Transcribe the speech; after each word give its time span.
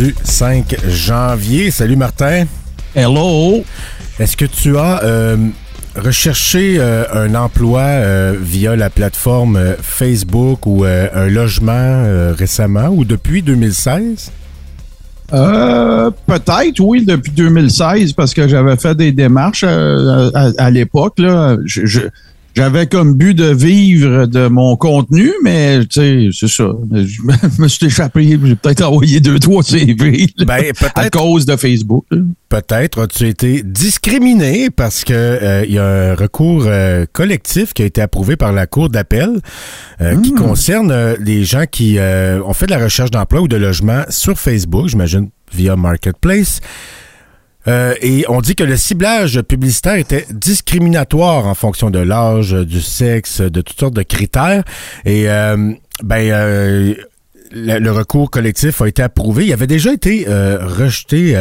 Du 0.00 0.14
5 0.24 0.76
janvier. 0.88 1.70
Salut 1.70 1.96
Martin. 1.96 2.44
Hello. 2.96 3.62
Est-ce 4.18 4.34
que 4.34 4.46
tu 4.46 4.78
as 4.78 5.02
euh, 5.04 5.36
recherché 5.94 6.76
euh, 6.78 7.04
un 7.12 7.34
emploi 7.34 7.82
euh, 7.82 8.34
via 8.40 8.76
la 8.76 8.88
plateforme 8.88 9.56
euh, 9.56 9.74
Facebook 9.82 10.64
ou 10.66 10.86
euh, 10.86 11.08
un 11.14 11.28
logement 11.28 11.72
euh, 11.74 12.32
récemment 12.34 12.88
ou 12.88 13.04
depuis 13.04 13.42
2016? 13.42 14.32
Euh, 15.34 16.10
peut-être, 16.26 16.80
oui, 16.80 17.04
depuis 17.04 17.32
2016, 17.32 18.14
parce 18.14 18.32
que 18.32 18.48
j'avais 18.48 18.76
fait 18.78 18.94
des 18.94 19.12
démarches 19.12 19.64
euh, 19.68 20.30
à, 20.34 20.48
à 20.56 20.70
l'époque. 20.70 21.18
là. 21.18 21.56
Je- 21.66 21.84
je- 21.84 22.00
J'avais 22.56 22.86
comme 22.86 23.14
but 23.14 23.34
de 23.34 23.52
vivre 23.52 24.26
de 24.26 24.48
mon 24.48 24.76
contenu, 24.76 25.32
mais 25.44 25.80
tu 25.86 26.00
sais, 26.00 26.28
c'est 26.32 26.48
ça. 26.48 26.68
Je 26.92 27.22
me 27.62 27.68
suis 27.68 27.86
échappé. 27.86 28.38
J'ai 28.44 28.56
peut-être 28.56 28.82
envoyé 28.82 29.20
deux, 29.20 29.38
trois 29.38 29.62
CV 29.62 30.26
là, 30.36 30.44
Ben, 30.44 30.64
à 30.94 31.10
cause 31.10 31.46
de 31.46 31.56
Facebook. 31.56 32.04
peut-être 32.48 33.02
as-tu 33.02 33.28
été 33.28 33.62
discriminé 33.62 34.70
parce 34.70 35.04
que 35.04 35.12
euh, 35.14 35.64
il 35.66 35.74
y 35.74 35.78
a 35.78 36.12
un 36.12 36.14
recours 36.14 36.64
euh, 36.66 37.06
collectif 37.12 37.72
qui 37.72 37.82
a 37.82 37.84
été 37.86 38.00
approuvé 38.02 38.36
par 38.36 38.52
la 38.52 38.66
Cour 38.66 38.88
d'appel 38.88 39.40
euh, 40.00 40.20
qui 40.20 40.32
concerne 40.32 40.90
euh, 40.90 41.16
les 41.20 41.44
gens 41.44 41.64
qui 41.70 41.98
euh, 41.98 42.42
ont 42.44 42.52
fait 42.52 42.66
de 42.66 42.72
la 42.72 42.78
recherche 42.82 43.10
d'emploi 43.10 43.40
ou 43.42 43.48
de 43.48 43.56
logement 43.56 44.02
sur 44.08 44.38
Facebook, 44.38 44.88
j'imagine 44.88 45.30
via 45.52 45.76
Marketplace. 45.76 46.60
Euh, 47.68 47.94
et 48.00 48.24
on 48.28 48.40
dit 48.40 48.54
que 48.54 48.64
le 48.64 48.76
ciblage 48.76 49.40
publicitaire 49.42 49.94
était 49.94 50.26
discriminatoire 50.30 51.46
en 51.46 51.54
fonction 51.54 51.90
de 51.90 51.98
l'âge, 51.98 52.52
du 52.52 52.80
sexe, 52.80 53.40
de 53.40 53.60
toutes 53.60 53.78
sortes 53.78 53.94
de 53.94 54.02
critères. 54.02 54.64
Et 55.04 55.28
euh, 55.28 55.72
ben 56.02 56.30
euh, 56.30 56.94
le, 57.52 57.90
recours 57.90 58.30
collectif 58.30 58.80
a 58.80 58.88
été 58.88 59.02
approuvé. 59.02 59.46
Il 59.46 59.52
avait 59.52 59.66
déjà 59.66 59.92
été 59.92 60.26
rejeté. 60.26 61.36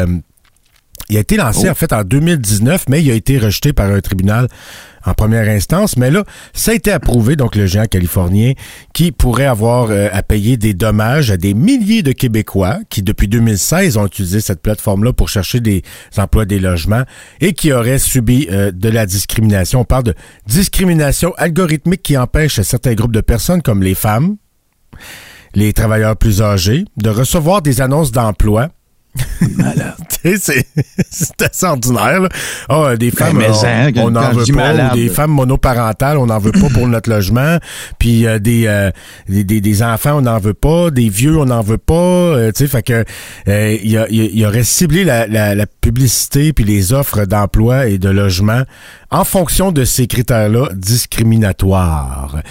Il 1.09 1.17
a 1.17 1.21
été 1.21 1.37
lancé 1.37 1.67
Oh. 1.67 1.71
en 1.71 1.75
fait 1.75 1.91
en 1.91 2.03
2019, 2.03 2.85
mais 2.89 3.01
il 3.03 3.11
a 3.11 3.15
été 3.15 3.37
rejeté 3.37 3.73
par 3.73 3.91
un 3.91 3.99
tribunal 3.99 4.47
en 5.05 5.13
première 5.13 5.47
instance. 5.49 5.97
Mais 5.97 6.11
là, 6.11 6.23
ça 6.53 6.71
a 6.71 6.73
été 6.73 6.91
approuvé, 6.91 7.35
donc 7.35 7.55
le 7.55 7.65
géant 7.65 7.85
californien 7.85 8.53
qui 8.93 9.11
pourrait 9.11 9.45
avoir 9.45 9.89
euh, 9.89 10.07
à 10.11 10.21
payer 10.23 10.57
des 10.57 10.73
dommages 10.73 11.31
à 11.31 11.37
des 11.37 11.53
milliers 11.53 12.03
de 12.03 12.11
Québécois 12.11 12.79
qui, 12.89 13.01
depuis 13.01 13.27
2016, 13.27 13.97
ont 13.97 14.05
utilisé 14.05 14.39
cette 14.39 14.61
plateforme-là 14.61 15.13
pour 15.13 15.29
chercher 15.29 15.59
des 15.59 15.83
emplois, 16.17 16.45
des 16.45 16.59
logements 16.59 17.03
et 17.41 17.53
qui 17.53 17.73
auraient 17.73 17.99
subi 17.99 18.47
euh, 18.51 18.71
de 18.71 18.89
la 18.89 19.05
discrimination. 19.05 19.81
On 19.81 19.85
parle 19.85 20.03
de 20.03 20.13
discrimination 20.47 21.33
algorithmique 21.37 22.03
qui 22.03 22.17
empêche 22.17 22.61
certains 22.61 22.93
groupes 22.93 23.13
de 23.13 23.21
personnes 23.21 23.61
comme 23.61 23.81
les 23.81 23.95
femmes, 23.95 24.37
les 25.55 25.73
travailleurs 25.73 26.17
plus 26.17 26.41
âgés, 26.41 26.85
de 26.97 27.09
recevoir 27.09 27.61
des 27.61 27.81
annonces 27.81 28.11
d'emploi 28.11 28.69
sais, 30.08 30.08
c'est 30.39 30.67
c'est 31.09 31.41
assez 31.41 31.65
ordinaire. 31.65 32.21
là. 32.21 32.29
Ah, 32.69 32.95
des 32.97 33.11
femmes, 33.11 33.37
mais 33.37 33.47
on- 33.49 33.53
n'en 34.11 34.21
veut 34.33 34.43
pas. 34.53 34.73
Ou 34.93 34.95
des 34.95 35.09
femmes 35.09 35.31
monoparentales, 35.31 36.17
on 36.17 36.25
n'en 36.27 36.39
veut 36.39 36.51
pas 36.51 36.69
pour 36.69 36.87
notre 36.87 37.09
logement. 37.09 37.57
Puis 37.99 38.25
euh, 38.27 38.39
des, 38.39 38.65
euh, 38.67 38.91
des, 39.27 39.43
des- 39.43 39.61
des 39.61 39.83
enfants, 39.83 40.17
on 40.17 40.21
n'en 40.21 40.39
veut 40.39 40.53
pas. 40.53 40.91
Des 40.91 41.09
vieux, 41.09 41.37
on 41.37 41.45
n'en 41.45 41.61
veut 41.61 41.77
pas. 41.77 41.93
Euh, 41.93 42.51
tu 42.51 42.59
sais, 42.63 42.67
fait 42.67 42.83
que 42.83 43.03
euh, 43.47 43.77
il, 43.81 43.89
y 43.91 43.97
a- 43.97 44.07
y 44.09 44.45
aurait 44.45 44.63
ciblé 44.63 45.03
la, 45.03 45.27
la, 45.27 45.55
la 45.55 45.65
publicité 45.67 46.53
puis 46.53 46.63
les 46.65 46.93
offres 46.93 47.25
d'emploi 47.25 47.87
et 47.87 47.97
de 47.97 48.09
logement 48.09 48.63
en 49.11 49.23
fonction 49.23 49.71
de 49.71 49.85
ces 49.85 50.07
critères-là 50.07 50.69
discriminatoires. 50.75 52.41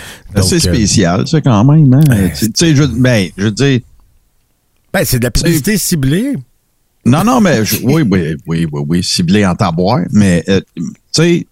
C'est 0.42 0.56
euh, 0.56 0.58
spécial, 0.74 1.26
ça, 1.28 1.40
quand 1.40 1.64
même. 1.64 1.92
Hein? 1.94 2.28
Tu 2.38 2.46
tu 2.46 2.52
sais, 2.54 2.74
je, 2.74 2.84
ben, 2.84 3.28
je 3.36 3.44
veux 3.44 3.50
dire, 3.50 3.80
ben, 4.92 5.02
c'est 5.04 5.18
de 5.18 5.24
la 5.24 5.30
publicité 5.30 5.76
ciblée. 5.78 6.34
Non, 7.04 7.24
non, 7.24 7.40
mais 7.40 7.60
oui, 7.82 8.02
oui, 8.02 8.36
oui, 8.46 8.66
oui, 8.70 8.82
oui, 8.88 9.02
ciblé 9.02 9.46
en 9.46 9.54
taboire. 9.54 10.00
Mais, 10.12 10.44
euh, 10.48 10.60
tu 10.76 10.84
sais, 11.12 11.46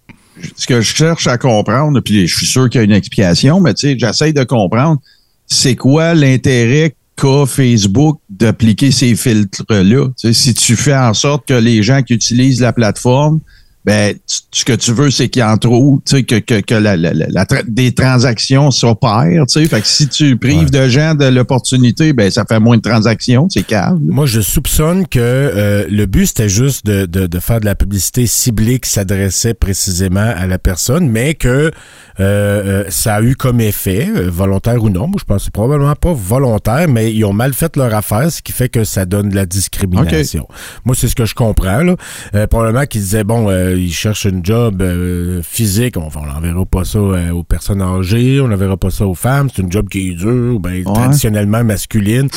ce 0.55 0.67
que 0.67 0.81
je 0.81 0.95
cherche 0.95 1.27
à 1.27 1.37
comprendre, 1.37 1.99
puis 2.01 2.27
je 2.27 2.35
suis 2.35 2.45
sûr 2.45 2.69
qu'il 2.69 2.79
y 2.79 2.81
a 2.81 2.85
une 2.85 2.91
explication, 2.91 3.59
mais 3.59 3.73
tu 3.73 3.87
sais, 3.87 3.97
j'essaie 3.97 4.33
de 4.33 4.43
comprendre, 4.43 4.99
c'est 5.47 5.75
quoi 5.75 6.13
l'intérêt 6.13 6.95
qu'a 7.15 7.45
Facebook 7.47 8.19
d'appliquer 8.29 8.91
ces 8.91 9.15
filtres-là? 9.15 10.09
Tu 10.09 10.27
sais, 10.27 10.33
si 10.33 10.53
tu 10.53 10.75
fais 10.75 10.95
en 10.95 11.13
sorte 11.13 11.47
que 11.47 11.53
les 11.53 11.81
gens 11.81 12.03
qui 12.03 12.13
utilisent 12.13 12.61
la 12.61 12.73
plateforme, 12.73 13.39
ben, 13.87 14.13
ce 14.51 14.65
que 14.65 14.73
tu 14.73 14.91
veux, 14.91 15.09
c'est 15.09 15.29
qu'il 15.29 15.39
y 15.39 15.43
en 15.43 15.57
trouve, 15.57 16.01
tu 16.05 16.17
sais, 16.17 16.23
que, 16.23 16.35
que, 16.39 16.59
que 16.59 16.75
la, 16.75 16.97
la- 16.97 17.13
la- 17.13 17.45
tra- 17.45 17.63
des 17.65 17.93
transactions 17.93 18.69
s'opèrent, 18.69 19.45
tu 19.47 19.61
sais. 19.61 19.65
Fait 19.65 19.79
que 19.79 19.87
si 19.87 20.09
tu 20.09 20.35
prives 20.35 20.69
de 20.71 20.89
gens 20.89 21.15
de 21.15 21.23
l'opportunité, 21.25 22.11
ben, 22.11 22.29
ça 22.29 22.43
fait 22.45 22.59
moins 22.59 22.75
de 22.75 22.81
transactions, 22.81 23.47
c'est 23.49 23.63
calme. 23.65 23.99
Moi, 24.03 24.25
je 24.25 24.41
soupçonne 24.41 25.07
que 25.07 25.19
euh, 25.21 25.85
le 25.89 26.05
but, 26.05 26.25
c'était 26.27 26.49
juste 26.49 26.85
de, 26.85 27.05
de, 27.05 27.27
de 27.27 27.39
faire 27.39 27.61
de 27.61 27.65
la 27.65 27.75
publicité 27.75 28.27
ciblée 28.27 28.79
qui 28.79 28.89
s'adressait 28.89 29.53
précisément 29.53 30.33
à 30.35 30.45
la 30.47 30.57
personne, 30.59 31.09
mais 31.09 31.33
que 31.35 31.47
euh, 31.47 31.71
euh, 32.19 32.83
ça 32.89 33.15
a 33.15 33.21
eu 33.21 33.35
comme 33.37 33.61
effet, 33.61 34.09
euh, 34.13 34.29
volontaire 34.29 34.83
ou 34.83 34.89
non, 34.89 35.07
moi, 35.07 35.15
je 35.17 35.23
pense 35.23 35.45
c'est 35.45 35.53
probablement 35.53 35.95
pas 35.95 36.11
volontaire, 36.13 36.87
mais 36.89 37.13
ils 37.13 37.23
ont 37.23 37.31
mal 37.31 37.53
fait 37.53 37.77
leur 37.77 37.93
affaire, 37.95 38.29
ce 38.29 38.41
qui 38.41 38.51
fait 38.51 38.67
que 38.67 38.83
ça 38.83 39.05
donne 39.05 39.29
de 39.29 39.35
la 39.35 39.45
discrimination. 39.45 40.45
Moi, 40.83 40.93
c'est 40.99 41.07
ce 41.07 41.15
que 41.15 41.23
je 41.25 41.35
comprends. 41.35 41.83
Là. 41.83 41.95
Euh, 42.35 42.47
probablement 42.47 42.85
qu'ils 42.85 43.01
disaient, 43.01 43.23
bon, 43.23 43.47
ils 43.77 43.93
cherchent 43.93 44.25
une 44.25 44.43
job 44.45 44.81
euh, 44.81 45.41
physique, 45.43 45.95
on 45.97 46.09
on 46.15 46.25
n'enverra 46.25 46.65
pas 46.65 46.83
ça 46.83 46.99
euh, 46.99 47.31
aux 47.31 47.43
personnes 47.43 47.81
âgées, 47.81 48.41
on 48.41 48.47
n'enverra 48.47 48.77
pas 48.77 48.89
ça 48.89 49.05
aux 49.05 49.13
femmes, 49.15 49.49
c'est 49.55 49.61
une 49.61 49.71
job 49.71 49.87
qui 49.89 50.09
est 50.09 50.13
dure, 50.15 50.59
ben, 50.59 50.83
traditionnellement 50.93 51.63
masculine. 51.63 52.27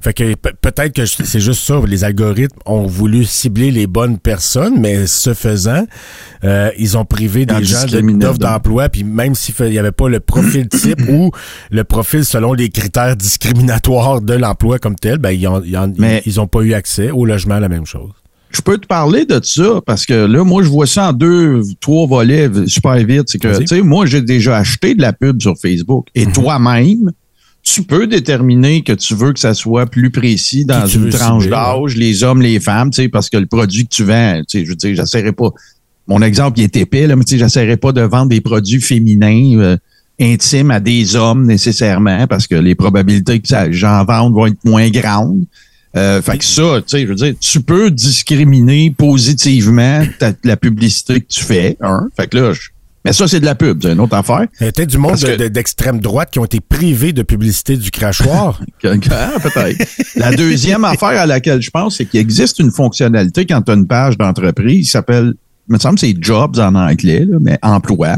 Fait 0.00 0.12
que 0.12 0.34
pe- 0.34 0.52
peut-être 0.60 0.92
que 0.94 1.06
c'est 1.06 1.40
juste 1.40 1.62
ça, 1.64 1.80
les 1.86 2.04
algorithmes 2.04 2.58
ont 2.66 2.86
voulu 2.86 3.24
cibler 3.24 3.70
les 3.70 3.86
bonnes 3.86 4.18
personnes, 4.18 4.78
mais 4.80 5.06
ce 5.06 5.34
faisant, 5.34 5.84
euh, 6.44 6.70
ils 6.78 6.96
ont 6.96 7.04
privé 7.04 7.46
des 7.46 7.54
gens 7.64 7.86
d'offres 8.18 8.38
d'emploi, 8.52 8.88
puis 8.88 9.04
même 9.04 9.34
s'il 9.34 9.54
n'y 9.66 9.78
avait 9.78 9.92
pas 9.92 10.08
le 10.08 10.20
profil 10.20 10.68
type 10.70 11.00
ou 11.08 11.30
le 11.70 11.84
profil 11.84 12.24
selon 12.24 12.52
les 12.52 12.68
critères 12.68 13.16
discriminatoires 13.16 14.20
de 14.20 14.34
l'emploi 14.34 14.78
comme 14.78 14.96
tel, 14.96 15.18
ben 15.18 15.30
ils 15.30 15.46
ont, 15.48 15.62
ils 16.24 16.40
ont 16.40 16.46
pas 16.46 16.60
eu 16.60 16.74
accès 16.74 17.10
au 17.10 17.24
logement, 17.24 17.58
la 17.58 17.68
même 17.68 17.86
chose. 17.86 18.10
Je 18.56 18.62
peux 18.62 18.78
te 18.78 18.86
parler 18.86 19.26
de 19.26 19.38
ça 19.42 19.80
parce 19.84 20.06
que 20.06 20.14
là, 20.14 20.42
moi, 20.44 20.62
je 20.62 20.68
vois 20.68 20.86
ça 20.86 21.10
en 21.10 21.12
deux, 21.12 21.60
trois 21.80 22.06
volets 22.06 22.48
super 22.66 22.94
vite. 22.96 23.24
C'est 23.26 23.38
que, 23.38 23.48
tu 23.60 23.66
sais, 23.66 23.82
moi, 23.82 24.06
j'ai 24.06 24.22
déjà 24.22 24.56
acheté 24.56 24.94
de 24.94 25.02
la 25.02 25.12
pub 25.12 25.42
sur 25.42 25.56
Facebook 25.60 26.06
Mhm. 26.16 26.22
et 26.22 26.32
toi-même, 26.32 27.12
tu 27.62 27.82
peux 27.82 28.06
déterminer 28.06 28.82
que 28.82 28.92
tu 28.92 29.14
veux 29.14 29.32
que 29.32 29.40
ça 29.40 29.52
soit 29.52 29.86
plus 29.86 30.10
précis 30.10 30.64
dans 30.64 30.86
une 30.86 31.10
tranche 31.18 31.44
d'âge, 31.50 31.96
les 31.96 32.22
hommes, 32.22 32.40
les 32.40 32.60
femmes, 32.60 32.90
tu 32.90 33.02
sais, 33.02 33.08
parce 33.08 33.28
que 33.28 33.36
le 33.36 33.46
produit 33.46 33.84
que 33.84 33.94
tu 33.94 34.04
vends, 34.04 34.40
tu 34.48 34.58
sais, 34.60 34.64
je 34.64 34.70
veux 34.70 34.76
dire, 34.76 34.94
j'essaierai 34.96 35.32
pas. 35.32 35.50
Mon 36.08 36.22
exemple, 36.22 36.60
il 36.60 36.64
est 36.64 36.76
épais, 36.76 37.06
là, 37.08 37.16
mais 37.16 37.24
tu 37.24 37.32
sais, 37.32 37.38
j'essaierai 37.38 37.76
pas 37.76 37.92
de 37.92 38.00
vendre 38.02 38.28
des 38.28 38.40
produits 38.40 38.80
féminins. 38.80 39.58
euh, 39.58 39.76
intimes 40.18 40.70
à 40.70 40.80
des 40.80 41.14
hommes 41.14 41.44
nécessairement 41.44 42.26
parce 42.26 42.46
que 42.46 42.54
les 42.54 42.74
probabilités 42.74 43.38
que 43.38 43.46
j'en 43.72 44.02
vende 44.06 44.32
vont 44.32 44.46
être 44.46 44.64
moins 44.64 44.88
grandes. 44.88 45.44
Euh, 45.96 46.20
fait 46.20 46.38
que 46.38 46.44
ça, 46.44 46.62
tu 46.78 46.82
sais, 46.88 47.02
je 47.02 47.06
veux 47.06 47.14
dire, 47.14 47.34
tu 47.40 47.60
peux 47.60 47.90
discriminer 47.90 48.90
positivement 48.96 50.02
ta- 50.18 50.32
la 50.44 50.56
publicité 50.56 51.20
que 51.20 51.26
tu 51.28 51.42
fais, 51.44 51.76
hein. 51.80 52.08
Fait 52.16 52.26
que 52.28 52.36
là, 52.36 52.52
je- 52.52 52.68
mais 53.04 53.12
ça, 53.12 53.26
c'est 53.28 53.40
de 53.40 53.44
la 53.44 53.54
pub, 53.54 53.82
c'est 53.82 53.92
une 53.92 54.00
autre 54.00 54.14
affaire. 54.16 54.46
Il 54.60 54.66
y 54.66 54.80
a 54.80 54.84
du 54.84 54.98
monde 54.98 55.16
de- 55.36 55.48
d'extrême 55.48 56.00
droite 56.00 56.30
qui 56.32 56.38
ont 56.38 56.44
été 56.44 56.60
privés 56.60 57.12
de 57.12 57.22
publicité 57.22 57.76
du 57.76 57.90
crachoir. 57.90 58.60
Ah, 59.10 59.32
peut-être. 59.42 59.86
La 60.16 60.32
deuxième 60.34 60.84
affaire 60.92 61.20
à 61.20 61.26
laquelle 61.26 61.62
je 61.62 61.70
pense, 61.70 61.96
c'est 61.98 62.04
qu'il 62.04 62.20
existe 62.20 62.58
une 62.58 62.70
fonctionnalité 62.72 63.46
quand 63.46 63.62
tu 63.62 63.70
as 63.70 63.74
une 63.74 63.86
page 63.86 64.18
d'entreprise 64.18 64.86
qui 64.86 64.90
s'appelle, 64.90 65.34
il 65.68 65.72
me 65.72 65.78
semble 65.78 65.94
que 65.96 66.00
c'est 66.02 66.14
Jobs 66.20 66.58
en 66.58 66.74
anglais, 66.74 67.24
là, 67.28 67.38
mais 67.40 67.58
emploi. 67.62 68.16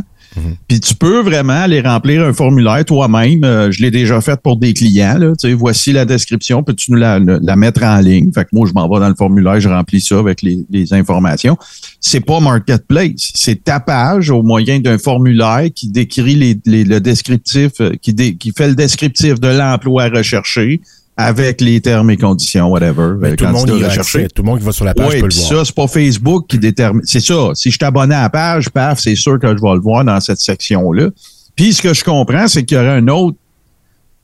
Puis 0.68 0.80
tu 0.80 0.94
peux 0.94 1.20
vraiment 1.20 1.52
aller 1.62 1.80
remplir 1.80 2.22
un 2.24 2.32
formulaire 2.32 2.84
toi-même. 2.84 3.44
Euh, 3.44 3.70
je 3.70 3.80
l'ai 3.82 3.90
déjà 3.90 4.20
fait 4.20 4.40
pour 4.42 4.56
des 4.56 4.72
clients. 4.74 5.18
Là. 5.18 5.32
Tu 5.38 5.48
sais, 5.48 5.54
voici 5.54 5.92
la 5.92 6.04
description, 6.04 6.62
peux-tu 6.62 6.92
nous 6.92 6.98
la, 6.98 7.18
la 7.18 7.56
mettre 7.56 7.82
en 7.82 7.98
ligne? 7.98 8.32
Fait 8.32 8.44
que 8.44 8.50
moi, 8.52 8.66
je 8.68 8.72
m'en 8.72 8.88
vais 8.88 9.00
dans 9.00 9.08
le 9.08 9.14
formulaire, 9.14 9.60
je 9.60 9.68
remplis 9.68 10.00
ça 10.00 10.18
avec 10.18 10.42
les, 10.42 10.64
les 10.70 10.92
informations. 10.92 11.56
C'est 12.00 12.20
pas 12.20 12.40
Marketplace, 12.40 13.32
c'est 13.34 13.64
ta 13.64 13.80
page 13.80 14.30
au 14.30 14.42
moyen 14.42 14.80
d'un 14.80 14.98
formulaire 14.98 15.68
qui 15.74 15.88
décrit 15.88 16.34
les, 16.34 16.58
les- 16.66 16.84
le 16.84 17.00
descriptif, 17.00 17.72
euh, 17.80 17.92
qui, 18.00 18.14
qui 18.36 18.52
fait 18.56 18.68
le 18.68 18.74
descriptif 18.74 19.40
de 19.40 19.48
l'emploi 19.48 20.08
recherché 20.08 20.80
avec 21.20 21.60
les 21.60 21.80
termes 21.80 22.10
et 22.12 22.16
conditions, 22.16 22.68
whatever. 22.68 23.14
Ben, 23.18 23.32
euh, 23.32 23.34
tout 23.34 23.44
le 23.44 23.50
monde 23.50 23.68
y 23.80 23.84
accès. 23.84 24.28
Tout 24.28 24.42
le 24.42 24.46
monde 24.48 24.60
qui 24.60 24.64
va 24.64 24.70
sur 24.70 24.84
la 24.84 24.94
page 24.94 25.10
peut 25.10 25.22
le 25.22 25.28
puis 25.28 25.38
voir. 25.38 25.48
ça, 25.48 25.64
c'est 25.64 25.74
pas 25.74 25.88
Facebook 25.88 26.46
qui 26.48 26.58
détermine. 26.58 27.02
C'est 27.04 27.18
ça. 27.20 27.50
Si 27.54 27.70
je 27.72 27.76
suis 27.76 27.84
abonné 27.84 28.14
à 28.14 28.22
la 28.22 28.30
page, 28.30 28.70
paf, 28.70 29.00
c'est 29.00 29.16
sûr 29.16 29.38
que 29.40 29.48
je 29.48 29.60
vais 29.60 29.74
le 29.74 29.80
voir 29.80 30.04
dans 30.04 30.20
cette 30.20 30.38
section-là. 30.38 31.08
Puis 31.56 31.72
ce 31.74 31.82
que 31.82 31.92
je 31.92 32.04
comprends, 32.04 32.46
c'est 32.46 32.64
qu'il 32.64 32.76
y 32.78 32.80
aurait 32.80 32.90
un 32.98 33.08
autre, 33.08 33.36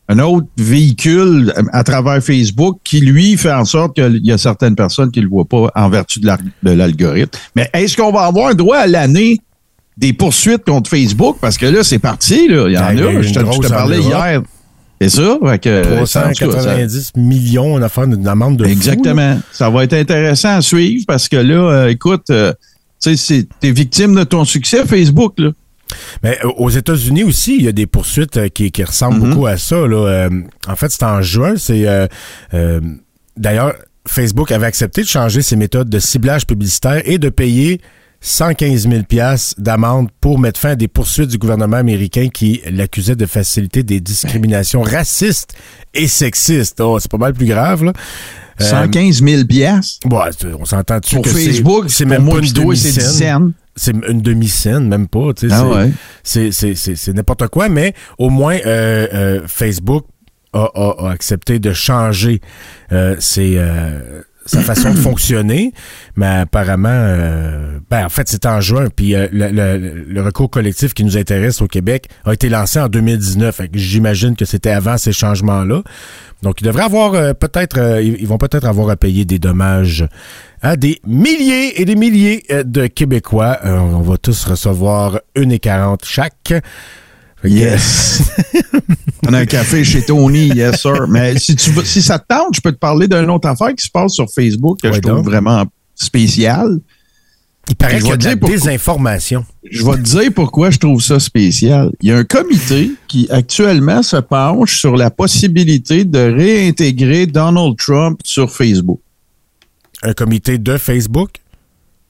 un 0.09 0.21
autre 0.21 0.47
véhicule 0.57 1.53
à 1.73 1.83
travers 1.83 2.23
Facebook 2.23 2.79
qui, 2.85 3.01
lui, 3.01 3.37
fait 3.37 3.51
en 3.53 3.65
sorte 3.65 3.97
qu'il 3.97 4.21
y 4.23 4.31
a 4.31 4.39
certaines 4.39 4.77
personnes 4.77 5.11
qui 5.11 5.19
ne 5.19 5.25
le 5.25 5.31
voient 5.31 5.47
pas 5.47 5.73
en 5.75 5.89
vertu 5.89 6.21
de 6.21 6.27
la- 6.27 6.39
de 6.63 6.71
l'algorithme. 6.71 7.37
Mais 7.57 7.69
est-ce 7.75 7.97
qu'on 7.97 8.13
va 8.13 8.21
avoir 8.27 8.51
un 8.51 8.55
droit 8.55 8.77
à 8.77 8.87
l'année 8.87 9.41
des 9.97 10.13
poursuites 10.13 10.65
contre 10.65 10.89
Facebook? 10.91 11.39
Parce 11.41 11.59
que 11.59 11.67
là, 11.67 11.83
c'est 11.83 11.99
parti, 11.99 12.47
là. 12.47 12.67
Il 12.69 12.75
y 12.75 12.79
en 12.79 12.93
y 12.93 13.03
a 13.03 13.21
Je 13.23 13.33
te, 13.33 13.39
je 13.41 13.59
te 13.59 13.69
parlais 13.69 14.01
hier. 14.01 14.43
C'est 15.01 15.09
ça? 15.11 15.39
Fait 15.47 15.59
que, 15.59 15.81
en 15.81 15.83
tout 15.83 15.95
cas, 16.01 16.07
ça- 16.07 16.21
390 16.23 17.13
millions 17.17 17.79
d'une 18.07 18.29
amende 18.29 18.57
de 18.59 18.65
fou. 18.65 18.71
Exactement. 18.71 19.39
Ça 19.53 19.69
va 19.69 19.85
être 19.85 19.93
intéressant 19.93 20.57
à 20.57 20.63
suivre 20.63 21.05
parce 21.07 21.29
que 21.29 21.37
là, 21.37 21.55
euh, 21.55 21.89
écoute, 21.89 22.31
euh, 22.31 22.53
tu 23.03 23.17
sais, 23.17 23.47
tu 23.61 23.69
es 23.69 23.73
victime 23.73 24.15
de 24.15 24.25
ton 24.25 24.45
succès, 24.45 24.87
Facebook. 24.87 25.35
Là. 25.39 25.51
Mais 26.23 26.39
euh, 26.45 26.49
aux 26.57 26.71
États-Unis 26.71 27.25
aussi, 27.25 27.57
il 27.57 27.65
y 27.65 27.69
a 27.69 27.73
des 27.73 27.87
poursuites 27.87 28.37
euh, 28.39 28.49
qui, 28.49 28.71
qui 28.71 28.83
ressemblent 28.85 29.21
Mhm. 29.21 29.31
beaucoup 29.35 29.47
à 29.47 29.59
ça. 29.59 29.77
Là. 29.87 30.07
Euh, 30.07 30.31
en 30.67 30.77
fait, 30.77 30.91
c'est 30.91 31.03
en 31.05 31.21
juin. 31.21 31.55
C'est 31.57 31.87
euh, 31.87 32.07
euh, 32.55 32.81
d'ailleurs 33.37 33.75
Facebook 34.07 34.53
avait 34.53 34.67
accepté 34.67 35.03
de 35.03 35.07
changer 35.07 35.43
ses 35.43 35.57
méthodes 35.57 35.89
de 35.91 35.99
ciblage 35.99 36.47
publicitaire 36.47 37.03
et 37.05 37.19
de 37.19 37.29
payer 37.29 37.81
115 38.27 38.89
000 38.89 39.03
piastres 39.03 39.55
d'amende 39.61 40.09
pour 40.19 40.39
mettre 40.39 40.59
fin 40.59 40.71
à 40.71 40.77
des 40.77 40.89
poursuites 40.89 41.29
du 41.29 41.37
gouvernement 41.37 41.77
américain 41.77 42.29
qui 42.33 42.63
l'accusait 42.71 43.17
de 43.17 43.27
faciliter 43.27 43.83
des 43.83 44.01
discriminations 44.01 44.81
racistes 44.81 45.53
et 45.93 46.09
sexistes. 46.09 46.81
Oh, 46.81 46.99
c'est 46.99 47.11
pas 47.11 47.19
mal 47.19 47.35
plus 47.35 47.45
grave. 47.47 47.85
Là. 47.85 47.93
Euh, 48.63 48.65
115 48.65 49.23
000 49.23 49.45
piastres? 49.45 50.09
Bon, 50.09 50.23
on 50.59 50.65
s'entend 50.65 51.01
dessus 51.01 51.17
pour 51.17 51.25
que 51.25 51.31
Facebook. 51.31 51.85
c'est 51.89 52.07
même 52.07 52.27
pas 52.27 52.39
une 52.39 52.51
toi, 52.51 52.75
c'est 52.75 52.89
10 52.93 52.97
demi-scène. 52.97 53.53
C'est 53.77 53.93
une 54.09 54.23
demi-scène, 54.23 54.89
même 54.89 55.07
pas. 55.07 55.29
Ah 55.31 55.33
c'est- 55.37 55.61
ouais. 55.63 55.91
c'est, 56.23 56.51
c'est, 56.53 56.75
c'est, 56.77 56.97
c'est 56.97 57.13
n'importe 57.13 57.49
quoi, 57.49 57.69
mais 57.69 57.93
au 58.17 58.31
moins 58.31 58.57
euh, 58.65 59.07
euh, 59.13 59.41
Facebook 59.47 60.07
a, 60.55 60.67
a- 60.75 60.95
a 61.09 61.11
accepté 61.11 61.59
de 61.59 61.75
changer 61.75 62.41
euh, 62.93 63.17
ses, 63.19 63.57
euh, 63.59 64.23
sa 64.47 64.61
façon 64.61 64.91
de 64.93 64.99
fonctionner, 64.99 65.73
mais 66.17 66.27
apparemment, 66.27 66.89
euh, 66.91 67.79
ben, 67.91 68.05
en 68.05 68.09
fait, 68.09 68.29
c'est 68.29 68.45
en 68.47 68.61
juin, 68.61 68.89
puis 68.95 69.15
euh, 69.15 69.27
le, 69.33 69.49
le- 69.51 70.05
le 70.07 70.23
recours 70.23 70.51
collectif 70.51 70.93
qui 70.95 71.03
nous 71.05 71.17
intéresse 71.17 71.63
au 71.63 71.67
Québec 71.67 72.09
a 72.25 72.33
été 72.35 72.49
lancé 72.49 72.79
en 72.79 72.89
2019. 72.89 73.55
Fait 73.57 73.69
que 73.69 73.79
j'imagine 73.79 74.37
que 74.37 74.45
c'était 74.45 74.71
avant 74.71 74.99
ces 74.99 75.13
changements-là. 75.13 75.83
Donc, 76.43 76.61
ils 76.61 76.65
devraient 76.65 76.85
avoir 76.85 77.15
euh, 77.15 77.33
peut-être, 77.33 77.79
euh, 77.79 78.03
ils 78.03 78.27
vont 78.27 78.37
peut-être 78.39 78.67
avoir 78.67 78.91
à 78.91 78.97
payer 78.97 79.25
des 79.25 79.39
dommages 79.39 80.07
à 80.61 80.77
des 80.77 81.01
milliers 81.07 81.81
et 81.81 81.85
des 81.85 81.95
milliers 81.97 82.45
euh, 82.51 82.63
de 82.65 82.87
Québécois. 82.87 83.59
On 83.65 84.01
va 84.01 84.17
tous 84.19 84.45
recevoir 84.45 85.21
une 85.37 85.53
et 85.53 85.59
40 85.59 86.05
chaque. 86.05 86.53
Yes. 87.45 88.23
On 89.27 89.33
a 89.33 89.39
un 89.41 89.47
café 89.47 89.85
chez 89.85 90.03
Tony, 90.03 90.49
yes 90.49 90.81
sir. 90.81 91.07
Mais 91.09 91.39
si 91.39 91.57
tu 91.57 91.71
veux, 91.71 91.85
si 91.85 92.03
ça 92.03 92.19
te 92.19 92.27
tente, 92.29 92.55
je 92.57 92.61
peux 92.61 92.73
te 92.73 92.79
parler 92.79 93.09
d'une 93.09 93.31
autre 93.31 93.49
affaire 93.49 93.75
qui 93.75 93.85
se 93.85 93.91
passe 93.91 94.13
sur 94.13 94.27
Facebook 94.31 94.81
que 94.83 94.89
Ouais, 94.89 94.95
je 94.95 95.01
trouve 95.01 95.17
donc. 95.17 95.25
vraiment 95.25 95.65
spéciale. 95.95 96.79
Il 97.71 97.77
paraît 97.77 97.97
qu'il 97.99 98.09
y 98.09 98.09
a 98.09 98.13
vais 98.13 98.19
de 98.19 98.25
la 98.25 98.31
dire 98.33 98.41
pourquoi. 98.41 98.57
désinformation. 98.59 99.47
Je 99.71 99.85
vais 99.85 99.93
te 99.97 100.01
dire 100.03 100.31
pourquoi 100.35 100.71
je 100.71 100.79
trouve 100.79 101.01
ça 101.01 101.19
spécial. 101.19 101.91
Il 102.03 102.11
y 102.11 102.13
a 102.13 102.19
un 102.19 102.25
comité 102.25 102.91
qui 103.09 103.27
actuellement 103.31 104.03
se 104.03 104.17
penche 104.19 104.79
sur 104.81 104.97
la 104.97 105.11
possibilité 105.11 106.05
de 106.05 106.19
réintégrer 106.19 107.25
Donald 107.27 107.77
Trump 107.79 108.21
sur 108.23 108.51
Facebook. 108.53 109.01
Un 110.03 110.13
comité 110.13 110.59
de 110.59 110.77
Facebook? 110.77 111.31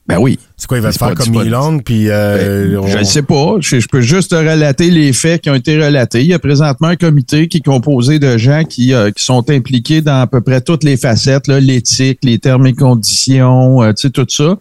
Ben 0.07 0.19
oui. 0.19 0.37
C'est 0.55 0.67
quoi, 0.67 0.77
il 0.77 0.81
va 0.81 0.91
C'est 0.91 0.99
faire 0.99 1.15
comme 1.15 1.33
Elon, 1.47 1.79
puis... 1.79 2.09
euh, 2.09 2.67
Ben, 2.69 2.77
on- 2.77 2.87
Je 2.87 2.97
ne 2.99 3.03
sais 3.03 3.23
pas. 3.23 3.55
Je, 3.59 3.79
je 3.79 3.87
peux 3.87 4.01
juste 4.01 4.31
te 4.31 4.35
relater 4.35 4.91
les 4.91 5.11
faits 5.13 5.41
qui 5.41 5.49
ont 5.49 5.55
été 5.55 5.83
relatés. 5.83 6.21
Il 6.21 6.27
y 6.27 6.33
a 6.33 6.39
présentement 6.39 6.89
un 6.89 6.95
comité 6.95 7.47
qui 7.47 7.57
est 7.57 7.65
composé 7.65 8.19
de 8.19 8.37
gens 8.37 8.63
qui, 8.63 8.93
euh, 8.93 9.09
qui 9.11 9.23
sont 9.23 9.49
impliqués 9.49 10.01
dans 10.01 10.21
à 10.21 10.27
peu 10.27 10.41
près 10.41 10.61
toutes 10.61 10.83
les 10.83 10.95
facettes, 10.97 11.47
là, 11.47 11.59
l'éthique, 11.59 12.19
les 12.23 12.37
termes 12.37 12.67
et 12.67 12.73
conditions, 12.73 13.81
euh, 13.81 13.93
tu 13.93 14.01
sais, 14.07 14.09
tout 14.11 14.27
ça. 14.29 14.57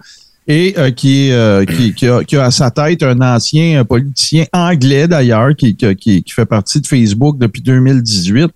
Et 0.48 0.74
euh, 0.78 0.90
qui, 0.90 1.30
euh, 1.30 1.64
qui, 1.64 1.94
qui 1.94 2.06
a, 2.06 2.22
qui 2.24 2.36
a 2.36 2.44
à 2.44 2.50
sa 2.50 2.70
tête 2.70 3.02
un 3.02 3.20
ancien 3.20 3.84
politicien 3.84 4.44
anglais 4.52 5.08
d'ailleurs, 5.08 5.54
qui, 5.56 5.74
qui, 5.76 5.94
qui- 5.96 6.22
qui 6.22 6.32
fait 6.32 6.44
partie 6.46 6.80
de 6.80 6.86
Facebook 6.86 7.38
depuis 7.38 7.60
2018, 7.62 8.48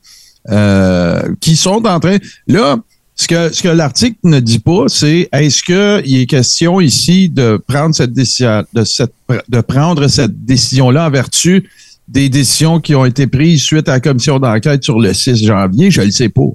euh, 0.50 1.23
qui 1.40 1.56
sont 1.56 1.85
en 1.87 2.00
train. 2.00 2.17
Là, 2.46 2.76
ce 3.20 3.26
que, 3.26 3.53
ce 3.53 3.62
que 3.62 3.69
l'article 3.69 4.17
ne 4.23 4.38
dit 4.38 4.61
pas, 4.61 4.85
c'est 4.87 5.29
est-ce 5.32 5.65
qu'il 5.65 6.20
est 6.20 6.26
question 6.26 6.81
ici 6.81 7.29
de 7.29 7.61
prendre 7.67 7.93
cette 7.93 8.12
décision, 8.12 8.65
de, 8.73 8.85
cette, 8.85 9.12
de 9.49 9.61
prendre 9.61 10.06
cette 10.06 10.44
décision-là 10.44 11.09
en 11.09 11.11
vertu 11.11 11.69
des 12.06 12.29
décisions 12.29 12.81
qui 12.81 12.94
ont 12.94 13.05
été 13.05 13.26
prises 13.26 13.65
suite 13.65 13.88
à 13.88 13.94
la 13.94 14.00
commission 14.00 14.38
d'enquête 14.38 14.85
sur 14.85 15.00
le 15.00 15.12
6 15.12 15.44
janvier? 15.44 15.91
Je 15.91 16.00
ne 16.00 16.06
le 16.06 16.12
sais 16.12 16.29
pas. 16.29 16.47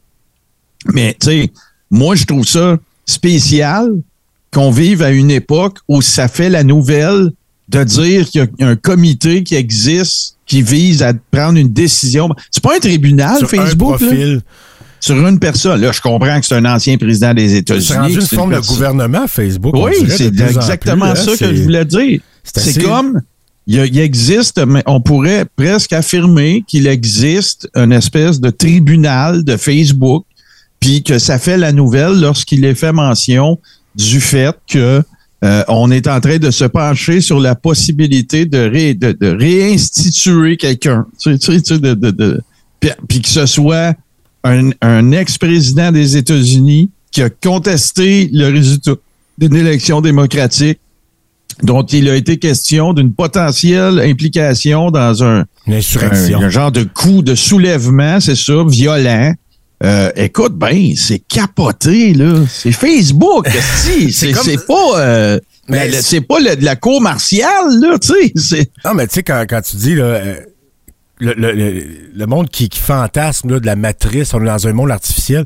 Mais, 0.93 1.17
tu 1.19 1.27
sais, 1.27 1.51
moi, 1.91 2.15
je 2.15 2.23
trouve 2.23 2.47
ça 2.47 2.77
spécial 3.05 3.91
qu'on 4.53 4.71
vive 4.71 5.01
à 5.01 5.11
une 5.11 5.31
époque 5.31 5.79
où 5.89 6.01
ça 6.01 6.29
fait 6.29 6.49
la 6.49 6.63
nouvelle 6.63 7.31
de 7.67 7.83
dire 7.83 8.29
qu'il 8.29 8.49
y 8.59 8.63
a 8.63 8.67
un 8.67 8.77
comité 8.77 9.43
qui 9.43 9.55
existe 9.55 10.37
qui 10.45 10.61
vise 10.61 11.03
à 11.03 11.13
prendre 11.31 11.57
une 11.57 11.73
décision. 11.73 12.29
C'est 12.51 12.63
pas 12.63 12.75
un 12.77 12.79
tribunal, 12.79 13.37
sur 13.37 13.49
Facebook, 13.49 14.01
un 14.01 14.15
là. 14.15 14.39
Sur 15.03 15.27
une 15.27 15.37
personne. 15.39 15.81
Là, 15.81 15.91
je 15.91 15.99
comprends 15.99 16.39
que 16.39 16.45
c'est 16.45 16.55
un 16.55 16.65
ancien 16.65 16.97
président 16.97 17.33
des 17.33 17.49
C'est 17.49 17.57
États-Unis. 17.57 17.97
rendu 17.99 18.13
une 18.15 18.21
c'est 18.21 18.35
forme 18.37 18.53
de 18.55 18.59
gouvernement, 18.61 19.27
Facebook. 19.27 19.73
Oui, 19.77 19.91
c'est 20.07 20.31
plus 20.31 20.41
exactement 20.43 21.11
plus, 21.11 21.19
hein, 21.19 21.23
ça 21.25 21.31
que 21.31 21.37
c'est- 21.37 21.55
je 21.55 21.61
voulais 21.63 21.83
dire. 21.85 22.19
c'est 22.43 22.59
C'est 22.71 22.81
comme, 22.83 23.19
il, 23.67 23.99
existe, 23.99 24.65
mais 24.65 24.81
on 24.85 25.01
pourrait 25.01 25.45
presque 25.57 25.91
affirmer 25.93 26.63
qu'il 26.67 26.87
existe 26.87 27.69
une 27.75 27.91
espèce 27.91 28.39
de 28.39 28.49
tribunal 28.49 29.43
de 29.43 29.57
Facebook, 29.57 30.23
puis 30.79 31.03
que 31.03 31.19
ça 31.19 31.37
fait 31.37 31.57
la 31.57 31.71
nouvelle 31.73 32.19
lorsqu'il 32.21 32.63
est 32.63 32.75
fait 32.75 32.91
mention 32.93 33.59
du 33.95 34.21
fait 34.21 34.55
que 34.69 35.01
euh, 35.43 35.63
on 35.67 35.91
est 35.91 36.07
en 36.07 36.21
train 36.21 36.37
de 36.37 36.49
se 36.51 36.63
pencher 36.63 37.19
sur 37.19 37.39
la 37.41 37.55
possibilité 37.55 38.45
de, 38.45 38.59
ré- 38.69 38.93
de, 38.93 39.11
de 39.11 39.27
réinstituer 39.37 40.55
quelqu'un. 40.57 41.05
Tu 41.21 41.31
sais, 41.33 41.37
tu 41.37 41.51
sais, 41.53 41.61
tu 41.61 41.73
sais, 41.75 41.79
de, 41.79 41.93
de, 41.93 42.41
puis 43.09 43.21
que 43.21 43.27
ce 43.29 43.45
soit 43.45 43.93
un, 44.43 44.71
un 44.81 45.11
ex-président 45.11 45.91
des 45.91 46.17
États-Unis 46.17 46.89
qui 47.11 47.21
a 47.21 47.29
contesté 47.29 48.29
le 48.33 48.49
résultat 48.51 48.93
d'une 49.37 49.55
élection 49.55 50.01
démocratique 50.01 50.79
dont 51.61 51.83
il 51.83 52.09
a 52.09 52.15
été 52.15 52.37
question 52.37 52.93
d'une 52.93 53.13
potentielle 53.13 53.99
implication 53.99 54.89
dans 54.91 55.23
un, 55.23 55.45
Une 55.67 55.73
insurrection. 55.75 56.39
un, 56.39 56.45
un 56.45 56.49
genre 56.49 56.71
de 56.71 56.83
coup 56.83 57.21
de 57.21 57.35
soulèvement, 57.35 58.19
c'est 58.19 58.35
ça, 58.35 58.63
violent. 58.67 59.33
Euh, 59.83 60.11
écoute, 60.15 60.53
ben, 60.57 60.93
c'est 60.95 61.19
capoté, 61.19 62.13
là. 62.13 62.41
C'est 62.49 62.71
Facebook, 62.71 63.47
c'est 64.11 64.31
comme- 64.31 64.47
pas... 64.67 64.99
euh, 64.99 65.39
Mais 65.69 65.85
la- 65.85 65.87
la- 65.97 66.01
c'est- 66.01 66.21
pas 66.21 66.39
de 66.55 66.63
la 66.65 66.75
cour 66.75 67.01
martiale, 67.01 67.79
là, 67.81 67.97
tu 67.99 68.31
sais. 68.41 68.69
Non, 68.85 68.93
mais 68.95 69.07
tu 69.07 69.15
sais, 69.15 69.23
quand, 69.23 69.43
quand 69.47 69.61
tu 69.61 69.75
dis, 69.77 69.95
là, 69.95 70.03
euh, 70.05 70.35
le, 71.23 71.33
le, 71.53 71.83
le, 72.13 72.25
monde 72.25 72.49
qui, 72.49 72.69
qui 72.69 72.79
fantasme 72.79 73.51
là, 73.51 73.59
de 73.59 73.65
la 73.65 73.75
matrice, 73.75 74.33
on 74.33 74.41
est 74.41 74.45
dans 74.45 74.67
un 74.67 74.73
monde 74.73 74.91
artificiel. 74.91 75.45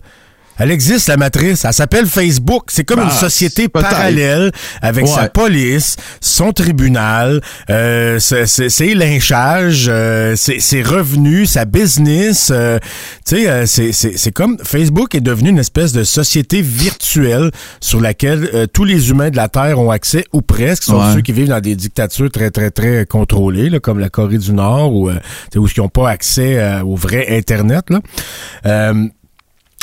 Elle 0.60 0.72
existe, 0.72 1.08
la 1.08 1.18
matrice. 1.18 1.66
Elle 1.66 1.74
s'appelle 1.74 2.06
Facebook. 2.08 2.66
C'est 2.70 2.84
comme 2.84 3.00
Ah, 3.00 3.06
une 3.06 3.12
société 3.12 3.68
peut-être. 3.70 3.90
parallèle 3.90 4.52
avec 4.82 5.06
Ouais. 5.06 5.12
sa 5.12 5.30
police, 5.30 5.96
son 6.22 6.52
tribunal, 6.54 7.42
euh, 7.70 8.20
ses, 8.20 8.94
lynchages, 8.96 9.88
euh, 9.90 10.36
ses, 10.36 10.60
ses 10.60 10.82
revenus, 10.82 11.52
sa 11.52 11.66
business. 11.66 12.50
euh, 12.52 12.80
tu 13.26 13.38
sais, 13.38 13.48
euh, 13.50 13.66
c'est- 13.66 13.92
c'est 13.92 14.18
c'est 14.18 14.32
comme 14.32 14.58
Facebook 14.64 15.14
est 15.16 15.22
devenu 15.22 15.50
une 15.50 15.60
espèce 15.60 15.94
de 15.94 16.04
société 16.04 16.62
virtuelle 16.62 17.52
sur 17.80 18.02
laquelle 18.02 18.50
euh, 18.54 18.66
tous 18.72 18.84
les 18.84 19.10
humains 19.10 19.30
de 19.30 19.36
la 19.36 19.48
Terre 19.50 19.80
ont 19.80 19.92
accès, 19.92 20.24
ou 20.34 20.42
presque, 20.42 20.84
sauf 20.84 21.06
Ouais. 21.08 21.14
ceux 21.14 21.22
qui 21.22 21.32
vivent 21.34 21.50
dans 21.50 21.60
des 21.62 21.76
dictatures 21.76 22.32
très, 22.32 22.50
très, 22.52 22.72
très 22.72 23.06
contrôlées, 23.06 23.70
là, 23.70 23.80
comme 23.80 24.00
la 24.00 24.10
Corée 24.10 24.38
du 24.38 24.54
Nord, 24.54 24.94
ou 24.94 25.10
euh, 25.10 25.16
sais, 25.54 25.60
où 25.60 25.68
ils 25.68 25.80
n'ont 25.80 25.90
pas 25.90 26.10
accès 26.10 26.60
au 26.82 26.96
vrai 26.96 27.26
Internet. 27.38 27.86
Là. 27.90 28.94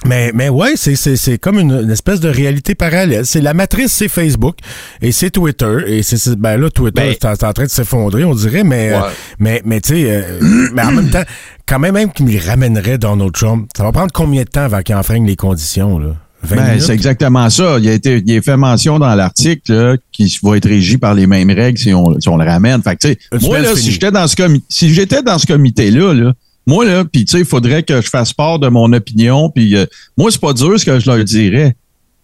Mais, 0.06 0.32
mais 0.34 0.50
ouais, 0.50 0.72
c'est, 0.76 0.96
c'est, 0.96 1.16
c'est 1.16 1.38
comme 1.38 1.58
une, 1.58 1.72
une 1.72 1.90
espèce 1.90 2.20
de 2.20 2.28
réalité 2.28 2.74
parallèle. 2.74 3.24
C'est 3.24 3.40
la 3.40 3.54
matrice, 3.54 3.90
c'est 3.92 4.08
Facebook 4.08 4.56
et 5.00 5.12
c'est 5.12 5.30
Twitter. 5.30 5.76
Et 5.86 6.02
c'est, 6.02 6.36
ben 6.38 6.58
là, 6.60 6.68
Twitter, 6.68 7.00
Ben- 7.00 7.14
c'est, 7.18 7.26
en, 7.26 7.34
c'est 7.34 7.46
en 7.46 7.52
train 7.54 7.64
de 7.64 7.70
s'effondrer, 7.70 8.24
on 8.24 8.34
dirait, 8.34 8.64
mais, 8.64 8.90
euh, 8.92 9.00
mais, 9.38 9.62
mais 9.64 9.80
tu 9.80 9.94
sais, 9.94 10.04
euh, 10.08 10.38
mais 10.74 10.82
en 10.82 10.92
même 10.92 11.08
temps, 11.10 11.22
quand 11.66 11.78
même, 11.78 11.94
même 11.94 12.12
qu'il 12.12 12.38
ramènerait 12.38 12.98
Donald 12.98 13.32
Trump, 13.32 13.68
ça 13.74 13.82
va 13.82 13.92
prendre 13.92 14.12
combien 14.12 14.42
de 14.42 14.48
temps 14.48 14.64
avant 14.64 14.82
qu'il 14.82 14.94
enfreigne 14.94 15.26
les 15.26 15.36
conditions, 15.36 15.98
là? 15.98 16.08
20 16.42 16.56
Ben, 16.56 16.78
c'est 16.78 16.92
exactement 16.92 17.48
ça. 17.48 17.78
Il 17.80 17.88
a 17.88 17.92
été, 17.94 18.22
il 18.22 18.30
est 18.30 18.44
fait 18.44 18.58
mention 18.58 18.98
dans 18.98 19.14
l'article 19.14 19.72
là, 19.72 19.96
qui 20.12 20.38
va 20.42 20.58
être 20.58 20.68
régi 20.68 20.98
par 20.98 21.14
les 21.14 21.26
mêmes 21.26 21.50
règles 21.50 21.78
si 21.78 21.94
on, 21.94 22.20
si 22.20 22.28
on 22.28 22.36
le 22.36 22.44
ramène. 22.44 22.82
Fait 22.82 22.96
que, 22.96 23.06
tu 23.06 23.08
sais, 23.14 23.18
Une 23.32 23.40
moi, 23.40 23.60
là, 23.60 23.74
si 23.74 23.90
j'étais 23.90 24.10
dans 24.10 24.26
ce 24.28 24.36
comité, 24.36 24.66
si 24.68 24.92
j'étais 24.92 25.22
dans 25.22 25.38
ce 25.38 25.46
comité-là, 25.46 26.12
là, 26.12 26.34
moi, 26.66 26.84
là, 26.84 27.04
puis 27.04 27.24
tu 27.24 27.32
sais, 27.32 27.38
il 27.40 27.44
faudrait 27.44 27.82
que 27.82 28.00
je 28.00 28.08
fasse 28.08 28.32
part 28.32 28.58
de 28.58 28.68
mon 28.68 28.92
opinion. 28.92 29.50
Puis 29.50 29.76
euh, 29.76 29.86
moi, 30.16 30.30
c'est 30.30 30.40
pas 30.40 30.52
dur 30.52 30.78
ce 30.78 30.84
que 30.84 30.98
je 30.98 31.10
leur 31.10 31.22
dirais. 31.24 31.76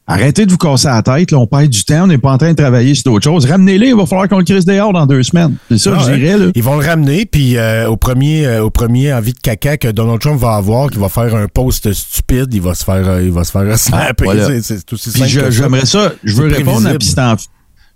Arrêtez 0.07 0.45
de 0.45 0.51
vous 0.51 0.57
casser 0.59 0.89
la 0.89 1.03
tête. 1.03 1.31
Là, 1.31 1.39
on 1.39 1.47
perd 1.47 1.69
du 1.69 1.85
temps. 1.85 2.03
On 2.03 2.07
n'est 2.09 2.19
pas 2.19 2.33
en 2.33 2.39
train 2.39 2.51
de 2.51 2.57
travailler 2.57 2.97
sur 2.97 3.05
d'autres 3.13 3.23
choses. 3.23 3.45
Ramenez-les. 3.47 3.89
Il 3.91 3.95
va 3.95 4.07
falloir 4.07 4.29
qu'on 4.29 4.39
le 4.39 4.45
crisse 4.45 4.65
dehors 4.65 4.93
dans 4.93 5.07
deux 5.07 5.23
semaines. 5.23 5.55
C'est 5.71 5.79
ça 5.79 5.93
Ah 5.97 6.03
je 6.11 6.15
dirais. 6.17 6.37
Là. 6.37 6.47
Ils 6.57 6.63
vont 6.65 6.77
le 6.81 6.85
ramener, 6.85 7.27
puis 7.27 7.57
euh, 7.57 7.89
au 7.89 7.97
premier 7.97 8.45
euh, 8.45 8.65
au 8.65 8.71
premier 8.71 9.13
envie 9.13 9.35
de 9.35 9.39
caca 9.39 9.77
que 9.77 9.87
Donald 9.87 10.19
Trump 10.21 10.41
va 10.41 10.55
avoir, 10.57 10.91
qui 10.91 10.99
va 10.99 11.09
faire 11.09 11.33
un 11.37 11.47
post 11.47 11.93
stupide, 11.93 12.53
il 12.53 12.61
va 12.61 12.75
se 12.75 12.83
faire 12.85 13.07
euh, 13.09 13.23
il 13.23 13.31
va 13.31 13.45
se 13.45 13.53
faire 13.53 13.79
snapper. 13.79 14.25
voilà. 14.25 14.61
C'est- 14.63 14.93
aussi 14.93 15.11
simple 15.13 15.51
j'aimerais 15.53 15.87
ça. 15.87 16.13
Je 16.25 16.35
veux 16.35 16.49
répondre 16.49 16.87
à 16.89 16.95
prévisible. 16.95 17.37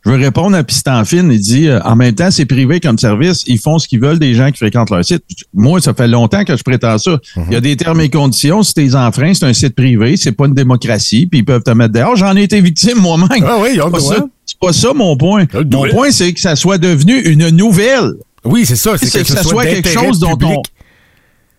Je 0.05 0.11
veux 0.11 0.17
répondre 0.17 0.55
à 0.57 0.63
Piston 0.63 1.03
Fine. 1.05 1.31
Il 1.33 1.41
dit, 1.41 1.67
euh, 1.67 1.81
en 1.83 1.97
même 1.97 2.15
temps, 2.15 2.31
c'est 2.31 2.45
privé 2.45 2.79
comme 2.79 2.99
service. 2.99 3.43
Ils 3.47 3.59
font 3.59 3.79
ce 3.79 3.89
qu'ils 3.89 4.01
veulent 4.01 4.19
des 4.19 4.35
gens 4.35 4.51
qui 4.51 4.59
fréquentent 4.59 4.91
leur 4.91 5.05
site. 5.05 5.23
Moi, 5.55 5.81
ça 5.81 5.95
fait 5.95 6.09
longtemps 6.09 6.45
que 6.45 6.57
je 6.57 6.63
prétends 6.63 6.99
ça. 6.99 7.19
Mhm. 7.37 7.45
Il 7.49 7.55
y 7.55 7.57
a 7.57 7.61
des 7.61 7.77
termes 7.77 8.01
et 8.03 8.11
conditions. 8.11 8.63
Si 8.63 8.75
t'es 8.75 8.95
enfreint, 8.95 9.33
c'est 9.33 9.47
un 9.47 9.55
site 9.55 9.75
privé. 9.75 10.17
C'est 10.19 10.33
pas 10.33 10.47
une 10.47 10.55
démocratie. 10.55 11.27
Puis 11.27 11.41
ils 11.41 11.45
peuvent 11.45 11.63
te 11.63 11.71
mettre 11.71 11.95
dehors. 11.95 12.17
J'en 12.17 12.37
ai 12.37 12.43
été 12.43 12.61
victime 12.61 12.99
moi-même. 12.99 13.29
Ah 13.47 13.57
oui, 13.63 13.71
C'est 13.71 13.85
le 13.85 13.91
pas, 13.91 14.01
ça, 14.01 14.27
c'est 14.45 14.59
pas 14.59 14.73
ça 14.75 14.93
mon 14.95 15.17
point. 15.17 15.47
Mon 15.71 15.89
point, 15.89 16.11
c'est 16.11 16.33
que 16.35 16.41
ça 16.41 16.55
soit 16.55 16.79
devenu 16.79 17.19
une 17.21 17.49
nouvelle. 17.49 18.13
Oui, 18.45 18.67
c'est 18.67 18.77
ça, 18.77 18.99
c'est 18.99 19.07
C'est 19.07 19.23
que, 19.23 19.29
que 19.29 19.33
ça 19.33 19.43
soit 19.43 19.65
quelque 19.65 19.89
chose 19.89 20.19
dont 20.19 20.37
on-. 20.43 20.63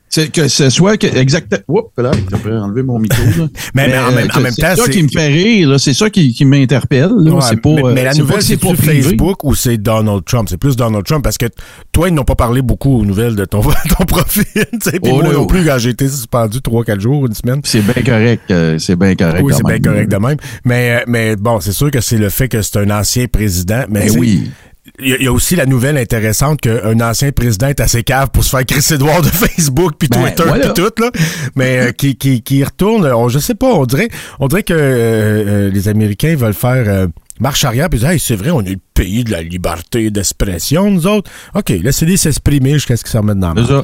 C'est 0.08 0.32
que 0.32 0.48
ce 0.48 0.70
soit 0.70 0.96
que 0.98 1.08
exactement. 1.08 1.62
Oups, 1.68 1.90
là, 1.98 2.12
je 2.14 2.36
devrais 2.38 2.58
enlever 2.58 2.84
mon 2.84 3.00
micro. 3.00 3.22
Là. 3.38 3.48
Mais- 3.74 3.88
mais 3.90 3.98
en 3.98 4.12
même- 4.12 4.28
en 4.32 4.36
que 4.36 4.40
même 4.40 4.52
c'est 4.54 4.62
temps, 4.62 4.76
ça 4.76 4.90
qui 4.90 5.04
me 5.04 5.10
fait 5.10 5.28
rire. 5.28 5.78
C'est 5.80 5.94
ça 5.94 6.10
qui, 6.10 6.32
qui 6.34 6.46
m'interpelle. 6.46 7.12
Ouais, 7.12 7.42
c'est 7.42 7.58
pas. 7.60 7.70
mais, 7.74 7.84
euh, 7.84 7.92
mais 7.94 8.04
la 8.04 8.12
pas 8.12 8.18
nouvelle, 8.18 8.42
c'est 8.42 8.56
privé. 8.58 9.02
Facebook 9.02 9.44
ou 9.44 9.56
c'est 9.56 9.78
Donald 9.78 10.24
Trump? 10.24 10.48
C'est 10.50 10.58
plus 10.58 10.76
Donald 10.78 11.04
Trump 11.06 11.24
parce 11.24 11.38
que 11.38 11.48
toi, 11.92 12.08
ils 12.08 12.14
n'ont 12.14 12.24
pas 12.24 12.36
parlé 12.36 12.62
beaucoup 12.62 13.00
aux 13.02 13.06
nouvelles 13.06 13.36
de 13.36 13.44
ton, 13.46 13.62
ton 13.98 14.06
profil. 14.06 14.46
Puis 14.54 15.00
Oh, 15.04 15.22
moi 15.22 15.34
non 15.34 15.42
oh. 15.42 15.46
plus, 15.48 15.66
quand 15.66 15.78
j'ai 15.80 15.90
été 15.90 16.08
suspendu 16.08 16.60
3-4 16.60 17.00
jours, 17.02 17.26
une 17.26 17.34
semaine. 17.34 17.60
C'est 17.66 17.82
bien 17.82 18.04
correct. 18.04 18.44
euh, 18.52 18.78
c'est 18.80 18.96
bien 18.96 19.16
correct. 19.16 19.42
Oui, 19.44 19.54
c'est 19.58 19.66
bien 19.66 19.80
correct 19.80 20.10
de 20.10 20.18
même. 20.18 20.38
Mais, 20.64 21.00
euh, 21.02 21.04
mais 21.08 21.36
bon, 21.36 21.60
c'est 21.60 21.74
sûr 21.74 21.92
que 21.92 22.00
c'est 22.00 22.18
le 22.18 22.30
fait 22.30 22.48
que 22.48 22.62
c'est 22.62 22.78
un 22.78 22.90
ancien 22.92 23.26
président. 23.28 23.84
Mais 23.90 24.02
Ben 24.02 24.08
tu 24.08 24.14
sais, 24.14 24.20
oui. 24.20 24.52
Il 25.00 25.10
y, 25.10 25.14
a- 25.14 25.18
il 25.18 25.24
y 25.24 25.28
a 25.28 25.32
aussi 25.34 25.56
la 25.56 25.66
nouvelle 25.66 25.98
intéressante 25.98 26.62
qu'un 26.62 27.00
ancien 27.02 27.32
président 27.32 27.68
est 27.68 27.80
assez 27.82 28.04
cave 28.04 28.30
pour 28.32 28.44
se 28.44 28.50
faire 28.50 28.66
crisser 28.66 28.98
dehors 28.98 29.22
de 29.22 29.28
Facebook 29.28 29.94
puis 30.00 30.08
Ben, 30.08 30.22
Twitter 30.22 30.44
voilà. 30.48 30.70
puis 30.72 30.84
tout 30.84 31.02
là, 31.02 31.12
mais 31.56 31.80
euh, 31.80 31.92
qui, 31.92 32.16
qui, 32.16 32.42
qui 32.42 32.64
retourne, 32.64 33.06
on, 33.06 33.28
je 33.28 33.40
sais 33.40 33.56
pas, 33.56 33.68
on 33.74 33.86
dirait, 33.86 34.08
on 34.40 34.48
dirait 34.48 34.64
que 34.64 34.74
euh, 34.74 34.78
euh, 34.78 35.70
les 35.70 35.88
Américains 35.90 36.36
veulent 36.36 36.54
faire 36.54 36.86
euh, 36.88 37.08
marche 37.40 37.66
arrière 37.66 37.90
puis 37.90 38.06
hey, 38.06 38.20
c'est 38.20 38.36
vrai, 38.38 38.52
on 38.52 38.62
est 38.62 38.70
le 38.72 38.80
pays 38.94 39.24
de 39.26 39.32
la 39.32 39.42
liberté 39.44 40.10
d'expression 40.12 40.90
nous 40.90 41.08
autres. 41.08 41.30
Ok, 41.56 41.70
laissez-les 41.70 42.16
s'exprimer 42.18 42.74
jusqu'à 42.74 42.96
ce 42.96 43.04
qu'ils 43.04 43.12
s'en 43.12 43.20
remettent 43.22 43.40
dans 43.40 43.54
la 43.54 43.62
main. 43.62 43.84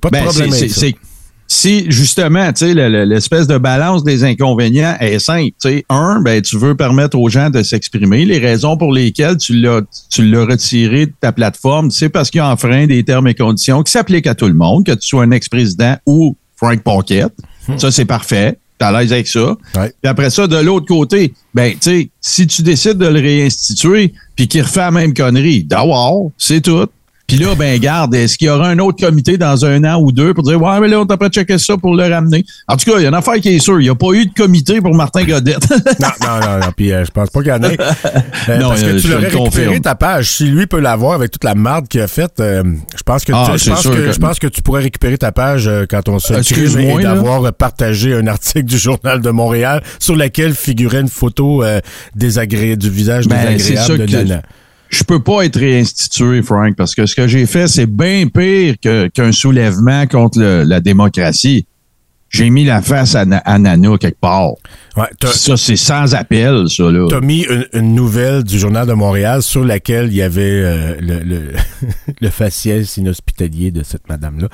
pas 0.00 0.08
de 0.08 0.12
Ben, 0.12 0.24
problème 0.24 0.52
si 1.48 1.84
justement, 1.90 2.52
tu 2.52 2.66
sais, 2.66 2.74
le- 2.74 2.88
le- 2.88 3.04
l'espèce 3.04 3.46
de 3.46 3.56
balance 3.58 4.02
des 4.04 4.24
inconvénients 4.24 4.96
est 5.00 5.18
simple. 5.18 5.50
Tu 5.60 5.68
sais, 5.68 5.84
un, 5.88 6.20
ben, 6.20 6.42
tu 6.42 6.56
veux 6.58 6.74
permettre 6.74 7.18
aux 7.18 7.28
gens 7.28 7.50
de 7.50 7.62
s'exprimer. 7.62 8.24
Les 8.24 8.38
raisons 8.38 8.76
pour 8.76 8.92
lesquelles 8.92 9.36
tu 9.36 9.54
l'as, 9.54 9.80
tu 10.10 10.24
l'as 10.24 10.44
retiré 10.44 11.06
de 11.06 11.12
ta 11.20 11.32
plateforme, 11.32 11.90
c'est 11.90 12.08
parce 12.08 12.30
qu'il 12.30 12.38
y 12.38 12.42
a 12.42 12.50
enfreint 12.50 12.86
des 12.86 13.04
termes 13.04 13.28
et 13.28 13.34
conditions 13.34 13.82
qui 13.82 13.92
s'appliquent 13.92 14.26
à 14.26 14.34
tout 14.34 14.46
le 14.48 14.54
monde, 14.54 14.84
que 14.84 14.92
tu 14.92 15.06
sois 15.06 15.22
un 15.24 15.30
ex-président 15.30 15.96
ou 16.06 16.36
Frank 16.56 16.80
Pocket. 16.82 17.28
Ça, 17.78 17.90
c'est 17.90 18.04
parfait. 18.04 18.58
T'es 18.78 18.84
à 18.84 18.92
l'aise 19.00 19.12
avec 19.12 19.26
ça. 19.26 19.56
Ouais. 19.76 19.92
Puis 20.02 20.08
après 20.10 20.28
ça, 20.30 20.46
de 20.46 20.56
l'autre 20.58 20.86
côté, 20.86 21.32
ben, 21.54 21.72
tu 21.72 21.78
sais, 21.80 22.10
si 22.20 22.46
tu 22.46 22.62
décides 22.62 22.98
de 22.98 23.06
le 23.06 23.20
réinstituer 23.20 24.12
puis 24.36 24.48
qu'il 24.48 24.62
refait 24.62 24.80
la 24.80 24.90
même 24.90 25.14
connerie, 25.14 25.64
d'avoir, 25.64 26.12
c'est 26.36 26.60
tout. 26.60 26.86
Puis 27.26 27.38
là, 27.38 27.54
ben, 27.56 27.78
garde, 27.80 28.14
est-ce 28.14 28.38
qu'il 28.38 28.46
y 28.46 28.50
aura 28.50 28.68
un 28.68 28.78
autre 28.78 29.04
comité 29.04 29.36
dans 29.36 29.64
un 29.64 29.82
an 29.84 30.00
ou 30.00 30.12
deux 30.12 30.32
pour 30.32 30.44
dire, 30.44 30.62
ouais, 30.62 30.80
mais 30.80 30.86
là, 30.88 31.00
on 31.00 31.06
t'a 31.06 31.16
pas 31.16 31.28
checké 31.28 31.58
ça 31.58 31.76
pour 31.76 31.94
le 31.96 32.04
ramener? 32.08 32.44
En 32.68 32.76
tout 32.76 32.88
cas, 32.90 32.98
il 32.98 33.02
y 33.02 33.04
a 33.06 33.08
une 33.08 33.14
affaire 33.14 33.34
qui 33.40 33.48
est 33.48 33.58
sûre. 33.58 33.80
Il 33.80 33.84
n'y 33.84 33.88
a 33.90 33.94
pas 33.96 34.12
eu 34.12 34.26
de 34.26 34.32
comité 34.32 34.80
pour 34.80 34.94
Martin 34.94 35.24
Godette. 35.24 35.66
Non, 36.00 36.08
non, 36.22 36.40
non, 36.40 36.58
non. 36.60 36.66
Puis 36.76 36.92
euh, 36.92 37.04
je 37.04 37.10
pense 37.10 37.30
pas 37.30 37.40
qu'il 37.40 37.48
y 37.50 37.52
en 37.52 37.62
ait. 37.64 37.76
Euh, 38.48 38.58
Non, 38.58 38.68
parce 38.68 38.82
euh, 38.82 38.92
que 38.92 38.98
je 38.98 39.02
tu 39.02 39.08
l'aurais 39.12 39.26
récupéré 39.28 39.80
ta 39.80 39.94
page. 39.94 40.30
Si 40.30 40.44
lui 40.46 40.66
peut 40.66 40.78
l'avoir 40.80 41.14
avec 41.14 41.30
toute 41.32 41.42
la 41.44 41.54
marde 41.54 41.88
qu'il 41.88 42.00
a 42.00 42.06
faite, 42.06 42.38
euh, 42.40 42.62
je 42.96 43.02
pense 43.02 43.24
que 43.24 43.32
Ah, 43.34 43.48
tu- 43.52 43.58
je 43.64 43.70
pense 43.70 43.82
que, 43.82 43.88
que- 43.88 44.12
je 44.12 44.18
pense 44.18 44.38
que 44.38 44.46
tu 44.46 44.62
pourrais 44.62 44.82
récupérer 44.82 45.18
ta 45.18 45.32
page 45.32 45.66
euh, 45.66 45.84
quand 45.88 46.08
on 46.08 46.18
se 46.18 46.34
Excuse-moi, 46.34 47.00
et 47.00 47.04
là. 47.04 47.14
d'avoir 47.14 47.52
partagé 47.52 48.14
un 48.14 48.26
article 48.26 48.64
du 48.66 48.78
journal 48.78 49.20
de 49.20 49.30
Montréal 49.30 49.82
sur 49.98 50.14
lequel 50.14 50.54
figurait 50.54 51.00
une 51.00 51.08
photo 51.08 51.64
euh, 51.64 51.80
désagré- 52.16 52.76
du 52.76 52.90
visage 52.90 53.26
Ben, 53.26 53.56
désagréable 53.56 54.06
de 54.06 54.16
Nana. 54.16 54.42
Je 54.88 55.02
peux 55.04 55.20
pas 55.22 55.42
être 55.44 55.58
réinstitué, 55.58 56.42
Frank, 56.42 56.74
parce 56.76 56.94
que 56.94 57.06
ce 57.06 57.14
que 57.14 57.26
j'ai 57.26 57.46
fait, 57.46 57.66
c'est 57.68 57.86
bien 57.86 58.26
pire 58.28 58.74
qu'un 59.12 59.32
soulèvement 59.32 60.06
contre 60.06 60.38
le- 60.38 60.62
la 60.62 60.80
démocratie. 60.80 61.66
J'ai 62.28 62.50
mis 62.50 62.64
la 62.64 62.82
face 62.82 63.14
à, 63.14 63.24
Na- 63.24 63.38
à 63.38 63.56
Nana 63.58 63.96
quelque 63.98 64.18
part. 64.20 64.50
Ouais, 64.96 65.04
Ça, 65.32 65.56
c'est 65.56 65.76
sans 65.76 66.14
appel, 66.14 66.64
ça, 66.68 66.90
là. 66.90 67.06
T'as 67.08 67.20
mis 67.20 67.42
une, 67.44 67.66
une 67.72 67.94
nouvelle 67.94 68.42
du 68.42 68.58
Journal 68.58 68.86
de 68.86 68.92
Montréal 68.94 69.42
sur 69.42 69.64
laquelle 69.64 70.06
il 70.08 70.14
y 70.16 70.22
avait 70.22 70.42
euh, 70.42 70.96
le, 71.00 71.20
le, 71.20 71.52
le 72.20 72.30
faciès 72.30 72.96
inhospitalier 72.96 73.70
de 73.70 73.82
cette 73.84 74.08
madame-là. 74.08 74.48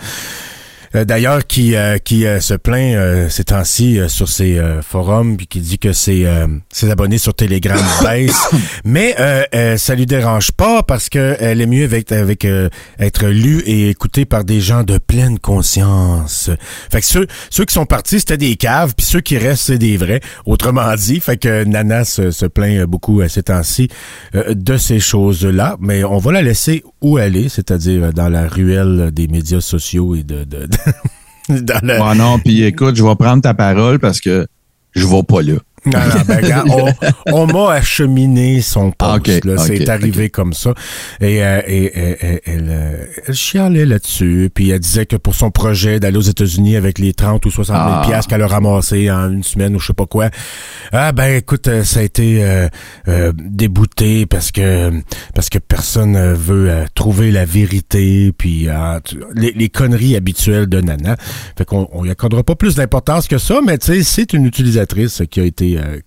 Euh, 0.95 1.05
D'ailleurs, 1.05 1.47
qui, 1.47 1.75
euh, 1.75 1.99
qui 1.99 2.27
euh, 2.27 2.41
se 2.41 2.55
plaint 2.55 2.95
euh, 2.95 3.29
ces 3.29 3.45
temps-ci 3.45 3.99
euh, 3.99 4.09
sur 4.09 4.29
ses 4.29 4.59
euh, 4.59 4.83
forums, 4.83 5.37
puis 5.37 5.47
qui 5.47 5.61
dit 5.61 5.79
que 5.79 5.93
ses, 5.93 6.25
euh, 6.27 6.47
ses 6.71 6.91
abonnés 6.91 7.19
sur 7.19 7.35
Telegram 7.35 7.79
baissent. 8.03 8.49
Mais 8.85 9.17
ça 9.79 9.95
lui 9.95 10.07
dérange 10.07 10.53
pas 10.53 10.83
parce 10.83 11.09
que 11.09 11.37
elle 11.41 11.61
est 11.61 11.67
mieux 11.67 11.85
avec, 11.85 12.11
avec 12.13 12.45
euh, 12.45 12.69
être 12.99 13.27
lue 13.27 13.61
et 13.67 13.89
écoutée 13.91 14.25
par 14.25 14.45
des 14.45 14.61
gens 14.61 14.83
de 14.83 14.99
pleine 14.99 15.39
conscience. 15.39 16.51
Fait 16.91 17.01
que 17.01 17.07
ceux, 17.07 17.27
ceux 17.51 17.65
qui 17.65 17.75
sont 17.75 17.87
partis, 17.87 18.21
c'était 18.21 18.37
des 18.37 18.57
caves, 18.57 18.95
puis 18.97 19.07
ceux 19.07 19.21
qui 19.21 19.39
restent, 19.39 19.65
c'est 19.67 19.79
des 19.79 19.97
vrais. 19.97 20.21
Autrement 20.47 20.95
dit, 20.95 21.21
fait 21.21 21.37
que 21.37 21.65
Nana 21.65 22.05
se, 22.05 22.31
se 22.31 22.47
plaint 22.47 22.85
beaucoup 22.85 23.21
à 23.21 23.29
ces 23.29 23.45
temps-ci 23.45 23.89
euh, 24.35 24.55
de 24.55 24.77
ces 24.77 25.01
choses-là, 25.01 25.77
mais 25.81 26.05
on 26.05 26.19
va 26.19 26.33
la 26.33 26.43
laisser 26.43 26.83
où 27.01 27.19
elle 27.19 27.37
est, 27.37 27.49
c'est-à-dire 27.49 28.13
dans 28.13 28.29
la 28.29 28.47
ruelle 28.49 29.11
des 29.13 29.29
médias 29.29 29.61
sociaux 29.61 30.15
et 30.15 30.23
de... 30.23 30.45
de, 30.45 30.67
de- 30.67 30.82
dans 31.49 32.15
non, 32.15 32.39
puis 32.39 32.63
écoute, 32.63 32.97
je 32.97 33.03
vais 33.03 33.17
prendre 33.17 33.43
ta 33.43 33.55
parole 33.55 33.99
parce 33.99 34.21
que 34.21 34.47
je 34.93 35.07
vais 35.07 35.23
pas 35.23 35.43
là. 35.43 35.55
Non, 35.87 35.99
non, 35.99 36.23
ben, 36.27 36.37
regarde, 36.43 36.69
on, 36.71 36.93
on 37.33 37.47
m'a 37.47 37.73
acheminé 37.75 38.61
son 38.61 38.91
poste. 38.93 39.01
Ah, 39.01 39.17
ok, 39.17 39.45
là, 39.45 39.55
ok, 39.55 39.61
c'est 39.67 39.89
arrivé 39.89 40.31
comme 40.31 40.53
ça. 40.53 40.75
Et, 41.21 41.43
euh, 41.45 41.61
et, 41.67 41.93
elle, 42.45 42.67
euh, 42.69 43.05
elle 43.27 43.35
chialait 43.35 43.87
là-dessus. 43.87 44.51
Puis 44.55 44.71
elle 44.71 44.81
disait 44.81 45.07
que 45.07 45.17
pour 45.17 45.35
son 45.35 45.51
projet 45.51 45.99
d'aller 46.01 46.17
aux 46.19 46.21
États-Unis 46.21 46.77
avec 46.77 46.99
les 46.99 47.13
30 47.13 47.45
ou 47.47 47.51
60 47.51 47.77
000 47.77 47.89
Ah. 47.89 48.03
piastres 48.07 48.29
qu'elle 48.31 48.43
a 48.43 48.47
ramassé 48.47 49.11
en 49.11 49.31
une 49.33 49.43
semaine 49.43 49.75
ou 49.75 49.81
je 49.81 49.89
sais 49.89 49.93
pas 49.93 50.07
quoi. 50.07 50.31
Ah 50.93 51.13
ben 51.13 51.37
écoute, 51.37 51.67
euh, 51.69 51.85
ça 51.85 52.01
a 52.01 52.03
été 52.03 52.45
euh, 52.45 52.69
euh, 53.09 53.33
débouté 53.37 54.27
parce 54.27 54.51
que 54.53 54.91
parce 55.35 55.49
que 55.49 55.59
personne 55.59 56.33
veut 56.35 56.85
trouver 56.95 57.31
la 57.31 57.45
vérité. 57.45 58.33
Puis 58.37 58.69
euh, 58.69 59.01
les, 59.35 59.53
les 59.53 59.69
conneries 59.69 60.17
habituelles 60.17 60.67
de 60.67 60.81
Nana. 60.81 61.17
Fait 61.59 61.65
qu'on 61.65 61.89
on 61.93 62.05
y 62.05 62.11
accordera 62.11 62.43
pas 62.43 62.55
plus 62.55 62.75
d'importance 62.77 63.27
que 63.29 63.39
ça, 63.39 63.61
mais 63.65 63.79
tu 63.79 63.87
sais, 63.87 64.03
c'est 64.03 64.33
une 64.33 64.47
utilisatrice 64.47 65.23
qui 65.31 65.41
a 65.41 65.45
été 65.45 65.72
euh, 65.79 65.99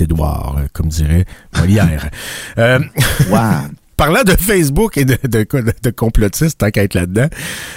Édouard, 0.00 0.56
euh, 0.58 0.66
comme 0.72 0.88
dirait 0.88 1.24
Molière. 1.58 2.10
euh, 2.58 2.78
Wow. 3.30 3.38
parlant 3.96 4.22
de 4.24 4.32
Facebook 4.32 4.96
et 4.98 5.04
de, 5.04 5.16
de, 5.28 5.44
quoi- 5.44 5.62
de, 5.62 5.72
de 5.82 5.90
complotistes, 5.90 6.58
tant 6.58 6.70
qu'à 6.70 6.82
être 6.82 6.94
là-dedans, 6.94 7.28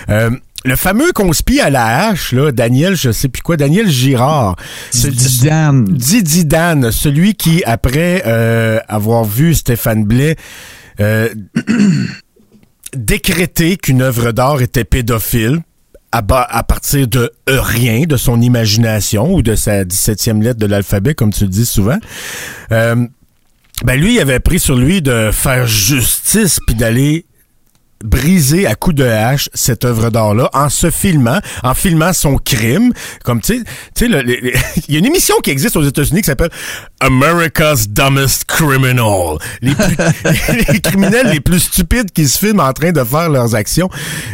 euh, 0.09 0.31
le 0.63 0.75
fameux 0.75 1.11
conspi 1.11 1.59
à 1.59 1.69
la 1.69 2.07
hache, 2.07 2.31
là, 2.31 2.51
Daniel, 2.51 2.95
je 2.95 3.11
sais 3.11 3.27
plus 3.27 3.43
quoi, 3.43 3.55
Daniel 3.57 3.87
Girard. 3.87 4.55
ce- 4.91 5.11
Zidane. 5.11 5.83
Didi 5.85 6.45
Dan, 6.45 6.89
celui 6.91 7.35
qui, 7.35 7.63
après 7.65 8.23
euh, 8.25 8.79
avoir 8.87 9.25
vu 9.25 9.53
Stéphane 9.53 10.05
Blais 10.05 10.35
euh, 10.99 11.29
décréter 12.95 13.77
qu'une 13.77 14.01
œuvre 14.01 14.31
d'art 14.31 14.61
était 14.61 14.85
pédophile 14.85 15.59
à, 16.17 16.63
partir 16.63 17.07
de 17.07 17.31
euh, 17.49 17.61
rien, 17.61 18.03
de 18.07 18.17
son 18.17 18.41
imagination 18.41 19.33
ou 19.33 19.41
de 19.41 19.55
sa 19.55 19.83
17e 19.83 20.41
lettre 20.41 20.59
de 20.59 20.65
l'alphabet, 20.65 21.13
comme 21.13 21.33
tu 21.33 21.43
le 21.43 21.49
dis 21.49 21.65
souvent, 21.65 21.97
euh, 22.71 23.07
ben 23.83 23.99
lui, 23.99 24.15
il 24.15 24.19
avait 24.19 24.39
pris 24.39 24.59
sur 24.59 24.75
lui 24.75 25.01
de 25.01 25.31
faire 25.31 25.67
justice 25.67 26.59
puis 26.65 26.75
d'aller 26.75 27.25
briser 28.05 28.67
à 28.67 28.75
coups 28.75 28.95
de 28.95 29.03
hache 29.03 29.49
cette 29.53 29.85
œuvre 29.85 30.09
d'art-là 30.09 30.49
en 30.53 30.69
se 30.69 30.89
filmant, 30.89 31.39
en 31.63 31.73
filmant 31.73 32.13
son 32.13 32.37
crime. 32.37 32.93
Comme, 33.23 33.41
tu 33.41 33.63
sais, 33.95 34.05
il 34.07 34.93
y 34.93 34.95
a 34.95 34.99
une 34.99 35.05
émission 35.05 35.35
qui 35.43 35.49
existe 35.49 35.75
aux 35.75 35.83
États-Unis 35.83 36.21
qui 36.21 36.27
s'appelle 36.27 36.51
America's 36.99 37.89
Dumbest 37.89 38.45
Criminal. 38.45 39.37
Les, 39.61 40.79
criminels 40.79 41.31
les 41.31 41.39
plus 41.39 41.59
stupides 41.59 42.11
qui 42.11 42.27
se 42.27 42.37
filment 42.37 42.61
en 42.61 42.73
train 42.73 42.91
de 42.91 43.03
faire 43.03 43.29
leurs 43.29 43.55
actions. 43.55 43.89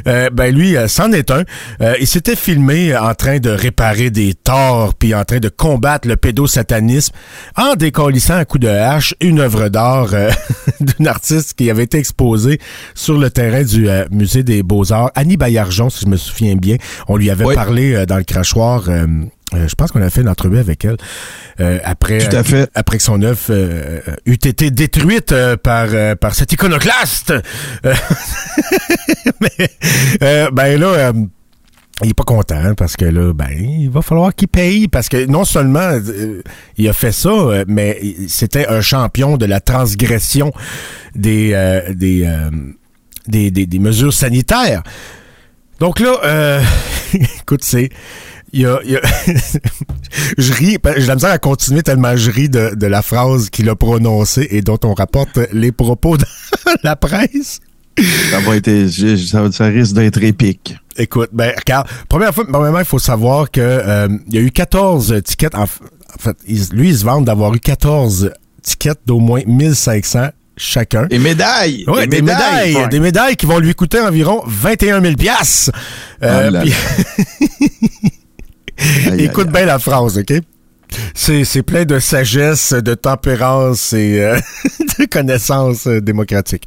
Euh, 0.08 0.30
ben 0.30 0.54
lui, 0.54 0.75
euh, 0.75 0.88
c'en 0.88 1.12
est 1.12 1.32
un. 1.32 1.44
Euh, 1.82 1.96
il 2.00 2.08
s'était 2.08 2.36
filmé 2.36 2.96
en 2.96 3.13
train 3.16 3.40
de 3.40 3.50
réparer 3.50 4.10
des 4.10 4.34
torts 4.34 4.94
puis 4.94 5.16
en 5.16 5.24
train 5.25 5.40
de 5.40 5.50
combattre 5.50 6.08
le 6.08 6.18
pédosatanisme 6.18 7.13
en 7.56 7.75
décollissant 7.75 8.36
à 8.36 8.46
coups 8.46 8.66
de 8.66 8.70
hache 8.70 9.16
une 9.22 9.40
œuvre 9.40 9.70
d'art 9.70 10.10
d'une 10.80 11.08
artiste 11.08 11.54
qui 11.54 11.70
avait 11.70 11.84
été 11.84 11.98
exposée 11.98 12.60
sur 12.96 13.18
le 13.18 13.30
terrain 13.30 13.61
directrice 13.63 13.80
du 13.80 13.89
euh, 13.89 14.06
Musée 14.12 14.44
des 14.44 14.63
Beaux-Arts, 14.63 15.12
Annie 15.15 15.38
Baillargeon, 15.38 15.89
si 15.89 16.06
je 16.06 16.10
me 16.10 16.18
souviens 16.18 16.56
bien. 16.56 16.77
On 17.08 17.18
lui 17.18 17.30
avait 17.30 17.46
Oui. 17.46 17.56
parlé 17.56 17.94
euh, 17.94 18.06
dans 18.06 18.18
le 18.18 18.24
crachoir. 18.24 18.89
euh, 18.89 19.08
je 19.53 19.75
pense 19.75 19.91
qu'on 19.91 20.01
a 20.01 20.10
fait 20.10 20.22
une 20.22 20.30
entrevue 20.30 20.60
avec 20.60 20.86
elle 20.86 20.96
euh, 21.60 21.80
après 21.84 22.20
Tout 22.20 22.34
à 22.38 22.41
fait. 22.44 22.70
après 22.74 22.96
que 22.98 23.03
son 23.03 23.22
œuvre 23.22 23.38
euh, 23.50 24.00
eût 24.25 24.34
été 24.36 24.72
détruite 24.72 25.36
par 25.62 25.89
par 26.22 26.36
cet 26.36 26.53
iconoclaste. 26.53 27.34
Mais 29.41 29.70
ben 30.53 30.80
là 30.80 31.12
il 32.03 32.10
est 32.10 32.13
pas 32.15 32.24
content 32.24 32.74
parce 32.75 32.96
que 32.98 33.06
là, 33.06 33.32
ben, 33.32 33.50
il 33.51 33.89
va 33.91 34.01
falloir 34.01 34.34
qu'il 34.34 34.48
paye 34.48 34.88
parce 34.88 35.08
que 35.08 35.25
non 35.27 35.46
seulement 35.46 35.80
euh, 35.91 36.41
il 36.77 36.89
a 36.89 36.94
fait 36.94 37.12
ça, 37.12 37.30
euh, 37.30 37.63
mais 37.68 38.00
c'était 38.27 38.68
un 38.68 38.82
champion 38.82 39.38
de 39.38 39.46
la 39.46 39.60
transgression 39.60 40.51
des 41.13 41.51
euh, 41.53 41.94
des, 41.94 42.27
des, 43.28 43.51
des 43.51 43.66
des 43.66 43.80
mesures 43.80 44.13
sanitaires. 44.13 44.84
Donc 45.80 46.00
là, 46.00 46.16
euh, 46.24 46.62
écoute, 47.42 47.63
c'est 47.63 47.90
il 48.54 48.62
y 48.62 48.66
a, 48.66 48.80
il 48.84 48.92
y 48.92 48.96
a- 48.98 49.01
je 50.38 50.54
ris, 50.54 50.78
j'ai 50.98 51.06
la 51.08 51.16
misère 51.16 51.32
à 51.32 51.38
continuer 51.38 51.84
tellement 51.84 52.16
je 52.18 52.30
ris 52.30 52.50
de, 52.50 52.75
de 52.75 52.88
la 52.88 53.01
phrase 53.01 53.50
qu'il 53.50 53.70
a 53.70 53.75
prononcée 53.75 54.48
et 54.51 54.62
dont 54.62 54.80
on 54.84 54.94
rapporte 54.94 55.40
les 55.54 55.72
propos 55.72 56.18
dans 56.18 56.25
la 56.84 56.96
presse. 56.96 57.60
Ça 58.30 58.40
va 58.40 58.56
être, 58.56 58.88
ça, 59.18 59.51
ça 59.51 59.66
risque 59.66 59.94
d'être 59.94 60.22
épique. 60.24 60.75
Écoute, 60.98 61.30
ben, 61.34 61.54
regarde, 61.58 61.88
première 62.10 62.34
fois, 62.34 62.46
premièrement, 62.48 62.80
il 62.80 62.86
faut 62.86 63.00
savoir 63.00 63.51
que 63.51 63.62
euh, 63.62 64.08
il 64.28 64.36
y 64.36 64.38
a 64.38 64.42
eu 64.42 64.51
14 64.51 65.22
tickets. 65.24 65.56
En, 65.56 65.66
fait, 65.68 66.38
lui, 66.74 66.90
il 66.90 66.98
se 66.98 67.04
vante 67.06 67.25
d'avoir 67.25 67.54
eu 67.54 67.60
14 67.60 68.32
tickets 68.63 69.00
d'au 69.06 69.20
moins 69.20 69.42
1500 69.46 70.30
chacun. 70.58 71.08
Et 71.10 71.20
médailles! 71.20 71.84
Ouais, 71.88 72.08
des 72.08 72.22
médailles, 72.22 72.88
des 72.89 73.00
médailles 73.00 73.36
qui 73.36 73.46
vont 73.46 73.60
lui 73.60 73.75
coûter 73.75 74.00
environ 74.00 74.41
21 74.46 75.01
000 75.01 75.15
piastres. 75.15 75.72
Euh, 76.24 76.51
Ah 76.53 76.60
aïe, 79.12 79.24
Écoute 79.24 79.50
bien 79.50 79.65
la 79.65 79.79
phrase, 79.79 80.17
OK? 80.17 80.34
C'est, 81.13 81.46
c'est 81.46 81.63
plein 81.63 81.86
de 81.86 82.00
sagesse, 82.00 82.74
de 82.74 82.96
tempérance 82.96 83.93
et 83.93 84.20
euh, 84.20 84.38
de 85.00 85.05
connaissances 85.05 85.88
euh, 85.88 86.01
démocratiques. 86.01 86.65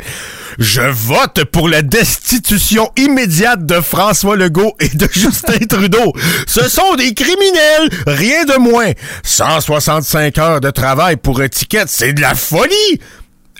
Je 0.58 0.80
vote 0.80 1.44
pour 1.44 1.68
la 1.68 1.82
destitution 1.82 2.90
immédiate 2.96 3.66
de 3.66 3.80
François 3.82 4.36
Legault 4.36 4.72
et 4.80 4.88
de 4.88 5.06
Justin 5.12 5.58
Trudeau. 5.68 6.14
Ce 6.46 6.68
sont 6.70 6.94
des 6.96 7.12
criminels, 7.12 7.90
rien 8.06 8.44
de 8.44 8.58
moins. 8.58 8.92
165 9.24 10.38
heures 10.38 10.60
de 10.60 10.70
travail 10.70 11.16
pour 11.16 11.42
étiquette, 11.42 11.88
c'est 11.88 12.14
de 12.14 12.22
la 12.22 12.34
folie. 12.34 13.00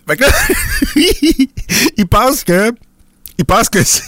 Fait 0.06 0.16
que 0.16 0.22
là, 0.22 0.32
il 1.96 2.06
pense 2.06 2.44
que 2.44 2.72
il 3.38 3.44
pense 3.44 3.68
que 3.68 3.82
c'est 3.82 4.02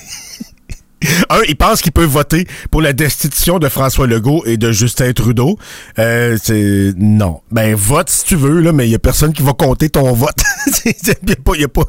un, 1.31 1.41
il 1.49 1.57
pense 1.57 1.83
qu'il 1.83 1.93
peut 1.93 2.05
voter 2.05 2.47
pour 2.71 2.81
la 2.83 2.93
destitution 2.93 3.59
de 3.59 3.69
François 3.69 4.07
Legault 4.07 4.43
et 4.47 4.57
de 4.57 4.73
Justin 4.73 5.13
Trudeau. 5.13 5.59
Euh, 5.99 6.37
c'est 6.43 6.93
non. 6.97 7.41
Ben 7.51 7.75
vote 7.75 8.09
si 8.11 8.25
tu 8.25 8.37
veux 8.37 8.61
là, 8.61 8.73
mais 8.73 8.87
il 8.89 8.91
y 8.93 8.95
a 8.95 8.99
personne 8.99 9.33
qui 9.33 9.43
va 9.43 9.53
compter 9.53 9.89
ton 9.91 10.13
vote. 10.13 10.37
Y 10.87 11.33
a 11.33 11.37
pas, 11.45 11.57
y 11.57 11.65
a 11.65 11.69
pas. 11.69 11.83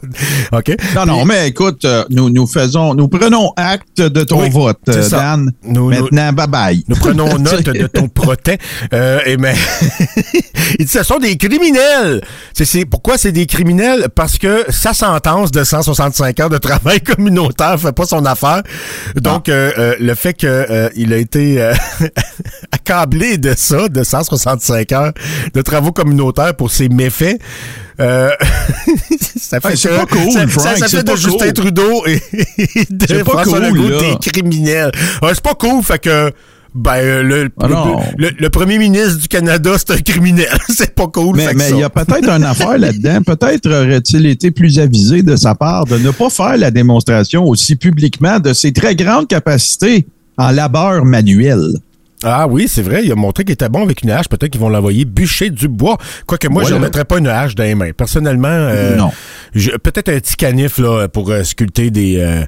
Ok? 0.53 0.75
Non, 0.95 1.05
non, 1.05 1.25
mais 1.25 1.49
écoute, 1.49 1.85
euh, 1.85 2.03
nous, 2.09 2.29
nous 2.29 2.47
faisons, 2.47 2.95
nous 2.95 3.07
prenons 3.07 3.51
acte 3.55 3.99
de 4.01 4.23
ton 4.23 4.41
Oui, 4.41 4.49
vote, 4.49 4.79
euh. 4.89 5.07
Dan. 5.09 5.51
Nous- 5.63 5.91
nous- 5.91 6.03
Maintenant, 6.03 6.33
bye 6.33 6.47
bye. 6.47 6.83
Nous 6.87 6.95
prenons 6.95 7.37
note 7.39 7.63
de 7.65 7.87
ton 7.87 8.07
protet. 8.07 8.57
Euh, 8.93 9.19
et 9.25 9.37
mais 9.37 9.53
il 10.79 10.85
dit 10.85 10.91
ce 10.91 11.03
sont 11.03 11.19
des 11.19 11.37
criminels. 11.37 12.21
C'est, 12.53 12.65
c'est 12.65 12.85
pourquoi 12.85 13.17
c'est 13.17 13.31
des 13.31 13.45
criminels? 13.45 14.07
Parce 14.15 14.37
que 14.37 14.65
sa 14.69 14.93
sentence 14.93 15.51
de 15.51 15.63
165 15.63 16.39
heures 16.39 16.49
de 16.49 16.57
travail 16.57 17.01
communautaire 17.01 17.79
fait 17.79 17.91
pas 17.93 18.05
son 18.05 18.25
affaire. 18.25 18.63
Donc 19.15 19.49
euh, 19.49 19.71
euh, 19.77 19.95
le 19.99 20.13
fait 20.15 20.33
que 20.33 20.47
euh, 20.47 20.89
a 20.89 21.15
été 21.17 21.61
euh, 21.61 21.73
accablé 22.71 23.37
de 23.37 23.53
ça, 23.55 23.89
de 23.89 24.03
165 24.03 24.91
heures 24.91 25.13
de 25.53 25.61
travaux 25.61 25.91
communautaires 25.91 26.55
pour 26.55 26.71
ses 26.71 26.89
méfaits. 26.89 27.39
Euh, 27.99 28.29
ça 29.39 29.59
fait 29.59 29.69
Hey, 29.73 29.77
que- 29.81 29.97
pas 29.97 30.05
cool, 30.05 30.31
ça, 30.31 30.47
Frank, 30.47 30.63
ça, 30.67 30.75
ça 30.77 30.87
c'est 30.87 30.97
fait 30.97 31.03
de 31.03 31.11
pas 31.11 31.15
Justin 31.17 31.45
cool. 31.45 31.53
Trudeau 31.53 32.03
et, 32.05 32.21
et 32.57 32.85
de 32.89 33.05
C'est 33.07 33.23
pas 33.23 33.31
François 33.31 33.59
cool, 33.59 33.77
Legault 33.77 33.89
là. 33.89 33.97
des 34.21 34.29
criminels. 34.31 34.91
C'est 35.27 35.41
pas 35.41 35.55
cool, 35.55 35.83
fait 35.83 35.99
que 35.99 36.31
ben 36.75 36.95
euh, 36.95 37.23
le, 37.23 37.49
Ah 37.59 37.67
le, 38.17 38.25
le- 38.29 38.35
le 38.37 38.49
premier 38.49 38.77
ministre 38.77 39.19
du 39.19 39.27
Canada, 39.27 39.71
c'est 39.77 39.91
un 39.91 39.97
criminel. 39.97 40.47
c'est 40.69 40.93
pas 40.93 41.07
cool. 41.07 41.35
Mais 41.37 41.53
mais 41.55 41.69
il 41.71 41.79
y 41.79 41.83
a 41.83 41.89
peut-être 41.89 42.29
une 42.29 42.43
affaire 42.43 42.77
là-dedans. 42.77 43.21
Peut-être 43.23 43.67
aurait-il 43.69 44.25
été 44.25 44.51
plus 44.51 44.77
avisé 44.79 45.23
de 45.23 45.35
sa 45.35 45.55
part 45.55 45.85
de 45.85 45.97
ne 45.97 46.11
pas 46.11 46.29
faire 46.29 46.57
la 46.57 46.69
démonstration 46.71 47.45
aussi 47.45 47.75
publiquement 47.75 48.39
de 48.39 48.53
ses 48.53 48.73
très 48.73 48.95
grandes 48.95 49.27
capacités 49.27 50.05
en 50.37 50.51
labeur 50.51 51.03
manuel. 51.05 51.61
Ah 52.23 52.47
oui, 52.47 52.67
c'est 52.67 52.81
vrai, 52.81 53.03
il 53.05 53.11
a 53.11 53.15
montré 53.15 53.43
qu'il 53.43 53.53
était 53.53 53.69
bon 53.69 53.83
avec 53.83 54.01
une 54.01 54.09
hache. 54.09 54.27
Peut-être 54.27 54.51
qu'ils 54.51 54.59
vont 54.61 54.69
l'envoyer 54.69 55.05
bûcher 55.05 55.51
du 55.51 55.67
bois. 55.67 55.97
Quoique 56.25 56.47
moi, 56.47 56.63
je 56.63 56.73
ne 56.73 56.79
mettrais 56.79 57.05
pas 57.05 57.19
une 57.19 57.27
hache 57.27 57.53
dans 57.53 57.63
les 57.63 57.75
mains. 57.75 57.91
Personnellement, 57.95 58.47
euh, 58.49 58.95
Non. 58.95 59.11
peut-être 59.53 60.09
un 60.09 60.19
petit 60.19 60.35
canif 60.35 60.79
là, 60.79 61.07
pour 61.07 61.29
euh, 61.29 61.43
sculpter 61.43 61.91
des... 61.91 62.43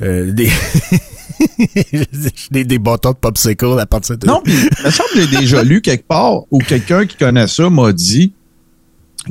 des, 0.00 0.50
des, 2.50 2.64
des 2.64 2.78
bâtons 2.78 3.10
de 3.12 3.16
popsicle 3.16 3.78
à 3.78 3.86
partir 3.86 4.16
de... 4.18 4.26
Non, 4.26 4.40
puis 4.44 4.54
il 4.54 4.86
me 4.86 4.90
semble 4.90 5.08
que 5.14 5.20
j'ai 5.22 5.36
déjà 5.40 5.62
lu 5.62 5.80
quelque 5.80 6.06
part 6.06 6.42
où 6.50 6.58
quelqu'un 6.58 7.06
qui 7.06 7.16
connaît 7.16 7.46
ça 7.46 7.68
m'a 7.70 7.92
dit 7.92 8.32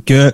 que 0.06 0.32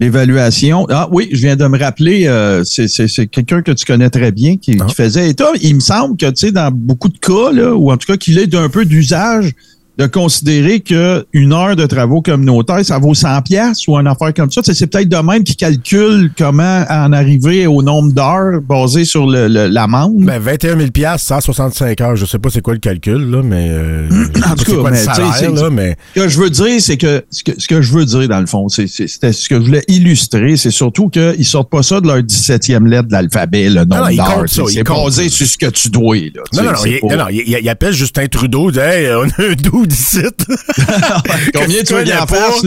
l'évaluation. 0.00 0.86
Ah 0.90 1.08
oui, 1.12 1.28
je 1.32 1.38
viens 1.42 1.56
de 1.56 1.66
me 1.66 1.78
rappeler, 1.78 2.26
euh, 2.26 2.64
c'est- 2.64 2.88
c'est 2.88 3.08
c'est 3.08 3.26
quelqu'un 3.26 3.62
que 3.62 3.72
tu 3.72 3.84
connais 3.84 4.10
très 4.10 4.32
bien 4.32 4.56
qui, 4.56 4.76
Ah. 4.80 4.84
qui 4.86 4.94
faisait 4.94 5.30
état. 5.30 5.50
Il 5.62 5.76
me 5.76 5.80
semble 5.80 6.16
que, 6.16 6.26
tu 6.26 6.46
sais, 6.46 6.52
dans 6.52 6.70
beaucoup 6.72 7.08
de 7.08 7.18
cas, 7.18 7.52
là, 7.52 7.74
ou 7.74 7.90
en 7.92 7.96
tout 7.96 8.06
cas 8.06 8.16
qu'il 8.16 8.38
est 8.38 8.46
d'un 8.46 8.68
peu 8.68 8.84
d'usage 8.84 9.52
de 9.96 10.06
considérer 10.06 10.80
que 10.80 11.24
une 11.32 11.52
heure 11.52 11.76
de 11.76 11.86
travaux 11.86 12.20
communautaires, 12.20 12.84
ça 12.84 12.98
vaut 12.98 13.14
100 13.14 13.42
pièces 13.42 13.86
ou 13.86 13.96
une 13.96 14.08
affaire 14.08 14.34
comme 14.34 14.50
ça. 14.50 14.60
C'est 14.64 14.86
peut-être 14.88 15.08
de 15.08 15.16
même 15.16 15.44
qu'ils 15.44 15.56
calculent 15.56 16.32
comment 16.36 16.84
en 16.88 17.12
arriver 17.12 17.66
au 17.66 17.82
nombre 17.82 18.12
d'heures 18.12 18.60
basé 18.60 19.04
sur 19.04 19.26
l'amende. 19.26 20.14
Le, 20.16 20.20
le, 20.20 20.26
ben 20.26 20.38
21 20.40 20.76
000 20.78 20.90
pièces, 20.90 21.22
165 21.22 22.00
heures. 22.00 22.16
Je 22.16 22.26
sais 22.26 22.38
pas 22.38 22.50
c'est 22.50 22.60
quoi 22.60 22.74
le 22.74 22.80
calcul 22.80 23.30
là, 23.30 23.42
mais 23.44 23.68
euh, 23.70 24.08
en 24.50 24.54
tout 24.56 24.64
cas, 24.64 24.80
quoi 24.80 24.90
mais, 24.90 25.04
là, 25.04 25.70
mais 25.70 25.96
ce 26.14 26.20
que 26.20 26.28
je 26.28 26.38
veux 26.40 26.50
dire, 26.50 26.80
c'est 26.80 26.96
que 26.96 27.24
ce, 27.30 27.44
que 27.44 27.52
ce 27.56 27.68
que 27.68 27.80
je 27.80 27.92
veux 27.92 28.04
dire 28.04 28.28
dans 28.28 28.40
le 28.40 28.46
fond, 28.46 28.68
c'est 28.68 28.88
ce 28.88 29.48
que 29.48 29.56
je 29.56 29.64
voulais 29.64 29.84
illustrer, 29.86 30.56
c'est 30.56 30.70
surtout 30.70 31.08
qu'ils 31.08 31.44
sortent 31.44 31.70
pas 31.70 31.82
ça 31.82 32.00
de 32.00 32.08
leur 32.08 32.18
17e 32.18 32.88
lettre 32.88 33.08
de 33.08 33.12
l'alphabet, 33.12 33.68
le 33.68 33.84
nombre 33.84 34.10
d'heures. 34.10 34.44
C'est 34.48 34.82
basé 34.82 35.28
sur 35.28 35.46
ce 35.46 35.56
que 35.56 35.66
tu 35.66 35.88
dois. 35.88 36.16
Là, 36.16 36.42
non, 36.54 36.62
non, 36.62 36.72
non, 36.72 36.78
il, 36.84 37.00
pas... 37.00 37.16
non, 37.16 37.26
il, 37.30 37.68
appelle 37.68 37.92
Justin 37.92 38.26
Trudeau, 38.26 38.70
dit, 38.70 38.78
hey, 38.78 39.08
on 39.14 39.24
a 39.42 39.54
12 39.54 39.83
combien 41.54 41.82
tu 41.82 41.94
veux 41.94 42.04
qu'il 42.04 42.14
en 42.14 42.26
fasse, 42.26 42.62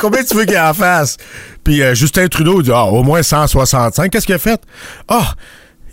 combien 0.00 0.24
tu 0.24 0.34
veux 0.34 0.44
qu'il 0.44 0.58
en 0.58 0.74
fasse? 0.74 1.16
Puis 1.64 1.82
euh, 1.82 1.94
Justin 1.94 2.28
Trudeau 2.28 2.62
dit, 2.62 2.70
ah, 2.72 2.84
au 2.84 3.02
moins 3.02 3.22
165. 3.22 4.10
Qu'est-ce 4.10 4.26
qu'il 4.26 4.34
a 4.34 4.38
fait? 4.38 4.60
Ah! 5.08 5.34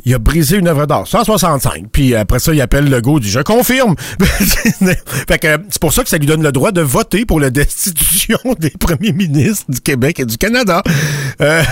Il 0.08 0.14
a 0.14 0.20
brisé 0.20 0.58
une 0.58 0.68
œuvre 0.68 0.86
d'art, 0.86 1.08
165. 1.08 1.86
Puis 1.92 2.14
après 2.14 2.38
ça, 2.38 2.54
il 2.54 2.62
appelle 2.62 2.88
Legault, 2.88 3.20
dit 3.20 3.30
«Je 3.32 3.40
confirme!» 3.40 3.96
Fait 4.20 5.40
que 5.40 5.48
euh, 5.48 5.58
c'est 5.70 5.82
pour 5.82 5.94
ça 5.94 6.04
que 6.04 6.10
ça 6.10 6.20
lui 6.20 6.28
donne 6.28 6.44
le 6.44 6.52
droit 6.52 6.72
de 6.72 6.82
voter 6.82 7.26
pour 7.26 7.40
la 7.40 7.50
destitution 7.50 8.38
des 8.60 8.70
premiers 8.70 9.14
ministres 9.14 9.66
du 9.68 9.82
Québec 9.82 10.20
et 10.20 10.26
du 10.26 10.38
Canada. 10.38 10.84
Euh, 11.42 11.64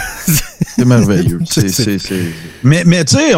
c'est 0.75 0.85
merveilleux. 0.85 1.39
Mais, 2.63 2.83
mais 2.87 3.05
tu 3.05 3.17
sais, 3.17 3.33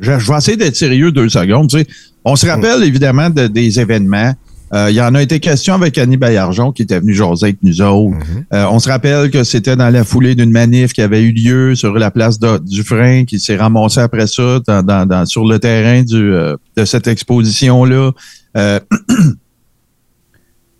je 0.00 0.32
vais 0.32 0.36
essayer 0.38 0.56
d'être 0.56 0.76
sérieux 0.76 1.12
deux 1.12 1.28
secondes. 1.28 1.68
T'sais. 1.68 1.86
On 2.24 2.36
se 2.36 2.46
rappelle 2.46 2.82
évidemment 2.84 3.30
de- 3.30 3.46
des 3.48 3.80
événements. 3.80 4.32
Euh, 4.74 4.86
il 4.90 4.96
y 4.96 5.02
en 5.02 5.14
a 5.14 5.20
été 5.20 5.38
question 5.38 5.74
avec 5.74 5.98
Annie 5.98 6.16
Baillargeon 6.16 6.72
qui 6.72 6.82
était 6.82 6.98
venue 6.98 7.12
jaser 7.14 7.44
avec 7.46 7.58
nous 7.62 7.82
autres. 7.82 8.16
Euh, 8.54 8.64
on 8.70 8.78
se 8.78 8.88
rappelle 8.88 9.30
que 9.30 9.44
c'était 9.44 9.76
dans 9.76 9.90
la 9.90 10.02
foulée 10.02 10.34
d'une 10.34 10.50
manif 10.50 10.94
qui 10.94 11.02
avait 11.02 11.20
eu 11.22 11.30
lieu 11.32 11.74
sur 11.74 11.92
la 11.98 12.10
place 12.10 12.38
de- 12.38 12.56
du 12.58 12.82
frein, 12.82 13.24
qui 13.26 13.38
s'est 13.38 13.56
ramassé 13.56 14.00
après 14.00 14.26
ça 14.26 14.60
dans, 14.66 14.82
dans- 14.82 15.04
dans- 15.04 15.26
sur 15.26 15.44
le 15.46 15.58
terrain 15.58 16.02
du, 16.02 16.14
euh, 16.32 16.56
de 16.76 16.84
cette 16.86 17.06
exposition-là. 17.06 18.12
Euh, 18.56 18.80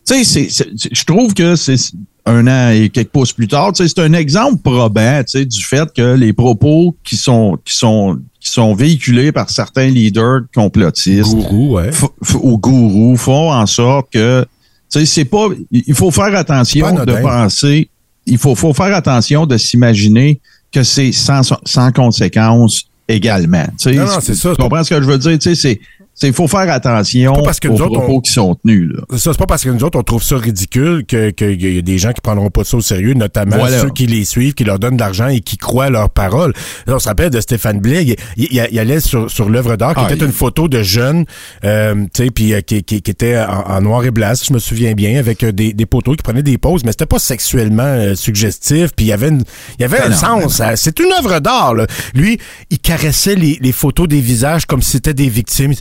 tu 0.06 0.24
sais, 0.24 0.48
je 0.48 1.04
trouve 1.04 1.34
que 1.34 1.54
c'est 1.56 1.76
un 2.24 2.46
an 2.46 2.70
et 2.70 2.88
quelques 2.88 3.10
pouces 3.10 3.32
plus 3.32 3.48
tard, 3.48 3.72
tu 3.72 3.82
sais, 3.82 3.92
c'est 3.94 4.02
un 4.02 4.12
exemple 4.12 4.58
probant 4.62 5.22
tu 5.24 5.38
sais, 5.38 5.44
du 5.44 5.62
fait 5.62 5.92
que 5.92 6.14
les 6.14 6.32
propos 6.32 6.96
qui 7.02 7.16
sont, 7.16 7.58
qui 7.64 7.74
sont, 7.74 8.18
qui 8.40 8.50
sont 8.50 8.74
véhiculés 8.74 9.32
par 9.32 9.50
certains 9.50 9.88
leaders 9.88 10.42
complotistes 10.54 11.34
gourou, 11.34 11.76
ouais. 11.76 11.90
aux 12.34 12.58
gourous 12.58 13.16
font 13.16 13.52
en 13.52 13.66
sorte 13.66 14.12
que, 14.12 14.46
tu 14.90 15.00
sais, 15.00 15.06
c'est 15.06 15.24
pas, 15.24 15.48
il 15.70 15.94
faut 15.94 16.10
faire 16.10 16.34
attention 16.36 17.04
de 17.04 17.12
penser, 17.20 17.88
il 18.26 18.38
faut, 18.38 18.54
faut 18.54 18.72
faire 18.72 18.94
attention 18.94 19.46
de 19.46 19.56
s'imaginer 19.56 20.40
que 20.70 20.82
c'est 20.82 21.12
sans, 21.12 21.42
sans 21.64 21.92
conséquence 21.92 22.84
également. 23.08 23.66
Tu 23.78 23.90
sais, 23.90 23.94
Non, 23.94 24.06
non, 24.06 24.20
c'est 24.20 24.34
ça. 24.34 24.50
Tu 24.50 24.62
comprends 24.62 24.84
ce 24.84 24.90
que 24.94 25.02
je 25.02 25.06
veux 25.06 25.18
dire? 25.18 25.38
Tu 25.38 25.54
sais, 25.54 25.54
c'est, 25.54 25.80
Il 26.22 26.32
faut 26.32 26.48
faire 26.48 26.70
attention 26.70 27.32
pas 27.34 27.42
parce 27.42 27.60
que 27.60 27.68
aux 27.68 27.72
nous 27.72 27.80
autres, 27.82 27.92
propos 27.98 28.16
on- 28.16 28.20
qui 28.20 28.32
sont 28.32 28.54
tenus. 28.56 28.90
Là. 28.92 29.18
Ça, 29.18 29.32
c'est 29.32 29.38
pas 29.38 29.46
parce 29.46 29.64
que 29.64 29.70
nous 29.70 29.82
autres, 29.84 29.98
on 29.98 30.02
trouve 30.02 30.22
ça 30.22 30.36
ridicule 30.36 31.04
que 31.06 31.30
qu'il 31.30 31.74
y 31.74 31.78
a 31.78 31.82
des 31.82 31.98
gens 31.98 32.12
qui 32.12 32.20
prendront 32.20 32.50
pas 32.50 32.64
ça 32.64 32.76
au 32.76 32.80
sérieux, 32.80 33.14
notamment 33.14 33.56
Voilà. 33.56 33.80
ceux 33.80 33.90
qui 33.90 34.06
les 34.06 34.24
suivent, 34.24 34.54
qui 34.54 34.64
leur 34.64 34.78
donnent 34.78 34.96
de 34.96 35.00
l'argent 35.00 35.28
et 35.28 35.40
qui 35.40 35.56
croient 35.56 35.86
à 35.86 35.90
leurs 35.90 36.10
paroles. 36.10 36.52
Là, 36.86 36.96
on 36.96 36.98
se 36.98 37.08
rappelle 37.08 37.30
de 37.30 37.40
Stéphane 37.40 37.80
Blais, 37.80 38.04
il, 38.04 38.16
il- 38.36 38.68
il 38.72 38.78
allait 38.78 39.00
sur, 39.00 39.30
sur 39.30 39.48
l'œuvre 39.48 39.76
d'art, 39.76 39.94
qui 39.94 40.02
Ah, 40.06 40.12
était 40.12 40.24
une 40.24 40.32
photo 40.32 40.68
de 40.68 40.82
jeunes, 40.82 41.24
euh, 41.64 41.94
tu 42.14 42.24
sais, 42.24 42.30
puis 42.30 42.52
euh, 42.54 42.60
qui, 42.60 42.82
qui, 42.82 43.02
qui 43.02 43.10
était 43.10 43.38
en, 43.38 43.70
en 43.70 43.80
noir 43.80 44.04
et 44.04 44.10
blanc, 44.10 44.32
si 44.34 44.46
je 44.46 44.52
me 44.52 44.58
souviens 44.58 44.92
bien, 44.94 45.18
avec 45.18 45.42
euh, 45.42 45.52
des, 45.52 45.72
des 45.72 45.86
poteaux 45.86 46.12
qui 46.12 46.22
prenaient 46.22 46.42
des 46.42 46.58
poses, 46.58 46.84
mais 46.84 46.92
c'était 46.92 47.06
pas 47.06 47.18
sexuellement 47.18 47.82
euh, 47.82 48.14
suggestif, 48.14 48.90
puis 48.96 49.06
il 49.06 49.08
y 49.08 49.12
avait 49.12 49.28
une, 49.28 49.42
il 49.78 49.82
y 49.82 49.84
avait 49.84 49.98
Ben 49.98 50.06
un 50.12 50.40
non, 50.40 50.48
sens. 50.48 50.62
C'est 50.76 50.98
une 51.00 51.12
œuvre 51.18 51.40
d'art. 51.40 51.74
là. 51.74 51.86
Lui, 52.14 52.38
il 52.70 52.78
caressait 52.78 53.34
les, 53.34 53.58
les 53.60 53.72
photos 53.72 54.08
des 54.08 54.20
visages 54.20 54.66
comme 54.66 54.82
si 54.82 54.92
c'était 54.92 55.14
des 55.14 55.28
victimes. 55.28 55.72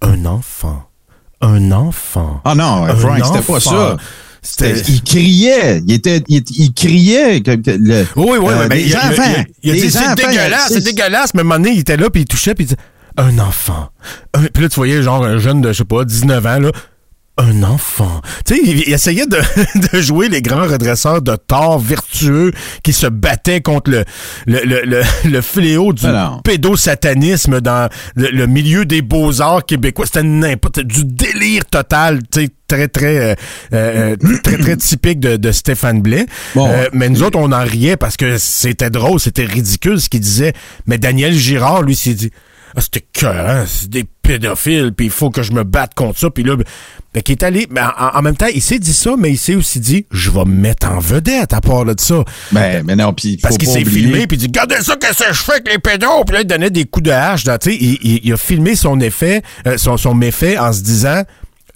Un 0.00 0.24
enfant. 0.26 0.84
Un 1.40 1.72
enfant. 1.72 2.40
Ah 2.44 2.54
non, 2.54 2.84
Un 2.84 2.94
Frank, 2.96 3.20
c'était 3.24 3.52
pas 3.52 3.60
ça. 3.60 3.96
Il 4.88 5.02
criait. 5.02 5.82
Il, 5.86 5.92
était, 5.92 6.22
il, 6.28 6.42
il 6.56 6.72
criait. 6.72 7.40
le- 7.40 8.06
Oui, 8.16 8.38
oui, 8.40 8.52
euh, 8.52 8.68
des 8.68 8.86
il, 8.88 8.96
enfants. 8.96 9.44
il 9.62 9.90
c'est 9.90 10.14
dégueulasse, 10.14 10.68
c'est 10.72 10.84
dégueulasse. 10.84 11.34
Mais 11.34 11.40
à 11.40 11.42
un 11.42 11.44
moment 11.44 11.56
donné, 11.60 11.72
il 11.72 11.80
était 11.80 11.96
là, 11.96 12.08
puis 12.10 12.22
il 12.22 12.24
touchait, 12.26 12.54
puis 12.54 12.64
il 12.64 12.68
disait 12.68 12.80
un 13.16 13.38
enfant. 13.40 13.88
Puis 14.54 14.62
là, 14.62 14.68
tu 14.68 14.76
voyais 14.76 15.02
genre 15.02 15.24
un 15.24 15.38
jeune 15.38 15.60
de, 15.60 15.72
je 15.72 15.78
sais 15.78 15.84
pas, 15.84 16.04
19 16.04 16.46
ans, 16.46 16.58
là. 16.60 16.70
Un 17.38 17.62
enfant. 17.62 18.20
Tu 18.44 18.56
sais, 18.56 18.60
il, 18.64 18.80
il 18.88 18.92
essayait 18.92 19.26
de, 19.26 19.38
de 19.92 20.00
jouer 20.00 20.28
les 20.28 20.42
grands 20.42 20.66
redresseurs 20.66 21.22
de 21.22 21.36
tort 21.36 21.78
vertueux 21.78 22.52
qui 22.82 22.92
se 22.92 23.06
battaient 23.06 23.60
contre 23.60 23.90
le, 23.92 24.04
le, 24.46 24.60
le, 24.64 24.82
le, 24.84 25.02
le 25.30 25.40
fléau 25.40 25.92
du 25.92 26.04
Alors. 26.06 26.42
pédosatanisme 26.42 27.60
dans 27.60 27.88
le, 28.16 28.28
le 28.30 28.46
milieu 28.46 28.84
des 28.84 29.02
beaux-arts 29.02 29.64
québécois. 29.64 30.06
C'était 30.06 30.24
n'importe 30.24 30.80
du 30.80 31.04
délire 31.04 31.64
total, 31.64 32.20
tu 32.30 32.42
sais, 32.42 32.48
très, 32.66 32.88
très, 32.88 33.18
euh, 33.18 33.34
euh, 33.72 34.16
très, 34.42 34.58
très 34.58 34.76
typique 34.76 35.20
de, 35.20 35.36
de 35.36 35.52
Stéphane 35.52 36.02
Blais. 36.02 36.26
Bon. 36.54 36.68
Euh, 36.68 36.88
mais 36.92 37.08
nous 37.08 37.22
autres, 37.22 37.38
on 37.38 37.52
en 37.52 37.64
riait 37.64 37.96
parce 37.96 38.16
que 38.16 38.36
c'était 38.38 38.90
drôle, 38.90 39.20
c'était 39.20 39.44
ridicule 39.44 40.00
ce 40.00 40.08
qu'il 40.08 40.20
disait. 40.20 40.52
Mais 40.86 40.98
Daniel 40.98 41.32
Girard, 41.34 41.82
lui, 41.82 41.94
s'est 41.96 42.14
dit, 42.14 42.30
ah, 42.78 42.80
c'était 42.80 43.04
cœur, 43.12 43.66
c'est 43.68 43.90
des 43.90 44.04
pédophiles, 44.22 44.92
puis 44.96 45.06
il 45.06 45.12
faut 45.12 45.30
que 45.30 45.42
je 45.42 45.52
me 45.52 45.64
batte 45.64 45.94
contre 45.94 46.18
ça. 46.18 46.30
Puis 46.30 46.44
là, 46.44 46.54
ben, 47.14 47.22
qui 47.22 47.32
est 47.32 47.42
allé, 47.42 47.66
mais 47.70 47.80
en, 47.80 48.18
en 48.18 48.22
même 48.22 48.36
temps, 48.36 48.46
il 48.54 48.62
s'est 48.62 48.78
dit 48.78 48.92
ça, 48.92 49.14
mais 49.18 49.30
il 49.30 49.36
s'est 49.38 49.54
aussi 49.54 49.80
dit, 49.80 50.06
je 50.10 50.30
vais 50.30 50.44
me 50.44 50.54
mettre 50.54 50.88
en 50.90 50.98
vedette 50.98 51.52
à 51.52 51.60
part 51.60 51.84
de 51.84 51.94
ça. 51.98 52.22
Ben, 52.52 52.84
mais 52.86 52.94
non, 52.96 53.12
puis 53.12 53.36
Parce 53.42 53.56
qu'il 53.58 53.68
s'est 53.68 53.84
filmé, 53.84 54.26
puis 54.26 54.36
il 54.36 54.40
dit, 54.40 54.46
regardez 54.46 54.76
ça, 54.82 54.96
qu'est-ce 54.96 55.24
que 55.24 55.32
je 55.34 55.42
fais 55.42 55.52
avec 55.52 55.68
les 55.72 55.78
pédos? 55.78 56.24
Puis 56.26 56.34
là, 56.34 56.40
il 56.42 56.46
donnait 56.46 56.70
des 56.70 56.84
coups 56.84 57.04
de 57.06 57.10
hache. 57.10 57.44
tu 57.44 57.50
sais, 57.62 57.74
il, 57.80 57.98
il- 58.02 58.20
il 58.24 58.32
a 58.32 58.36
filmé 58.36 58.76
son 58.76 59.00
effet, 59.00 59.42
euh, 59.66 59.76
son, 59.78 59.96
son 59.96 60.14
méfait 60.14 60.58
en 60.58 60.72
se 60.72 60.82
disant, 60.82 61.22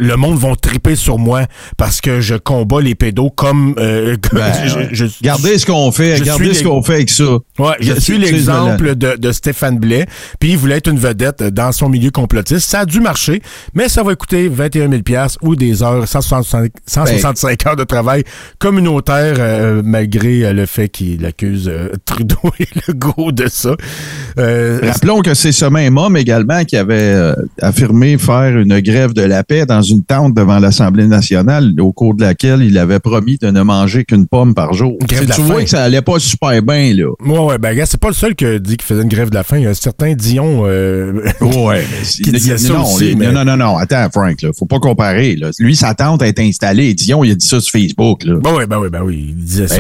le 0.02 0.16
monde 0.16 0.38
vont 0.38 0.54
triper 0.54 0.96
sur 0.96 1.18
moi 1.18 1.46
parce 1.76 2.00
que 2.00 2.20
je 2.20 2.34
combats 2.34 2.80
les 2.80 2.94
pédos 2.94 3.30
comme... 3.30 3.74
euh, 3.78 4.16
comme- 4.22 4.40
Ben, 4.40 4.52
je- 4.66 4.76
ouais. 4.76 4.88
je- 4.92 5.04
Regardez 5.20 5.58
ce 5.58 5.66
qu'on 5.66 5.90
fait. 5.92 6.16
Regardez 6.18 6.54
ce 6.54 6.64
qu'on 6.64 6.82
fait 6.82 6.94
avec 6.94 7.10
ça. 7.10 7.24
Ouais, 7.58 7.74
je 7.80 7.94
Je- 7.94 8.00
suis 8.00 8.18
l'exemple 8.18 8.94
de, 8.96 9.16
de 9.16 9.32
Stéphane 9.32 9.78
Blais, 9.78 10.06
puis 10.40 10.50
il 10.52 10.56
voulait 10.58 10.76
être 10.78 10.88
une 10.90 10.98
vedette 10.98 11.42
dans 11.42 11.72
son 11.72 11.88
milieu 11.88 12.10
complotiste. 12.10 12.68
Ça 12.70 12.80
a 12.80 12.84
dû 12.86 13.00
marcher, 13.00 13.42
mais 13.74 13.88
ça 13.88 14.02
va 14.02 14.14
coûter 14.14 14.48
21 14.48 14.88
000 14.90 15.02
piastres 15.02 15.38
ou 15.42 15.56
des 15.56 15.82
heures, 15.82 16.06
165, 16.06 16.70
165 16.86 17.66
heures 17.66 17.76
de 17.76 17.84
travail 17.84 18.24
communautaire, 18.58 19.36
euh, 19.38 19.82
malgré 19.84 20.44
euh, 20.44 20.52
le 20.52 20.66
fait 20.66 20.88
qu'il 20.88 21.24
accuse 21.26 21.68
euh, 21.68 21.88
Trudeau 22.04 22.36
et 22.58 22.66
Legault 22.88 23.32
de 23.32 23.48
ça. 23.48 23.76
Rappelons 24.36 25.20
que 25.22 25.34
c'est 25.34 25.52
ce 25.52 25.64
même 25.66 25.96
homme 25.98 26.16
également 26.16 26.64
qui 26.64 26.76
avait 26.76 27.32
affirmé 27.60 28.18
faire 28.18 28.56
une 28.58 28.80
grève 28.80 29.12
de 29.12 29.22
la 29.22 29.44
paix 29.44 29.66
dans 29.66 29.82
une 29.82 29.91
tente 30.00 30.35
devant 30.35 30.59
l'Assemblée 30.59 31.07
nationale, 31.07 31.72
au 31.81 31.92
cours 31.92 32.14
de 32.14 32.22
laquelle 32.22 32.62
il 32.62 32.78
avait 32.78 33.00
promis 33.00 33.38
de 33.38 33.50
ne 33.50 33.62
manger 33.62 34.05
qu'une 34.05 34.26
pomme 34.26 34.55
par 34.55 34.72
jour. 34.72 34.96
Une 35.00 35.07
grève 35.07 35.20
Tu 35.20 35.24
de 35.26 35.31
la 35.31 35.37
vois 35.38 35.57
faim. 35.59 35.62
que 35.64 35.70
ça 35.70 35.83
allait 35.83 36.02
pas 36.02 36.18
super 36.18 36.62
bien, 36.62 36.94
là. 36.94 37.11
Ouais, 37.24 37.38
ouais, 37.38 37.59
ben, 37.59 37.74
gars, 37.74 37.87
c'est 37.87 38.00
pas 38.00 38.09
le 38.09 38.14
seul 38.14 38.35
qui 38.35 38.44
a 38.46 38.59
dit 38.59 38.76
qu'il 38.76 38.87
faisait 38.87 39.02
une 39.02 39.09
grève 39.09 39.31
de 39.31 39.35
la 39.35 39.42
faim. 39.44 39.59
Il 39.59 39.64
y 39.64 39.66
a 39.66 39.70
un 39.70 39.74
certain 39.74 40.14
Dion. 40.14 40.62
euh, 40.64 41.12
Ouais, 41.40 41.85
Qui 42.24 42.33
disait 42.33 42.59
ça 42.59 42.72
non, 42.74 42.83
aussi, 42.85 43.05
les- 43.11 43.14
mais- 43.14 43.31
non, 43.33 43.44
non, 43.44 43.57
non, 43.57 43.76
attends, 43.76 44.09
Frank, 44.12 44.40
là, 44.42 44.50
faut 44.59 44.66
pas 44.66 44.78
comparer. 44.78 45.37
Là. 45.37 45.50
Lui, 45.59 45.76
sa 45.76 45.94
tente 45.94 46.22
a 46.22 46.26
été 46.28 46.42
installée. 46.42 46.94
Dion, 46.94 47.24
il 47.24 47.33
a 47.33 47.35
dit 47.35 47.46
ça 47.46 47.61
sur 47.61 47.72
Facebook. 47.72 48.24
Là. 48.24 48.37
Ben 48.42 48.50
oui, 48.57 48.64
ben 48.66 48.78
oui, 48.78 48.88
ben 48.90 49.02
oui. 49.02 49.26
Il 49.31 49.44
disait 49.44 49.68
ça 49.68 49.76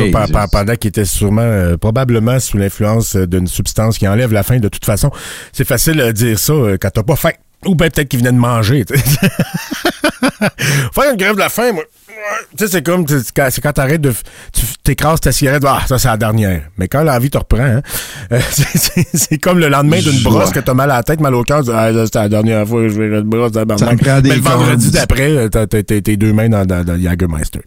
pendant 0.50 0.74
qu'il 0.76 0.88
était 0.88 1.04
sûrement, 1.04 1.42
euh, 1.42 1.76
probablement 1.76 2.38
sous 2.40 2.58
l'influence 2.58 3.16
euh, 3.16 3.26
d'une 3.26 3.46
substance 3.46 3.98
qui 3.98 4.08
enlève 4.08 4.32
la 4.32 4.42
faim. 4.42 4.58
De 4.58 4.68
toute 4.68 4.84
façon, 4.84 5.10
c'est 5.52 5.66
facile 5.66 5.96
de 5.96 6.12
dire 6.12 6.38
ça 6.38 6.52
euh, 6.52 6.76
quand 6.80 6.90
t'as 6.92 7.02
pas 7.02 7.16
faim. 7.16 7.30
Ou 7.66 7.74
ben 7.74 7.90
peut-être 7.90 8.08
qu'il 8.08 8.18
venait 8.20 8.32
de 8.32 8.38
manger. 8.38 8.84
Faire 10.94 11.10
une 11.12 11.16
grève 11.16 11.34
de 11.34 11.38
la 11.40 11.48
faim, 11.48 11.72
moi. 11.72 11.84
Tu 12.56 12.64
sais, 12.64 12.70
c'est 12.70 12.82
comme, 12.82 13.04
tu- 13.04 13.18
c'est 13.18 13.32
quand 13.34 13.48
c'est 13.50 13.72
t'arrêtes 13.72 14.00
de, 14.00 14.12
tu 14.52 14.64
t'écrases 14.84 15.20
ta 15.20 15.32
cigarette, 15.32 15.64
ah, 15.66 15.80
ça 15.88 15.98
c'est 15.98 16.06
la 16.08 16.16
dernière. 16.16 16.62
Mais 16.78 16.86
quand 16.86 17.02
l'envie 17.02 17.30
te 17.30 17.38
reprend, 17.38 17.58
hein, 17.64 17.82
euh, 18.32 18.40
c'est- 18.50 18.78
c'est 18.78 19.06
c'est 19.12 19.38
comme 19.38 19.58
le 19.58 19.68
lendemain 19.68 19.98
d'une 20.00 20.22
brosse 20.22 20.50
que 20.52 20.60
t'as 20.60 20.74
mal 20.74 20.90
à 20.90 20.96
la 20.98 21.02
tête, 21.02 21.20
mal 21.20 21.34
au 21.34 21.42
cœur, 21.42 21.62
ah, 21.72 21.88
c'était 22.04 22.18
la 22.20 22.28
dernière 22.28 22.66
fois 22.66 22.82
que 22.82 22.88
je 22.88 23.00
vais 23.00 23.06
une 23.08 23.22
brosse 23.22 23.50
dans 23.52 23.64
Mais 24.28 24.36
le 24.36 24.42
vendredi 24.42 24.90
d'après, 24.90 25.30
euh, 25.30 25.48
t'as 25.48 25.66
t'as- 25.66 25.82
t'as 25.82 26.00
tes 26.00 26.16
deux 26.16 26.32
mains 26.32 26.48
dans, 26.48 26.64
dans, 26.64 26.84
dans 26.84 26.94
le 26.94 27.00
Jagermeister. 27.00 27.60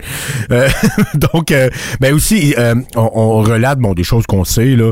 Euh, 0.50 0.68
donc, 1.32 1.50
euh, 1.50 1.68
ben 2.00 2.14
aussi, 2.14 2.54
euh, 2.56 2.74
on, 2.94 3.10
on 3.14 3.38
relate 3.42 3.78
bon 3.78 3.92
des 3.94 4.04
choses 4.04 4.24
qu'on 4.26 4.44
sait 4.44 4.76
là. 4.76 4.90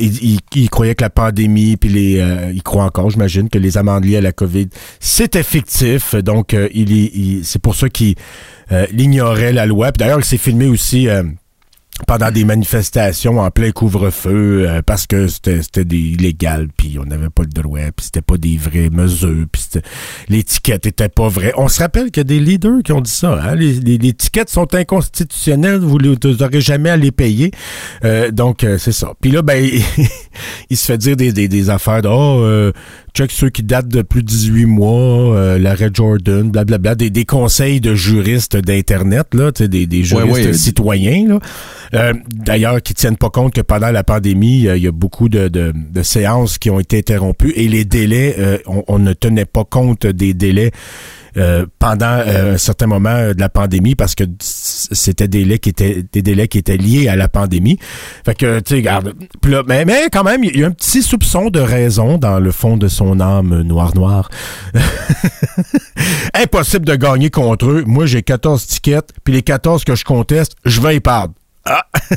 Euh, 0.00 0.04
il, 0.04 0.34
il- 0.34 0.40
il 0.54 0.70
croyait 0.70 0.94
que 0.94 1.02
la 1.02 1.10
pandémie, 1.10 1.76
puis 1.76 1.88
les, 1.90 2.20
euh, 2.20 2.52
il 2.54 2.62
croit 2.62 2.84
encore, 2.84 3.10
j'imagine, 3.10 3.48
que 3.48 3.58
les 3.58 3.76
amendes 3.78 4.04
liées 4.04 4.16
à 4.18 4.20
la 4.20 4.32
COVID, 4.32 4.68
c'était 5.00 5.42
fictif. 5.42 6.14
Donc, 6.14 6.54
euh, 6.54 6.68
il, 6.74 6.90
il- 6.92 7.44
c'est 7.44 7.60
pour 7.60 7.74
ça 7.74 7.88
qu'il 7.88 8.14
euh, 8.72 8.86
ignorait 8.96 9.52
la 9.52 9.66
loi. 9.66 9.92
Puis 9.92 9.98
d'ailleurs, 9.98 10.18
il 10.20 10.24
s'est 10.24 10.38
filmé 10.38 10.66
aussi. 10.66 11.08
Pendant 12.06 12.30
des 12.30 12.44
manifestations 12.44 13.38
en 13.40 13.50
plein 13.50 13.70
couvre-feu 13.70 14.66
euh, 14.68 14.82
parce 14.82 15.06
que 15.06 15.28
c'était 15.28 15.60
illégal 15.82 16.68
puis 16.76 16.98
on 17.00 17.04
n'avait 17.04 17.30
pas 17.30 17.42
le 17.42 17.48
droit 17.48 17.80
puis 17.96 18.04
c'était 18.06 18.22
pas 18.22 18.36
des 18.36 18.56
vraies 18.56 18.90
mesures 18.90 19.46
puis 19.50 19.64
l'étiquette 20.28 20.86
était 20.86 21.08
pas 21.08 21.28
vraie. 21.28 21.52
On 21.56 21.68
se 21.68 21.80
rappelle 21.80 22.10
qu'il 22.10 22.18
y 22.18 22.20
a 22.20 22.24
des 22.24 22.40
leaders 22.40 22.82
qui 22.84 22.92
ont 22.92 23.00
dit 23.00 23.10
ça. 23.10 23.40
Hein? 23.42 23.54
Les, 23.54 23.94
étiquettes 24.06 24.50
sont 24.50 24.74
inconstitutionnelles, 24.74 25.80
vous 25.80 25.98
n'aurez 25.98 26.60
jamais 26.60 26.90
à 26.90 26.96
les 26.96 27.12
payer. 27.12 27.50
Euh, 28.04 28.30
donc 28.30 28.62
euh, 28.62 28.78
c'est 28.78 28.92
ça. 28.92 29.12
Puis 29.20 29.30
là 29.30 29.42
ben 29.42 29.64
il, 30.70 30.76
se 30.76 30.84
fait 30.84 30.98
dire 30.98 31.16
des, 31.16 31.32
des, 31.32 31.70
affaires 31.70 32.02
de 32.02 32.08
oh 32.08 32.72
check 33.16 33.30
ceux 33.32 33.48
qui 33.48 33.62
datent 33.62 33.88
de 33.88 34.02
plus 34.02 34.22
de 34.22 34.28
18 34.28 34.66
mois, 34.66 35.34
euh, 35.34 35.58
l'arrêt 35.58 35.88
Jordan, 35.92 36.50
blablabla, 36.50 36.94
des, 36.94 37.08
des 37.08 37.24
conseils 37.24 37.80
de 37.80 37.94
juristes 37.94 38.58
d'internet 38.58 39.28
là, 39.32 39.50
des, 39.52 39.86
des 39.86 40.04
juristes 40.04 40.30
Ouais, 40.30 40.46
ouais. 40.46 40.52
citoyens 40.52 41.26
là. 41.26 41.38
Euh, 41.94 42.12
D'ailleurs, 42.30 42.82
qui 42.82 42.92
tiennent 42.92 43.16
pas 43.16 43.30
compte 43.30 43.54
que 43.54 43.62
pendant 43.62 43.90
la 43.90 44.04
pandémie, 44.04 44.68
euh, 44.68 44.76
il 44.76 44.82
y 44.82 44.86
a 44.86 44.92
beaucoup 44.92 45.30
de, 45.30 45.48
de, 45.48 45.72
de 45.74 46.02
séances 46.02 46.58
qui 46.58 46.68
ont 46.68 46.78
été 46.78 46.98
interrompues 46.98 47.52
et 47.56 47.68
les 47.68 47.86
délais, 47.86 48.34
euh, 48.38 48.58
on, 48.66 48.84
on 48.86 48.98
ne 48.98 49.14
tenait 49.14 49.46
pas 49.46 49.64
compte 49.64 50.06
des 50.06 50.34
délais 50.34 50.72
euh, 51.36 51.66
pendant 51.78 52.06
euh, 52.06 52.54
un 52.54 52.58
certain 52.58 52.86
moment 52.86 53.10
euh, 53.10 53.34
de 53.34 53.40
la 53.40 53.48
pandémie 53.48 53.94
parce 53.94 54.14
que 54.14 54.24
c'était 54.40 55.28
des 55.28 55.40
délais 55.40 55.58
qui 55.58 55.68
étaient 55.68 56.04
des 56.10 56.22
délais 56.22 56.48
qui 56.48 56.58
étaient 56.58 56.76
liés 56.76 57.08
à 57.08 57.16
la 57.16 57.28
pandémie. 57.28 57.78
Fait 58.24 58.34
que 58.34 58.60
tu 58.60 58.70
sais, 58.70 58.74
regarde, 58.76 59.14
là, 59.44 59.62
mais, 59.66 59.84
mais 59.84 60.08
quand 60.10 60.24
même, 60.24 60.44
il 60.44 60.58
y 60.58 60.64
a 60.64 60.66
un 60.66 60.70
petit 60.70 61.02
soupçon 61.02 61.50
de 61.50 61.60
raison 61.60 62.18
dans 62.18 62.38
le 62.38 62.52
fond 62.52 62.76
de 62.76 62.88
son 62.88 63.20
âme 63.20 63.62
noir 63.62 63.94
noir. 63.94 64.30
Impossible 66.34 66.86
de 66.86 66.96
gagner 66.96 67.30
contre 67.30 67.66
eux. 67.66 67.84
Moi, 67.86 68.06
j'ai 68.06 68.22
14 68.22 68.66
tickets, 68.66 69.12
puis 69.24 69.34
les 69.34 69.42
14 69.42 69.84
que 69.84 69.94
je 69.94 70.04
conteste, 70.04 70.54
je 70.64 70.80
vais 70.80 70.96
y 70.96 71.00
perdre. 71.00 71.34
Ah! 71.64 71.82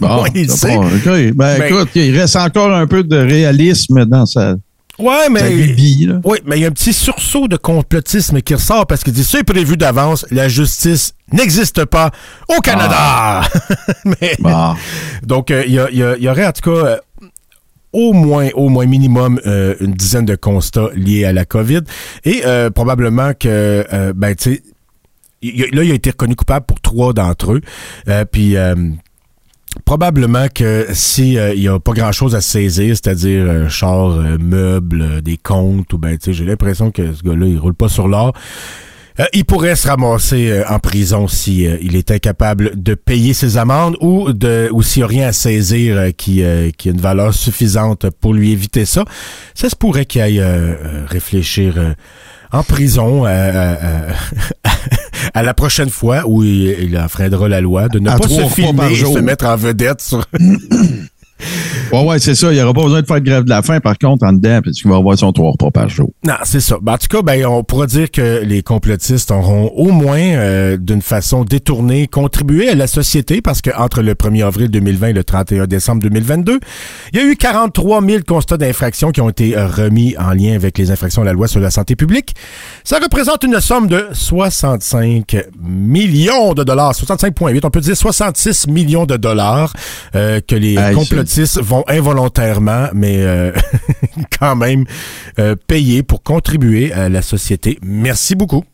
Bon, 0.00 0.24
il 0.32 0.48
sait. 0.48 0.76
OK. 0.76 1.04
Ben, 1.04 1.32
Ben- 1.34 1.62
écoute, 1.64 1.88
il 1.96 2.16
reste 2.16 2.36
encore 2.36 2.72
un 2.72 2.86
peu 2.86 3.02
de 3.02 3.16
réalisme 3.16 4.04
dans 4.04 4.26
sa, 4.26 4.54
Ouais, 4.98 5.28
mais. 5.30 5.48
lubie. 5.50 6.08
Oui, 6.24 6.38
mais 6.44 6.58
il 6.58 6.62
y 6.62 6.64
a 6.64 6.68
un 6.68 6.72
petit 6.72 6.92
sursaut 6.92 7.46
de 7.48 7.56
complotisme 7.56 8.40
qui 8.40 8.54
ressort 8.54 8.86
parce 8.86 9.04
qu'il 9.04 9.12
dit 9.12 9.24
c'est 9.24 9.44
prévu 9.44 9.76
d'avance, 9.76 10.26
la 10.30 10.48
justice 10.48 11.14
n'existe 11.32 11.84
pas 11.84 12.10
au 12.48 12.60
Canada. 12.60 13.42
mais, 14.04 14.34
Bon. 14.40 14.74
donc, 15.22 15.50
euh, 15.50 15.62
il 15.66 15.74
y, 15.74 15.78
a- 15.78 15.90
y 15.90 16.02
a- 16.02 16.16
y 16.18 16.28
aurait 16.28 16.46
en 16.46 16.52
tout 16.52 16.70
cas 16.70 16.86
euh, 16.86 16.96
au 17.92 18.12
moins, 18.12 18.48
au 18.54 18.68
moins 18.68 18.86
minimum 18.86 19.40
euh, 19.46 19.74
une 19.80 19.92
dizaine 19.94 20.24
de 20.26 20.34
constats 20.36 20.88
liés 20.94 21.24
à 21.24 21.32
la 21.32 21.44
COVID. 21.44 21.80
Et 22.24 22.42
euh, 22.44 22.70
probablement 22.70 23.32
que, 23.34 23.86
euh, 23.92 24.12
ben, 24.14 24.34
tu 24.34 24.54
sais, 24.54 24.62
là, 25.72 25.84
il 25.84 25.90
a 25.92 25.94
été 25.94 26.10
reconnu 26.10 26.34
coupable 26.34 26.66
pour 26.66 26.80
trois 26.80 27.12
d'entre 27.12 27.52
eux. 27.52 27.60
Euh, 28.08 28.24
puis, 28.24 28.56
euh, 28.56 28.74
probablement 29.84 30.46
que 30.54 30.86
si 30.92 31.38
euh, 31.38 31.54
il 31.54 31.62
y 31.62 31.68
a 31.68 31.78
pas 31.78 31.92
grand 31.92 32.12
chose 32.12 32.34
à 32.34 32.40
saisir, 32.40 32.96
c'est-à-dire 32.96 33.44
euh, 33.46 33.68
char, 33.68 34.10
euh, 34.10 34.38
meubles, 34.38 35.02
euh, 35.02 35.20
des 35.20 35.36
comptes, 35.36 35.92
ou 35.92 35.98
ben, 35.98 36.16
tu 36.16 36.26
sais, 36.26 36.32
j'ai 36.32 36.44
l'impression 36.44 36.90
que 36.90 37.12
ce 37.12 37.22
gars-là, 37.22 37.46
il 37.46 37.58
roule 37.58 37.74
pas 37.74 37.88
sur 37.88 38.08
l'or. 38.08 38.32
Euh, 39.20 39.24
il 39.32 39.44
pourrait 39.44 39.74
se 39.74 39.88
ramasser 39.88 40.48
euh, 40.50 40.64
en 40.68 40.78
prison 40.78 41.26
si 41.26 41.66
euh, 41.66 41.76
il 41.80 41.96
est 41.96 42.10
incapable 42.10 42.80
de 42.80 42.94
payer 42.94 43.34
ses 43.34 43.56
amendes 43.56 43.96
ou 44.00 44.32
de 44.32 44.68
ou 44.72 44.82
s'il 44.82 45.00
n'y 45.00 45.04
a 45.04 45.08
rien 45.08 45.28
à 45.28 45.32
saisir 45.32 46.12
qui, 46.16 46.44
qui 46.76 46.88
a 46.88 46.92
une 46.92 47.00
valeur 47.00 47.34
suffisante 47.34 48.08
pour 48.20 48.32
lui 48.32 48.52
éviter 48.52 48.84
ça. 48.84 49.04
Ça 49.54 49.68
se 49.68 49.76
pourrait 49.76 50.06
qu'il 50.06 50.20
aille 50.20 50.42
réfléchir 51.06 51.94
en 52.52 52.62
prison 52.62 53.24
à 55.34 55.42
la 55.42 55.54
prochaine 55.54 55.90
fois 55.90 56.22
où 56.26 56.42
il, 56.42 56.76
il 56.80 56.98
enfreindra 56.98 57.48
la 57.48 57.60
loi 57.60 57.88
de 57.88 57.98
ne 57.98 58.10
pas 58.10 58.28
se 58.28 58.48
filmer 58.48 58.92
et 58.92 58.96
se 58.96 59.18
mettre 59.18 59.46
en 59.46 59.56
vedette 59.56 60.00
sur 60.00 60.24
Ouais, 61.92 62.04
ouais, 62.04 62.18
c'est 62.18 62.34
ça. 62.34 62.50
Il 62.52 62.56
n'y 62.56 62.62
aura 62.62 62.74
pas 62.74 62.82
besoin 62.82 63.00
de 63.00 63.06
faire 63.06 63.20
de 63.20 63.24
grève 63.24 63.44
de 63.44 63.48
la 63.48 63.62
faim, 63.62 63.80
par 63.80 63.96
contre, 63.98 64.26
en 64.26 64.32
dedans, 64.32 64.60
parce 64.62 64.80
qu'il 64.80 64.90
va 64.90 64.96
avoir 64.96 65.16
son 65.16 65.32
trois 65.32 65.52
repas 65.52 65.70
par 65.70 65.88
jour. 65.88 66.10
Non, 66.26 66.34
c'est 66.44 66.60
ça. 66.60 66.76
Ben, 66.82 66.94
en 66.94 66.98
tout 66.98 67.08
cas, 67.08 67.22
ben, 67.22 67.46
on 67.46 67.64
pourra 67.64 67.86
dire 67.86 68.10
que 68.10 68.42
les 68.44 68.62
complotistes 68.62 69.30
auront 69.30 69.68
au 69.74 69.90
moins, 69.90 70.18
euh, 70.18 70.76
d'une 70.76 71.02
façon 71.02 71.44
détournée, 71.44 72.06
contribué 72.06 72.68
à 72.68 72.74
la 72.74 72.86
société, 72.86 73.40
parce 73.40 73.62
que 73.62 73.70
entre 73.76 74.02
le 74.02 74.14
1er 74.14 74.44
avril 74.44 74.68
2020 74.68 75.08
et 75.08 75.12
le 75.12 75.24
31 75.24 75.66
décembre 75.66 76.02
2022, 76.02 76.60
il 77.12 77.18
y 77.18 77.22
a 77.22 77.24
eu 77.24 77.36
43 77.36 78.02
000 78.02 78.22
constats 78.26 78.56
d'infractions 78.56 79.10
qui 79.10 79.20
ont 79.20 79.30
été 79.30 79.56
euh, 79.56 79.66
remis 79.66 80.14
en 80.18 80.32
lien 80.32 80.54
avec 80.54 80.76
les 80.78 80.90
infractions 80.90 81.22
à 81.22 81.24
la 81.24 81.32
loi 81.32 81.48
sur 81.48 81.60
la 81.60 81.70
santé 81.70 81.96
publique. 81.96 82.34
Ça 82.84 82.98
représente 82.98 83.44
une 83.44 83.60
somme 83.60 83.86
de 83.86 84.08
65 84.12 85.36
millions 85.62 86.52
de 86.54 86.64
dollars, 86.64 86.92
65,8, 86.92 87.60
on 87.64 87.70
peut 87.70 87.80
dire 87.80 87.96
66 87.96 88.66
millions 88.68 89.06
de 89.06 89.16
dollars 89.16 89.72
euh, 90.14 90.40
que 90.46 90.54
les 90.54 90.76
complotistes 90.94 91.27
vont 91.60 91.84
involontairement, 91.88 92.88
mais 92.94 93.18
euh, 93.18 93.52
quand 94.38 94.56
même 94.56 94.84
euh, 95.38 95.56
payer 95.66 96.02
pour 96.02 96.22
contribuer 96.22 96.92
à 96.92 97.08
la 97.08 97.22
société. 97.22 97.78
Merci 97.82 98.34
beaucoup. 98.34 98.64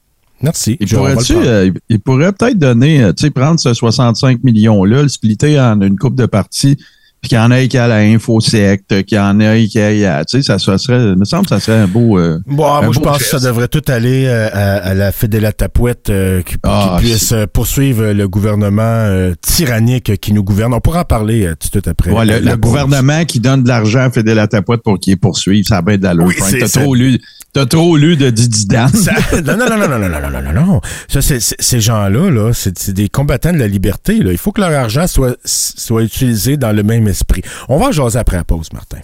Merci. 0.43 0.77
Il 0.81 0.88
pourrait, 0.88 1.17
euh, 1.31 1.71
il 1.88 2.01
pourrait 2.01 2.33
peut-être 2.33 2.59
donner, 2.59 3.11
tu 3.17 3.23
sais, 3.25 3.31
prendre 3.31 3.59
ce 3.59 3.73
65 3.73 4.43
millions-là, 4.45 5.03
le 5.03 5.09
splitter 5.09 5.59
en 5.59 5.81
une 5.81 5.99
coupe 5.99 6.17
de 6.17 6.27
parties 6.27 6.77
puis 7.24 7.30
qu'il 7.30 7.38
y 7.38 7.40
en 7.40 7.50
ait 7.50 7.68
qui 7.68 7.78
a 7.78 7.88
la 7.88 8.00
infosecte, 8.00 9.02
qu'il 9.04 9.16
y 9.16 9.18
en 9.18 9.40
ait 9.40 9.66
qui 9.66 9.80
a, 9.80 10.22
tu 10.26 10.37
sais, 10.37 10.42
ça, 10.42 10.58
ça 10.58 10.76
serait, 10.76 11.12
il 11.12 11.16
me 11.16 11.24
semble 11.24 11.44
que 11.44 11.48
ça 11.48 11.58
serait 11.58 11.78
un 11.78 11.87
beau. 11.87 12.18
Euh, 12.18 12.38
bon, 12.46 12.82
moi, 12.82 12.90
je 12.92 13.00
pense 13.00 13.16
que 13.16 13.24
ça 13.24 13.40
devrait 13.40 13.68
tout 13.68 13.80
aller 13.88 14.26
euh, 14.26 14.50
à, 14.52 14.92
la 14.92 15.10
Fédéla 15.10 15.52
Tapouette 15.52 16.10
euh, 16.10 16.42
qui, 16.42 16.56
ah, 16.64 16.96
puisse 16.98 17.32
poursuivre 17.54 18.12
le 18.12 18.28
gouvernement 18.28 19.08
tyrannique 19.40 20.20
qui 20.20 20.34
nous 20.34 20.44
gouverne. 20.44 20.74
On 20.74 20.80
pourra 20.80 21.00
en 21.00 21.04
parler 21.04 21.48
tout 21.58 21.68
de 21.68 21.72
suite 21.72 21.88
après. 21.88 22.10
Ouais, 22.10 22.26
le, 22.26 22.56
gouvernement 22.58 23.24
qui 23.24 23.40
donne 23.40 23.62
de 23.62 23.68
l'argent 23.68 24.00
à 24.00 24.10
Fédéla 24.10 24.46
Tapouette 24.46 24.82
pour 24.82 25.00
qu'il 25.00 25.16
poursuive, 25.16 25.64
ça 25.64 25.80
va 25.80 25.94
être 25.94 26.00
de 26.00 26.06
la 26.08 26.14
oui, 26.16 26.34
T'as 26.38 26.68
trop 26.68 26.94
lu. 26.94 27.18
T'as 27.55 27.67
trop 27.67 27.97
lu 27.97 28.17
de 28.17 28.31
Didi 28.31 28.67
Dan. 28.67 28.90
non, 29.45 29.57
non, 29.57 29.69
non, 29.69 29.79
non, 29.79 29.88
non, 29.88 30.09
non, 30.09 30.21
non, 30.21 30.31
non, 30.31 30.43
non, 30.43 30.53
non. 30.53 30.81
Ça, 31.07 31.23
c'est, 31.23 31.38
ces 31.38 31.81
gens-là, 31.81 32.29
là, 32.29 32.53
c'est, 32.53 32.90
des 32.90 33.09
combattants 33.09 33.53
de 33.53 33.59
la 33.59 33.69
liberté. 33.69 34.19
Là. 34.19 34.33
Il 34.33 34.38
faut 34.38 34.51
que 34.51 34.61
leur 34.61 34.73
argent 34.73 35.07
soit, 35.07 35.37
soit 35.45 36.03
utilisé 36.03 36.57
dans 36.57 36.73
le 36.73 36.83
même 36.83 37.07
esprit. 37.07 37.43
On 37.69 37.79
va 37.79 37.93
jaser 37.93 38.19
après 38.19 38.38
la 38.38 38.45
pause, 38.45 38.73
Martin. 38.73 38.99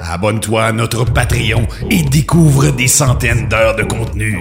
Abonne-toi 0.00 0.64
à 0.64 0.70
notre 0.70 1.04
Patreon 1.04 1.66
et 1.90 2.04
découvre 2.04 2.70
des 2.70 2.86
centaines 2.86 3.48
d'heures 3.48 3.74
de 3.74 3.82
contenu. 3.82 4.40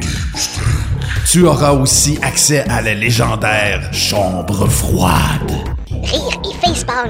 Tu 1.25 1.47
auras 1.47 1.71
aussi 1.71 2.19
accès 2.21 2.59
à 2.69 2.83
la 2.83 2.93
légendaire 2.93 3.91
Chambre 3.91 4.69
froide. 4.69 5.51
Rire 5.89 6.41
et 6.45 6.53
facepalm 6.63 7.09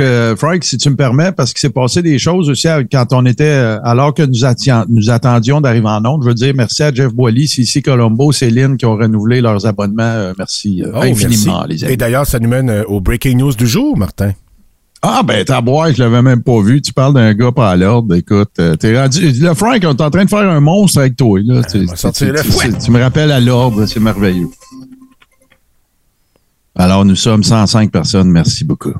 garantie. 0.00 0.40
Frank, 0.40 0.64
si 0.64 0.78
tu 0.78 0.90
me 0.90 0.96
permets, 0.96 1.32
parce 1.32 1.52
qu'il 1.52 1.60
s'est 1.60 1.70
passé 1.70 2.02
des 2.02 2.18
choses 2.18 2.48
aussi 2.48 2.68
quand 2.90 3.12
on 3.12 3.26
était, 3.26 3.44
euh, 3.44 3.78
alors 3.84 4.14
que 4.14 4.22
nous, 4.22 4.86
nous 4.88 5.10
attendions 5.10 5.60
d'arriver 5.60 5.88
en 5.88 6.04
onde. 6.04 6.22
Je 6.22 6.28
veux 6.28 6.34
dire 6.34 6.52
merci 6.54 6.82
à 6.82 6.92
Jeff 6.92 7.12
Boily, 7.12 7.48
Cici 7.48 7.82
Colombo, 7.82 8.32
Céline 8.32 8.76
qui 8.76 8.86
ont 8.86 8.96
renouvelé 8.96 9.40
leurs 9.40 9.66
abonnements. 9.66 10.02
Euh, 10.02 10.32
merci 10.38 10.82
euh, 10.82 10.92
oh, 10.94 11.02
infiniment, 11.02 11.64
les 11.64 11.84
amis. 11.84 11.92
Et 11.92 11.96
d'ailleurs, 11.96 12.26
ça 12.26 12.38
nous 12.38 12.48
mène 12.48 12.84
au 12.88 13.00
breaking 13.00 13.36
news 13.36 13.52
du 13.52 13.66
jour, 13.66 13.96
Martin. 13.96 14.32
Ah, 15.02 15.22
ben, 15.24 15.42
t'as 15.44 15.62
boire, 15.62 15.90
je 15.94 16.02
l'avais 16.02 16.20
même 16.20 16.42
pas 16.42 16.60
vu. 16.60 16.82
Tu 16.82 16.92
parles 16.92 17.14
d'un 17.14 17.32
gars 17.32 17.52
pas 17.52 17.70
à 17.70 17.76
l'ordre. 17.76 18.14
Écoute, 18.14 18.50
t'es 18.78 19.00
rendu. 19.00 19.32
Le 19.32 19.54
Frank, 19.54 19.80
on 19.82 19.92
est 19.92 20.02
en 20.02 20.10
train 20.10 20.24
de 20.24 20.28
faire 20.28 20.40
un 20.40 20.60
monstre 20.60 20.98
avec 20.98 21.16
toi. 21.16 21.40
Là. 21.42 21.62
tu, 21.62 21.86
tu, 21.86 22.90
me 22.90 23.00
rappelles 23.00 23.32
à 23.32 23.40
l'ordre, 23.40 23.86
c'est 23.86 24.00
merveilleux. 24.00 24.50
Alors, 26.74 27.04
nous 27.04 27.16
sommes 27.16 27.42
105 27.42 27.90
personnes. 27.90 28.30
Merci 28.30 28.64
beaucoup. 28.64 28.94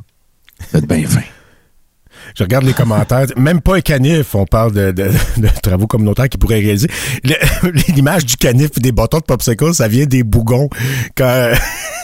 Je 2.36 2.42
regarde 2.44 2.64
les 2.64 2.72
commentaires. 2.72 3.26
Même 3.36 3.60
pas 3.60 3.76
un 3.76 3.80
canif. 3.80 4.34
On 4.34 4.44
parle 4.44 4.72
de, 4.72 4.92
de, 4.92 5.10
de 5.38 5.48
travaux 5.62 5.86
communautaires 5.86 6.28
qui 6.28 6.38
pourraient 6.38 6.60
réaliser. 6.60 6.88
L'image 7.88 8.26
du 8.26 8.36
canif 8.36 8.70
et 8.76 8.80
des 8.80 8.92
bâtons 8.92 9.18
de 9.18 9.24
popsicle, 9.24 9.74
ça 9.74 9.88
vient 9.88 10.06
des 10.06 10.22
bougons. 10.22 10.68
Quand, 11.16 11.52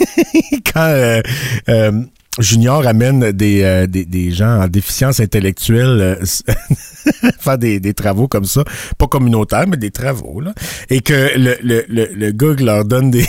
quand 0.72 0.80
euh, 0.80 1.22
euh, 1.68 2.02
Junior 2.38 2.86
amène 2.86 3.32
des, 3.32 3.62
euh, 3.62 3.86
des, 3.86 4.30
gens 4.30 4.60
en 4.60 4.68
déficience 4.68 5.20
intellectuelle 5.20 6.18
faire 7.38 7.56
des, 7.58 7.80
des, 7.80 7.94
travaux 7.94 8.28
comme 8.28 8.44
ça. 8.44 8.64
Pas 8.98 9.06
communautaires, 9.06 9.66
mais 9.68 9.76
des 9.76 9.90
travaux. 9.90 10.40
Là. 10.40 10.52
Et 10.90 11.00
que 11.00 11.30
le, 11.38 11.56
le, 11.62 11.84
le, 11.88 12.10
le 12.14 12.30
gars 12.32 12.62
leur 12.62 12.84
donne 12.84 13.10
des... 13.10 13.26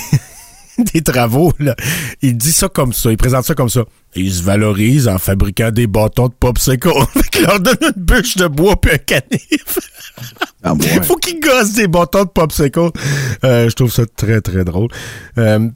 des 0.94 1.02
travaux, 1.02 1.52
là. 1.60 1.76
Il 2.22 2.38
dit 2.38 2.52
ça 2.52 2.70
comme 2.70 2.94
ça, 2.94 3.12
il 3.12 3.18
présente 3.18 3.46
ça 3.46 3.56
comme 3.56 3.70
ça. 3.70 3.84
il 4.16 4.32
se 4.32 4.44
valorise 4.44 5.08
en 5.08 5.18
fabriquant 5.18 5.72
des 5.72 5.88
bâtons 5.88 6.28
de 6.28 6.34
popsicle. 6.34 6.90
il 7.36 7.42
leur 7.42 7.60
donne 7.60 7.78
une 7.82 8.04
bûche 8.04 8.38
de 8.38 8.48
bois 8.48 8.80
puis 8.80 8.94
un 8.94 8.98
canif. 8.98 9.80
Ah, 10.64 10.74
Faut 11.04 11.18
qu'il 11.18 11.40
gosse 11.40 11.74
des 11.74 11.88
bâtons 11.88 12.24
de 12.24 12.30
popsicle. 12.30 12.90
Euh, 13.44 13.70
je 13.70 13.76
trouve 13.76 13.92
ça 13.92 14.04
très, 14.08 14.42
très 14.42 14.66
drôle. 14.66 14.90
Euh, 15.38 15.70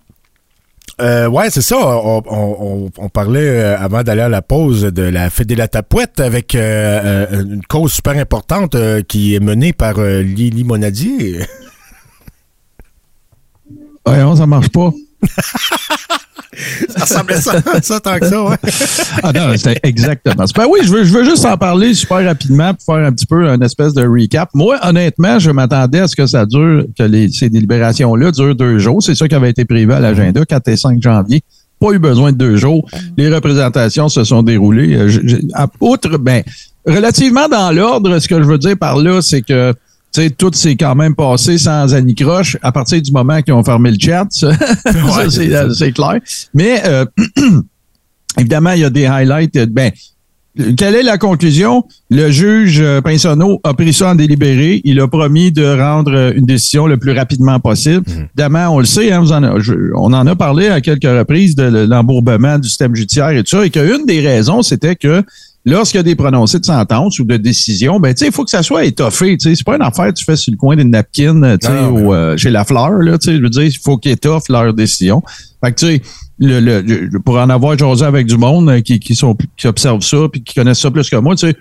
euh, 1.00 1.28
ouais, 1.28 1.52
c'est 1.52 1.62
ça. 1.62 1.78
On, 1.78 3.10
parlait 3.14 3.62
avant 3.62 4.02
d'aller 4.02 4.24
à 4.24 4.30
la 4.30 4.42
pause 4.42 4.82
de 4.82 5.04
la 5.04 5.30
Fête 5.30 5.48
de 5.48 5.54
la 5.54 5.68
Tapouette 5.68 6.20
avec 6.20 6.56
une 6.56 7.62
cause 7.70 7.94
super 7.94 8.18
importante 8.18 8.76
qui 9.08 9.36
est 9.36 9.40
menée 9.40 9.74
par 9.74 10.02
Lily 10.02 10.64
Monadier. 10.64 11.42
Ouais, 14.08 14.36
ça 14.36 14.46
marche 14.46 14.70
pas. 14.70 14.92
ça 16.90 17.02
ressemblait 17.02 17.42
ça, 17.42 17.54
ça 17.82 18.00
tant 18.00 18.20
que 18.20 18.28
ça, 18.28 18.44
ouais. 18.44 18.58
ah 19.24 19.32
non, 19.32 19.54
c'était 19.56 19.80
exactement 19.84 20.46
Ben 20.56 20.66
oui, 20.70 20.80
je 20.84 20.92
veux, 20.92 21.04
je 21.04 21.14
veux 21.14 21.24
juste 21.24 21.46
en 21.46 21.58
parler 21.58 21.94
super 21.94 22.24
rapidement 22.26 22.74
pour 22.74 22.96
faire 22.96 23.06
un 23.06 23.12
petit 23.12 23.26
peu 23.26 23.48
un 23.48 23.60
espèce 23.62 23.94
de 23.94 24.06
recap. 24.06 24.50
Moi, 24.54 24.78
honnêtement, 24.84 25.40
je 25.40 25.52
m'attendais 25.52 26.00
à 26.00 26.08
ce 26.08 26.16
que 26.16 26.26
ça 26.26 26.46
dure, 26.46 26.86
que 26.98 27.04
les, 27.04 27.30
ces 27.32 27.50
délibérations-là 27.50 28.32
durent 28.32 28.56
deux 28.56 28.80
jours. 28.80 29.02
C'est 29.02 29.16
ça 29.16 29.28
qui 29.28 29.36
avait 29.36 29.50
été 29.50 29.66
prévu 29.66 29.94
à 29.94 30.00
l'agenda, 30.00 30.44
4 30.44 30.68
et 30.68 30.78
5 30.78 31.02
janvier. 31.02 31.42
Pas 31.80 31.92
eu 31.92 32.00
besoin 32.00 32.32
de 32.32 32.38
deux 32.38 32.58
jours. 32.58 32.88
Les 33.18 33.34
représentations 33.34 34.08
se 34.08 34.24
sont 34.24 34.44
déroulées. 34.44 34.96
Euh, 34.96 35.68
outre, 35.80 36.18
ben, 36.18 36.44
relativement 36.86 37.48
dans 37.48 37.72
l'ordre, 37.72 38.20
ce 38.20 38.28
que 38.28 38.42
je 38.42 38.48
veux 38.48 38.60
dire 38.60 38.78
par 38.78 38.98
là, 38.98 39.22
c'est 39.22 39.42
que 39.42 39.74
sais, 40.12 40.30
tout 40.30 40.52
s'est 40.54 40.76
quand 40.76 40.96
même 40.96 41.16
passé 41.16 41.58
sans 41.58 41.94
anicroche 41.94 42.58
à 42.62 42.72
partir 42.72 43.02
du 43.02 43.12
moment 43.12 43.42
qu'ils 43.42 43.54
ont 43.54 43.64
fermé 43.64 43.92
le 43.92 43.98
chat. 44.00 44.28
Euh, 44.92 45.70
c'est 45.74 45.92
clair. 45.92 46.20
Mais 46.54 46.82
euh, 46.86 47.06
évidemment, 48.38 48.72
il 48.72 48.82
y 48.82 48.84
a 48.84 48.90
des 48.90 49.06
highlights. 49.06 49.56
Euh, 49.56 49.66
ben, 49.70 49.92
quelle 50.78 50.96
est 50.96 51.04
la 51.04 51.18
conclusion? 51.18 51.86
Le 52.10 52.30
juge 52.30 52.84
Pinsonneau 53.04 53.60
a 53.64 53.74
pris 53.74 53.94
ça 53.94 54.12
en 54.12 54.16
délibéré. 54.16 54.82
Il 54.84 55.00
a 55.00 55.08
promis 55.08 55.52
de 55.52 55.66
rendre 55.66 56.34
une 56.36 56.46
décision 56.46 56.88
le 56.88 56.98
plus 56.98 57.12
rapidement 57.12 57.60
possible. 57.60 58.04
Mhm. 58.08 58.28
Évidemment, 58.36 58.76
on 58.76 58.80
le 58.80 58.86
sait, 58.86 59.12
hein, 59.12 59.24
on 59.96 60.14
en 60.14 60.28
a 60.28 60.36
parlé 60.36 60.68
à 60.68 60.82
quelques 60.82 61.04
reprises 61.04 61.56
de 61.56 61.86
l'embourbement 61.86 62.60
du 62.60 62.68
système 62.68 62.96
judiciaire 62.96 63.30
et 63.30 63.44
tout 63.44 63.58
ça, 63.58 63.66
et 63.66 63.70
qu'une 63.70 64.06
des 64.06 64.20
raisons, 64.20 64.62
c'était 64.62 64.96
que 64.96 65.24
lorsqu'il 65.66 65.98
y 65.98 66.02
a 66.02 66.04
des 66.04 66.16
prononcés 66.16 66.60
de 66.60 66.66
sentence 66.66 67.20
ou 67.20 67.24
de 67.24 67.38
décision, 67.38 68.00
ben, 68.00 68.14
tu 68.14 68.20
sais, 68.20 68.28
il 68.28 68.32
faut 68.32 68.44
que 68.44 68.50
ça 68.50 68.64
soit 68.64 68.86
étoffé. 68.86 69.38
Tu 69.38 69.50
sais, 69.50 69.56
c'est 69.56 69.66
pas 69.66 69.76
une 69.76 69.82
affaire 69.82 70.08
que 70.08 70.14
tu 70.14 70.26
fais 70.26 70.36
sur 70.36 70.52
le 70.52 70.58
coin 70.58 70.76
d'une 70.76 70.92
napkin, 70.92 71.58
tu 71.58 71.68
sais, 71.68 71.86
ou 71.86 72.14
euh, 72.14 72.38
chez 72.38 72.50
la 72.50 72.66
fleur, 72.66 72.92
là, 72.92 73.18
tu 73.18 73.30
sais, 73.30 73.38
je 73.38 73.42
veux 73.42 73.50
dire, 73.50 73.64
il 73.64 73.78
faut 73.78 73.98
qu'ils 73.98 74.12
étoffent 74.12 74.50
leur 74.50 74.74
décision. 74.74 75.22
Fait 75.64 75.72
que, 75.72 75.80
tu 75.80 75.86
sais, 75.86 76.02
le, 76.40 76.60
le, 76.60 77.20
pour 77.20 77.38
en 77.38 77.50
avoir 77.50 77.78
jasé 77.78 78.04
avec 78.04 78.26
du 78.26 78.38
monde 78.38 78.70
euh, 78.70 78.82
qui, 78.82 79.00
qui, 79.00 79.16
sont, 79.16 79.38
qui 79.58 79.68
observent 79.68 80.02
ça 80.02 80.28
puis 80.32 80.44
qui 80.44 80.56
connaissent 80.56 80.80
ça 80.80 80.90
plus 80.90 81.10
que 81.10 81.18
moi, 81.18 81.36
tu 81.36 81.48
sais, 81.48 81.56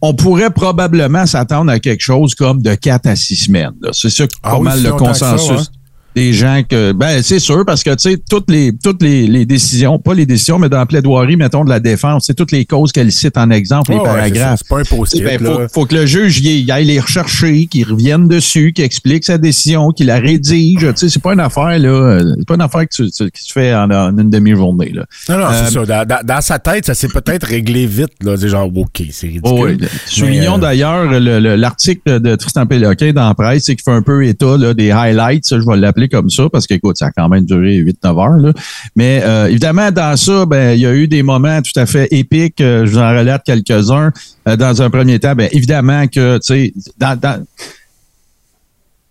on 0.00 0.14
pourrait 0.14 0.50
probablement 0.50 1.26
s'attendre 1.26 1.72
à 1.72 1.80
quelque 1.80 2.02
chose 2.02 2.34
comme 2.34 2.62
de 2.62 2.74
4 2.74 3.06
à 3.06 3.16
6 3.16 3.36
semaines. 3.36 3.72
C'est 3.92 4.10
ça, 4.10 4.24
ah 4.42 4.52
pas 4.52 4.60
mal 4.60 4.82
le 4.82 4.92
consensus. 4.92 5.70
Des 6.18 6.32
gens 6.32 6.62
que 6.68 6.90
ben 6.90 7.22
c'est 7.22 7.38
sûr 7.38 7.64
parce 7.64 7.84
que 7.84 7.90
tu 7.90 8.10
sais 8.10 8.18
toutes 8.28 8.50
les 8.50 8.72
toutes 8.76 9.04
les, 9.04 9.28
les, 9.28 9.46
décisions 9.46 10.00
pas 10.00 10.14
les 10.14 10.26
décisions 10.26 10.58
mais 10.58 10.68
dans 10.68 10.78
la 10.78 10.86
plaidoirie 10.86 11.36
mettons 11.36 11.64
de 11.64 11.70
la 11.70 11.78
défense 11.78 12.24
c'est 12.26 12.34
toutes 12.34 12.50
les 12.50 12.64
causes 12.64 12.90
qu'elle 12.90 13.12
cite 13.12 13.38
en 13.38 13.50
exemple 13.50 13.92
les 13.92 13.98
paragraphes. 13.98 14.58
c'est 14.58 14.68
pas 14.68 14.80
impossible 14.80 15.24
ben, 15.24 15.38
faut, 15.38 15.60
faut, 15.72 15.86
que 15.86 15.94
le 15.94 16.06
juge 16.06 16.40
y, 16.40 16.72
aille 16.72 16.86
les 16.86 16.98
rechercher 16.98 17.66
qu'il 17.66 17.88
revienne 17.88 18.26
dessus 18.26 18.72
qu'il 18.72 18.84
explique 18.84 19.24
sa 19.24 19.38
décision 19.38 19.92
qu'il 19.92 20.06
la 20.06 20.18
rédige 20.18 20.80
tu 20.80 20.92
sais 20.96 21.08
c'est 21.08 21.22
pas 21.22 21.34
une 21.34 21.40
affaire 21.40 21.78
là 21.78 22.20
c'est 22.36 22.46
pas 22.48 22.54
une 22.56 22.62
affaire 22.62 22.88
que 22.88 22.94
tu, 22.94 23.30
qui 23.30 23.44
se 23.44 23.52
fait 23.52 23.72
en, 23.72 23.88
une 23.88 24.28
demi-journée 24.28 24.90
là. 24.92 25.04
Non 25.28 25.38
non 25.38 25.46
c'est 25.52 25.78
euh, 25.78 25.86
ça. 25.86 26.04
Dans, 26.04 26.26
dans, 26.26 26.40
sa 26.40 26.58
tête 26.58 26.86
ça 26.86 26.94
s'est 26.94 27.06
peut-être 27.06 27.46
réglé 27.46 27.86
vite 27.86 28.14
là. 28.24 28.36
C'est 28.36 28.48
genre 28.48 28.68
ok 28.76 29.02
c'est 29.12 29.28
ridicule. 29.28 29.52
Oh, 29.52 29.66
oui. 29.66 29.78
soulignons 30.06 30.56
euh, 30.56 30.62
d'ailleurs 30.62 31.20
l'article 31.20 32.18
de 32.18 32.34
Tristan 32.34 32.66
Péloquin 32.66 33.12
dans 33.12 33.28
la 33.28 33.34
presse 33.34 33.66
c'est 33.66 33.76
qu'il 33.76 33.84
fait 33.84 33.92
un 33.92 34.02
peu 34.02 34.26
état 34.26 34.56
là, 34.56 34.74
des 34.74 34.90
highlights 34.90 35.44
ça, 35.44 35.60
je 35.60 35.64
vais 35.64 35.76
l'appeler 35.76 36.07
comme 36.08 36.30
ça 36.30 36.48
parce 36.50 36.66
qu'écoute, 36.66 36.96
ça 36.98 37.06
a 37.06 37.10
quand 37.10 37.28
même 37.28 37.44
duré 37.44 37.78
8-9 37.78 37.94
heures. 38.06 38.38
Là. 38.38 38.52
Mais 38.96 39.22
euh, 39.24 39.46
évidemment, 39.46 39.90
dans 39.90 40.16
ça, 40.16 40.46
ben, 40.46 40.72
il 40.74 40.80
y 40.80 40.86
a 40.86 40.94
eu 40.94 41.08
des 41.08 41.22
moments 41.22 41.60
tout 41.62 41.78
à 41.78 41.86
fait 41.86 42.08
épiques. 42.10 42.60
Euh, 42.60 42.86
je 42.86 42.92
vous 42.92 42.98
en 42.98 43.08
relate 43.08 43.42
quelques-uns. 43.44 44.12
Euh, 44.48 44.56
dans 44.56 44.82
un 44.82 44.90
premier 44.90 45.18
temps, 45.18 45.34
ben, 45.34 45.48
évidemment 45.52 46.06
que, 46.06 46.38
tu 46.38 46.46
sais, 46.46 46.74
dans, 46.98 47.44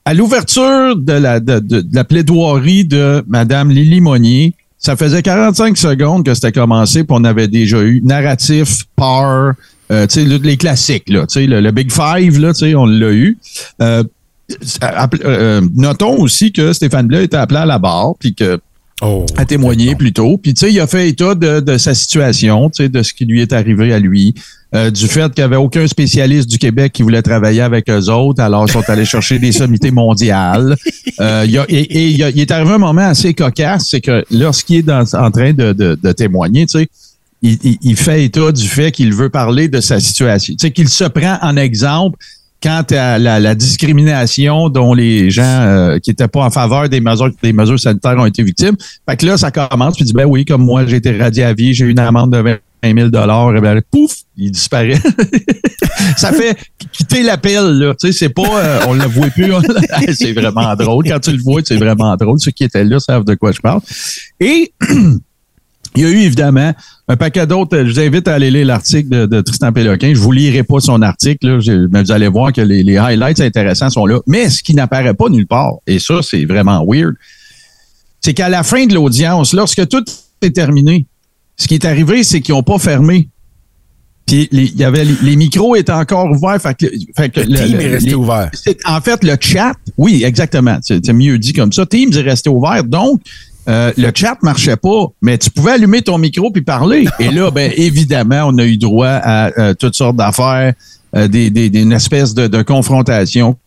à 0.06 0.14
l'ouverture 0.14 0.96
de 0.96 1.14
la, 1.14 1.40
de, 1.40 1.86
la 1.92 2.04
plaidoirie 2.04 2.86
de 2.86 3.24
Mme 3.28 3.72
Lily 3.72 4.02
Monnier, 4.02 4.54
ça 4.78 4.96
faisait 4.96 5.22
45 5.22 5.76
secondes 5.76 6.26
que 6.26 6.34
c'était 6.34 6.52
commencé, 6.52 7.04
puis 7.04 7.16
on 7.20 7.24
avait 7.24 7.48
déjà 7.48 7.82
eu 7.82 8.02
narratif, 8.04 8.84
peur, 8.96 9.54
euh, 9.92 10.06
les 10.16 10.58
classiques, 10.58 11.10
là, 11.10 11.26
le, 11.36 11.60
le 11.60 11.72
Big 11.72 11.92
Five, 11.92 12.40
là, 12.40 12.52
on 12.76 12.86
l'a 12.86 13.12
eu. 13.12 13.38
Euh, 15.26 15.62
notons 15.76 16.18
aussi 16.18 16.52
que 16.52 16.74
Stéphane 16.74 17.08
Bleu 17.08 17.24
était 17.24 17.38
appelé 17.38 17.60
à 17.60 17.66
la 17.66 17.80
barre, 17.80 18.14
puis 18.20 18.34
que 18.34 18.60
oh, 19.02 19.26
a 19.36 19.46
témoigné 19.46 19.96
plus 19.96 20.14
tôt. 20.14 20.38
Puis, 20.38 20.54
tu 20.54 20.66
sais, 20.66 20.72
il 20.72 20.80
a 20.80 20.88
fait 20.88 21.10
état 21.10 21.36
de, 21.36 21.78
sa 21.78 21.94
situation, 21.94 22.70
tu 22.70 22.84
sais, 22.84 22.90
de 22.90 23.04
ce 23.04 23.14
qui 23.14 23.26
lui 23.26 23.42
est 23.42 23.54
arrivé 23.54 23.94
à 23.94 24.00
lui, 24.00 24.34
euh, 24.76 24.90
du 24.92 25.08
fait 25.08 25.34
qu'il 25.34 25.44
n'y 25.44 25.46
avait 25.46 25.58
aucun 25.58 25.88
spécialiste 25.88 26.50
du 26.50 26.58
Québec 26.58 26.94
qui 26.94 27.04
voulait 27.04 27.22
travailler 27.22 27.62
avec 27.62 27.90
eux 27.90 28.10
autres, 28.10 28.42
alors 28.42 28.66
ils 28.68 28.72
sont 28.72 28.90
allés 28.90 29.06
chercher 29.06 29.40
des 29.40 29.52
sommités 29.52 29.92
mondiales. 29.92 30.76
Euh, 31.20 31.48
et, 31.68 32.12
il, 32.12 32.22
est 32.22 32.52
arrivé 32.52 32.74
un 32.74 32.78
moment 32.78 33.02
assez 33.02 33.34
cocasse, 33.34 33.88
c'est 33.90 34.02
que 34.02 34.24
lorsqu'il 34.30 34.88
est 34.88 34.92
en 34.92 35.32
train 35.32 35.52
de, 35.52 36.12
témoigner, 36.12 36.68
tu 36.68 36.78
sais, 36.78 36.88
il, 37.42 37.58
il, 37.82 37.96
fait 37.96 38.26
état 38.26 38.52
du 38.52 38.68
fait 38.68 38.92
qu'il 38.92 39.12
veut 39.16 39.30
parler 39.30 39.68
de 39.68 39.82
sa 39.82 40.00
situation. 40.00 40.54
Tu 40.54 40.68
sais, 40.68 40.72
qu'il 40.72 40.90
se 40.90 41.06
prend 41.06 41.40
en 41.42 41.58
exemple 41.58 42.20
quant 42.62 42.84
à 42.92 43.20
la, 43.20 43.56
discrimination 43.56 44.70
dont 44.70 44.94
les 44.94 45.30
gens 45.30 45.44
euh, 45.44 46.00
qui 46.00 46.12
étaient 46.12 46.28
pas 46.28 46.44
en 46.44 46.50
faveur 46.50 46.90
des 46.90 47.02
mesures, 47.02 47.32
des 47.42 47.54
mesures 47.54 47.80
sanitaires 47.80 48.18
ont 48.18 48.26
été 48.26 48.44
victimes. 48.44 48.76
Fait 49.08 49.18
que 49.18 49.26
là, 49.26 49.38
ça 49.38 49.52
commence, 49.52 49.96
puis 49.96 50.06
dit, 50.06 50.14
ben 50.14 50.26
oui, 50.26 50.46
comme 50.46 50.64
moi, 50.64 50.86
j'ai 50.86 50.98
été 50.98 51.16
radié 51.18 51.44
à 51.44 51.54
vie, 51.54 51.74
j'ai 51.74 51.86
eu 51.86 51.92
une 51.92 52.00
amende 52.00 52.34
de 52.34 52.38
20 52.38 52.58
000 52.84 53.10
dollars, 53.10 53.56
et 53.56 53.62
ben, 53.62 53.82
pouf, 53.92 54.12
il 54.36 54.52
disparaît. 54.52 55.00
ça 56.18 56.32
fait 56.32 56.58
quitter 56.92 57.24
l'appel, 57.24 57.64
là. 57.80 57.94
Tu 58.00 58.08
sais, 58.08 58.14
c'est 58.14 58.30
pas, 58.30 58.42
euh, 58.44 58.80
on 58.88 58.94
le 58.94 59.06
voit 59.06 59.30
plus. 59.30 59.52
c'est 60.14 60.34
vraiment 60.34 60.76
drôle. 60.76 61.06
Quand 61.06 61.20
tu 61.20 61.32
le 61.32 61.42
vois, 61.42 61.62
c'est 61.64 61.78
vraiment 61.78 62.16
drôle. 62.16 62.40
Ceux 62.40 62.52
qui 62.52 62.64
étaient 62.64 62.84
là 62.84 63.00
savent 63.00 63.26
de 63.26 63.36
quoi 63.36 63.52
je 63.52 63.60
parle. 63.60 63.82
Et 64.40 64.72
Il 65.98 66.04
y 66.04 66.06
a 66.06 66.10
eu 66.10 66.20
évidemment 66.20 66.74
un 67.08 67.18
paquet 67.18 67.48
d'autres. 67.48 67.76
Je 67.76 67.92
vous 67.92 68.00
invite 68.00 68.28
à 68.28 68.36
aller 68.36 68.52
lire 68.52 68.68
l'article 68.68 69.28
de, 69.28 69.42
Tristan 69.42 69.74
Péloquin. 69.74 70.14
Je 70.14 70.20
vous 70.20 70.32
lirai 70.32 70.62
pas 70.62 70.80
son 70.80 71.02
article, 71.02 71.60
mais 71.92 72.04
vous 72.04 72.12
allez 72.12 72.28
voir 72.28 72.54
que 72.54 72.62
les, 72.62 72.98
highlights 72.98 73.40
intéressants 73.40 73.90
sont 73.90 74.06
là. 74.06 74.20
Mais 74.28 74.48
ce 74.52 74.62
qui 74.62 74.76
n'apparaît 74.76 75.16
pas 75.16 75.28
nulle 75.30 75.48
part, 75.48 75.74
et 75.88 75.98
ça, 75.98 76.22
c'est 76.22 76.46
vraiment 76.46 76.86
weird, 76.88 77.16
c'est 78.22 78.36
qu'à 78.36 78.48
la 78.48 78.62
fin 78.62 78.86
de 78.86 78.94
l'audience, 78.94 79.54
lorsque 79.54 79.88
tout 79.88 80.04
est 80.44 80.56
terminé, 80.56 81.08
ce 81.56 81.68
qui 81.68 81.74
est 81.74 81.86
arrivé, 81.86 82.24
c'est 82.24 82.42
qu'ils 82.42 82.54
n'ont 82.54 82.62
pas 82.62 82.78
fermé. 82.78 83.30
Puis 84.28 84.48
il 84.52 84.76
y 84.76 84.84
avait 84.84 85.04
les, 85.24 85.36
micros 85.36 85.76
étaient 85.76 85.92
encore 85.92 86.30
ouverts. 86.30 86.62
Fait 86.62 86.76
que, 86.76 86.86
le, 87.40 87.56
Teams 87.56 87.82
est 87.82 87.88
resté 87.88 88.14
ouvert. 88.14 88.52
En 88.86 89.02
fait, 89.02 89.24
le 89.24 89.36
chat, 89.40 89.74
oui, 89.98 90.24
exactement. 90.24 90.78
C'est 90.84 91.12
mieux 91.14 91.40
dit 91.40 91.54
comme 91.54 91.74
ça. 91.74 91.88
Teams 91.88 92.14
est 92.14 92.22
resté 92.22 92.52
ouvert. 92.52 92.84
Donc, 92.84 93.22
euh, 93.68 93.92
le 93.98 94.12
chat 94.16 94.38
marchait 94.44 94.78
pas, 94.78 95.08
mais 95.22 95.38
tu 95.38 95.50
pouvais 95.50 95.74
allumer 95.74 96.02
ton 96.02 96.18
micro 96.18 96.52
puis 96.52 96.62
parler. 96.62 97.06
Et 97.20 97.30
là, 97.30 97.52
ben 97.52 97.72
évidemment, 97.76 98.46
on 98.48 98.58
a 98.58 98.66
eu 98.66 98.78
droit 98.78 99.08
à, 99.10 99.74
toutes 99.76 99.96
sortes 99.96 100.16
d'affaires, 100.16 100.74
euh, 101.16 101.28
des, 101.28 101.50
des, 101.50 101.68
une 101.80 101.92
espèce 101.92 102.34
de, 102.34 102.48
de 102.48 102.62
confrontation 102.62 103.58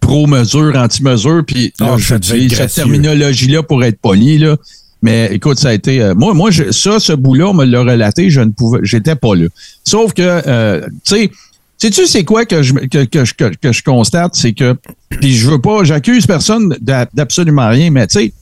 pro-mesure, 0.00 0.76
anti-mesure, 0.76 1.42
puis 1.46 1.72
oh, 1.80 1.96
cette 1.98 2.74
terminologie-là 2.74 3.62
pour 3.62 3.84
être 3.84 3.98
poli, 4.00 4.38
là. 4.38 4.56
Mais 5.02 5.28
écoute, 5.32 5.58
ça 5.58 5.68
a 5.68 5.72
été. 5.72 6.02
Euh, 6.02 6.14
moi, 6.14 6.34
moi, 6.34 6.50
ça, 6.52 6.98
ce 6.98 7.12
bout-là, 7.12 7.48
on 7.48 7.54
me 7.54 7.64
l'a 7.64 7.80
relaté, 7.80 8.28
je 8.28 8.40
ne 8.40 8.50
pouvais. 8.50 8.80
J'étais 8.82 9.14
pas 9.14 9.34
là. 9.34 9.46
Sauf 9.84 10.12
que 10.12 10.80
tu 10.80 10.90
sais. 11.04 11.30
Sais-tu 11.78 12.06
c'est 12.06 12.24
quoi 12.24 12.46
que 12.46 12.62
je, 12.62 12.72
que, 12.72 13.04
que, 13.04 13.34
que, 13.34 13.54
que 13.54 13.70
je 13.70 13.82
constate? 13.82 14.34
C'est 14.34 14.54
que, 14.54 14.74
puis 15.10 15.36
je 15.36 15.50
veux 15.50 15.60
pas, 15.60 15.84
j'accuse 15.84 16.26
personne 16.26 16.74
d'absolument 16.80 17.68
rien, 17.68 17.90
mais 17.90 18.06
tu 18.06 18.18
sais, 18.18 18.32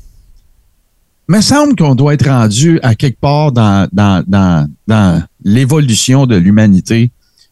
me 1.28 1.40
semble 1.40 1.74
qu'on 1.76 1.94
doit 1.94 2.14
être 2.14 2.28
rendu 2.28 2.78
à 2.82 2.94
quelque 2.94 3.18
part 3.18 3.52
dans, 3.52 3.88
dans, 3.92 4.22
dans, 4.26 4.68
dans 4.86 5.22
l'évolution 5.42 6.26
de 6.26 6.36
l'humanité. 6.36 7.10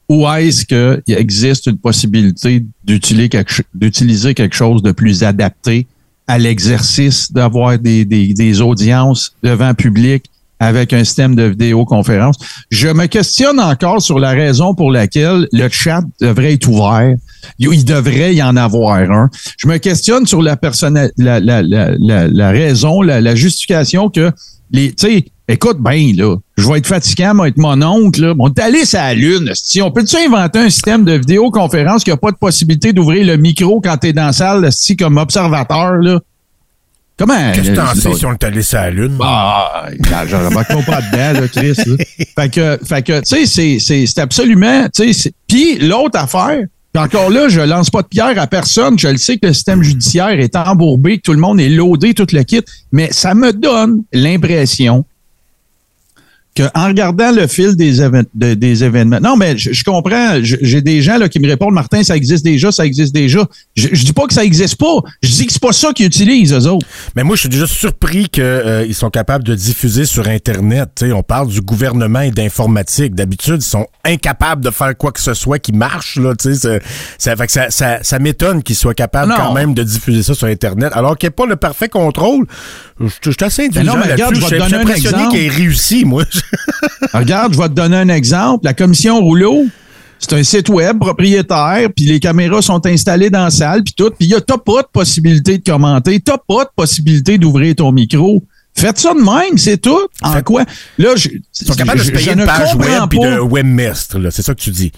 Où 0.09 0.29
est-ce 0.29 0.67
qu'il 0.67 1.15
existe 1.15 1.67
une 1.67 1.79
possibilité 1.79 2.65
d'utiliser 2.85 3.29
quelque, 3.29 3.63
d'utiliser 3.73 4.35
quelque 4.35 4.55
chose 4.55 4.83
de 4.83 4.93
plus 4.93 5.23
adapté 5.23 5.87
à 6.27 6.39
l'exercice 6.39 7.33
d'avoir 7.33 7.79
des, 7.79 8.05
des, 8.05 8.35
des 8.35 8.61
audiences 8.61 9.35
devant 9.43 9.75
public 9.75 10.25
avec 10.63 10.93
un 10.93 11.03
système 11.03 11.35
de 11.35 11.43
vidéoconférence. 11.43 12.37
Je 12.71 12.87
me 12.87 13.07
questionne 13.07 13.59
encore 13.59 14.01
sur 14.01 14.21
la 14.21 14.31
raison 14.31 14.75
pour 14.75 14.93
laquelle 14.93 15.49
le 15.53 15.69
chat 15.69 16.03
devrait 16.21 16.55
être 16.55 16.69
ouvert. 16.69 17.17
Il 17.59 17.85
devrait 17.85 18.35
y 18.37 18.43
en 18.43 18.57
avoir 18.57 18.99
un. 18.99 19.29
Je 19.59 19.67
me 19.67 19.79
questionne 19.79 20.25
sur 20.25 20.41
la, 20.41 20.57
la, 21.19 21.41
la, 21.41 21.63
la, 21.63 22.29
la 22.29 22.51
raison, 22.51 23.03
la, 23.03 23.35
justification 23.35 24.09
que 24.09 24.31
les, 24.71 24.95
écoute 25.49 25.79
bien, 25.81 26.13
là, 26.17 26.37
je 26.57 26.69
vais 26.69 26.79
être 26.79 26.87
fatiguant, 26.87 27.35
moi, 27.35 27.49
être 27.49 27.59
mon 27.59 27.83
oncle, 27.83 28.21
là. 28.21 28.35
On 28.39 28.49
est 28.49 28.61
allé 28.61 28.85
sur 28.85 29.01
la 29.01 29.15
Lune. 29.15 29.51
Si 29.55 29.83
on 29.83 29.91
peut-tu 29.91 30.17
inventer 30.17 30.61
un 30.61 30.71
système 30.71 31.05
de 31.05 31.15
vidéoconférence 31.15 32.05
qui 32.05 32.11
n'a 32.11 32.17
pas 32.17 32.31
de 32.31 32.37
possibilité 32.37 32.93
d'ouvrir 32.93 33.27
le 33.27 33.37
micro 33.37 33.81
quand 33.81 33.97
tu 33.97 34.09
es 34.09 34.13
dans 34.13 34.27
la 34.27 34.33
salle, 34.33 34.71
si 34.71 34.97
comme 34.97 35.17
observateur, 35.17 35.95
là? 35.95 36.21
Comment? 37.19 37.53
Qu'est-ce 37.53 37.71
que 37.71 37.77
t'en 37.77 37.95
sais 37.95 38.15
si 38.15 38.27
on 38.27 38.35
t'a 38.35 38.51
laissé 38.51 38.77
à 38.77 38.85
la 38.85 38.91
Lune? 38.91 39.19
Ah, 39.23 39.87
j'aurais 40.27 40.51
pas 40.51 40.65
dedans, 40.65 41.41
là, 41.41 41.49
Chris. 41.49 41.75
Fait 42.35 42.49
que, 42.49 42.79
fait 42.85 43.03
que, 43.03 43.21
tu 43.21 43.47
sais, 43.47 43.79
c'est 43.79 44.19
absolument, 44.19 44.89
tu 44.89 45.13
sais, 45.13 45.33
puis 45.47 45.79
l'autre 45.79 46.19
affaire, 46.19 46.65
puis 46.93 47.03
encore 47.03 47.31
là, 47.31 47.49
je 47.49 47.61
lance 47.61 47.89
pas 47.89 48.03
de 48.03 48.09
pierre 48.09 48.39
à 48.39 48.47
personne. 48.47 48.99
Je 48.99 49.09
le 49.09 49.17
sais 49.17 49.39
que 49.39 49.47
le 49.47 49.55
système 49.55 49.83
judiciaire 49.83 50.39
est 50.39 50.55
embourbé, 50.57 51.19
que 51.19 51.23
tout 51.23 51.33
le 51.33 51.39
monde 51.39 51.59
est 51.61 51.71
loadé, 51.71 52.13
tout 52.13 52.27
le 52.33 52.43
kit, 52.43 52.61
mais 52.93 53.11
ça 53.13 53.35
me 53.35 53.53
donne 53.53 54.03
l'impression 54.13 55.05
qu'en 56.55 56.87
regardant 56.89 57.33
le 57.33 57.47
fil 57.47 57.77
des, 57.77 58.57
des 58.57 58.85
événements. 58.85 59.21
Non, 59.21 59.37
mais 59.37 59.57
je, 59.57 59.83
comprends. 59.85 60.39
J'ai 60.43 60.83
des 60.83 61.01
gens 61.01 61.17
là, 61.17 61.29
qui 61.29 61.41
me 61.41 61.49
répondent 61.49 61.73
Martin, 61.73 62.03
ça 62.03 62.17
existe 62.17 62.45
déjà, 62.45 62.71
ça 62.71 62.85
existe 62.85 63.15
déjà. 63.15 63.47
Je, 63.75 63.89
je 63.93 64.05
dis 64.05 64.13
pas 64.13 64.27
que 64.27 64.35
ça 64.35 64.45
existe 64.45 64.77
pas. 64.77 64.99
Je 65.23 65.31
dis 65.31 65.47
que 65.47 65.53
c'est 65.53 65.63
pas 65.63 65.73
ça 65.73 65.93
qu'ils 65.93 66.07
utilisent, 66.07 66.53
eux 66.53 66.69
autres. 66.69 66.87
Mais 67.17 67.25
moi, 67.25 67.37
je 67.37 67.41
suis 67.41 67.49
déjà 67.49 67.67
surpris 67.67 68.29
qu'ils 68.29 68.43
euh, 68.43 68.93
sont 68.93 69.11
capables 69.11 69.45
de 69.45 69.55
diffuser 69.55 70.05
sur 70.05 70.29
Internet. 70.29 71.03
on 71.15 71.23
parle 71.23 71.49
du 71.49 71.63
gouvernement 71.63 72.21
et 72.21 72.31
d'informatique. 72.31 73.15
D'habitude, 73.15 73.57
ils 73.61 73.63
sont 73.63 73.87
incapables 74.05 74.63
de 74.63 74.71
faire 74.71 74.97
quoi 74.97 75.13
que 75.13 75.21
ce 75.21 75.33
soit 75.33 75.59
qui 75.59 75.73
marche. 75.73 76.17
Là, 76.17 76.35
ça, 76.39 76.79
ça, 77.19 77.71
ça, 77.71 77.99
ça, 78.03 78.19
m'étonne 78.19 78.63
qu'ils 78.63 78.77
soient 78.77 78.95
capables 78.95 79.33
quand 79.35 79.55
même 79.55 79.73
de 79.73 79.83
diffuser 79.83 80.23
ça 80.23 80.35
sur 80.35 80.49
Internet. 80.49 80.93
Alors 80.95 81.17
qu'il 81.17 81.29
n'y 81.29 81.33
a 81.33 81.37
pas 81.37 81.47
le 81.47 81.57
parfait 81.57 81.89
contrôle. 81.89 82.47
Je, 83.01 83.31
suis 83.31 83.45
assez 83.45 83.65
indulgent 83.65 83.97
là-dessus. 83.97 84.35
Je 84.35 84.47
suis 84.47 84.75
impressionné 84.75 85.29
qu'il 85.29 85.41
ait 85.41 85.49
réussi, 85.49 86.05
moi. 86.05 86.25
regarde, 87.13 87.55
je 87.55 87.59
vais 87.59 87.69
te 87.69 87.75
donner 87.75 87.97
un 87.97 88.09
exemple. 88.09 88.65
La 88.65 88.75
commission 88.75 89.21
Rouleau, 89.21 89.67
c'est 90.19 90.35
un 90.35 90.43
site 90.43 90.69
web 90.69 90.99
propriétaire, 90.99 91.89
puis 91.95 92.07
les 92.07 92.21
caméras 92.21 92.63
sont 92.63 92.85
installées 92.87 93.31
dans 93.31 93.45
la 93.45 93.51
salle, 93.51 93.83
puis 93.83 93.95
tout. 93.95 94.11
Puis 94.17 94.29
tu 94.29 94.35
n'as 94.35 94.59
pas 94.59 94.83
de 94.83 94.89
possibilité 94.93 95.59
de 95.59 95.65
commenter, 95.65 96.21
tu 96.21 96.31
n'as 96.31 96.39
pas 96.39 96.65
de 96.65 96.71
possibilité 96.75 97.39
d'ouvrir 97.39 97.75
ton 97.75 97.93
micro. 97.93 98.43
Faites 98.75 98.99
ça 98.99 99.13
de 99.13 99.21
même, 99.21 99.59
c'est 99.59 99.79
tout. 99.79 100.09
En 100.23 100.41
quoi? 100.43 100.65
Là, 100.97 101.15
je, 101.17 101.29
Ils 101.29 101.67
sont 101.67 101.75
capables 101.75 101.99
de 101.99 102.05
se 102.05 102.11
payer 102.11 102.33
une 102.33 102.47
page 102.47 102.75
web 102.75 103.03
puis 103.11 103.19
de 103.19 103.39
webmestre, 103.39 104.17
c'est 104.31 104.43
ça 104.43 104.55
que 104.55 104.61
tu 104.61 104.71
dis. 104.71 104.93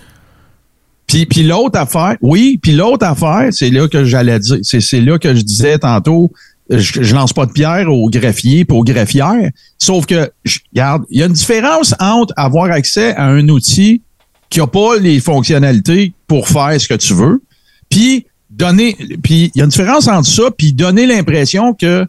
Puis, 1.06 1.26
puis 1.26 1.42
l'autre 1.42 1.78
affaire, 1.78 2.16
oui, 2.20 2.58
puis 2.62 2.72
l'autre 2.72 3.06
affaire, 3.06 3.48
c'est 3.50 3.70
là 3.70 3.88
que 3.88 4.04
j'allais 4.04 4.38
dire, 4.38 4.58
c'est 4.62 5.00
là 5.00 5.18
que 5.18 5.34
je 5.34 5.42
disais 5.42 5.78
tantôt, 5.78 6.32
je, 6.70 7.02
je, 7.02 7.14
lance 7.14 7.32
pas 7.32 7.46
de 7.46 7.52
pierre 7.52 7.90
aux 7.90 8.08
greffiers 8.08 8.60
et 8.60 8.72
aux 8.72 8.84
greffières. 8.84 9.50
Sauf 9.78 10.06
que, 10.06 10.30
regarde, 10.72 11.04
il 11.10 11.20
y 11.20 11.22
a 11.22 11.26
une 11.26 11.32
différence 11.32 11.94
entre 12.00 12.32
avoir 12.36 12.70
accès 12.70 13.14
à 13.16 13.26
un 13.26 13.48
outil 13.48 14.02
qui 14.48 14.60
n'a 14.60 14.66
pas 14.66 14.96
les 14.98 15.20
fonctionnalités 15.20 16.12
pour 16.26 16.48
faire 16.48 16.80
ce 16.80 16.88
que 16.88 16.94
tu 16.94 17.14
veux, 17.14 17.42
puis 17.88 18.26
donner. 18.50 18.96
Puis 19.22 19.50
il 19.54 19.58
y 19.58 19.60
a 19.60 19.64
une 19.64 19.70
différence 19.70 20.08
entre 20.08 20.28
ça, 20.28 20.44
puis 20.56 20.72
donner 20.72 21.06
l'impression 21.06 21.74
que 21.74 22.06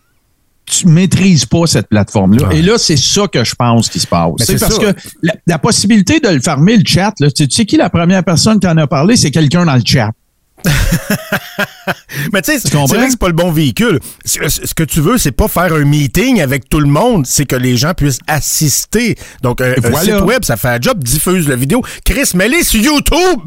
tu 0.66 0.88
maîtrises 0.88 1.46
pas 1.46 1.68
cette 1.68 1.88
plateforme-là. 1.88 2.48
Ouais. 2.48 2.58
Et 2.58 2.62
là, 2.62 2.78
c'est 2.78 2.98
ça 2.98 3.28
que 3.28 3.44
je 3.44 3.54
pense 3.54 3.90
qui 3.90 4.00
se 4.00 4.08
passe. 4.08 4.32
C'est 4.40 4.60
parce 4.60 4.76
ça. 4.76 4.94
que 4.94 5.00
la, 5.22 5.36
la 5.46 5.60
possibilité 5.60 6.20
de 6.20 6.30
le 6.30 6.42
fermer, 6.42 6.76
le 6.78 6.84
chat, 6.86 7.14
là, 7.20 7.30
tu 7.30 7.48
sais 7.50 7.66
qui 7.66 7.78
la 7.78 7.90
première 7.90 8.24
personne 8.24 8.60
qui 8.60 8.68
en 8.68 8.78
a 8.78 8.88
parlé, 8.88 9.16
c'est 9.16 9.32
quelqu'un 9.32 9.66
dans 9.66 9.76
le 9.76 9.84
chat. 9.86 10.12
Mais 12.34 12.42
tu 12.42 12.52
sais, 12.52 12.60
c'est 12.60 12.74
vrai 12.74 13.06
que 13.06 13.12
c'est 13.12 13.20
pas 13.20 13.28
le 13.28 13.34
bon 13.34 13.52
véhicule. 13.52 14.00
Ce 14.26 14.74
que 14.74 14.84
tu 14.84 15.02
veux, 15.02 15.18
c'est 15.18 15.32
pas 15.32 15.48
faire 15.48 15.74
un 15.74 15.86
meeting 15.86 16.42
avec 16.42 16.70
tout 16.70 16.80
le 16.80 16.88
monde, 16.88 17.26
c'est 17.28 17.46
que 17.46 17.56
les 17.56 17.78
gens 17.78 17.94
puissent 17.94 18.20
assister. 18.28 19.16
Donc, 19.42 19.62
un, 19.62 19.72
un 19.72 19.90
Voilà. 19.90 20.18
site 20.18 20.26
web, 20.26 20.44
ça 20.44 20.58
fait 20.58 20.70
un 20.70 20.80
job, 20.82 21.04
diffuse 21.04 21.48
la 21.48 21.56
vidéo. 21.56 21.82
Chris, 22.04 22.32
mets-les 22.36 22.64
sur 22.64 22.82
YouTube! 22.82 23.40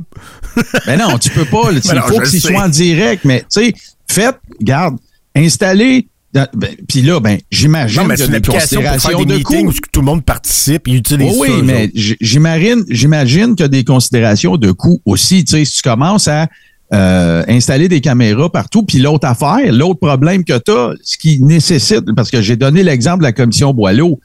Mais 0.87 0.97
non, 0.97 1.19
tu 1.19 1.31
peux 1.31 1.45
pas. 1.45 1.71
là, 1.73 1.81
Il 1.83 2.01
faut 2.13 2.19
que 2.19 2.27
ce 2.29 2.39
soit 2.39 2.63
en 2.63 2.69
direct. 2.69 3.25
Mais 3.25 3.41
tu 3.41 3.47
sais, 3.67 3.73
faites, 4.11 4.37
garde, 4.61 4.97
installez. 5.35 6.09
ben, 6.33 6.47
Puis 6.89 7.03
là, 7.03 7.21
ben, 7.21 7.39
j'imagine 7.51 8.03
qu'il 8.09 8.17
c'est 8.19 8.23
y 8.25 8.85
a 8.85 9.19
une 9.19 9.25
des 9.25 9.39
de 9.39 9.43
coût. 9.43 9.55
où 9.69 9.73
tout 9.93 10.01
le 10.01 10.07
monde 10.07 10.25
participe 10.25 10.89
et 10.89 10.93
utilise 10.93 11.33
Oh 11.37 11.41
oui, 11.43 11.49
ça. 11.49 11.63
mais 11.65 11.91
j'imagine, 11.95 12.85
j'imagine 12.89 13.55
qu'il 13.55 13.65
y 13.65 13.67
a 13.67 13.69
des 13.69 13.85
considérations 13.85 14.57
de 14.57 14.73
coût 14.73 15.01
aussi. 15.05 15.45
Tu 15.45 15.53
sais, 15.53 15.65
si 15.65 15.77
tu 15.77 15.83
commences 15.83 16.29
à 16.29 16.49
euh, 16.95 17.43
installer 17.49 17.89
des 17.89 18.01
caméras 18.01 18.51
partout, 18.51 18.83
puis 18.83 18.99
l'autre 18.99 19.27
affaire, 19.27 19.73
l'autre 19.73 20.01
problème 20.01 20.45
que 20.45 20.59
tu 20.59 20.71
as, 20.71 20.95
ce 21.03 21.19
qui 21.19 21.41
nécessite, 21.43 22.15
parce 22.17 22.31
que 22.31 22.41
j'ai 22.41 22.57
donné 22.57 22.83
l'exemple 22.83 23.19
de 23.19 23.25
la 23.25 23.33
commission 23.33 23.75
Boileau, 23.75 24.19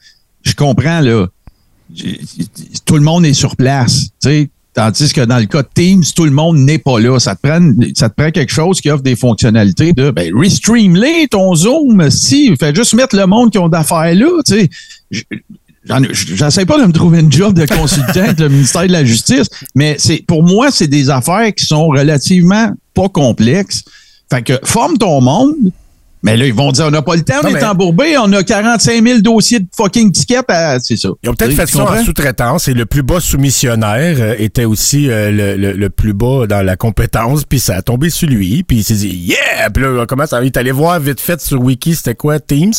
je 0.43 0.53
comprends, 0.53 1.01
là, 1.01 1.27
tout 2.85 2.95
le 2.95 3.01
monde 3.01 3.25
est 3.25 3.33
sur 3.33 3.55
place, 3.55 4.03
tu 4.21 4.29
sais, 4.29 4.49
tandis 4.73 5.13
que 5.13 5.21
dans 5.21 5.37
le 5.37 5.45
cas 5.45 5.61
de 5.61 5.67
Teams, 5.73 6.03
tout 6.15 6.25
le 6.25 6.31
monde 6.31 6.57
n'est 6.57 6.79
pas 6.79 6.99
là. 6.99 7.19
Ça 7.19 7.35
te 7.35 7.47
prend, 7.47 7.59
ça 7.95 8.09
te 8.09 8.15
prend 8.15 8.31
quelque 8.31 8.51
chose 8.51 8.81
qui 8.81 8.89
offre 8.89 9.03
des 9.03 9.15
fonctionnalités 9.15 9.93
de, 9.93 10.09
ben, 10.09 10.31
restream-les 10.35 11.27
ton 11.29 11.53
Zoom, 11.55 12.09
si, 12.09 12.55
fais 12.57 12.73
juste 12.73 12.93
mettre 12.93 13.15
le 13.15 13.27
monde 13.27 13.51
qui 13.51 13.59
ont 13.59 13.69
d'affaires 13.69 14.15
là, 14.15 14.41
tu 14.45 14.69
J'essaie 16.13 16.65
pas 16.65 16.79
de 16.79 16.85
me 16.85 16.93
trouver 16.93 17.19
une 17.19 17.31
job 17.31 17.53
de 17.53 17.65
consultant 17.65 18.21
avec 18.21 18.39
le 18.39 18.49
ministère 18.49 18.83
de 18.87 18.91
la 18.91 19.03
Justice, 19.03 19.47
mais 19.75 19.95
c'est 19.99 20.23
pour 20.25 20.43
moi, 20.43 20.71
c'est 20.71 20.87
des 20.87 21.09
affaires 21.09 21.53
qui 21.53 21.65
sont 21.65 21.87
relativement 21.87 22.71
pas 22.93 23.09
complexes. 23.09 23.83
Fait 24.31 24.41
que 24.41 24.59
forme 24.63 24.97
ton 24.97 25.19
monde, 25.21 25.71
mais 26.23 26.37
là, 26.37 26.45
ils 26.45 26.53
vont 26.53 26.71
dire 26.71 26.85
on 26.85 26.91
n'a 26.91 27.01
pas 27.01 27.15
le 27.15 27.21
temps, 27.23 27.35
on 27.43 27.49
Non, 27.51 27.55
est 27.55 27.63
embourbé, 27.63 28.17
on 28.17 28.31
a 28.33 28.43
45 28.43 29.05
000 29.05 29.19
dossiers 29.19 29.59
de 29.59 29.67
fucking 29.75 30.11
tickets 30.11 30.49
à. 30.49 30.79
C'est 30.79 30.97
ça. 30.97 31.09
Ils 31.23 31.29
ont 31.29 31.33
peut-être 31.35 31.53
fait 31.55 31.67
ça 31.69 31.83
en 31.83 32.03
sous-traitance 32.03 32.67
et 32.67 32.73
le 32.73 32.85
plus 32.85 33.03
bas 33.03 33.19
soumissionnaire 33.19 34.15
euh, 34.19 34.35
était 34.39 34.65
aussi 34.65 35.09
euh, 35.09 35.31
le, 35.31 35.55
le- 35.57 35.73
le 35.73 35.89
plus 35.89 36.13
bas 36.13 36.47
dans 36.47 36.61
la 36.61 36.75
compétence, 36.75 37.43
puis 37.43 37.59
ça 37.59 37.75
a 37.75 37.81
tombé 37.81 38.09
sur 38.09 38.27
lui, 38.29 38.63
puis 38.63 38.77
il 38.77 38.83
s'est 38.83 38.93
dit 38.95 39.07
«Yeah!» 39.27 39.69
Puis 39.73 39.83
là, 39.83 39.89
on 40.01 40.05
commence 40.05 40.33
à, 40.33 40.41
il 40.41 40.47
est 40.47 40.57
allé 40.57 40.71
voir 40.71 40.99
vite 40.99 41.19
fait 41.19 41.39
sur 41.41 41.61
Wiki 41.61 41.95
c'était 41.95 42.15
quoi 42.15 42.39
Teams, 42.39 42.73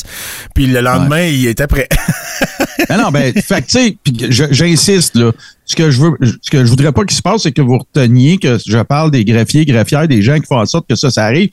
puis 0.55 0.66
le 0.66 0.80
lendemain, 0.80 1.22
il 1.26 1.47
était 1.47 1.66
prêt. 1.66 1.88
Mais 2.90 2.97
non, 2.97 3.11
ben, 3.11 3.32
fait 3.32 3.62
que, 3.62 3.66
tu 3.66 3.78
sais, 3.78 3.97
puis 4.03 4.14
je- 4.30 4.45
j'insiste, 4.53 5.16
là. 5.16 5.32
Ce 5.66 5.74
que 5.76 5.90
je 5.90 6.01
veux, 6.03 6.11
ce 6.42 6.51
que 6.51 6.64
je 6.64 6.68
voudrais 6.70 6.92
pas 6.92 7.05
qu'il 7.05 7.16
se 7.16 7.22
passe, 7.22 7.42
c'est 7.45 7.53
que 7.53 7.62
vous 7.62 7.78
reteniez 7.78 8.36
que 8.38 8.59
je 8.66 8.78
parle 8.82 9.11
des 9.11 9.24
greffiers, 9.24 9.64
greffières, 9.64 10.07
des 10.07 10.20
gens 10.20 10.38
qui 10.38 10.47
font 10.47 10.59
en 10.61 10.66
sorte 10.66 10.86
que 10.88 10.95
ça, 10.95 11.11
ça 11.11 11.24
arrive. 11.24 11.49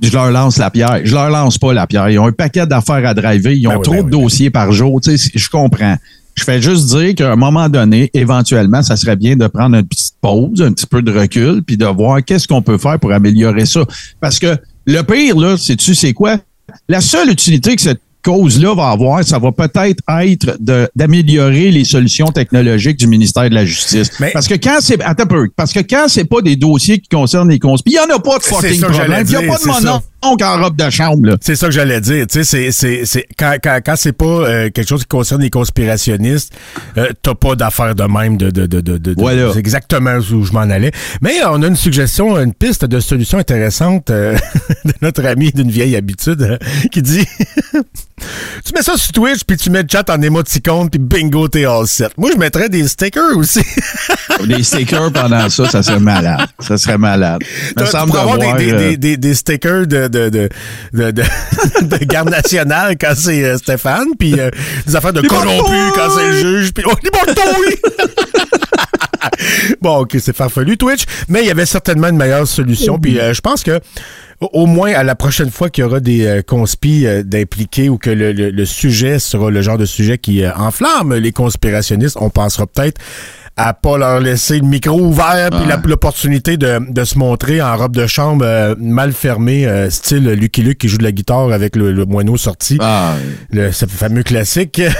Je 0.00 0.10
leur 0.12 0.30
lance 0.30 0.56
la 0.58 0.70
pierre. 0.70 1.00
Je 1.04 1.14
leur 1.14 1.28
lance 1.30 1.58
pas 1.58 1.72
la 1.72 1.86
pierre. 1.86 2.08
Ils 2.08 2.18
ont 2.18 2.26
un 2.26 2.32
paquet 2.32 2.66
d'affaires 2.66 3.06
à 3.06 3.14
driver. 3.14 3.54
Ils 3.56 3.66
ont 3.68 3.72
Ben 3.72 3.76
oui, 3.78 3.82
trop 3.82 3.94
ben 4.02 4.10
de 4.10 4.16
oui. 4.16 4.22
dossiers 4.22 4.50
par 4.50 4.72
jour. 4.72 5.00
Tu 5.00 5.16
sais, 5.18 5.30
je 5.34 5.48
comprends. 5.48 5.96
Je 6.36 6.44
fais 6.44 6.62
juste 6.62 6.86
dire 6.96 7.14
qu'à 7.14 7.32
un 7.32 7.36
moment 7.36 7.68
donné, 7.68 8.10
éventuellement, 8.14 8.82
ça 8.82 8.96
serait 8.96 9.16
bien 9.16 9.36
de 9.36 9.46
prendre 9.46 9.76
une 9.76 9.86
petite 9.86 10.14
pause, 10.22 10.62
un 10.62 10.72
petit 10.72 10.86
peu 10.86 11.02
de 11.02 11.12
recul, 11.12 11.62
puis 11.62 11.76
de 11.76 11.84
voir 11.84 12.24
qu'est-ce 12.24 12.48
qu'on 12.48 12.62
peut 12.62 12.78
faire 12.78 12.98
pour 12.98 13.12
améliorer 13.12 13.66
ça. 13.66 13.80
Parce 14.20 14.38
que 14.38 14.56
le 14.86 15.02
pire, 15.02 15.36
là, 15.38 15.56
sais-tu, 15.58 15.94
c'est 15.94 16.14
quoi? 16.14 16.38
La 16.88 17.00
seule 17.00 17.30
utilité 17.30 17.76
que 17.76 17.82
cette 17.82 18.00
cause-là 18.22 18.74
va 18.74 18.90
avoir, 18.90 19.24
ça 19.24 19.38
va 19.38 19.52
peut-être 19.52 20.02
être 20.22 20.58
d'améliorer 20.94 21.70
les 21.70 21.84
solutions 21.84 22.26
technologiques 22.26 22.98
du 22.98 23.06
ministère 23.06 23.48
de 23.48 23.54
la 23.54 23.64
Justice. 23.64 24.10
Mais- 24.20 24.30
parce 24.32 24.46
que 24.46 24.54
quand 24.54 24.78
c'est 24.80 25.00
attends 25.02 25.24
un 25.24 25.26
peu, 25.26 25.48
parce 25.54 25.72
que 25.72 25.80
quand 25.80 26.06
c'est 26.08 26.24
pas 26.24 26.40
des 26.40 26.56
dossiers 26.56 26.98
qui 26.98 27.08
concernent 27.08 27.50
les 27.50 27.58
cons, 27.58 27.76
il 27.86 27.92
y 27.92 27.98
en 27.98 28.14
a 28.14 28.18
pas 28.18 28.38
de 28.38 28.42
fucking 28.42 28.80
ça 28.80 28.88
problème, 28.88 29.26
il 29.26 29.32
y 29.32 29.36
a 29.36 29.40
pas 29.42 29.56
de 29.56 29.60
c'est 29.60 30.19
ça. 30.22 30.28
mononcle 30.28 30.44
en 30.44 30.62
robe 30.62 30.76
de 30.76 30.90
chambre. 30.90 31.36
C'est 31.40 31.56
ça 31.56 31.66
que 31.66 31.72
j'allais 31.72 32.00
dire. 32.00 32.26
Tu 32.26 32.42
sais, 32.42 32.44
c'est, 32.44 32.72
c'est, 32.72 33.04
c'est, 33.04 33.26
quand, 33.38 33.56
quand, 33.62 33.80
quand 33.84 33.94
c'est 33.96 34.12
pas 34.12 34.24
euh, 34.24 34.70
quelque 34.70 34.88
chose 34.88 35.02
qui 35.02 35.08
concerne 35.08 35.42
les 35.42 35.50
conspirationnistes, 35.50 36.52
euh, 36.96 37.08
t'as 37.22 37.34
pas 37.34 37.54
d'affaires 37.56 37.94
de 37.94 38.04
même 38.04 38.36
de, 38.36 38.50
de, 38.50 38.66
de, 38.66 38.80
de, 38.80 39.14
Voilà. 39.16 39.52
C'est 39.52 39.58
exactement 39.58 40.16
où 40.16 40.44
je 40.44 40.52
m'en 40.52 40.60
allais. 40.60 40.92
Mais 41.20 41.40
euh, 41.42 41.50
on 41.50 41.62
a 41.62 41.66
une 41.66 41.76
suggestion, 41.76 42.38
une 42.38 42.54
piste 42.54 42.84
de 42.84 43.00
solution 43.00 43.38
intéressante 43.38 44.10
euh, 44.10 44.36
de 44.84 44.92
notre 45.02 45.24
ami 45.24 45.52
d'une 45.52 45.70
vieille 45.70 45.96
habitude 45.96 46.42
euh, 46.42 46.58
qui 46.90 47.02
dit 47.02 47.26
Tu 48.64 48.72
mets 48.74 48.82
ça 48.82 48.96
sur 48.96 49.12
Twitch 49.12 49.44
puis 49.44 49.56
tu 49.56 49.70
mets 49.70 49.82
le 49.82 49.88
chat 49.90 50.08
en 50.10 50.20
émoticône 50.20 50.90
puis 50.90 51.00
bingo, 51.00 51.48
t'es 51.48 51.64
all 51.64 51.86
set. 51.86 52.12
Moi, 52.18 52.30
je 52.32 52.38
mettrais 52.38 52.68
des 52.68 52.86
stickers 52.86 53.36
aussi. 53.36 53.62
Des 54.46 54.62
stickers 54.62 55.12
pendant 55.12 55.48
ça, 55.50 55.68
ça 55.68 55.82
serait 55.82 56.00
malade. 56.00 56.48
Ça 56.60 56.78
serait 56.78 56.96
malade. 56.96 57.42
Me 57.76 57.84
Tu 57.90 57.96
avoir 57.96 58.38
de 58.38 58.40
des, 58.40 58.46
voir, 58.46 58.56
des, 58.56 58.72
des, 58.72 58.96
des, 58.96 59.16
des 59.18 59.34
stickers 59.34 59.86
de, 59.86 60.08
de, 60.10 60.28
de, 60.28 60.48
de, 60.92 61.10
de, 61.10 61.22
de 61.82 62.04
garde 62.04 62.30
nationale 62.30 62.96
quand 63.00 63.14
c'est 63.16 63.44
euh, 63.44 63.56
Stéphane, 63.58 64.08
puis 64.18 64.38
euh, 64.38 64.50
des 64.86 64.96
affaires 64.96 65.12
de 65.12 65.22
corrompus 65.22 65.92
quand 65.94 66.10
c'est 66.16 66.28
le 66.28 66.36
juge, 66.38 66.72
puis 66.74 66.84
oh, 66.86 66.94
bon, 69.80 69.98
ok, 69.98 70.16
c'est 70.20 70.34
farfelu 70.36 70.76
Twitch, 70.76 71.04
mais 71.28 71.40
il 71.42 71.46
y 71.46 71.50
avait 71.50 71.66
certainement 71.66 72.08
une 72.08 72.16
meilleure 72.16 72.46
solution, 72.46 72.98
puis 72.98 73.18
euh, 73.18 73.32
je 73.34 73.40
pense 73.40 73.62
que 73.62 73.80
au- 74.40 74.66
moins 74.66 74.92
à 74.94 75.02
la 75.02 75.14
prochaine 75.14 75.50
fois 75.50 75.68
qu'il 75.68 75.82
y 75.82 75.86
aura 75.86 76.00
des 76.00 76.24
euh, 76.26 76.42
conspis 76.42 77.06
euh, 77.06 77.22
d'impliquer 77.22 77.88
ou 77.90 77.98
que 77.98 78.10
le, 78.10 78.32
le- 78.32 78.50
le 78.50 78.64
sujet 78.64 79.18
sera 79.18 79.50
le 79.50 79.60
genre 79.62 79.78
de 79.78 79.84
sujet 79.84 80.16
qui 80.18 80.42
euh, 80.42 80.50
enflamme 80.56 81.14
les 81.14 81.32
conspirationnistes, 81.32 82.16
on 82.20 82.30
pensera 82.30 82.66
peut-être 82.66 83.00
à 83.56 83.74
pas 83.74 83.98
leur 83.98 84.20
laisser 84.20 84.60
le 84.60 84.66
micro 84.66 84.98
ouvert 84.98 85.50
puis 85.50 85.66
l'opportunité 85.86 86.56
de, 86.56 86.80
de 86.90 87.04
se 87.04 87.18
montrer 87.18 87.60
en 87.60 87.76
robe 87.76 87.94
de 87.94 88.06
chambre 88.06 88.44
euh, 88.46 88.74
mal 88.78 89.12
fermée, 89.12 89.66
euh, 89.66 89.90
style 89.90 90.24
Lucky 90.30 90.62
Luke 90.62 90.78
qui 90.78 90.88
joue 90.88 90.96
de 90.96 91.02
la 91.02 91.12
guitare 91.12 91.52
avec 91.52 91.76
le, 91.76 91.92
le 91.92 92.06
moineau 92.06 92.36
sorti. 92.38 92.78
ah, 92.80 93.14
Le, 93.50 93.70
ce 93.72 93.84
fameux 93.86 94.22
classique. 94.22 94.80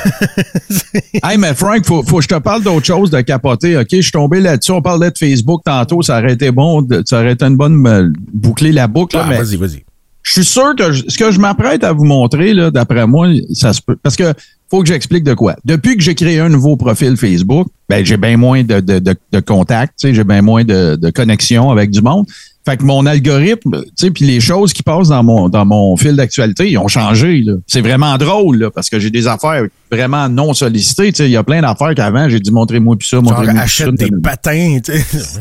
Hey, 1.22 1.36
mais 1.38 1.54
Frank, 1.54 1.84
faut, 1.86 2.02
faut 2.02 2.16
que 2.18 2.22
je 2.22 2.28
te 2.28 2.38
parle 2.38 2.62
d'autre 2.62 2.86
chose 2.86 3.10
de 3.10 3.20
capoter. 3.20 3.76
OK, 3.76 3.86
je 3.90 4.00
suis 4.00 4.12
tombé 4.12 4.40
là-dessus. 4.40 4.72
On 4.72 4.82
parlait 4.82 5.10
de 5.10 5.18
Facebook 5.18 5.62
tantôt. 5.64 6.02
Ça 6.02 6.18
aurait 6.18 6.32
été 6.32 6.50
bon. 6.50 6.82
de- 6.82 7.02
ça 7.04 7.20
aurait 7.20 7.32
été 7.32 7.44
une 7.44 7.56
bonne 7.56 7.74
me 7.76 8.12
boucler 8.32 8.72
la 8.72 8.86
boucle. 8.86 9.16
Ah, 9.20 9.24
vas-y, 9.28 9.56
vas-y. 9.56 9.84
je 10.22 10.32
suis 10.32 10.44
sûr 10.44 10.74
que 10.76 10.92
je- 10.92 11.04
ce 11.08 11.18
que 11.18 11.30
je 11.30 11.38
m'apprête 11.38 11.84
à 11.84 11.92
vous 11.92 12.04
montrer, 12.04 12.54
là, 12.54 12.70
d'après 12.70 13.06
moi, 13.06 13.28
ça 13.52 13.72
se 13.72 13.80
peut. 13.82 13.96
Parce 14.02 14.16
que 14.16 14.32
faut 14.70 14.82
que 14.82 14.88
j'explique 14.88 15.24
de 15.24 15.34
quoi. 15.34 15.56
Depuis 15.64 15.96
que 15.96 16.02
j'ai 16.02 16.14
créé 16.14 16.38
un 16.38 16.48
nouveau 16.48 16.76
profil 16.76 17.16
Facebook, 17.16 17.66
ben, 17.88 18.04
j'ai 18.06 18.16
bien 18.16 18.36
moins 18.36 18.62
de, 18.62 18.80
de, 18.80 18.98
de, 19.00 19.14
de 19.32 19.40
contacts, 19.40 19.94
tu 20.00 20.08
sais, 20.08 20.14
j'ai 20.14 20.24
bien 20.24 20.42
moins 20.42 20.62
de, 20.64 20.96
de 20.96 21.10
connexions 21.10 21.70
avec 21.70 21.90
du 21.90 22.00
monde. 22.02 22.26
Fait 22.66 22.76
que 22.76 22.84
mon 22.84 23.06
algorithme, 23.06 23.80
tu 23.82 23.90
sais, 23.96 24.10
puis 24.10 24.26
les 24.26 24.38
choses 24.38 24.74
qui 24.74 24.82
passent 24.82 25.08
dans 25.08 25.22
mon 25.22 25.48
dans 25.48 25.64
mon 25.64 25.96
fil 25.96 26.14
d'actualité, 26.14 26.70
ils 26.70 26.76
ont 26.76 26.88
changé. 26.88 27.42
C'est 27.66 27.80
vraiment 27.80 28.18
drôle 28.18 28.58
là, 28.58 28.70
parce 28.70 28.90
que 28.90 28.98
j'ai 29.00 29.08
des 29.10 29.26
affaires 29.26 29.64
vraiment 29.90 30.28
non 30.28 30.52
sollicitées. 30.52 31.10
Tu 31.10 31.16
sais, 31.22 31.24
il 31.28 31.32
y 31.32 31.38
a 31.38 31.42
plein 31.42 31.62
d'affaires 31.62 31.94
qu'avant 31.96 32.28
j'ai 32.28 32.38
dit 32.38 32.50
montrez-moi 32.52 32.96
plus 32.96 33.08
ça, 33.08 33.20
montrez-moi 33.22 33.62
achète 33.62 33.86
ça. 33.86 33.92
des 33.92 34.10
patins, 34.22 34.78
tu 34.84 34.92
sais. 34.92 35.40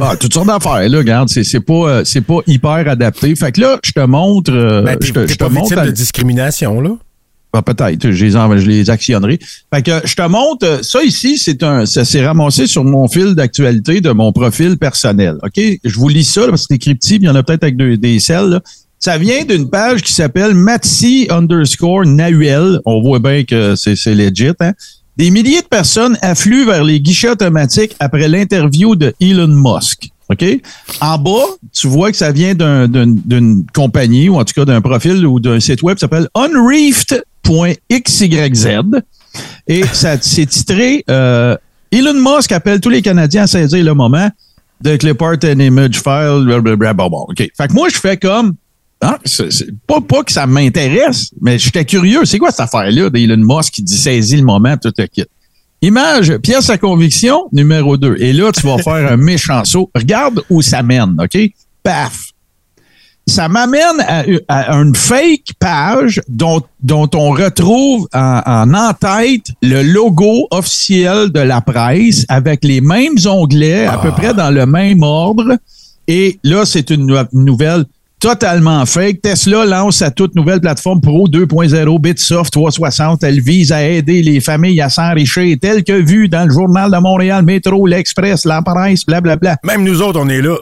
Ah, 0.00 0.16
toutes 0.18 0.32
sortes 0.32 0.46
d'affaires 0.46 0.88
là. 0.88 0.98
Regarde, 0.98 1.28
c'est 1.28 1.60
pas 1.60 1.72
euh, 1.74 2.02
c'est 2.04 2.22
pas 2.22 2.38
hyper 2.46 2.88
adapté. 2.88 3.36
Fait 3.36 3.52
que 3.52 3.60
là, 3.60 3.78
je 3.84 3.92
te 3.92 4.00
montre. 4.00 4.50
euh, 4.52 4.82
Ben, 4.82 4.96
je 5.00 5.12
te, 5.12 5.44
montre. 5.44 5.84
de 5.84 5.90
discrimination, 5.90 6.80
là. 6.80 6.90
Ah, 7.52 7.62
peut-être, 7.62 8.12
je 8.12 8.24
les, 8.24 8.36
en- 8.36 8.56
je 8.58 8.66
les 8.66 8.90
actionnerai. 8.90 9.38
Fait 9.74 9.82
que 9.82 10.00
je 10.04 10.14
te 10.14 10.22
montre, 10.28 10.64
euh, 10.66 10.78
ça 10.82 11.02
ici, 11.02 11.36
c'est 11.36 11.62
un, 11.64 11.84
ça 11.84 12.04
s'est 12.04 12.24
ramassé 12.24 12.66
sur 12.68 12.84
mon 12.84 13.08
fil 13.08 13.34
d'actualité 13.34 14.00
de 14.00 14.10
mon 14.10 14.32
profil 14.32 14.76
personnel. 14.78 15.36
OK? 15.42 15.60
Je 15.82 15.94
vous 15.98 16.08
lis 16.08 16.24
ça, 16.24 16.42
là, 16.42 16.48
parce 16.50 16.62
que 16.62 16.66
c'est 16.70 16.76
écrit 16.76 16.94
petit, 16.94 17.16
il 17.16 17.22
y 17.24 17.28
en 17.28 17.34
a 17.34 17.42
peut-être 17.42 17.64
avec 17.64 17.76
des 17.76 18.20
selles. 18.20 18.50
là. 18.50 18.60
Ça 19.00 19.18
vient 19.18 19.44
d'une 19.44 19.68
page 19.68 20.02
qui 20.02 20.12
s'appelle 20.12 20.54
Matsi 20.54 21.26
underscore 21.30 22.04
Nahuel. 22.06 22.80
On 22.84 23.00
voit 23.02 23.18
bien 23.18 23.42
que 23.44 23.74
c'est, 23.74 23.96
c'est 23.96 24.14
legit, 24.14 24.52
hein? 24.60 24.72
Des 25.16 25.30
milliers 25.30 25.60
de 25.62 25.66
personnes 25.66 26.16
affluent 26.22 26.64
vers 26.66 26.84
les 26.84 27.00
guichets 27.00 27.30
automatiques 27.30 27.96
après 27.98 28.28
l'interview 28.28 28.94
de 28.94 29.12
Elon 29.20 29.48
Musk. 29.48 30.08
OK? 30.30 30.44
En 31.00 31.18
bas, 31.18 31.44
tu 31.72 31.88
vois 31.88 32.10
que 32.12 32.16
ça 32.16 32.30
vient 32.30 32.54
d'un- 32.54 32.86
d'une 32.86 33.16
d'une 33.24 33.66
compagnie, 33.74 34.28
ou 34.28 34.36
en 34.36 34.44
tout 34.44 34.54
cas 34.54 34.64
d'un 34.64 34.80
profil 34.80 35.26
ou 35.26 35.40
d'un 35.40 35.58
site 35.58 35.82
web 35.82 35.96
qui 35.96 36.00
s'appelle 36.02 36.28
unreefed.xyz. 37.48 39.02
Et 39.66 39.84
ça 39.92 40.16
c'est 40.20 40.46
titré 40.46 41.04
euh, 41.08 41.56
Elon 41.92 42.14
Musk 42.14 42.52
appelle 42.52 42.80
tous 42.80 42.88
les 42.88 43.02
Canadiens 43.02 43.42
à 43.42 43.46
saisir 43.46 43.84
le 43.84 43.94
moment 43.94 44.30
de 44.80 44.96
clip 44.96 45.20
art 45.20 45.38
and 45.44 45.58
image 45.58 46.00
file. 46.00 46.44
Blablabla. 46.46 46.94
Bon, 46.94 47.10
bon, 47.10 47.26
OK. 47.28 47.38
Fait 47.38 47.68
que 47.68 47.72
moi, 47.72 47.88
je 47.88 47.96
fais 47.96 48.16
comme. 48.16 48.54
C'est 49.24 49.48
pas, 49.86 50.00
pas 50.00 50.22
que 50.22 50.30
ça 50.30 50.46
m'intéresse, 50.46 51.30
mais 51.40 51.58
j'étais 51.58 51.86
curieux. 51.86 52.24
C'est 52.26 52.38
quoi 52.38 52.50
cette 52.50 52.60
affaire-là 52.60 53.08
d'Elon 53.08 53.38
Musk 53.38 53.72
qui 53.74 53.82
dit 53.82 53.96
saisis 53.96 54.36
le 54.36 54.44
moment, 54.44 54.76
tout 54.76 54.92
le 54.96 55.06
kit? 55.06 55.24
Image, 55.80 56.36
pièce 56.38 56.68
à 56.68 56.76
conviction, 56.76 57.48
numéro 57.50 57.96
2. 57.96 58.16
Et 58.18 58.34
là, 58.34 58.52
tu 58.52 58.66
vas 58.66 58.76
faire 58.76 59.10
un 59.12 59.16
méchant 59.16 59.64
saut. 59.64 59.90
Regarde 59.94 60.42
où 60.50 60.60
ça 60.60 60.82
mène, 60.82 61.16
OK? 61.18 61.38
Paf! 61.82 62.29
Ça 63.30 63.48
m'amène 63.48 64.00
à, 64.06 64.24
à 64.48 64.74
une 64.76 64.94
fake 64.94 65.52
page 65.58 66.20
dont, 66.28 66.60
dont 66.82 67.08
on 67.14 67.30
retrouve 67.30 68.06
en, 68.12 68.42
en 68.44 68.74
en-tête 68.74 69.46
le 69.62 69.82
logo 69.82 70.46
officiel 70.50 71.30
de 71.30 71.40
la 71.40 71.60
presse 71.60 72.26
avec 72.28 72.64
les 72.64 72.80
mêmes 72.80 73.14
onglets, 73.26 73.86
à 73.86 73.98
peu 73.98 74.10
près 74.10 74.34
dans 74.34 74.50
le 74.50 74.66
même 74.66 75.02
ordre. 75.02 75.56
Et 76.08 76.38
là, 76.44 76.64
c'est 76.66 76.90
une 76.90 77.06
nou- 77.06 77.16
nouvelle 77.32 77.84
totalement 78.18 78.84
fake. 78.84 79.22
Tesla 79.22 79.64
lance 79.64 79.96
sa 79.96 80.10
toute 80.10 80.34
nouvelle 80.34 80.60
plateforme 80.60 81.00
Pro 81.00 81.26
2.0 81.26 81.98
Bitsoft 82.00 82.52
360. 82.52 83.22
Elle 83.24 83.40
vise 83.40 83.72
à 83.72 83.82
aider 83.82 84.22
les 84.22 84.40
familles 84.40 84.80
à 84.82 84.88
s'enrichir, 84.90 85.56
tel 85.60 85.82
que 85.84 85.92
vu 85.92 86.28
dans 86.28 86.44
le 86.46 86.52
journal 86.52 86.90
de 86.90 86.98
Montréal, 86.98 87.44
Métro, 87.44 87.86
l'Express, 87.86 88.44
la 88.44 88.60
presse, 88.60 89.06
blablabla. 89.06 89.56
Même 89.64 89.84
nous 89.84 90.02
autres, 90.02 90.20
on 90.22 90.28
est 90.28 90.42
là. 90.42 90.56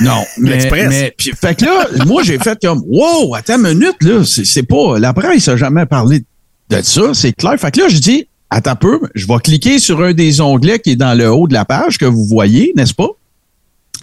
Non, 0.00 0.24
mais, 0.38 0.50
L'Express. 0.50 0.88
mais 0.88 1.14
puis, 1.16 1.32
fait 1.32 1.54
que 1.54 1.64
là, 1.64 1.86
moi 2.06 2.22
j'ai 2.22 2.38
fait 2.38 2.58
comme 2.60 2.82
wow, 2.86 3.34
attends 3.34 3.64
une 3.64 3.78
minute 3.78 4.02
là, 4.02 4.24
c'est 4.24 4.44
c'est 4.44 4.62
pas 4.62 4.98
la 4.98 5.12
presse 5.12 5.46
a 5.48 5.56
jamais 5.56 5.86
parlé 5.86 6.24
de 6.70 6.82
ça, 6.82 7.14
c'est 7.14 7.32
clair. 7.32 7.54
Fait 7.58 7.70
que 7.70 7.80
là 7.80 7.88
je 7.88 7.98
dis 7.98 8.26
attends 8.50 8.72
un 8.72 8.76
peu, 8.76 9.00
je 9.14 9.26
vais 9.26 9.38
cliquer 9.42 9.78
sur 9.78 10.02
un 10.02 10.12
des 10.12 10.40
onglets 10.40 10.78
qui 10.80 10.90
est 10.90 10.96
dans 10.96 11.16
le 11.16 11.30
haut 11.30 11.46
de 11.46 11.54
la 11.54 11.64
page 11.64 11.98
que 11.98 12.04
vous 12.04 12.24
voyez, 12.24 12.72
n'est-ce 12.76 12.94
pas? 12.94 13.08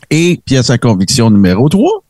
Et 0.09 0.39
pièce 0.45 0.69
à 0.69 0.77
conviction 0.77 1.29
numéro 1.29 1.69
3. 1.69 2.03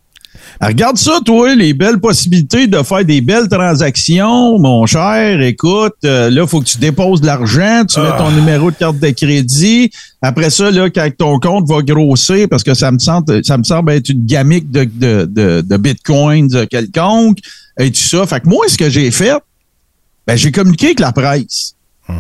Regarde 0.62 0.98
ça, 0.98 1.20
toi, 1.26 1.56
les 1.56 1.74
belles 1.74 2.00
possibilités 2.00 2.68
de 2.68 2.84
faire 2.84 3.06
des 3.06 3.22
belles 3.22 3.48
transactions, 3.48 4.60
mon 4.60 4.86
cher. 4.86 5.40
Écoute, 5.42 5.96
euh, 6.04 6.30
là, 6.30 6.46
faut 6.46 6.60
que 6.60 6.66
tu 6.66 6.78
déposes 6.78 7.22
de 7.22 7.28
l'argent, 7.28 7.84
tu 7.86 8.00
mets 8.00 8.18
ton 8.18 8.32
numéro 8.32 8.70
de 8.70 8.76
carte 8.76 9.00
de 9.00 9.10
crédit. 9.10 9.90
Après 10.22 10.50
ça, 10.50 10.70
là, 10.70 10.90
quand 10.90 11.10
ton 11.18 11.40
compte 11.40 11.68
va 11.70 11.82
grossir, 11.82 12.48
parce 12.50 12.64
que 12.64 12.74
ça 12.74 12.92
me 12.92 13.00
semble, 13.00 13.44
ça 13.46 13.58
me 13.58 13.64
semble 13.64 13.92
être 13.94 14.10
une 14.10 14.26
gamique 14.26 14.70
de, 14.70 14.84
de, 14.84 15.26
de, 15.26 15.62
de 15.62 15.78
bitcoins 15.78 16.68
quelconque, 16.68 17.40
et 17.80 17.90
tout 17.92 18.02
ça. 18.02 18.28
Fait 18.28 18.42
que 18.42 18.50
moi, 18.50 18.66
ce 18.68 18.78
que 18.78 18.90
j'ai 18.90 19.12
fait, 19.12 19.38
ben, 20.28 20.36
j'ai 20.36 20.52
communiqué 20.52 20.88
avec 20.88 21.00
la 21.00 21.12
presse. 21.12 21.76
Puis 22.06 22.16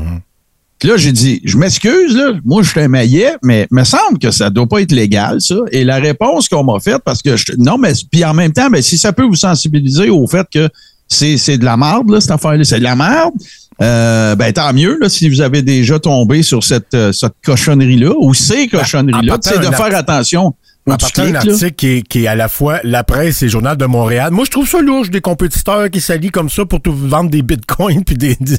là, 0.87 0.97
j'ai 0.97 1.11
dit, 1.11 1.41
je 1.43 1.57
m'excuse, 1.57 2.15
là, 2.15 2.31
moi, 2.45 2.63
je 2.63 2.69
suis 2.69 2.79
un 2.79 2.87
maillet, 2.87 3.33
mais 3.43 3.67
me 3.71 3.83
semble 3.83 4.17
que 4.19 4.31
ça 4.31 4.49
doit 4.49 4.67
pas 4.67 4.81
être 4.81 4.91
légal, 4.91 5.41
ça. 5.41 5.55
Et 5.71 5.83
la 5.83 5.97
réponse 5.97 6.47
qu'on 6.47 6.63
m'a 6.63 6.79
faite, 6.79 7.01
parce 7.03 7.21
que 7.21 7.35
je, 7.35 7.45
non, 7.57 7.77
mais 7.77 7.91
puis 8.11 8.23
en 8.23 8.33
même 8.33 8.53
temps, 8.53 8.69
ben, 8.69 8.81
si 8.81 8.97
ça 8.97 9.11
peut 9.11 9.23
vous 9.25 9.35
sensibiliser 9.35 10.09
au 10.09 10.25
fait 10.27 10.47
que 10.53 10.69
c'est, 11.07 11.37
c'est 11.37 11.57
de 11.57 11.65
la 11.65 11.75
merde, 11.75 12.09
là, 12.09 12.21
cette 12.21 12.31
affaire-là, 12.31 12.63
c'est 12.63 12.79
de 12.79 12.83
la 12.83 12.95
merde, 12.95 13.33
euh, 13.81 14.35
ben 14.35 14.51
tant 14.53 14.73
mieux, 14.73 14.97
là, 14.99 15.09
si 15.09 15.29
vous 15.29 15.41
avez 15.41 15.61
déjà 15.61 15.99
tombé 15.99 16.43
sur 16.43 16.63
cette, 16.63 16.93
euh, 16.93 17.11
cette 17.13 17.33
cochonnerie-là, 17.45 18.11
ou 18.19 18.33
ces 18.33 18.67
cochonneries-là, 18.67 19.33
partant 19.33 19.49
c'est 19.51 19.59
de 19.69 19.75
faire 19.75 19.95
attention. 19.97 20.53
En 20.87 20.95
partant 20.97 21.23
d'un 21.23 21.35
article 21.51 21.71
qui 21.75 21.87
est, 21.87 22.01
qui 22.01 22.23
est 22.23 22.27
à 22.27 22.35
la 22.35 22.47
fois 22.47 22.79
la 22.83 23.03
presse 23.03 23.41
et 23.41 23.45
le 23.45 23.51
journal 23.51 23.77
de 23.77 23.85
Montréal. 23.85 24.31
Moi, 24.31 24.45
je 24.45 24.49
trouve 24.51 24.67
ça 24.67 24.81
louche, 24.81 25.11
des 25.11 25.21
compétiteurs 25.21 25.89
qui 25.91 26.01
s'allient 26.01 26.31
comme 26.31 26.49
ça 26.49 26.65
pour 26.65 26.81
tout 26.81 26.93
vendre 26.95 27.29
des 27.29 27.41
bitcoins 27.41 28.03
puis 28.05 28.15
des... 28.15 28.35
des- 28.39 28.57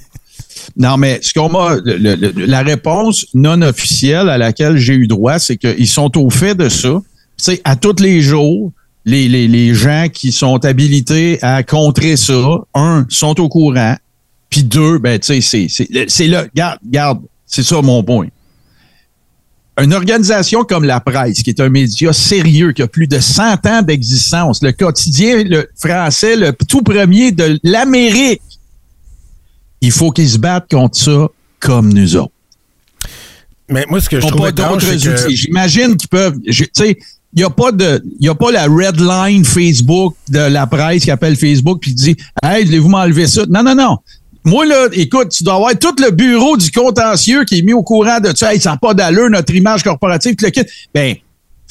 Non, 0.76 0.96
mais 0.96 1.20
ce 1.22 1.32
qu'on 1.32 1.48
m'a, 1.48 1.76
la 1.84 2.62
réponse 2.62 3.26
non 3.34 3.62
officielle 3.62 4.28
à 4.28 4.38
laquelle 4.38 4.76
j'ai 4.76 4.94
eu 4.94 5.06
droit, 5.06 5.38
c'est 5.38 5.56
qu'ils 5.56 5.88
sont 5.88 6.16
au 6.18 6.30
fait 6.30 6.54
de 6.54 6.68
ça. 6.68 7.00
Sais, 7.36 7.60
à 7.64 7.76
tous 7.76 8.00
les 8.00 8.20
jours, 8.20 8.72
les, 9.04 9.28
les, 9.28 9.74
gens 9.74 10.06
qui 10.12 10.30
sont 10.30 10.64
habilités 10.64 11.38
à 11.42 11.62
contrer 11.62 12.16
ça, 12.16 12.60
un, 12.74 13.06
sont 13.08 13.40
au 13.40 13.48
courant, 13.48 13.96
puis 14.50 14.62
deux, 14.62 14.98
ben, 14.98 15.18
tu 15.18 15.40
sais, 15.40 15.68
c'est 16.08 16.26
là, 16.26 16.44
garde, 16.54 16.78
garde, 16.84 17.20
c'est 17.46 17.62
ça 17.62 17.80
mon 17.80 18.02
point. 18.02 18.28
Une 19.80 19.94
organisation 19.94 20.64
comme 20.64 20.84
la 20.84 21.00
presse, 21.00 21.42
qui 21.42 21.50
est 21.50 21.60
un 21.60 21.70
média 21.70 22.12
sérieux, 22.12 22.72
qui 22.72 22.82
a 22.82 22.86
plus 22.86 23.06
de 23.06 23.18
100 23.18 23.66
ans 23.66 23.82
d'existence, 23.82 24.62
le 24.62 24.72
quotidien 24.72 25.42
le 25.44 25.70
français, 25.74 26.36
le 26.36 26.52
tout 26.52 26.82
premier 26.82 27.32
de 27.32 27.58
l'Amérique, 27.62 28.42
il 29.80 29.92
faut 29.92 30.10
qu'ils 30.10 30.28
se 30.30 30.38
battent 30.38 30.70
contre 30.70 30.96
ça 30.96 31.28
comme 31.58 31.92
nous 31.92 32.16
autres. 32.16 32.32
Mais 33.68 33.84
moi, 33.88 34.00
ce 34.00 34.08
que 34.08 34.20
je 34.20 34.26
trouve 34.26 34.40
pas 34.40 34.48
étrange, 34.48 34.84
que- 34.84 35.24
outils. 35.26 35.36
J'imagine 35.36 35.96
qu'ils 35.96 36.08
peuvent. 36.08 36.36
Tu 36.44 36.66
sais, 36.72 36.98
il 37.32 37.36
n'y 37.36 37.44
a 37.44 37.50
pas 37.50 37.70
de, 37.70 38.02
il 38.18 38.26
y 38.26 38.28
a 38.28 38.34
pas 38.34 38.50
la 38.50 38.64
red 38.66 38.98
line 38.98 39.44
Facebook 39.44 40.16
de 40.28 40.40
la 40.40 40.66
presse 40.66 41.04
qui 41.04 41.10
appelle 41.12 41.36
Facebook 41.36 41.78
puis 41.80 41.92
qui 41.92 41.94
dit, 41.94 42.16
hey, 42.42 42.64
voulez-vous 42.64 42.88
m'enlever 42.88 43.28
ça? 43.28 43.42
Non, 43.48 43.62
non, 43.62 43.74
non. 43.76 43.98
Moi, 44.42 44.66
là, 44.66 44.88
écoute, 44.92 45.28
tu 45.28 45.44
dois 45.44 45.54
avoir 45.56 45.78
tout 45.78 45.94
le 45.98 46.10
bureau 46.10 46.56
du 46.56 46.70
contentieux 46.72 47.44
qui 47.44 47.58
est 47.58 47.62
mis 47.62 47.74
au 47.74 47.82
courant 47.82 48.18
de 48.18 48.34
ça. 48.34 48.52
Hey, 48.52 48.60
ça 48.60 48.70
n'a 48.70 48.76
pas 48.78 48.94
d'allure, 48.94 49.30
notre 49.30 49.54
image 49.54 49.84
corporative, 49.84 50.34
le 50.42 50.50
kit. 50.50 50.62
Ben, 50.92 51.14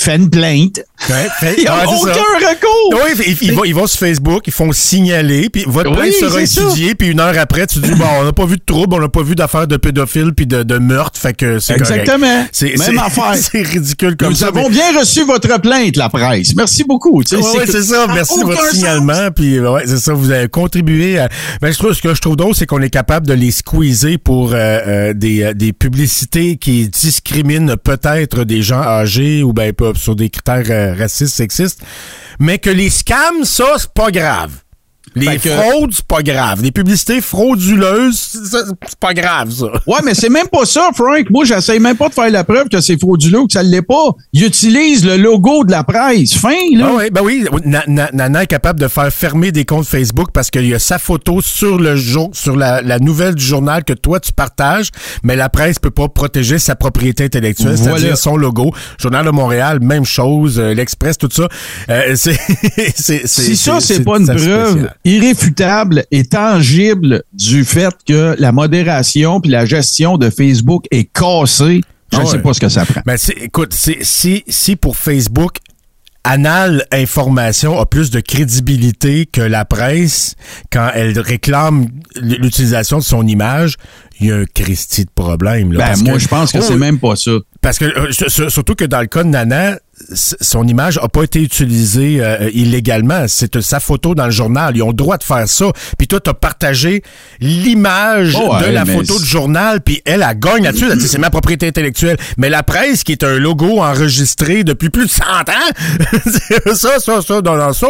fais 0.03 0.15
une 0.15 0.29
plainte. 0.29 0.81
Ouais, 1.09 1.27
fait- 1.39 1.53
Il 1.57 1.61
n'y 1.63 1.67
a 1.67 1.77
ouais, 1.77 1.85
aucun 1.87 2.13
ça. 2.13 2.19
recours. 2.49 2.93
Oui, 3.05 3.23
ils, 3.27 3.47
ils 3.49 3.53
vont, 3.53 3.63
ils 3.63 3.73
vont 3.75 3.87
sur 3.87 3.99
Facebook, 3.99 4.43
ils 4.47 4.53
font 4.53 4.71
signaler, 4.71 5.49
puis 5.49 5.63
votre 5.67 5.91
Oui, 5.91 5.97
plainte 5.97 6.13
sera 6.13 6.41
étudiée, 6.41 6.95
puis 6.95 7.09
une 7.09 7.19
heure 7.19 7.37
après, 7.37 7.67
tu 7.67 7.79
dis, 7.79 7.91
bon, 7.91 8.05
on 8.19 8.23
n'a 8.25 8.33
pas 8.33 8.45
vu 8.45 8.57
de 8.57 8.63
trouble, 8.65 8.95
on 8.95 8.99
n'a 8.99 9.09
pas 9.09 9.23
vu 9.23 9.35
d'affaires 9.35 9.67
de 9.67 9.77
pédophile 9.77 10.33
puis 10.35 10.45
de, 10.45 10.63
de 10.63 10.77
meurtre, 10.77 11.19
fait 11.19 11.33
que 11.33 11.59
c'est. 11.59 11.73
Exactement. 11.75 12.45
C'est, 12.51 12.77
Même 12.77 12.97
affaire. 12.99 13.35
C'est 13.35 13.61
ridicule 13.61 14.15
comme 14.17 14.29
Nous 14.29 14.35
ça. 14.35 14.47
avons 14.47 14.63
mais- 14.69 14.75
bien 14.75 14.99
reçu 14.99 15.23
votre 15.25 15.59
plainte, 15.61 15.95
la 15.97 16.09
presse. 16.09 16.53
Merci 16.55 16.83
beaucoup. 16.83 17.23
Tu 17.23 17.35
sais, 17.37 17.41
ouais, 17.41 17.65
c'est 17.65 17.83
ça. 17.83 18.05
Merci 18.13 18.39
de 18.39 18.45
votre 18.45 18.69
signalement. 18.71 19.29
Puis 19.35 19.59
ouais, 19.59 19.83
c'est 19.85 19.97
ça. 19.97 20.13
Vous 20.13 20.31
avez 20.31 20.47
contribué. 20.47 21.19
À... 21.19 21.29
Ben, 21.61 21.71
je 21.71 21.77
trouve 21.77 21.93
ce 21.93 22.01
que 22.01 22.13
je 22.13 22.21
trouve 22.21 22.35
drôle, 22.35 22.53
c'est 22.55 22.65
qu'on 22.65 22.81
est 22.81 22.89
capable 22.89 23.27
de 23.27 23.33
les 23.33 23.51
squeezer 23.51 24.17
pour 24.23 24.53
euh, 24.53 24.55
euh, 24.55 25.13
des, 25.13 25.43
euh, 25.43 25.53
des 25.53 25.73
publicités 25.73 26.57
qui 26.57 26.87
discriminent 26.89 27.75
peut-être 27.77 28.43
des 28.43 28.61
gens 28.61 28.81
âgés 28.81 29.43
ou 29.43 29.53
ben 29.53 29.71
pas 29.73 29.88
sur 29.97 30.15
des 30.15 30.29
critères 30.29 30.69
euh, 30.69 30.95
racistes, 30.95 31.35
sexistes, 31.35 31.81
mais 32.39 32.57
que 32.57 32.69
les 32.69 32.89
scams, 32.89 33.43
ça 33.43 33.75
c'est 33.77 33.93
pas 33.93 34.11
grave. 34.11 34.51
Les 35.15 35.37
que- 35.37 35.49
fraudes, 35.49 35.91
c'est 35.93 36.05
pas 36.05 36.21
grave. 36.23 36.61
Les 36.61 36.71
publicités 36.71 37.21
frauduleuses, 37.21 38.39
c'est 38.51 38.99
pas 38.99 39.13
grave, 39.13 39.51
ça. 39.51 39.65
Ouais, 39.87 39.99
mais 40.03 40.13
c'est 40.13 40.29
même 40.29 40.47
pas 40.47 40.65
ça, 40.65 40.89
Frank. 40.93 41.29
Moi, 41.29 41.45
j'essaye 41.45 41.79
même 41.79 41.97
pas 41.97 42.09
de 42.09 42.13
faire 42.13 42.29
la 42.29 42.43
preuve 42.43 42.67
que 42.69 42.79
c'est 42.81 42.99
frauduleux 42.99 43.39
ou 43.39 43.47
que 43.47 43.53
ça 43.53 43.63
l'est 43.63 43.81
pas. 43.81 44.11
Ils 44.33 44.45
utilisent 44.45 45.05
le 45.05 45.17
logo 45.17 45.63
de 45.63 45.71
la 45.71 45.83
presse. 45.83 46.35
Fin, 46.35 46.49
là. 46.75 46.87
Ah 46.89 46.95
oui, 46.97 47.09
ben 47.11 47.21
oui, 47.23 47.45
Na- 47.65 47.83
Na- 47.87 48.09
Nana 48.13 48.43
est 48.43 48.47
capable 48.47 48.79
de 48.79 48.87
faire 48.87 49.11
fermer 49.11 49.51
des 49.51 49.65
comptes 49.65 49.85
Facebook 49.87 50.29
parce 50.33 50.49
qu'il 50.49 50.65
y 50.67 50.73
a 50.73 50.79
sa 50.79 50.99
photo 50.99 51.41
sur 51.41 51.77
le 51.79 51.95
jour, 51.95 52.29
sur 52.33 52.55
la, 52.55 52.81
la 52.81 52.99
nouvelle 52.99 53.35
du 53.35 53.43
journal 53.43 53.83
que 53.83 53.93
toi 53.93 54.19
tu 54.19 54.31
partages, 54.33 54.89
mais 55.23 55.35
la 55.35 55.49
presse 55.49 55.79
peut 55.79 55.91
pas 55.91 56.07
protéger 56.07 56.59
sa 56.59 56.75
propriété 56.75 57.25
intellectuelle, 57.25 57.75
Voilà. 57.75 57.97
c'est-à-dire 57.97 58.17
son 58.17 58.37
logo. 58.37 58.71
Journal 58.99 59.25
de 59.25 59.31
Montréal, 59.31 59.79
même 59.81 60.05
chose, 60.05 60.59
euh, 60.59 60.73
l'Express, 60.73 61.17
tout 61.17 61.29
ça. 61.31 61.47
Euh, 61.89 62.13
c'est, 62.15 63.27
Si 63.27 63.55
ça, 63.57 63.79
c'est 63.79 64.03
pas 64.03 64.17
une 64.17 64.25
preuve. 64.27 64.89
Irréfutable 65.05 66.03
et 66.11 66.25
tangible 66.25 67.23
du 67.33 67.63
fait 67.65 67.93
que 68.07 68.35
la 68.39 68.51
modération 68.51 69.39
puis 69.41 69.51
la 69.51 69.65
gestion 69.65 70.17
de 70.17 70.29
Facebook 70.29 70.85
est 70.91 71.05
cassée, 71.05 71.81
je 72.11 72.17
Ah 72.19 72.23
ne 72.23 72.27
sais 72.27 72.39
pas 72.39 72.53
ce 72.53 72.59
que 72.59 72.69
ça 72.69 72.85
prend. 72.85 73.01
Ben, 73.05 73.17
écoute, 73.41 73.73
si, 73.73 74.43
si 74.47 74.75
pour 74.75 74.97
Facebook, 74.97 75.57
Anal 76.25 76.85
Information 76.91 77.79
a 77.79 77.85
plus 77.85 78.11
de 78.11 78.19
crédibilité 78.19 79.25
que 79.25 79.41
la 79.41 79.63
presse 79.63 80.35
quand 80.71 80.91
elle 80.93 81.17
réclame 81.17 81.87
l'utilisation 82.21 82.97
de 82.97 83.03
son 83.03 83.25
image, 83.25 83.75
il 84.19 84.27
y 84.27 84.31
a 84.31 84.35
un 84.35 84.45
Christie 84.45 85.05
de 85.05 85.09
problème. 85.15 85.71
Là, 85.71 85.93
Ben, 85.95 86.03
moi, 86.03 86.13
que- 86.15 86.19
je 86.19 86.27
pense 86.27 86.51
que 86.51 86.57
Oh, 86.59 86.61
c'est 86.67 86.75
même 86.75 86.99
pas 86.99 87.15
ça. 87.15 87.31
Parce 87.61 87.77
que, 87.79 87.85
euh, 87.85 88.49
surtout 88.49 88.75
que 88.75 88.83
dans 88.85 88.99
le 88.99 89.07
cas 89.07 89.23
de 89.23 89.29
Nana, 89.29 89.79
son 90.13 90.67
image 90.67 90.97
a 91.01 91.07
pas 91.07 91.23
été 91.23 91.41
utilisée 91.41 92.17
euh, 92.21 92.49
illégalement. 92.53 93.25
C'est 93.27 93.55
euh, 93.57 93.61
sa 93.61 93.79
photo 93.79 94.15
dans 94.15 94.25
le 94.25 94.31
journal. 94.31 94.75
Ils 94.75 94.81
ont 94.83 94.87
le 94.89 94.93
droit 94.93 95.17
de 95.17 95.23
faire 95.23 95.47
ça. 95.47 95.65
Puis 95.97 96.07
toi, 96.07 96.19
t'as 96.19 96.33
partagé 96.33 97.03
l'image 97.39 98.35
Oh, 98.39 98.53
ouais, 98.55 98.67
de 98.67 98.73
la 98.73 98.85
photo 98.85 99.19
du 99.19 99.25
journal, 99.25 99.81
puis 99.81 100.01
elle, 100.05 100.25
elle 100.27 100.39
gagne 100.39 100.63
là-dessus. 100.63 100.85
Elle 100.91 100.97
dit, 100.97 101.07
c'est 101.09 101.17
ma 101.17 101.29
propriété 101.29 101.67
intellectuelle. 101.67 102.17
Mais 102.37 102.49
la 102.49 102.63
presse, 102.63 103.03
qui 103.03 103.11
est 103.11 103.23
un 103.23 103.37
logo 103.37 103.79
enregistré 103.81 104.63
depuis 104.63 104.89
plus 104.89 105.05
de 105.05 105.11
100 105.11 105.23
ans, 105.23 106.73
ça, 106.75 106.99
ça, 106.99 107.21
ça, 107.21 107.41
dans, 107.41 107.57
dans 107.57 107.73
ça, 107.73 107.87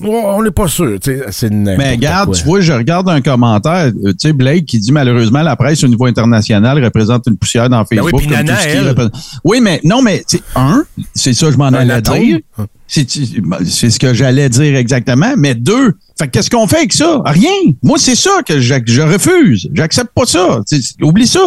on 0.00 0.42
n'est 0.42 0.50
pas 0.50 0.68
sûr. 0.68 0.98
C'est 1.02 1.50
Mais 1.50 1.92
regarde, 1.92 2.30
quoi. 2.30 2.38
tu 2.38 2.44
vois, 2.44 2.60
je 2.60 2.72
regarde 2.72 3.08
un 3.08 3.20
commentaire, 3.20 3.90
euh, 4.04 4.12
tu 4.12 4.14
sais, 4.18 4.32
Blake 4.32 4.66
qui 4.66 4.78
dit 4.78 4.92
malheureusement 4.92 5.42
la 5.42 5.56
presse 5.56 5.82
au 5.84 5.88
niveau 5.88 6.06
international 6.06 6.82
représente 6.82 7.24
une 7.26 7.36
poussière 7.36 7.68
dans 7.68 7.84
Facebook. 7.84 8.10
Ben 8.12 8.16
oui, 8.18 8.26
puis 8.26 8.36
comme 8.36 8.46
Nana, 8.46 8.54
tout 8.56 8.62
ce 8.62 8.66
qui 8.68 8.76
elle. 8.76 8.88
représente- 8.88 9.12
Oui, 9.44 9.60
mais 9.60 9.80
non, 9.84 10.02
mais 10.02 10.24
un, 10.56 10.84
c'est 11.14 11.31
ça 11.34 11.46
que 11.46 11.52
je 11.52 11.58
m'en 11.58 11.66
allais 11.66 12.00
dire. 12.02 12.38
C'est 12.86 13.06
c'est 13.08 13.90
ce 13.90 13.98
que 13.98 14.12
j'allais 14.12 14.48
dire 14.48 14.76
exactement. 14.76 15.32
Mais 15.36 15.54
deux, 15.54 15.94
fait 16.18 16.26
que 16.26 16.32
qu'est-ce 16.32 16.50
qu'on 16.50 16.66
fait 16.66 16.78
avec 16.78 16.92
ça? 16.92 17.22
Rien. 17.24 17.72
Moi, 17.82 17.98
c'est 17.98 18.14
ça 18.14 18.42
que 18.46 18.60
je, 18.60 18.74
je 18.86 19.02
refuse. 19.02 19.68
J'accepte 19.72 20.10
pas 20.14 20.26
ça. 20.26 20.60
Oublie 21.00 21.26
ça. 21.26 21.40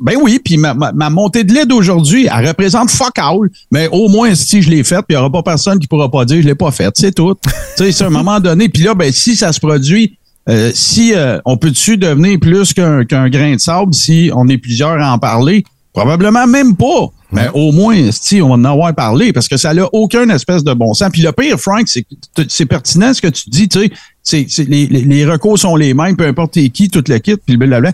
Ben 0.00 0.16
oui, 0.22 0.40
puis 0.42 0.56
ma, 0.56 0.74
ma, 0.74 0.92
ma 0.92 1.10
montée 1.10 1.44
de 1.44 1.52
lait 1.52 1.66
d'aujourd'hui, 1.66 2.28
elle 2.32 2.46
représente 2.46 2.90
fuck 2.90 3.18
all. 3.18 3.50
Mais 3.70 3.88
au 3.90 4.08
moins, 4.08 4.34
si 4.34 4.62
je 4.62 4.70
l'ai 4.70 4.84
faite, 4.84 5.04
puis 5.08 5.10
il 5.10 5.16
n'y 5.16 5.20
aura 5.20 5.30
pas 5.30 5.42
personne 5.42 5.78
qui 5.78 5.86
pourra 5.86 6.10
pas 6.10 6.24
dire 6.24 6.40
je 6.40 6.46
l'ai 6.46 6.54
pas 6.54 6.70
faite. 6.70 6.94
C'est 6.96 7.14
tout. 7.14 7.34
tu 7.44 7.50
sais, 7.76 7.92
c'est 7.92 8.04
à 8.04 8.06
un 8.06 8.10
moment 8.10 8.40
donné. 8.40 8.68
Puis 8.68 8.82
là, 8.82 8.94
ben 8.94 9.12
si 9.12 9.34
ça 9.34 9.52
se 9.52 9.60
produit, 9.60 10.16
euh, 10.48 10.70
si 10.74 11.14
euh, 11.14 11.38
on 11.44 11.56
peut-tu 11.56 11.96
devenir 11.96 12.38
plus 12.40 12.72
qu'un 12.72 13.04
qu'un 13.04 13.28
grain 13.28 13.54
de 13.54 13.60
sable 13.60 13.94
si 13.94 14.30
on 14.34 14.48
est 14.48 14.58
plusieurs 14.58 15.00
à 15.00 15.12
en 15.12 15.18
parler? 15.18 15.64
Probablement 15.92 16.46
même 16.46 16.74
pas. 16.74 17.08
Ben, 17.32 17.50
au 17.54 17.72
moins, 17.72 18.10
si 18.12 18.42
on 18.42 18.48
va 18.48 18.54
en 18.54 18.64
avoir 18.64 18.94
parlé 18.94 19.32
parce 19.32 19.48
que 19.48 19.56
ça 19.56 19.72
n'a 19.74 19.86
aucun 19.92 20.28
espèce 20.28 20.62
de 20.64 20.72
bon 20.74 20.92
sens. 20.94 21.08
Puis 21.12 21.22
le 21.22 21.32
pire, 21.32 21.58
Frank, 21.58 21.84
c'est 21.86 22.02
que 22.02 22.42
c'est 22.48 22.66
pertinent 22.66 23.12
ce 23.14 23.20
que 23.22 23.28
tu 23.28 23.48
dis, 23.48 23.68
tu 23.68 23.80
sais, 23.80 23.90
c'est, 24.22 24.46
c'est- 24.48 24.68
les, 24.68 24.86
les, 24.86 25.00
les 25.02 25.24
recours 25.26 25.58
sont 25.58 25.76
les 25.76 25.94
mêmes, 25.94 26.16
peu 26.16 26.26
importe 26.26 26.52
t'es 26.52 26.68
qui, 26.68 26.88
toute 26.90 27.08
le 27.08 27.18
kit, 27.18 27.36
puis 27.36 27.56
blablabla. 27.56 27.92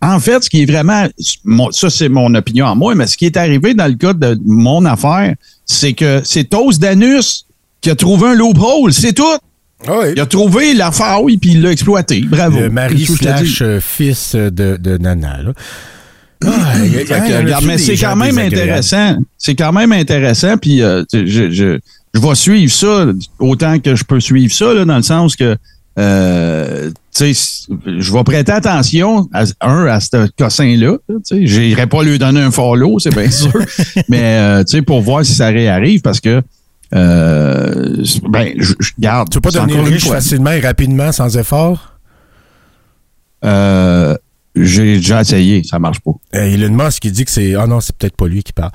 En 0.00 0.18
fait, 0.18 0.42
ce 0.42 0.50
qui 0.50 0.62
est 0.62 0.66
vraiment, 0.66 1.06
ça 1.70 1.88
c'est 1.90 2.08
mon 2.08 2.34
opinion 2.34 2.66
à 2.66 2.74
moi, 2.74 2.94
mais 2.94 3.06
ce 3.06 3.16
qui 3.16 3.26
est 3.26 3.36
arrivé 3.36 3.72
dans 3.74 3.86
le 3.86 3.94
cas 3.94 4.12
de 4.12 4.36
mon 4.44 4.84
affaire, 4.84 5.34
c'est 5.64 5.92
que 5.92 6.20
c'est 6.24 6.44
Toast 6.44 6.80
Danus 6.80 7.46
qui 7.80 7.90
a 7.90 7.94
trouvé 7.94 8.28
un 8.28 8.34
loophole, 8.34 8.92
c'est 8.92 9.12
tout. 9.12 9.24
Ah 9.86 9.92
oui. 10.00 10.12
Il 10.14 10.20
a 10.20 10.26
trouvé 10.26 10.74
la 10.74 10.92
faille 10.92 11.36
puis 11.38 11.50
il 11.52 11.62
l'a 11.62 11.72
exploité. 11.72 12.20
Bravo. 12.20 12.60
Le 12.60 12.70
mari 12.70 13.04
slash 13.06 13.62
euh, 13.62 13.80
fils 13.80 14.34
de, 14.36 14.76
de 14.80 14.96
Nana. 14.98 15.42
Là. 15.42 15.52
Ah, 16.46 16.78
y 16.84 16.96
a- 17.12 17.28
y 17.28 17.36
regarde, 17.36 17.64
mais 17.64 17.78
c'est 17.78 17.96
gens 17.96 18.10
quand 18.10 18.16
même 18.16 18.38
intéressant. 18.38 19.16
C'est 19.38 19.54
quand 19.54 19.72
même 19.72 19.92
intéressant. 19.92 20.56
Puis 20.56 20.82
euh, 20.82 21.04
tu 21.10 21.20
sais, 21.20 21.26
je, 21.26 21.50
je, 21.50 21.78
je 22.14 22.20
vais 22.20 22.34
suivre 22.34 22.72
ça 22.72 23.06
autant 23.38 23.78
que 23.78 23.94
je 23.94 24.04
peux 24.04 24.20
suivre 24.20 24.52
ça, 24.54 24.72
là, 24.74 24.84
dans 24.84 24.96
le 24.96 25.02
sens 25.02 25.36
que 25.36 25.56
euh, 25.98 26.90
tu 27.14 27.34
sais, 27.34 27.66
je 27.98 28.12
vais 28.12 28.24
prêter 28.24 28.52
attention 28.52 29.28
à 29.34 29.44
un 29.60 29.86
à 29.86 30.00
ce 30.00 30.26
cossin-là. 30.38 30.96
Tu 31.08 31.14
sais, 31.24 31.46
j'irai 31.46 31.86
pas 31.86 32.02
lui 32.02 32.18
donner 32.18 32.40
un 32.40 32.50
follow, 32.50 32.98
c'est 32.98 33.14
bien 33.14 33.30
sûr. 33.30 33.52
mais 34.08 34.20
euh, 34.38 34.64
tu 34.64 34.76
sais, 34.78 34.82
pour 34.82 35.02
voir 35.02 35.24
si 35.24 35.34
ça 35.34 35.48
réarrive, 35.48 36.00
parce 36.00 36.20
que 36.20 36.40
euh, 36.94 37.96
ben, 38.28 38.52
je, 38.58 38.72
je 38.80 38.90
garde. 38.98 39.28
Tu 39.30 39.40
peux 39.40 39.50
pas 39.50 39.58
c'est 39.58 39.66
devenir 39.66 39.84
riche 39.84 40.04
fois. 40.06 40.16
facilement 40.16 40.50
et 40.52 40.60
rapidement 40.60 41.12
sans 41.12 41.36
effort? 41.36 41.92
Euh, 43.44 44.16
j'ai 44.54 44.96
déjà 44.96 45.20
essayé, 45.22 45.62
ça 45.64 45.78
marche 45.78 46.00
pas. 46.00 46.12
Euh, 46.34 46.52
Elon 46.52 46.70
Musk 46.84 47.02
qui 47.02 47.12
dit 47.12 47.24
que 47.24 47.30
c'est... 47.30 47.54
Ah 47.54 47.66
non, 47.66 47.80
c'est 47.80 47.96
peut-être 47.96 48.16
pas 48.16 48.26
lui 48.26 48.42
qui 48.42 48.52
parle. 48.52 48.72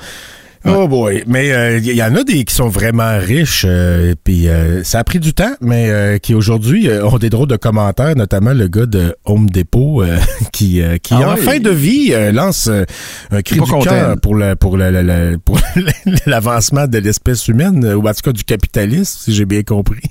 Oh 0.66 0.88
boy. 0.88 1.24
Mais 1.28 1.52
euh, 1.52 1.78
il 1.78 1.86
y, 1.94 2.04
en 2.04 2.16
a 2.16 2.24
des 2.24 2.44
qui 2.44 2.54
sont 2.54 2.68
vraiment 2.68 3.18
riches, 3.20 3.66
euh, 3.68 4.16
puis 4.24 4.48
euh, 4.50 4.84
ça 4.84 5.00
a 5.00 5.04
pris 5.04 5.20
du 5.20 5.34
temps, 5.34 5.54
mais 5.62 5.90
euh, 5.90 6.18
qui 6.18 6.34
aujourd'hui 6.34 6.90
euh, 6.90 7.06
ont 7.06 7.18
des 7.18 7.30
drôles 7.30 7.48
de 7.48 7.56
commentaires, 7.56 8.16
notamment 8.16 8.54
le 8.54 8.68
gars 8.68 8.86
de 8.86 9.16
Home 9.26 9.50
Depot 9.50 10.04
euh, 10.04 10.18
qui, 10.52 10.82
euh, 10.82 10.98
qui 10.98 11.14
Ah 11.14 11.30
en 11.30 11.36
ouais. 11.36 11.42
fin 11.42 11.60
de 11.60 11.70
vie 11.70 12.10
euh, 12.12 12.32
lance 12.32 12.68
euh, 12.68 12.84
un 13.32 13.42
cri 13.42 13.60
du 13.60 13.72
cœur 13.84 14.20
pour 14.20 14.36
le 14.36 14.56
pour 14.56 14.78
le, 14.78 15.38
pour 15.38 15.60
l'avancement 16.26 16.88
de 16.88 16.98
l'espèce 16.98 17.48
humaine, 17.48 17.86
euh, 17.86 17.96
ou 17.96 18.08
en 18.08 18.14
tout 18.14 18.22
cas 18.24 18.34
du 18.34 18.44
capitalisme, 18.44 19.20
si 19.24 19.34
j'ai 19.34 19.46
bien 19.46 19.64
compris. 19.64 20.02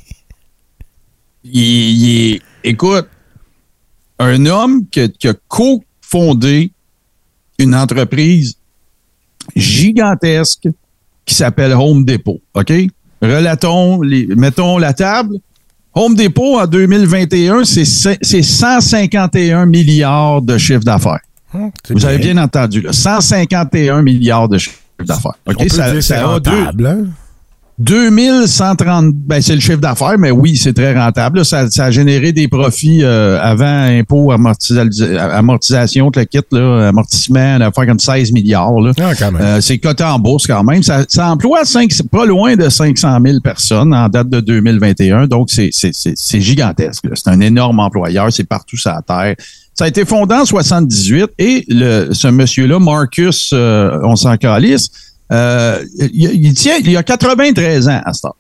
il, 1.44 2.34
il 2.34 2.40
écoute, 2.64 3.08
un 4.18 4.46
homme 4.46 4.86
qui, 4.90 5.00
a- 5.00 5.08
qui 5.08 5.28
a 5.28 5.34
co-fondé 5.48 6.70
une 7.58 7.74
entreprise 7.74 8.56
gigantesque 9.54 10.68
qui 11.24 11.34
s'appelle 11.34 11.72
Home 11.72 12.04
Depot. 12.04 12.40
OK? 12.54 12.72
Relatons, 13.22 14.02
les, 14.02 14.26
mettons 14.36 14.78
la 14.78 14.92
table. 14.92 15.36
Home 15.94 16.14
Depot 16.14 16.58
en 16.58 16.66
2021, 16.66 17.64
c'est 17.64 17.84
cin- 17.84 18.18
c'est 18.20 18.42
151 18.42 19.64
milliards 19.66 20.42
de 20.42 20.58
chiffre 20.58 20.84
d'affaires. 20.84 21.20
Hum, 21.54 21.70
Vous 21.90 22.04
avez 22.04 22.18
bien 22.18 22.36
entendu, 22.36 22.82
là, 22.82 22.92
151 22.92 24.02
milliards 24.02 24.48
de 24.48 24.58
chiffre 24.58 24.76
d'affaires. 25.00 25.32
OK? 25.46 25.54
On 25.58 25.62
peut 25.62 25.68
Ça- 25.70 25.90
dire 25.92 26.02
ça 26.02 26.34
a 26.34 26.40
deux- 26.40 26.50
hein? 26.50 27.06
2130, 27.78 29.12
ben 29.14 29.42
c'est 29.42 29.54
le 29.54 29.60
chiffre 29.60 29.78
d'affaires, 29.80 30.16
mais 30.18 30.30
oui, 30.30 30.56
c'est 30.56 30.72
très 30.72 30.94
rentable. 30.98 31.38
là. 31.38 31.44
Ça, 31.44 31.70
ça 31.70 31.84
a 31.86 31.90
généré 31.90 32.32
des 32.32 32.48
profits 32.48 33.02
euh, 33.02 33.38
avant 33.40 33.66
impôts, 33.84 34.32
amortisa- 34.32 35.18
amortisation, 35.30 36.10
le 36.14 36.24
kit, 36.24 36.38
là, 36.52 36.88
amortissement, 36.88 37.58
à 37.60 37.70
faire 37.70 37.86
comme 37.86 37.98
16 37.98 38.32
milliards. 38.32 38.80
Là. 38.80 38.92
Ah. 38.98 39.12
Euh, 39.40 39.60
c'est 39.60 39.78
coté 39.78 40.04
en 40.04 40.18
bourse 40.18 40.46
quand 40.46 40.64
même. 40.64 40.82
Ça, 40.82 41.04
ça 41.08 41.30
emploie 41.30 41.64
cinq, 41.64 41.90
pas 42.10 42.24
loin 42.24 42.56
de 42.56 42.68
500 42.68 43.18
000 43.24 43.40
personnes 43.40 43.92
en 43.94 44.08
date 44.08 44.30
de 44.30 44.40
2021. 44.40 45.26
Donc, 45.26 45.50
c'est, 45.50 45.68
c'est, 45.72 45.90
c'est, 45.92 46.14
c'est 46.16 46.40
gigantesque. 46.40 47.04
là. 47.04 47.10
C'est 47.14 47.28
un 47.28 47.40
énorme 47.40 47.78
employeur. 47.80 48.32
C'est 48.32 48.44
partout 48.48 48.76
sur 48.76 48.90
la 48.90 49.02
Terre. 49.02 49.36
Ça 49.74 49.84
a 49.84 49.88
été 49.88 50.06
fondé 50.06 50.34
en 50.34 50.46
78 50.46 51.26
et 51.38 51.64
le, 51.68 52.08
ce 52.12 52.28
monsieur-là, 52.28 52.78
Marcus, 52.78 53.50
euh, 53.52 53.98
on 54.04 54.16
s'en 54.16 54.34
calisse, 54.38 54.88
euh, 55.32 55.82
il, 56.12 56.54
tient, 56.54 56.76
il 56.78 56.96
a 56.96 57.02
93 57.02 57.88
ans 57.88 58.00
à 58.04 58.12
ce 58.12 58.22
temps. 58.22 58.36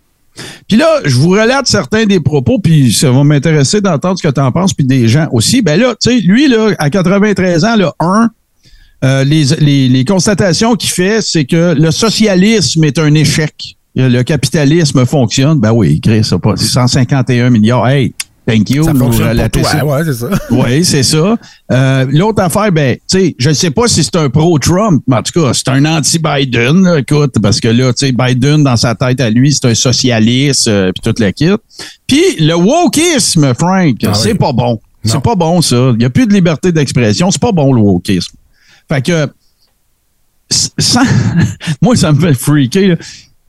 Puis 0.68 0.76
là, 0.76 1.00
je 1.04 1.16
vous 1.16 1.30
relate 1.30 1.66
certains 1.66 2.04
des 2.04 2.20
propos, 2.20 2.58
puis 2.58 2.92
ça 2.92 3.10
va 3.10 3.24
m'intéresser 3.24 3.80
d'entendre 3.80 4.18
ce 4.18 4.26
que 4.26 4.32
tu 4.32 4.40
en 4.40 4.52
penses, 4.52 4.74
puis 4.74 4.84
des 4.84 5.08
gens 5.08 5.28
aussi. 5.32 5.62
Ben 5.62 5.80
là, 5.80 5.94
tu 6.00 6.10
sais, 6.10 6.20
lui, 6.20 6.48
là, 6.48 6.72
à 6.78 6.90
93 6.90 7.64
ans, 7.64 7.76
là, 7.76 7.94
un, 8.00 8.30
euh, 9.04 9.24
les, 9.24 9.44
les, 9.60 9.88
les 9.88 10.04
constatations 10.04 10.74
qu'il 10.74 10.90
fait, 10.90 11.22
c'est 11.22 11.44
que 11.44 11.74
le 11.74 11.90
socialisme 11.90 12.84
est 12.84 12.98
un 12.98 13.14
échec. 13.14 13.76
Le 13.94 14.22
capitalisme 14.22 15.06
fonctionne. 15.06 15.58
Ben 15.58 15.72
oui, 15.72 16.00
Chris, 16.02 16.22
ça 16.22 16.38
pas 16.38 16.54
151 16.54 17.48
milliards. 17.48 17.88
Hey, 17.88 18.12
thank 18.46 18.70
you. 18.70 18.84
Ça 18.84 18.92
nous 18.92 18.98
fonctionne 19.00 19.22
pour 19.24 19.30
relatez 19.30 19.60
toi, 19.62 19.70
ça. 19.70 19.84
ouais, 19.84 20.04
c'est 20.04 20.12
ça. 20.14 20.28
Oui, 20.50 20.84
c'est 20.84 21.02
ça. 21.02 21.36
Euh, 21.72 22.06
L'autre 22.10 22.42
affaire, 22.42 22.70
ben, 22.72 22.96
tu 22.96 23.00
sais, 23.18 23.34
je 23.38 23.48
ne 23.48 23.54
sais 23.54 23.70
pas 23.70 23.88
si 23.88 24.02
c'est 24.04 24.16
un 24.16 24.30
pro-Trump, 24.30 25.02
mais 25.06 25.16
en 25.16 25.22
tout 25.22 25.40
cas, 25.40 25.52
c'est 25.52 25.68
un 25.68 25.84
anti-Biden, 25.84 26.82
là, 26.84 26.98
écoute, 27.00 27.34
parce 27.42 27.60
que 27.60 27.68
là, 27.68 27.92
tu 27.92 28.06
sais, 28.06 28.12
Biden, 28.12 28.62
dans 28.64 28.76
sa 28.76 28.94
tête 28.94 29.20
à 29.20 29.28
lui, 29.30 29.52
c'est 29.52 29.66
un 29.68 29.74
socialiste, 29.74 30.68
euh, 30.68 30.92
puis 30.92 31.02
toute 31.02 31.18
la 31.18 31.32
kit. 31.32 31.50
Puis 32.06 32.22
le 32.40 32.54
wokisme, 32.54 33.52
Frank, 33.54 33.96
Ah 34.06 34.14
c'est 34.14 34.32
oui. 34.32 34.38
pas 34.38 34.52
bon. 34.52 34.80
C'est 35.04 35.20
pas 35.22 35.34
bon, 35.36 35.62
ça. 35.62 35.90
Il 35.92 35.98
n'y 35.98 36.04
a 36.04 36.10
plus 36.10 36.26
de 36.26 36.32
liberté 36.34 36.72
d'expression. 36.72 37.30
C'est 37.30 37.40
pas 37.40 37.52
bon, 37.52 37.72
le 37.72 37.80
wokisme. 37.80 38.34
Fait 38.88 39.02
que, 39.02 39.28
sans- 40.50 41.00
moi, 41.82 41.94
ça 41.96 42.12
me 42.12 42.20
fait 42.20 42.34
freaker, 42.34 42.88
là. 42.88 42.94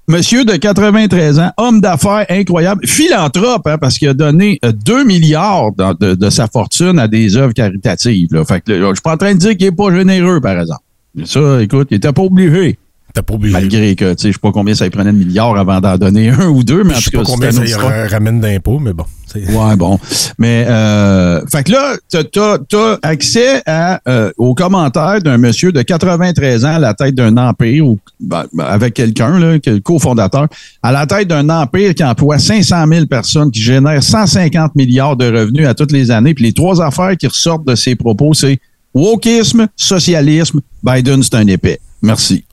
Monsieur 0.09 0.45
de 0.45 0.53
93 0.55 1.37
ans, 1.39 1.51
homme 1.57 1.81
d'affaires 1.81 2.25
incroyable, 2.29 2.87
philanthrope, 2.87 3.67
hein, 3.67 3.77
parce 3.77 3.97
qu'il 3.97 4.07
a 4.07 4.13
donné 4.13 4.57
euh, 4.63 4.71
2 4.71 5.03
milliards 5.03 5.73
dans- 5.73 5.93
de, 5.93 6.29
sa 6.29 6.47
fortune 6.47 6.97
à 6.97 7.09
des 7.09 7.35
œuvres 7.35 7.53
caritatives. 7.53 8.29
Là. 8.31 8.45
Fait 8.45 8.61
que, 8.61 8.71
là, 8.71 8.89
je 8.89 8.93
suis 8.95 9.01
pas 9.01 9.15
en 9.15 9.17
train 9.17 9.33
de 9.33 9.39
dire 9.39 9.57
qu'il 9.57 9.67
est 9.67 9.71
pas 9.73 9.93
généreux, 9.93 10.39
par 10.39 10.57
exemple. 10.59 10.81
Ça, 11.25 11.61
écoute, 11.61 11.89
il 11.91 11.97
était 11.97 12.13
pas 12.13 12.21
obligé. 12.21 12.77
T'as 13.13 13.21
pas 13.23 13.33
obligé. 13.33 13.53
Malgré 13.53 13.95
que, 13.95 14.13
tu 14.13 14.21
sais, 14.21 14.27
je 14.29 14.33
sais 14.33 14.39
pas 14.39 14.51
combien 14.51 14.75
ça 14.75 14.83
lui 14.83 14.91
prenait 14.91 15.11
de 15.11 15.17
milliards 15.17 15.57
avant 15.57 15.79
d'en 15.79 15.97
donner 15.97 16.29
un 16.29 16.47
ou 16.49 16.63
deux, 16.63 16.83
mais 16.83 16.93
en 16.93 16.97
Je 16.97 17.05
sais 17.05 17.09
tout 17.11 17.17
pas 17.17 17.23
cas, 17.23 17.31
combien 17.31 17.51
ça 17.51 17.65
y 17.65 17.73
ra- 17.73 18.07
ramène 18.07 18.39
d'impôts, 18.39 18.79
mais 18.79 18.93
bon. 18.93 19.05
Ouais, 19.35 19.75
bon. 19.75 19.99
Mais, 20.37 20.65
euh, 20.67 21.41
fait 21.51 21.63
que 21.63 21.71
là, 21.71 21.95
t'as, 22.09 22.57
as, 22.77 22.99
accès 23.01 23.61
à, 23.65 23.99
euh, 24.07 24.31
aux 24.37 24.53
commentaires 24.55 25.19
d'un 25.21 25.37
monsieur 25.37 25.71
de 25.71 25.81
93 25.81 26.63
ans 26.65 26.75
à 26.75 26.79
la 26.79 26.93
tête 26.93 27.13
d'un 27.15 27.35
empire, 27.37 27.85
ou, 27.87 27.99
ben, 28.19 28.45
ben, 28.53 28.63
avec 28.65 28.93
quelqu'un, 28.93 29.37
là, 29.37 29.57
le 29.65 29.79
cofondateur, 29.79 30.47
à 30.81 30.91
la 30.91 31.05
tête 31.05 31.27
d'un 31.27 31.49
empire 31.49 31.93
qui 31.95 32.03
emploie 32.03 32.39
500 32.39 32.85
000 32.87 33.05
personnes, 33.07 33.51
qui 33.51 33.61
génère 33.61 34.01
150 34.01 34.75
milliards 34.75 35.15
de 35.17 35.25
revenus 35.25 35.67
à 35.67 35.73
toutes 35.73 35.91
les 35.91 36.09
années. 36.11 36.33
Puis 36.33 36.45
les 36.45 36.53
trois 36.53 36.81
affaires 36.81 37.15
qui 37.17 37.27
ressortent 37.27 37.67
de 37.67 37.75
ses 37.75 37.95
propos, 37.95 38.33
c'est 38.33 38.59
wokisme, 38.93 39.67
socialisme, 39.75 40.61
Biden, 40.83 41.21
c'est 41.21 41.35
un 41.35 41.47
épais. 41.47 41.79
Merci. 42.01 42.43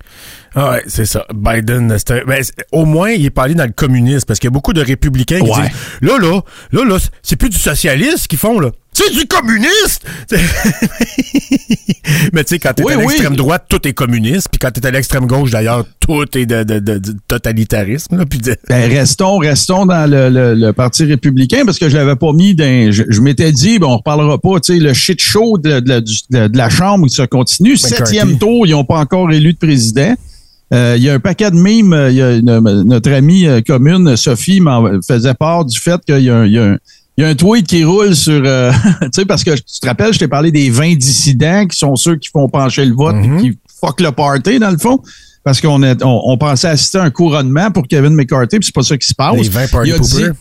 Ah 0.56 0.70
ouais, 0.72 0.82
c'est 0.86 1.04
ça. 1.06 1.24
Biden, 1.34 1.88
ben, 2.26 2.42
au 2.72 2.84
moins, 2.84 3.10
il 3.10 3.24
est 3.24 3.30
pas 3.30 3.42
allé 3.44 3.54
dans 3.54 3.64
le 3.66 3.72
communisme, 3.72 4.24
parce 4.26 4.38
qu'il 4.38 4.46
y 4.46 4.52
a 4.52 4.52
beaucoup 4.52 4.72
de 4.72 4.80
républicains 4.80 5.40
qui 5.40 5.50
Ouais. 5.50 5.62
disent, 5.62 5.70
là, 6.02 6.18
là, 6.18 6.40
là, 6.72 6.84
là, 6.84 6.96
c'est 7.22 7.36
plus 7.36 7.48
du 7.50 7.58
socialiste 7.58 8.28
qu'ils 8.28 8.38
font, 8.38 8.60
là. 8.60 8.70
C'est 8.92 9.12
du 9.12 9.26
communiste! 9.26 10.06
Mais 12.32 12.44
tu 12.44 12.50
sais, 12.54 12.58
quand 12.58 12.72
t'es 12.74 12.84
Oui, 12.84 12.92
à 12.92 12.96
oui. 12.98 13.04
l'extrême 13.08 13.34
droite, 13.36 13.64
tout 13.68 13.86
est 13.88 13.92
communiste, 13.92 14.48
puis 14.50 14.58
quand 14.60 14.70
t'es 14.70 14.86
à 14.86 14.90
l'extrême 14.90 15.26
gauche, 15.26 15.50
d'ailleurs, 15.50 15.84
tout 16.00 16.24
est 16.38 16.46
de, 16.46 16.62
de- 16.62 16.78
de- 16.78 16.98
de 16.98 17.14
totalitarisme, 17.26 18.16
là, 18.18 18.24
de- 18.24 18.56
Ben, 18.68 18.90
restons, 18.90 19.38
restons 19.38 19.86
dans 19.86 20.08
le, 20.08 20.28
le- 20.30 20.54
le 20.54 20.72
Parti 20.72 21.04
républicain 21.04 21.62
parce 21.64 21.78
que 21.78 21.88
je 21.88 21.96
l'avais 21.96 22.16
pas 22.16 22.32
mis 22.32 22.54
dans. 22.54 22.92
Je, 22.92 23.02
je 23.08 23.20
m'étais 23.20 23.50
dit, 23.52 23.78
ben, 23.78 23.86
on 23.88 23.96
reparlera 23.96 24.38
pas, 24.38 24.60
tu 24.60 24.74
sais, 24.74 24.78
le 24.78 24.92
shit 24.94 25.20
show 25.20 25.58
de, 25.58 25.80
de 25.80 25.88
la- 25.88 26.00
du- 26.00 26.18
de- 26.30 26.46
de 26.48 26.56
la 26.56 26.68
Chambre 26.68 27.06
qui 27.08 27.14
se 27.14 27.22
continue. 27.22 27.72
McCarthy. 27.72 27.94
Septième 27.96 28.38
tour, 28.38 28.66
ils 28.66 28.70
n'ont 28.72 28.84
pas 28.84 28.98
encore 28.98 29.30
élu 29.32 29.54
de 29.54 29.58
président. 29.58 30.14
Euh, 30.72 30.94
Il 30.96 31.02
y 31.02 31.08
a 31.10 31.14
un 31.14 31.20
paquet 31.20 31.50
de 31.50 31.56
mimes. 31.56 31.92
euh, 31.92 32.10
y 32.10 32.22
a 32.22 32.32
une- 32.36 32.82
notre 32.84 33.12
amie 33.12 33.46
euh, 33.46 33.60
commune, 33.60 34.16
Sophie, 34.16 34.60
m'en 34.60 34.88
faisait 35.06 35.34
part 35.34 35.64
du 35.64 35.78
fait 35.78 36.00
qu'il 36.06 36.20
y 36.20 36.30
a 36.30 36.36
un. 36.38 36.46
il 36.46 36.52
y 36.52 37.20
y 37.20 37.22
a 37.24 37.28
un 37.28 37.34
tweet 37.36 37.66
qui 37.66 37.84
roule 37.84 38.16
sur, 38.16 38.42
euh, 38.44 38.72
tu 39.02 39.08
sais, 39.12 39.24
parce 39.24 39.44
que 39.44 39.52
tu 39.52 39.80
te 39.80 39.86
rappelles, 39.86 40.12
je 40.14 40.18
t'ai 40.18 40.26
parlé 40.28 40.50
des 40.50 40.70
20 40.70 40.96
dissidents 40.96 41.64
qui 41.66 41.78
sont 41.78 41.94
ceux 41.96 42.16
qui 42.16 42.28
font 42.28 42.48
pencher 42.48 42.84
le 42.84 42.94
vote 42.94 43.14
et 43.16 43.28
qui 43.40 43.58
fuck 43.80 44.00
le 44.00 44.10
party, 44.10 44.58
dans 44.58 44.70
le 44.70 44.78
fond. 44.78 45.00
Parce 45.44 45.60
qu'on 45.60 45.82
est- 45.82 46.02
on, 46.02 46.22
on 46.24 46.38
pensait 46.38 46.68
assister 46.68 46.98
à 46.98 47.02
un 47.02 47.10
couronnement 47.10 47.70
pour 47.70 47.86
Kevin 47.86 48.14
McCarthy, 48.14 48.58
puis 48.58 48.64
c'est 48.66 48.74
pas 48.74 48.82
ça 48.82 48.96
qui 48.96 49.06
se 49.06 49.14
passe. 49.14 49.36
les 49.36 49.48
20 49.48 49.70
party 49.70 49.90
Il 49.90 49.92
a 49.92 49.98
dit- 49.98 50.10
poopers. 50.10 50.32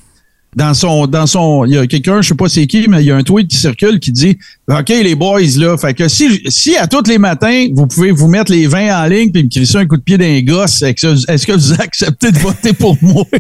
Dans 0.55 0.73
son, 0.73 1.07
dans 1.07 1.25
son, 1.25 1.65
il 1.65 1.73
y 1.73 1.77
a 1.77 1.87
quelqu'un, 1.87 2.21
je 2.21 2.29
sais 2.29 2.35
pas 2.35 2.49
c'est 2.49 2.67
qui, 2.67 2.87
mais 2.87 3.01
il 3.01 3.07
y 3.07 3.11
a 3.11 3.15
un 3.15 3.23
tweet 3.23 3.47
qui 3.47 3.57
circule 3.57 3.99
qui 3.99 4.11
dit, 4.11 4.37
OK, 4.69 4.89
les 4.89 5.15
boys, 5.15 5.41
là, 5.57 5.77
fait 5.77 5.93
que 5.93 6.07
si, 6.07 6.41
si 6.47 6.75
à 6.77 6.87
tous 6.87 7.07
les 7.07 7.17
matins, 7.17 7.67
vous 7.73 7.87
pouvez 7.87 8.11
vous 8.11 8.27
mettre 8.27 8.51
les 8.51 8.67
20 8.67 9.03
en 9.03 9.07
ligne 9.07 9.31
puis 9.31 9.43
me 9.43 9.49
crisser 9.49 9.77
un 9.77 9.85
coup 9.85 9.97
de 9.97 10.01
pied 10.03 10.17
d'un 10.17 10.41
gosse, 10.41 10.81
est-ce 10.81 10.93
que, 11.07 11.31
est-ce 11.31 11.47
que 11.47 11.53
vous 11.53 11.73
acceptez 11.73 12.31
de 12.31 12.37
voter 12.37 12.73
pour 12.73 12.97
moi? 13.01 13.25
tu 13.33 13.39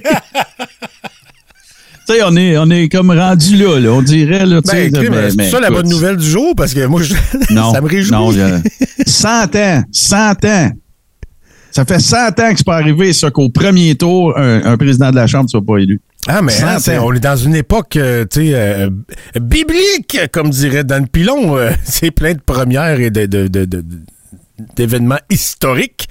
sais, 2.15 2.21
on 2.25 2.35
est, 2.35 2.57
on 2.57 2.69
est 2.69 2.89
comme 2.89 3.11
rendu 3.11 3.55
là, 3.55 3.79
là, 3.79 3.89
on 3.91 4.01
dirait, 4.01 4.45
là, 4.45 4.61
tu 4.61 4.69
sais, 4.69 4.89
Ben, 4.89 5.01
crime, 5.03 5.13
mais- 5.37 5.45
c'est 5.45 5.51
ça 5.51 5.59
la 5.59 5.69
bonne 5.69 5.89
nouvelle 5.89 6.17
du 6.17 6.29
jour, 6.29 6.53
parce 6.55 6.73
que 6.73 6.85
moi, 6.85 7.01
je- 7.01 7.13
Non, 7.53 7.73
ça 7.73 7.81
me 7.81 7.87
réjouit. 7.87 8.11
non, 8.11 8.31
je- 8.31 8.59
100 9.05 9.55
ans, 9.55 9.83
100 9.91 10.45
ans. 10.45 10.71
Ça 11.71 11.85
fait 11.85 11.99
100 11.99 12.39
ans 12.39 12.51
que 12.51 12.57
c'est 12.57 12.65
pas 12.65 12.75
arrivé, 12.75 13.13
ça, 13.13 13.31
qu'au 13.31 13.49
premier 13.49 13.95
tour, 13.95 14.37
un, 14.37 14.63
un 14.65 14.77
président 14.77 15.09
de 15.11 15.15
la 15.15 15.27
Chambre 15.27 15.45
ne 15.45 15.49
soit 15.49 15.65
pas 15.65 15.77
élu. 15.77 16.01
Ah, 16.27 16.41
mais 16.41 16.53
hein, 16.63 16.79
on 17.01 17.13
est 17.13 17.19
dans 17.19 17.35
une 17.35 17.55
époque, 17.55 17.97
euh, 17.97 18.23
tu 18.29 18.47
sais, 18.47 18.51
euh, 18.53 18.89
biblique, 19.41 20.19
comme 20.31 20.49
dirait 20.49 20.83
Dan 20.83 21.07
Pilon. 21.07 21.57
euh, 21.57 21.71
c'est 21.83 22.11
plein 22.11 22.33
de 22.33 22.39
premières 22.39 22.99
et 22.99 23.09
de, 23.11 23.25
de- 23.25 23.47
de- 23.47 23.65
de- 23.65 23.83
d'événements 24.75 25.17
historiques. 25.29 26.07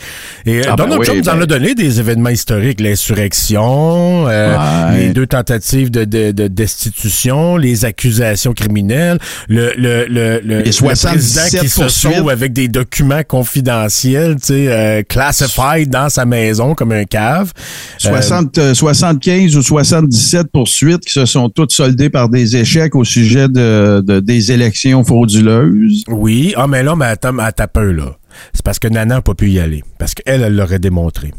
Et 0.47 0.59
euh, 0.59 0.62
Ah, 0.66 0.70
ben 0.76 0.84
Donald 0.84 1.01
oui, 1.01 1.07
Trump 1.07 1.20
nous 1.22 1.28
en 1.30 1.34
ben- 1.36 1.43
a 1.43 1.47
donné 1.47 1.74
des 1.74 2.01
événements 2.01 2.30
historiques. 2.30 2.80
L'insurrection, 2.80 4.26
euh, 4.28 4.57
Ouais. 4.93 4.99
les 4.99 5.09
deux 5.11 5.26
tentatives 5.26 5.90
de, 5.90 6.05
de- 6.05 6.32
de 6.32 6.49
destitution, 6.49 7.57
les 7.57 7.84
accusations 7.84 8.53
criminelles, 8.53 9.18
le, 9.49 9.72
le, 9.76 10.07
le, 10.07 10.40
le, 10.45 10.59
Les 10.59 10.64
le 10.64 10.72
77 10.72 11.40
président 11.43 11.62
qui 11.62 11.68
se 11.68 11.88
sauve 11.88 12.28
avec 12.30 12.53
des 12.53 12.68
documents 12.68 13.22
confidentiels, 13.26 14.36
tu 14.36 14.47
sais, 14.47 14.66
euh, 14.68 15.03
classified 15.09 15.88
dans 15.88 16.09
sa 16.09 16.24
maison 16.24 16.74
comme 16.74 16.93
un 16.93 17.05
cave. 17.05 17.53
Euh, 18.05 18.09
60, 18.09 18.59
euh, 18.59 18.74
75 18.74 19.57
ou 19.57 19.62
77 19.62 20.49
poursuites 20.53 21.05
qui 21.05 21.12
se 21.12 21.26
sont 21.26 21.49
toutes 21.49 21.72
soldées 21.72 22.11
par 22.11 22.28
des 22.28 22.57
échecs 22.57 22.95
au 22.97 23.05
sujet 23.05 23.49
de, 23.49 24.01
de- 24.05 24.20
des 24.20 24.53
élections 24.53 25.05
frauduleuses. 25.05 26.05
Oui. 26.09 26.55
Ah, 26.57 26.66
mais 26.66 26.82
là, 26.82 26.97
mais 26.97 27.07
attends, 27.07 27.38
attends 27.38 27.62
un 27.64 27.66
peu, 27.68 27.93
là. 27.93 28.16
C'est 28.53 28.64
parce 28.64 28.78
que 28.78 28.89
Nana 28.89 29.16
n'a 29.16 29.22
pas 29.22 29.35
pu 29.35 29.51
y 29.51 29.59
aller. 29.61 29.83
Parce 29.99 30.14
qu'elle, 30.14 30.43
elle 30.43 30.57
l'aurait 30.57 30.78
démontré. 30.78 31.33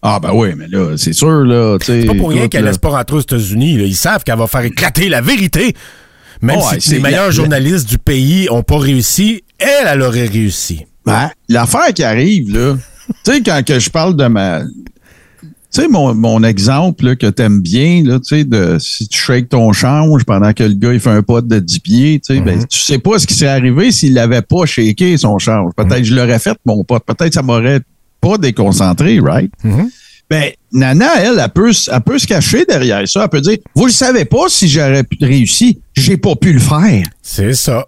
Ah 0.00 0.20
ben 0.20 0.30
oui, 0.32 0.50
mais 0.56 0.68
là, 0.68 0.96
c'est 0.96 1.12
sûr, 1.12 1.44
là. 1.44 1.76
C'est 1.82 2.04
pas 2.06 2.14
pour 2.14 2.30
rien 2.30 2.48
qu'elle 2.48 2.64
laisse 2.64 2.78
pas 2.78 2.90
rentrer 2.90 3.16
aux 3.16 3.20
États-Unis. 3.20 3.74
Ils 3.74 3.96
savent 3.96 4.22
qu'elle 4.22 4.38
va 4.38 4.46
faire 4.46 4.60
éclater 4.62 5.08
la 5.08 5.20
vérité. 5.20 5.74
Même 6.40 6.58
Oh, 6.60 6.68
si 6.78 6.90
les 6.92 6.98
meilleurs 7.00 7.24
la- 7.26 7.30
journalistes 7.32 7.88
du 7.88 7.98
pays 7.98 8.48
ont 8.50 8.62
pas 8.62 8.78
réussi, 8.78 9.42
elle, 9.58 9.88
elle 9.88 10.02
aurait 10.02 10.26
réussi. 10.26 10.86
Ben, 11.04 11.30
l'affaire 11.48 11.92
qui 11.92 12.04
arrive, 12.04 12.54
là, 12.54 12.76
tu 13.24 13.32
sais, 13.32 13.42
quand 13.42 13.60
que 13.66 13.80
je 13.80 13.90
parle 13.90 14.14
de 14.14 14.26
ma. 14.26 14.60
Tu 15.72 15.82
sais, 15.82 15.88
mon, 15.88 16.14
mon 16.14 16.42
exemple 16.44 17.04
là, 17.04 17.16
que 17.16 17.26
t'aimes 17.26 17.60
bien, 17.60 18.02
là, 18.04 18.18
tu 18.20 18.36
sais, 18.38 18.44
de 18.44 18.78
si 18.80 19.06
tu 19.06 19.18
shakes 19.20 19.50
ton 19.50 19.72
change 19.72 20.24
pendant 20.24 20.52
que 20.54 20.62
le 20.64 20.72
gars 20.74 20.94
il 20.94 21.00
fait 21.00 21.10
un 21.10 21.22
pot 21.22 21.46
de 21.46 21.58
10 21.58 21.78
pieds, 21.80 22.20
tu 22.26 22.34
sais, 22.34 22.40
ben, 22.40 22.64
tu 22.66 22.78
sais 22.78 22.98
pas 22.98 23.18
ce 23.18 23.26
qui 23.26 23.34
serait 23.34 23.50
arrivé 23.50 23.92
s'il 23.92 24.14
l'avait 24.14 24.40
pas 24.42 24.64
shaké 24.64 25.16
son 25.18 25.38
change. 25.38 25.72
Peut-être 25.76 25.98
que 25.98 26.04
je 26.04 26.14
l'aurais 26.14 26.38
fait, 26.38 26.56
mon 26.64 26.84
pote. 26.84 27.04
Peut-être 27.04 27.28
que 27.28 27.34
ça 27.34 27.42
m'aurait 27.42 27.80
pas 28.20 28.38
déconcentré, 28.38 29.20
right? 29.20 29.52
Mhm. 29.62 29.90
Ben, 30.30 30.50
Nana, 30.72 31.06
elle, 31.22 31.38
elle 31.42 31.48
peut, 31.50 31.72
elle 31.90 32.00
peut 32.02 32.18
se 32.18 32.26
cacher 32.26 32.64
derrière 32.66 33.06
ça. 33.08 33.22
Elle 33.24 33.28
peut 33.30 33.40
dire, 33.40 33.58
vous 33.74 33.86
le 33.86 33.92
savez 33.92 34.24
pas 34.26 34.44
si 34.48 34.68
j'aurais 34.68 35.02
pu- 35.04 35.16
réussi. 35.20 35.80
J'ai 35.94 36.16
pas 36.18 36.34
pu 36.34 36.52
le 36.52 36.58
faire. 36.60 37.04
C'est 37.22 37.54
ça. 37.54 37.86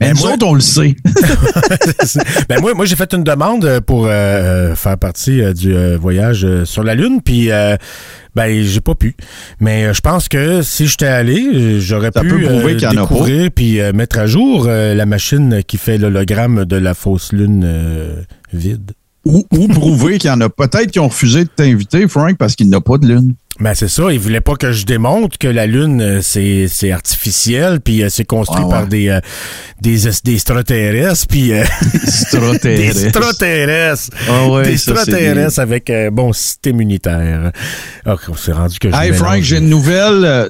Mais 0.00 0.08
Ben, 0.08 0.14
nous 0.14 0.20
moi- 0.22 0.32
autres, 0.34 0.46
on 0.46 0.54
le 0.54 0.60
sait. 0.60 0.94
ben 2.48 2.60
moi, 2.60 2.74
moi 2.74 2.84
j'ai 2.84 2.96
fait 2.96 3.12
une 3.12 3.24
demande 3.24 3.64
euh, 3.64 3.80
pour 3.80 4.06
euh, 4.06 4.10
euh, 4.10 4.74
faire 4.74 4.98
partie 4.98 5.40
euh, 5.42 5.52
du 5.52 5.74
euh, 5.74 5.96
voyage 6.00 6.44
euh, 6.44 6.64
sur 6.64 6.82
la 6.84 6.94
Lune, 6.94 7.20
puis 7.24 7.50
euh, 7.50 7.76
ben 8.34 8.62
j'ai 8.64 8.80
pas 8.80 8.94
pu. 8.94 9.16
Mais 9.60 9.86
euh, 9.86 9.92
je 9.94 10.00
pense 10.00 10.28
que 10.28 10.62
si 10.62 10.86
j'étais 10.86 11.06
allé, 11.06 11.80
j'aurais 11.80 12.10
pu 12.10 12.28
peut 12.28 12.42
prouver 12.42 12.72
euh, 12.72 12.76
qu'il 12.76 12.82
y 12.82 12.86
en 12.86 12.90
a 12.90 12.94
pas. 12.94 13.00
découvrir 13.14 13.50
puis 13.54 13.80
euh, 13.80 13.92
mettre 13.92 14.18
à 14.18 14.26
jour 14.26 14.66
euh, 14.68 14.94
la 14.94 15.06
machine 15.06 15.62
qui 15.66 15.76
fait 15.76 15.98
l'hologramme 15.98 16.64
de 16.64 16.76
la 16.76 16.94
fausse 16.94 17.32
Lune 17.32 17.62
euh, 17.64 18.22
vide. 18.52 18.92
ou, 19.24 19.44
ou 19.52 19.68
prouver 19.68 20.18
qu'il 20.18 20.28
y 20.28 20.32
en 20.32 20.40
a 20.40 20.48
peut-être 20.48 20.90
qui 20.90 21.00
ont 21.00 21.08
refusé 21.08 21.44
de 21.44 21.50
t'inviter, 21.54 22.06
Frank, 22.08 22.36
parce 22.38 22.54
qu'il 22.54 22.68
n'a 22.68 22.80
pas 22.80 22.98
de 22.98 23.06
lune. 23.06 23.34
Ben 23.60 23.74
c'est 23.74 23.88
ça, 23.88 24.12
il 24.12 24.20
voulait 24.20 24.40
pas 24.40 24.54
que 24.54 24.70
je 24.70 24.86
démontre 24.86 25.36
que 25.36 25.48
la 25.48 25.66
lune 25.66 26.00
euh, 26.00 26.20
c'est 26.22 26.68
c'est 26.68 26.92
artificiel 26.92 27.80
puis 27.80 28.04
euh, 28.04 28.08
c'est 28.08 28.24
construit 28.24 28.60
Ah 28.62 28.66
ouais. 28.66 28.72
par 28.72 28.86
des 28.86 29.08
euh, 29.08 29.20
des 29.80 30.06
es- 30.06 30.22
des 30.24 30.34
extraterrestres 30.34 31.26
puis 31.28 31.52
euh, 31.52 31.64
des 31.92 31.98
Extraterrestre. 32.06 33.04
extraterrestres. 33.06 34.10
Ah 34.28 34.48
ouais, 34.48 34.62
des 34.62 34.72
extraterrestres 34.74 35.58
avec 35.58 35.90
un 35.90 36.10
bon 36.12 36.32
système 36.32 36.76
immunitaire. 36.76 37.50
Ah, 38.06 38.16
on 38.28 38.36
s'est 38.36 38.52
rendu 38.52 38.78
que 38.78 38.90
je 38.90 38.96
Hey. 38.96 39.12
Frank, 39.12 39.42
j'ai 39.42 39.58
une 39.58 39.68
nouvelle. 39.68 40.24
euh, 40.24 40.48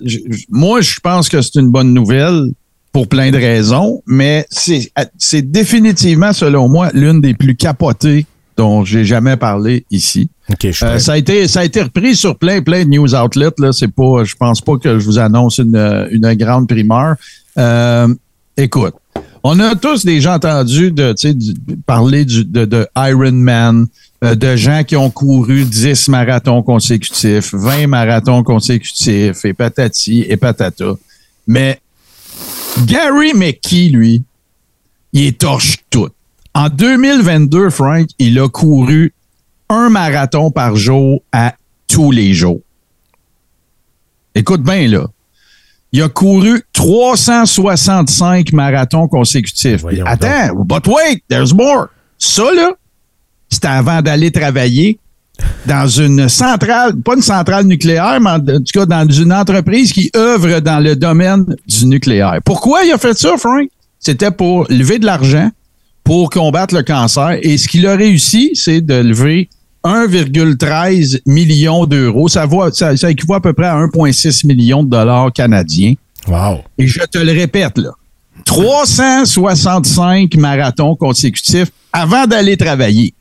Moi, 0.50 0.80
je 0.82 1.00
pense 1.02 1.30
que 1.30 1.40
c'est 1.40 1.56
une 1.56 1.70
bonne 1.70 1.94
nouvelle 1.94 2.48
pour 2.92 3.08
plein 3.08 3.30
de 3.30 3.38
raisons, 3.38 4.02
mais 4.06 4.44
c'est 4.50 4.90
c'est 5.16 5.42
définitivement, 5.50 6.32
selon 6.34 6.68
moi, 6.68 6.90
l'une 6.92 7.20
des 7.22 7.32
plus 7.34 7.54
capotées 7.56 8.26
dont 8.58 8.84
j'ai 8.84 9.04
jamais 9.04 9.36
parlé 9.36 9.86
ici. 9.90 10.28
Je 10.72 10.84
Euh, 10.84 10.98
ça 10.98 11.12
a 11.12 11.16
été 11.16 11.46
ça 11.48 11.60
a 11.60 11.64
été 11.64 11.80
repris 11.80 12.14
sur 12.16 12.36
plein 12.36 12.60
plein 12.60 12.84
de 12.84 12.90
news 12.90 13.14
outlets 13.14 13.54
là, 13.58 13.72
c'est 13.72 13.88
pas 13.88 14.24
je 14.24 14.34
pense 14.34 14.60
pas 14.60 14.76
que 14.76 14.98
je 14.98 15.04
vous 15.04 15.18
annonce 15.18 15.58
une, 15.58 16.08
une 16.10 16.34
grande 16.34 16.68
primeur. 16.68 17.14
Euh, 17.56 18.08
écoute, 18.56 18.94
on 19.44 19.58
a 19.60 19.74
tous 19.76 20.04
déjà 20.04 20.34
entendu 20.34 20.90
de 20.90 21.14
du- 21.32 21.54
parler 21.86 22.24
du, 22.24 22.44
de, 22.44 22.64
de 22.64 22.86
Iron 22.96 23.32
Man, 23.32 23.86
euh, 24.24 24.34
de 24.34 24.56
gens 24.56 24.82
qui 24.84 24.96
ont 24.96 25.10
couru 25.10 25.64
10 25.64 26.08
marathons 26.08 26.62
consécutifs, 26.62 27.54
20 27.54 27.86
marathons 27.86 28.42
consécutifs 28.42 29.44
et 29.44 29.54
patati 29.54 30.24
et 30.28 30.36
patata. 30.36 30.92
Mais 31.46 31.80
Gary 32.86 33.32
McKee 33.34 33.90
lui, 33.90 34.22
il 35.12 35.26
est 35.26 35.38
torche 35.38 35.76
tout. 35.90 36.08
En 36.58 36.70
2022, 36.70 37.70
Frank, 37.70 38.08
il 38.18 38.36
a 38.40 38.48
couru 38.48 39.14
un 39.68 39.90
marathon 39.90 40.50
par 40.50 40.74
jour 40.74 41.22
à 41.30 41.54
tous 41.86 42.10
les 42.10 42.34
jours. 42.34 42.58
Écoute 44.34 44.64
bien, 44.64 44.88
là. 44.88 45.06
Il 45.92 46.02
a 46.02 46.08
couru 46.08 46.60
365 46.72 48.52
marathons 48.52 49.06
consécutifs. 49.06 49.82
Voyons 49.82 50.04
Attends, 50.04 50.64
but 50.64 50.84
wait, 50.88 51.22
there's 51.28 51.54
more. 51.54 51.90
Ça, 52.18 52.52
là, 52.52 52.72
c'était 53.48 53.68
avant 53.68 54.02
d'aller 54.02 54.32
travailler 54.32 54.98
dans 55.64 55.86
une 55.86 56.28
centrale, 56.28 56.96
pas 56.96 57.14
une 57.14 57.22
centrale 57.22 57.66
nucléaire, 57.66 58.20
mais 58.20 58.30
en 58.30 58.40
tout 58.40 58.64
cas 58.74 58.84
dans 58.84 59.08
une 59.08 59.32
entreprise 59.32 59.92
qui 59.92 60.10
œuvre 60.16 60.58
dans 60.58 60.80
le 60.80 60.96
domaine 60.96 61.54
du 61.68 61.86
nucléaire. 61.86 62.40
Pourquoi 62.44 62.82
il 62.82 62.90
a 62.90 62.98
fait 62.98 63.16
ça, 63.16 63.36
Frank? 63.36 63.68
C'était 64.00 64.32
pour 64.32 64.66
lever 64.68 64.98
de 64.98 65.06
l'argent 65.06 65.52
pour 66.08 66.30
combattre 66.30 66.74
le 66.74 66.82
cancer. 66.82 67.38
Et 67.42 67.58
ce 67.58 67.68
qu'il 67.68 67.86
a 67.86 67.94
réussi, 67.94 68.52
c'est 68.54 68.80
de 68.80 68.94
lever 68.94 69.50
1,13 69.84 71.20
million 71.26 71.84
d'euros. 71.84 72.28
Ça, 72.28 72.46
ça, 72.72 72.96
ça 72.96 73.10
équivaut 73.10 73.34
à 73.34 73.42
peu 73.42 73.52
près 73.52 73.66
à 73.66 73.76
1,6 73.76 74.46
million 74.46 74.82
de 74.82 74.88
dollars 74.88 75.30
canadiens. 75.34 75.92
Wow. 76.26 76.60
Et 76.78 76.86
je 76.86 77.00
te 77.00 77.18
le 77.18 77.32
répète, 77.32 77.76
là, 77.76 77.90
365 78.46 80.34
marathons 80.36 80.96
consécutifs 80.96 81.68
avant 81.92 82.26
d'aller 82.26 82.56
travailler. 82.56 83.12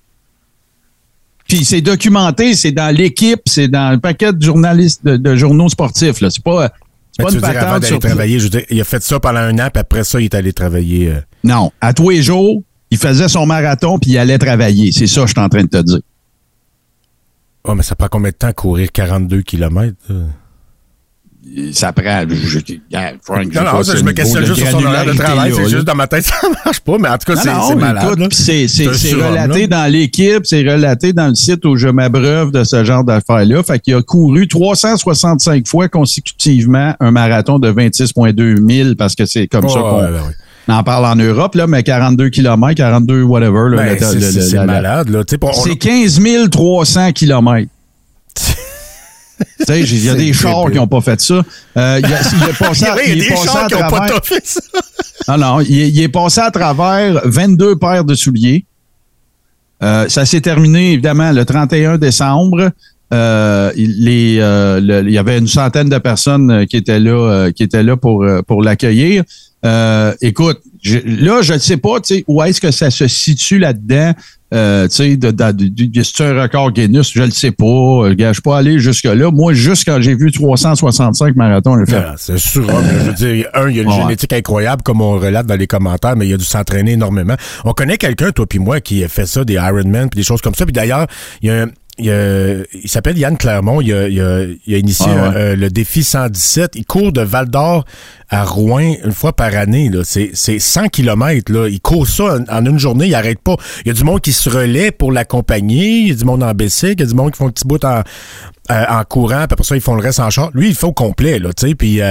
Puis 1.47 1.65
c'est 1.65 1.81
documenté, 1.81 2.55
c'est 2.55 2.71
dans 2.71 2.93
l'équipe, 2.95 3.41
c'est 3.45 3.67
dans 3.67 3.91
un 3.91 3.97
paquet 3.99 4.31
de 4.31 4.41
journalistes 4.41 5.05
de, 5.05 5.17
de 5.17 5.35
journaux 5.35 5.69
sportifs. 5.69 6.21
Là. 6.21 6.29
C'est 6.29 6.43
pas, 6.43 6.71
c'est 7.11 7.19
Mais 7.19 7.25
pas 7.25 7.29
tu 7.31 7.35
une 7.37 7.41
veux 7.41 7.51
dire, 7.51 7.61
avant 7.63 7.73
d'aller 7.79 7.87
sur 7.87 7.99
travailler, 7.99 8.39
je 8.39 8.43
veux 8.45 8.49
dire, 8.49 8.63
il 8.69 8.79
a 8.79 8.83
fait 8.83 9.03
ça 9.03 9.19
pendant 9.19 9.39
un 9.39 9.59
an, 9.59 9.69
puis 9.73 9.79
après 9.81 10.03
ça, 10.03 10.19
il 10.19 10.25
est 10.25 10.35
allé 10.35 10.53
travailler. 10.53 11.09
euh, 11.09 11.21
Non, 11.43 11.71
à 11.79 11.93
tous 11.93 12.09
les 12.09 12.21
jours, 12.21 12.61
il 12.91 12.97
faisait 12.97 13.27
son 13.27 13.45
marathon 13.45 13.99
puis 13.99 14.11
il 14.11 14.17
allait 14.17 14.37
travailler. 14.37 14.91
C'est 14.91 15.07
ça 15.07 15.21
que 15.21 15.27
je 15.27 15.31
suis 15.33 15.41
en 15.41 15.49
train 15.49 15.63
de 15.63 15.67
te 15.69 15.81
dire. 15.81 15.99
Oh, 17.63 17.75
mais 17.75 17.83
ça 17.83 17.95
prend 17.95 18.07
combien 18.09 18.31
de 18.31 18.35
temps 18.35 18.53
courir 18.53 18.91
42 18.91 19.41
km? 19.41 19.93
Ça 21.71 21.93
prend. 21.93 22.23
je- 22.29 22.59
Frank, 23.23 23.53
Non, 23.53 23.63
non, 23.63 23.83
me 24.03 24.11
questionne 24.11 24.45
juste 24.45 24.59
sur 24.59 24.69
son 24.69 24.83
horaire 24.85 25.05
de 25.05 25.13
travail. 25.13 25.53
C'est 25.55 25.69
juste 25.69 25.85
dans 25.85 25.95
ma 25.95 26.07
tête, 26.07 26.23
ça 26.25 26.35
marche 26.65 26.79
pas, 26.81 26.97
mais 26.97 27.07
en 27.07 27.17
tout 27.17 27.31
cas, 27.33 27.39
c'est 27.41 27.49
malade. 27.75 28.03
c'est, 28.33 28.67
relaté 29.13 29.67
dans 29.67 29.91
l'équipe, 29.91 30.45
c'est 30.45 30.61
relaté 30.61 31.13
dans 31.13 31.27
le 31.29 31.35
site 31.35 31.63
où 31.65 31.77
je 31.77 31.87
m'abreuve 31.87 32.51
de 32.51 32.63
ce 32.65 32.83
genre 32.83 33.03
d'affaires-là. 33.03 33.63
Fait 33.63 33.79
qu'il 33.79 33.95
a 33.95 34.01
couru 34.01 34.47
365 34.47 35.65
fois 35.67 35.87
consécutivement 35.87 36.95
un 36.99 37.11
marathon 37.11 37.59
de 37.59 37.71
26,2 37.71 38.83
000 38.83 38.95
parce 38.95 39.15
que 39.15 39.25
c'est 39.25 39.47
comme 39.47 39.69
ça 39.69 39.79
qu'on 39.79 40.01
ouais. 40.67 40.73
en 40.75 40.83
parle 40.83 41.05
en 41.05 41.15
Europe, 41.15 41.55
là, 41.55 41.67
mais 41.67 41.83
42 41.83 42.29
km, 42.29 42.73
42 42.75 43.21
whatever. 43.23 43.75
Ben, 43.75 43.97
c'est- 43.99 44.65
malade, 44.65 45.09
là. 45.09 45.23
On- 45.41 45.47
on- 45.47 45.53
C'est 45.53 45.75
15 45.75 46.19
300 46.49 47.11
km. 47.13 47.67
Tu 49.59 49.65
sais, 49.65 49.81
il 49.81 50.05
y 50.05 50.09
a 50.09 50.15
des 50.15 50.33
chars 50.33 50.71
qui 50.71 50.77
n'ont 50.77 50.87
pas 50.87 51.01
fait 51.01 51.19
ça. 51.21 51.35
Euh, 51.35 52.01
a, 52.05 52.53
passé 52.57 52.85
à, 52.85 52.95
Oui, 52.95 53.01
il 53.05 53.09
y 53.09 53.11
a 53.11 53.15
des 53.29 53.35
qui 53.67 53.73
n'ont 53.75 53.89
pas 53.89 54.21
fait 54.23 54.45
ça. 54.45 54.59
non, 55.27 55.37
non, 55.37 55.59
il 55.61 55.79
est, 55.79 55.89
il 55.89 56.01
est 56.01 56.07
passé 56.09 56.41
à 56.41 56.49
travers 56.49 57.21
22 57.25 57.75
paires 57.75 58.03
de 58.03 58.15
souliers. 58.15 58.65
Euh, 59.83 60.09
ça 60.09 60.25
s'est 60.25 60.41
terminé, 60.41 60.93
évidemment, 60.93 61.31
le 61.31 61.45
31 61.45 61.97
décembre. 61.99 62.71
Euh, 63.13 63.71
il, 63.77 64.03
les, 64.03 64.37
euh, 64.39 64.79
le- 64.81 65.03
il 65.07 65.13
y 65.13 65.17
avait 65.19 65.37
une 65.37 65.47
centaine 65.47 65.87
de 65.89 65.97
personnes 65.99 66.49
euh, 66.51 66.65
qui 66.65 66.75
étaient 66.77 66.99
là, 66.99 67.11
euh, 67.11 67.51
qui 67.51 67.61
étaient 67.63 67.83
là 67.83 67.95
pour, 67.95 68.23
euh, 68.23 68.41
pour 68.41 68.63
l'accueillir. 68.63 69.23
Euh, 69.65 70.13
écoute, 70.21 70.59
je- 70.83 70.99
là, 71.03 71.41
je 71.41 71.53
ne 71.53 71.57
sais 71.59 71.77
pas, 71.77 71.97
où 72.27 72.43
est-ce 72.43 72.61
que 72.61 72.71
ça 72.71 72.89
se 72.91 73.07
situe 73.07 73.59
là-dedans. 73.59 74.13
Euh, 74.53 74.87
tu 74.87 74.95
sais, 74.95 75.17
de, 75.17 75.29
de, 75.31 75.51
de- 75.51 75.85
de- 75.87 76.03
c'est 76.03 76.23
un 76.23 76.41
record 76.41 76.71
Guinness, 76.71 77.11
je 77.11 77.19
ne 77.19 77.25
le 77.25 77.31
sais 77.31 77.51
pas. 77.51 77.65
Euh, 77.65 78.15
Je 78.17 78.31
suis 78.33 78.41
pas 78.41 78.57
allé 78.59 78.79
jusque-là. 78.79 79.29
Moi, 79.29 79.51
juste 79.53 79.83
quand 79.85 79.99
j'ai 79.99 80.15
vu 80.15 80.31
365 80.31 81.35
marathons, 81.35 81.77
j'ai 81.79 81.91
fait, 81.91 81.97
Ah, 81.97 82.15
C'est 82.17 82.37
sûr. 82.37 82.63
Je 82.69 83.07
veux 83.09 83.13
dire, 83.13 83.47
un, 83.53 83.67
il 83.69 83.75
y 83.75 83.79
a 83.79 83.83
une 83.83 83.89
Ouais. 83.89 83.95
génétique 83.97 84.31
incroyable, 84.31 84.83
comme 84.83 85.01
on 85.01 85.13
relate 85.19 85.47
dans 85.47 85.57
les 85.57 85.67
commentaires, 85.67 86.15
mais 86.15 86.27
il 86.29 86.33
a 86.33 86.37
dû 86.37 86.45
s'entraîner 86.45 86.93
énormément. 86.93 87.35
On 87.65 87.73
connaît 87.73 87.97
quelqu'un, 87.97 88.31
toi 88.31 88.45
puis 88.47 88.59
moi, 88.59 88.79
qui 88.79 89.03
a 89.03 89.09
fait 89.09 89.25
ça, 89.25 89.43
des 89.43 89.55
Ironman, 89.55 90.09
puis 90.09 90.17
des 90.19 90.23
choses 90.23 90.39
comme 90.41 90.55
ça. 90.55 90.63
Puis 90.65 90.71
d'ailleurs, 90.73 91.07
il 91.41 91.49
y 91.49 91.51
a 91.51 91.63
un- 91.63 91.69
il, 91.99 92.89
s'appelle 92.89 93.17
Yann 93.17 93.37
Clermont. 93.37 93.81
Il 93.81 93.91
a, 93.93 94.07
il 94.07 94.19
a- 94.21 94.43
il 94.65 94.75
a 94.75 94.77
initié 94.77 95.05
Ah 95.09 95.29
ouais. 95.29 95.35
euh, 95.35 95.55
le 95.55 95.69
défi 95.69 96.03
117. 96.03 96.71
Il 96.75 96.85
court 96.85 97.11
de 97.11 97.21
Val 97.21 97.47
d'Or 97.47 97.85
à 98.29 98.43
Rouen 98.43 98.95
une 99.03 99.11
fois 99.13 99.33
par 99.33 99.55
année. 99.55 99.89
Là. 99.89 100.01
C'est, 100.03 100.31
c'est 100.33 100.59
100 100.59 100.89
km. 100.89 101.51
Là. 101.51 101.67
Il 101.69 101.79
court 101.81 102.07
ça 102.07 102.37
en, 102.49 102.57
en 102.57 102.65
une 102.65 102.79
journée. 102.79 103.07
Il 103.07 103.15
arrête 103.15 103.39
pas. 103.39 103.55
Il 103.85 103.87
y 103.87 103.91
a 103.91 103.93
du 103.93 104.03
monde 104.03 104.21
qui 104.21 104.33
se 104.33 104.49
relaie 104.49 104.91
pour 104.91 105.11
l'accompagner. 105.11 105.99
Il 106.01 106.07
y 106.09 106.11
a 106.11 106.15
du 106.15 106.25
monde 106.25 106.43
en 106.43 106.53
bicycle. 106.53 106.95
Il 106.97 106.99
y 107.01 107.03
a 107.03 107.07
du 107.07 107.15
monde 107.15 107.31
qui 107.31 107.37
font 107.37 107.47
un 107.47 107.51
petit 107.51 107.65
bout 107.67 107.83
en, 107.83 108.01
euh, 108.71 108.85
en 108.89 109.03
courant. 109.03 109.45
Puis 109.45 109.53
après 109.53 109.63
ça, 109.63 109.75
ils 109.75 109.81
font 109.81 109.95
le 109.95 110.01
reste 110.01 110.19
en 110.19 110.29
char. 110.29 110.49
Lui, 110.53 110.69
il 110.69 110.75
fait 110.75 110.85
au 110.87 110.93
complet. 110.93 111.39
Là, 111.39 111.49
tu 111.53 111.67
sais, 111.69 111.75
puis... 111.75 112.01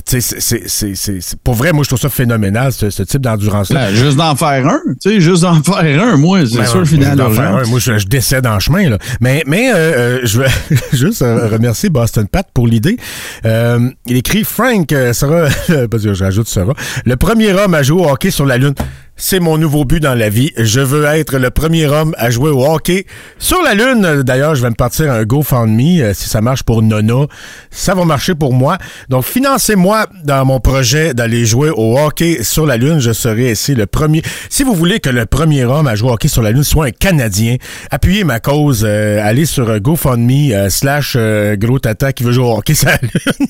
tu 0.00 0.20
sais, 0.20 0.20
c'est, 0.20 0.40
c'est, 0.40 0.62
c'est, 0.68 0.94
c'est- 0.94 1.20
c'est- 1.20 1.36
pour 1.42 1.54
vrai, 1.54 1.72
moi, 1.72 1.82
je 1.84 1.88
trouve 1.88 2.00
ça 2.00 2.08
phénoménal, 2.08 2.72
ce, 2.72 2.88
ce 2.90 3.02
type 3.02 3.20
d'endurance-là. 3.20 3.88
Ben, 3.90 3.94
juste 3.94 4.16
d'en 4.16 4.34
faire 4.36 4.66
un, 4.66 4.80
tu 5.02 5.10
sais, 5.10 5.20
juste 5.20 5.42
d'en 5.42 5.62
faire 5.62 6.02
un, 6.02 6.16
moi, 6.16 6.40
c'est 6.46 6.56
Ben 6.58 6.64
sûr, 6.64 6.74
ouais, 6.76 6.80
le 6.80 6.84
final 6.86 7.16
moi, 7.18 7.62
je 7.78 7.92
je, 7.92 7.98
je 7.98 8.06
décède 8.06 8.46
en 8.46 8.58
chemin. 8.58 8.88
Là. 8.88 8.98
Mais, 9.20 9.42
mais 9.46 9.70
euh, 9.70 9.76
euh, 9.76 10.20
je 10.24 10.38
veux 10.40 10.46
juste 10.92 11.20
euh, 11.22 11.46
remercier 11.48 11.90
Boston 11.90 12.26
Pat 12.26 12.46
pour 12.54 12.66
l'idée. 12.66 12.96
Euh, 13.44 13.90
il 14.06 14.16
écrit 14.16 14.44
Frank 14.44 14.90
euh, 14.92 15.12
sera, 15.12 15.48
parce 15.90 16.02
que 16.04 16.14
j'ajoute 16.14 16.48
sera, 16.48 16.72
le 17.04 17.16
premier 17.16 17.52
homme 17.52 17.74
à 17.74 17.82
jouer 17.82 18.00
au 18.02 18.08
hockey 18.08 18.30
sur 18.30 18.46
la 18.46 18.56
Lune. 18.58 18.74
C'est 19.16 19.40
mon 19.40 19.56
nouveau 19.58 19.84
but 19.84 20.00
dans 20.00 20.14
la 20.14 20.28
vie. 20.28 20.50
Je 20.56 20.80
veux 20.80 21.04
être 21.04 21.38
le 21.38 21.50
premier 21.50 21.86
homme 21.86 22.14
à 22.18 22.30
jouer 22.30 22.50
au 22.50 22.64
hockey 22.64 23.06
sur 23.38 23.62
la 23.62 23.74
Lune. 23.74 24.22
D'ailleurs, 24.22 24.54
je 24.54 24.62
vais 24.62 24.70
me 24.70 24.74
partir 24.74 25.12
un 25.12 25.22
GoFundMe. 25.24 26.00
Euh, 26.00 26.14
si 26.14 26.28
ça 26.28 26.40
marche 26.40 26.62
pour 26.64 26.82
Nona, 26.82 27.26
ça 27.70 27.94
va 27.94 28.04
marcher 28.04 28.34
pour 28.34 28.52
moi. 28.52 28.78
Donc, 29.08 29.24
financez-moi 29.24 30.06
dans 30.24 30.44
mon 30.44 30.60
projet 30.60 31.14
d'aller 31.14 31.46
jouer 31.46 31.70
au 31.70 31.98
hockey 31.98 32.42
sur 32.42 32.66
la 32.66 32.76
Lune. 32.76 32.98
Je 32.98 33.12
serai 33.12 33.52
ici 33.52 33.74
le 33.74 33.86
premier. 33.86 34.22
Si 34.48 34.64
vous 34.64 34.74
voulez 34.74 34.98
que 34.98 35.10
le 35.10 35.26
premier 35.26 35.64
homme 35.64 35.86
à 35.86 35.94
jouer 35.94 36.10
au 36.10 36.14
hockey 36.14 36.28
sur 36.28 36.42
la 36.42 36.50
Lune 36.50 36.64
soit 36.64 36.86
un 36.86 36.90
Canadien, 36.90 37.56
appuyez 37.90 38.24
ma 38.24 38.40
cause. 38.40 38.82
euh, 39.02 39.20
allez 39.22 39.46
sur 39.46 39.68
euh, 39.68 39.78
GoFundMe 39.78 40.68
slash 40.70 41.14
euh, 41.16 41.56
gros 41.56 41.78
tata 41.78 42.12
qui 42.12 42.24
veut 42.24 42.32
jouer 42.32 42.44
au 42.44 42.56
hockey 42.56 42.74
sur 42.74 42.88
la 42.88 42.98
Lune. 43.02 43.46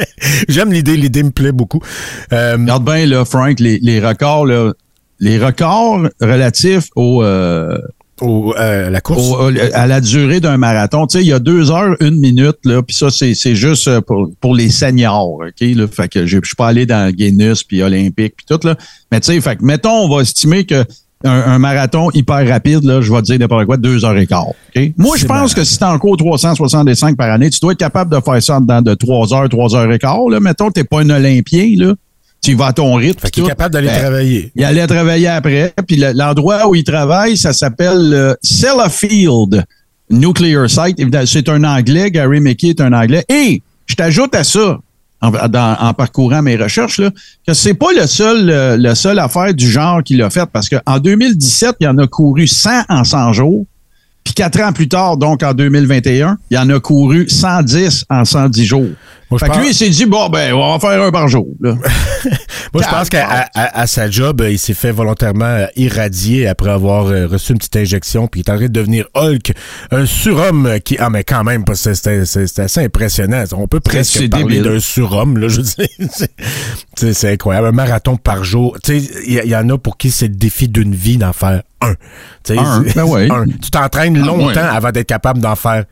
J'aime 0.48 0.72
l'idée. 0.72 0.96
L'idée 0.96 1.22
me 1.22 1.30
plaît 1.30 1.52
beaucoup. 1.52 1.80
Regarde 2.30 3.24
Frank, 3.24 3.58
records, 3.60 4.65
les 5.20 5.38
records 5.38 6.08
relatifs 6.20 6.88
au, 6.96 7.22
euh, 7.22 7.78
au, 8.20 8.54
euh, 8.58 8.88
la 8.90 9.00
course? 9.00 9.28
au- 9.30 9.50
à 9.74 9.86
la 9.86 10.00
durée 10.00 10.40
d'un 10.40 10.56
marathon. 10.56 11.06
Tu 11.06 11.18
sais, 11.18 11.24
il 11.24 11.28
y 11.28 11.32
a 11.32 11.38
deux 11.38 11.70
heures, 11.70 11.96
une 12.00 12.18
minute, 12.18 12.56
là, 12.64 12.82
puis 12.82 12.94
ça, 12.96 13.10
c'est, 13.10 13.34
c'est 13.34 13.54
juste 13.54 13.88
euh, 13.88 14.00
pour, 14.00 14.30
pour 14.40 14.54
les 14.54 14.70
seniors, 14.70 15.26
OK? 15.40 15.60
Là, 15.60 15.86
fait 15.88 16.08
que 16.08 16.26
je 16.26 16.38
je 16.42 16.46
suis 16.46 16.56
pas 16.56 16.68
allé 16.68 16.86
dans 16.86 17.10
Guinness 17.12 17.62
puis 17.62 17.82
Olympique 17.82 18.34
puis 18.36 18.46
tout, 18.48 18.60
là. 18.66 18.76
Mais 19.12 19.20
tu 19.20 19.32
sais, 19.32 19.40
fait 19.40 19.56
que, 19.56 19.64
mettons, 19.64 20.04
on 20.04 20.08
va 20.14 20.22
estimer 20.22 20.64
que 20.64 20.84
un, 21.24 21.30
un 21.46 21.58
marathon 21.58 22.10
hyper 22.12 22.46
rapide, 22.46 22.84
là, 22.84 23.00
je 23.00 23.10
vais 23.10 23.20
te 23.20 23.26
dire 23.26 23.38
n'importe 23.38 23.64
quoi, 23.64 23.78
deux 23.78 24.04
heures 24.04 24.16
et 24.18 24.26
quart. 24.26 24.48
OK? 24.48 24.92
Moi, 24.98 25.16
je 25.16 25.24
pense 25.26 25.54
que 25.54 25.64
si 25.64 25.78
t'en 25.78 25.98
cours 25.98 26.16
365 26.18 27.16
par 27.16 27.30
année, 27.30 27.48
tu 27.50 27.58
dois 27.60 27.72
être 27.72 27.78
capable 27.78 28.14
de 28.14 28.20
faire 28.20 28.42
ça 28.42 28.56
en 28.58 28.60
dedans 28.60 28.82
de 28.82 28.94
trois 28.94 29.32
heures, 29.34 29.48
trois 29.48 29.74
heures 29.74 29.90
et 29.90 29.98
quart, 29.98 30.28
là. 30.30 30.40
Mettons, 30.40 30.70
t'es 30.70 30.84
pas 30.84 31.00
un 31.00 31.10
Olympien, 31.10 31.74
là. 31.78 31.94
Tu 32.46 32.52
y 32.52 32.54
vas 32.54 32.66
à 32.66 32.72
ton 32.72 32.94
rythme. 32.94 33.18
Fait 33.18 33.30
qu'il 33.30 33.42
est 33.44 33.48
capable 33.48 33.72
d'aller 33.74 33.88
Ben, 33.88 33.98
travailler. 33.98 34.52
il 34.54 34.62
allait 34.64 34.86
travailler 34.86 35.26
après. 35.26 35.74
Puis 35.84 35.96
le- 35.96 36.12
l'endroit 36.14 36.68
où 36.68 36.76
il 36.76 36.84
travaille, 36.84 37.36
ça 37.36 37.52
s'appelle 37.52 38.12
euh, 38.14 38.34
Sellafield 38.40 39.64
Nuclear 40.10 40.70
Site. 40.70 41.02
C'est 41.26 41.48
un 41.48 41.64
anglais. 41.64 42.10
Gary 42.12 42.38
Mickey 42.40 42.68
est 42.68 42.80
un 42.80 42.92
anglais. 42.92 43.24
Et 43.28 43.62
je 43.86 43.94
t'ajoute 43.96 44.32
à 44.36 44.44
ça, 44.44 44.78
en, 45.20 45.30
dans- 45.48 45.76
en 45.80 45.92
parcourant 45.92 46.40
mes 46.42 46.56
recherches, 46.56 46.98
là, 47.00 47.10
que 47.46 47.52
c'est 47.52 47.74
pas 47.74 47.92
le 47.98 48.06
seul, 48.06 48.48
euh, 48.48 48.76
le 48.76 48.94
seul 48.94 49.18
affaire 49.18 49.52
du 49.52 49.68
genre 49.68 50.02
qu'il 50.04 50.22
a 50.22 50.30
fait. 50.30 50.46
Parce 50.52 50.68
qu'en 50.68 50.98
2017, 51.00 51.74
il 51.80 51.88
en 51.88 51.98
a 51.98 52.06
couru 52.06 52.46
100 52.46 52.82
en 52.88 53.02
100 53.02 53.32
jours. 53.32 53.66
Puis 54.22 54.34
quatre 54.34 54.60
ans 54.60 54.72
plus 54.72 54.88
tard, 54.88 55.16
donc 55.16 55.42
en 55.42 55.52
2021, 55.52 56.36
il 56.50 56.58
en 56.58 56.68
a 56.70 56.78
couru 56.80 57.28
110 57.28 58.04
en 58.10 58.24
110 58.24 58.64
jours. 58.64 58.88
Moi, 59.30 59.40
fait 59.40 59.48
que 59.48 59.58
lui, 59.58 59.68
il 59.70 59.74
s'est 59.74 59.88
dit, 59.88 60.06
bon, 60.06 60.28
ben, 60.28 60.52
on 60.54 60.58
va 60.60 60.64
en 60.66 60.78
faire 60.78 61.02
un 61.02 61.10
par 61.10 61.26
jour. 61.26 61.46
là. 61.60 61.74
Moi, 62.72 62.82
je 62.82 62.88
pense 62.88 63.08
qu'à 63.08 63.26
à, 63.54 63.80
à- 63.80 63.86
sa 63.86 64.10
job, 64.10 64.40
euh, 64.40 64.50
il 64.50 64.58
s'est 64.58 64.74
fait 64.74 64.90
volontairement 64.90 65.44
euh, 65.44 65.66
irradier 65.76 66.46
après 66.46 66.70
avoir 66.70 67.06
euh, 67.06 67.26
reçu 67.26 67.52
une 67.52 67.58
petite 67.58 67.76
injection, 67.76 68.26
puis 68.28 68.40
il 68.40 68.48
est 68.48 68.52
en 68.52 68.56
train 68.56 68.66
de 68.66 68.72
devenir 68.72 69.06
Hulk, 69.14 69.52
un 69.90 70.06
surhomme 70.06 70.78
qui... 70.84 70.96
Ah, 70.98 71.10
mais 71.10 71.24
quand 71.24 71.42
même, 71.44 71.64
c'est- 71.74 72.06
assez 72.60 72.80
impressionnant. 72.80 73.44
On 73.56 73.66
peut 73.66 73.80
presque 73.80 74.28
parler 74.28 74.60
d'un 74.60 74.78
surhomme, 74.80 75.38
là, 75.38 75.48
je 75.48 75.56
veux 75.60 75.62
dire. 75.62 75.88
C'est- 76.96 77.30
incroyable. 77.32 77.68
Un 77.68 77.72
marathon 77.72 78.16
par 78.16 78.44
jour. 78.44 78.76
Tu 78.82 79.00
sais, 79.00 79.10
il 79.26 79.34
y, 79.34 79.56
en 79.56 79.68
a 79.70 79.78
pour 79.78 79.96
qui 79.96 80.10
c'est 80.10 80.28
le 80.28 80.34
défi 80.34 80.68
d'une 80.68 80.94
vie 80.94 81.16
d'en 81.16 81.32
faire 81.32 81.62
un. 81.80 81.94
Ben 82.48 83.04
ouais. 83.04 83.28
un. 83.30 83.46
Tu 83.46 83.70
t'entraînes 83.70 84.18
Ah, 84.22 84.26
longtemps 84.26 84.46
ouais. 84.46 84.58
avant 84.58 84.90
d'être 84.92 85.06
capable 85.08 85.40
d'en 85.40 85.56
faire 85.56 85.84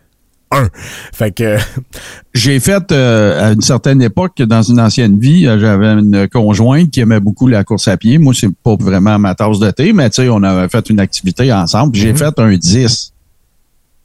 un. 0.55 0.69
Fait 1.13 1.33
que... 1.33 1.57
J'ai 2.35 2.59
fait 2.59 2.91
euh, 2.91 3.51
à 3.51 3.53
une 3.53 3.61
certaine 3.61 4.03
époque, 4.03 4.43
dans 4.43 4.63
une 4.63 4.81
ancienne 4.81 5.19
vie, 5.21 5.47
euh, 5.47 5.59
j'avais 5.59 5.87
une 5.87 6.29
conjointe 6.29 6.91
qui 6.91 7.01
aimait 7.01 7.21
beaucoup 7.21 7.47
la 7.47 7.63
course 7.63 7.87
à 7.89 7.97
pied. 7.97 8.19
Moi, 8.19 8.35
c'est 8.35 8.53
pas 8.63 8.75
vraiment 8.79 9.19
ma 9.19 9.35
tasse 9.35 9.59
de 9.61 9.71
thé, 9.71 9.93
mais 9.93 10.11
tu 10.11 10.23
sais, 10.23 10.29
on 10.29 10.43
avait 10.43 10.69
fait 10.69 10.91
une 10.91 10.99
activité 11.01 11.53
ensemble. 11.53 11.95
J'ai 11.95 12.11
Mhm. 12.13 12.19
fait 12.19 12.39
un 12.39 12.57
10. 12.57 13.13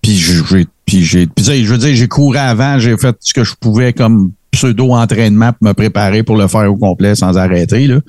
Puis 0.02 0.16
j'ai 0.16 0.68
puis 0.86 1.04
j'ai 1.04 1.28
je 1.38 1.72
veux 1.72 1.78
dire, 1.78 1.96
j'ai 1.96 2.08
couru 2.08 2.38
avant, 2.38 2.80
j'ai 2.80 2.96
fait 2.98 3.16
ce 3.20 3.34
que 3.34 3.44
je 3.44 3.54
pouvais 3.60 3.94
comme 3.94 4.32
pseudo-entraînement 4.52 5.54
pour 5.54 5.68
me 5.68 5.74
préparer 5.74 6.24
pour 6.24 6.38
le 6.38 6.48
faire 6.48 6.72
au 6.72 6.76
complet 6.76 7.16
sans 7.16 7.38
arrêter. 7.38 7.88
Là. 7.88 8.00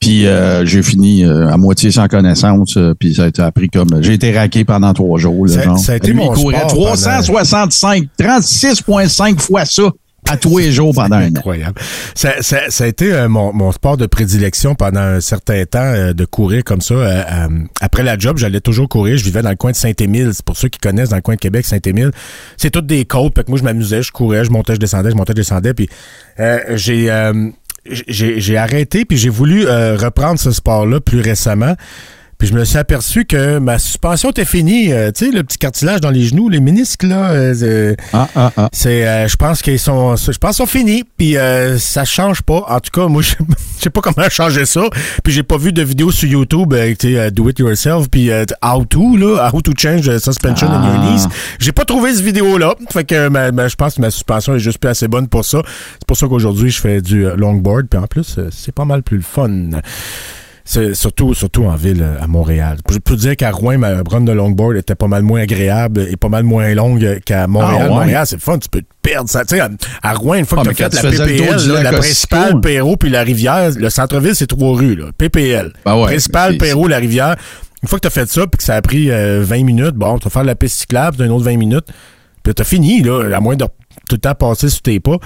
Puis 0.00 0.26
euh, 0.26 0.64
j'ai 0.66 0.82
fini 0.82 1.24
euh, 1.24 1.48
à 1.48 1.56
moitié 1.56 1.90
sans 1.90 2.08
connaissance. 2.08 2.76
euh, 2.76 2.94
puis 2.98 3.14
ça 3.14 3.24
a 3.24 3.26
été 3.28 3.42
appris 3.42 3.68
comme. 3.68 4.02
J'ai 4.02 4.14
été 4.14 4.36
raqué 4.36 4.64
pendant 4.64 4.92
trois 4.92 5.18
jours. 5.18 5.46
Là, 5.46 5.76
Ça- 5.78 5.92
a 5.92 5.96
été 5.96 6.08
Lui, 6.08 6.16
mon 6.16 6.34
il 6.34 6.40
courait 6.42 6.56
sport 6.68 6.92
365, 6.92 8.04
36,5 8.18 9.38
fois 9.40 9.64
ça 9.64 9.84
à 10.28 10.36
tous 10.36 10.58
les 10.58 10.72
jours 10.72 10.94
pendant 10.94 11.16
un. 11.16 11.28
Incroyable. 11.28 11.80
Ça, 12.14 12.34
ça, 12.40 12.70
ça 12.70 12.84
a 12.84 12.86
été 12.86 13.12
euh, 13.12 13.28
mon, 13.28 13.52
mon 13.52 13.72
sport 13.72 13.96
de 13.96 14.06
prédilection 14.06 14.74
pendant 14.74 15.00
un 15.00 15.20
certain 15.20 15.64
temps 15.64 15.78
euh, 15.80 16.12
de 16.12 16.24
courir 16.24 16.64
comme 16.64 16.80
ça. 16.80 16.94
Euh, 16.94 17.22
euh, 17.30 17.48
après 17.80 18.02
la 18.02 18.18
job, 18.18 18.38
j'allais 18.38 18.60
toujours 18.60 18.88
courir. 18.88 19.16
Je 19.16 19.24
vivais 19.24 19.42
dans 19.42 19.50
le 19.50 19.56
coin 19.56 19.70
de 19.70 19.76
Saint-Émile. 19.76 20.30
C'est 20.34 20.44
pour 20.44 20.56
ceux 20.56 20.68
qui 20.68 20.78
connaissent 20.78 21.10
dans 21.10 21.16
le 21.16 21.22
coin 21.22 21.34
de 21.34 21.40
Québec, 21.40 21.66
Saint-Émile. 21.66 22.10
C'est 22.56 22.70
toutes 22.70 22.86
des 22.86 23.04
côtes. 23.04 23.34
Fait 23.34 23.44
que 23.44 23.50
moi, 23.50 23.58
je 23.58 23.64
m'amusais, 23.64 24.02
je 24.02 24.12
courais, 24.12 24.44
je 24.44 24.50
montais, 24.50 24.74
je 24.74 24.80
descendais, 24.80 25.10
je 25.10 25.16
montais, 25.16 25.32
je 25.32 25.36
descendais. 25.36 25.74
Puis 25.74 25.88
euh, 26.40 26.60
j'ai 26.76 27.10
euh, 27.10 27.50
j'ai 27.84 28.40
j'ai 28.40 28.56
arrêté 28.56 29.04
puis 29.04 29.16
j'ai 29.16 29.28
voulu 29.28 29.66
euh, 29.66 29.96
reprendre 29.96 30.38
ce 30.38 30.50
sport-là 30.50 31.00
plus 31.00 31.20
récemment. 31.20 31.74
Puis 32.38 32.46
je 32.46 32.54
me 32.54 32.64
suis 32.64 32.78
aperçu 32.78 33.24
que 33.24 33.58
ma 33.58 33.80
suspension 33.80 34.30
était 34.30 34.44
finie. 34.44 34.92
Euh, 34.92 35.10
tu 35.10 35.26
sais, 35.26 35.32
le 35.32 35.42
petit 35.42 35.58
cartilage 35.58 36.00
dans 36.00 36.10
les 36.10 36.22
genoux, 36.24 36.48
les 36.48 36.60
ménisques, 36.60 37.02
là. 37.02 37.30
euh, 37.32 37.52
euh, 37.62 37.94
Ah, 38.12 38.28
ah, 38.36 38.52
ah. 38.56 38.68
c'est, 38.72 39.08
euh, 39.08 39.26
je 39.26 39.36
pense 39.36 39.60
qu'ils 39.60 39.78
sont, 39.80 40.14
je 40.14 40.38
pense 40.38 40.50
qu'ils 40.50 40.52
sont 40.54 40.66
finis. 40.66 41.02
Puis 41.16 41.36
euh, 41.36 41.78
ça 41.78 42.04
change 42.04 42.42
pas. 42.42 42.64
En 42.68 42.78
tout 42.78 42.90
cas, 42.92 43.08
moi, 43.08 43.22
je 43.22 43.34
sais 43.82 43.90
pas 43.90 44.00
comment 44.00 44.28
changer 44.30 44.66
ça. 44.66 44.82
Puis 45.24 45.32
j'ai 45.32 45.42
pas 45.42 45.56
vu 45.58 45.72
de 45.72 45.82
vidéo 45.82 46.12
sur 46.12 46.28
YouTube, 46.28 46.72
euh, 46.74 46.94
tu 46.96 47.14
sais, 47.14 47.30
do 47.32 47.48
it 47.48 47.58
yourself, 47.58 48.08
puis 48.08 48.30
euh, 48.30 48.44
how 48.62 48.84
to 48.84 49.16
là, 49.16 49.50
how 49.52 49.60
to 49.60 49.72
change 49.76 50.02
the 50.02 50.18
suspension 50.20 50.68
in 50.70 50.84
your 50.84 50.94
Ah. 51.02 51.10
knees. 51.16 51.26
J'ai 51.58 51.72
pas 51.72 51.84
trouvé 51.84 52.14
ce 52.14 52.22
vidéo 52.22 52.56
là. 52.56 52.74
Fait 52.92 53.02
que 53.04 53.28
ma- 53.28 53.50
ma- 53.50 53.66
je 53.66 53.74
pense 53.74 53.96
que 53.96 54.00
ma 54.00 54.10
suspension 54.12 54.54
est 54.54 54.60
juste 54.60 54.78
plus 54.78 54.90
assez 54.90 55.08
bonne 55.08 55.26
pour 55.26 55.44
ça. 55.44 55.60
C'est 55.94 56.06
pour 56.06 56.16
ça 56.16 56.28
qu'aujourd'hui 56.28 56.70
je 56.70 56.80
fais 56.80 57.00
du 57.02 57.24
longboard. 57.36 57.88
Puis 57.88 57.98
en 57.98 58.06
plus, 58.06 58.38
c'est 58.52 58.72
pas 58.72 58.84
mal 58.84 59.02
plus 59.02 59.16
le 59.16 59.24
fun. 59.24 59.50
C'est 60.70 60.92
surtout, 60.94 61.32
surtout 61.32 61.64
en 61.64 61.76
ville, 61.76 62.02
euh, 62.02 62.20
à 62.22 62.26
Montréal. 62.26 62.76
Je 62.90 62.98
peux 62.98 63.16
dire 63.16 63.34
qu'à 63.36 63.50
Rouen, 63.50 63.78
ma 63.78 64.02
run 64.06 64.20
de 64.20 64.32
longboard 64.32 64.76
était 64.76 64.94
pas 64.94 65.06
mal 65.06 65.22
moins 65.22 65.40
agréable 65.40 66.06
et 66.10 66.18
pas 66.18 66.28
mal 66.28 66.42
moins 66.44 66.74
longue 66.74 67.20
qu'à 67.24 67.46
Montréal. 67.46 67.76
Ah 67.80 67.84
ouais? 67.84 67.88
Montréal, 67.88 68.26
c'est 68.26 68.38
fun, 68.38 68.58
tu 68.58 68.68
peux 68.68 68.82
te 68.82 68.86
perdre. 69.00 69.30
Ça, 69.30 69.46
tu 69.46 69.54
sais, 69.54 69.60
à, 69.60 69.70
à 70.02 70.12
Rouen, 70.12 70.34
une 70.34 70.44
fois 70.44 70.58
Ah, 70.60 70.68
que 70.68 70.74
tu 70.74 70.82
as 70.84 70.90
fait 70.90 71.10
tu 71.10 71.16
la 71.16 71.24
PPL, 71.24 71.66
là, 71.68 71.82
la 71.84 71.92
principale, 71.92 72.60
Perrault, 72.60 72.98
puis 72.98 73.08
la 73.08 73.22
rivière, 73.22 73.70
le 73.78 73.88
centre-ville, 73.88 74.34
c'est 74.36 74.46
trois 74.46 74.76
rues, 74.76 74.94
là. 74.94 75.06
PPL. 75.16 75.72
Ben 75.86 75.96
ouais, 75.96 76.04
principale, 76.04 76.58
Perrault, 76.58 76.86
la 76.86 76.98
rivière. 76.98 77.36
Une 77.82 77.88
fois 77.88 77.98
que 77.98 78.02
tu 78.02 78.08
as 78.08 78.10
fait 78.10 78.28
ça, 78.28 78.46
puis 78.46 78.58
que 78.58 78.64
ça 78.64 78.74
a 78.74 78.82
pris 78.82 79.10
euh, 79.10 79.40
20 79.42 79.64
minutes, 79.64 79.94
bon, 79.94 80.18
tu 80.18 80.24
vas 80.24 80.30
faire 80.30 80.44
la 80.44 80.54
piste 80.54 80.80
cyclable, 80.80 81.16
c'est 81.18 81.24
un 81.24 81.30
autre 81.30 81.44
20 81.46 81.56
minutes. 81.56 81.86
Puis 82.42 82.52
t'as 82.52 82.64
fini, 82.64 83.02
là, 83.02 83.22
à 83.34 83.40
moins 83.40 83.56
de 83.56 83.64
tout 83.64 84.16
le 84.16 84.18
temps 84.18 84.34
passer 84.34 84.68
sur 84.68 84.82
tes 84.82 85.00
pas. 85.00 85.16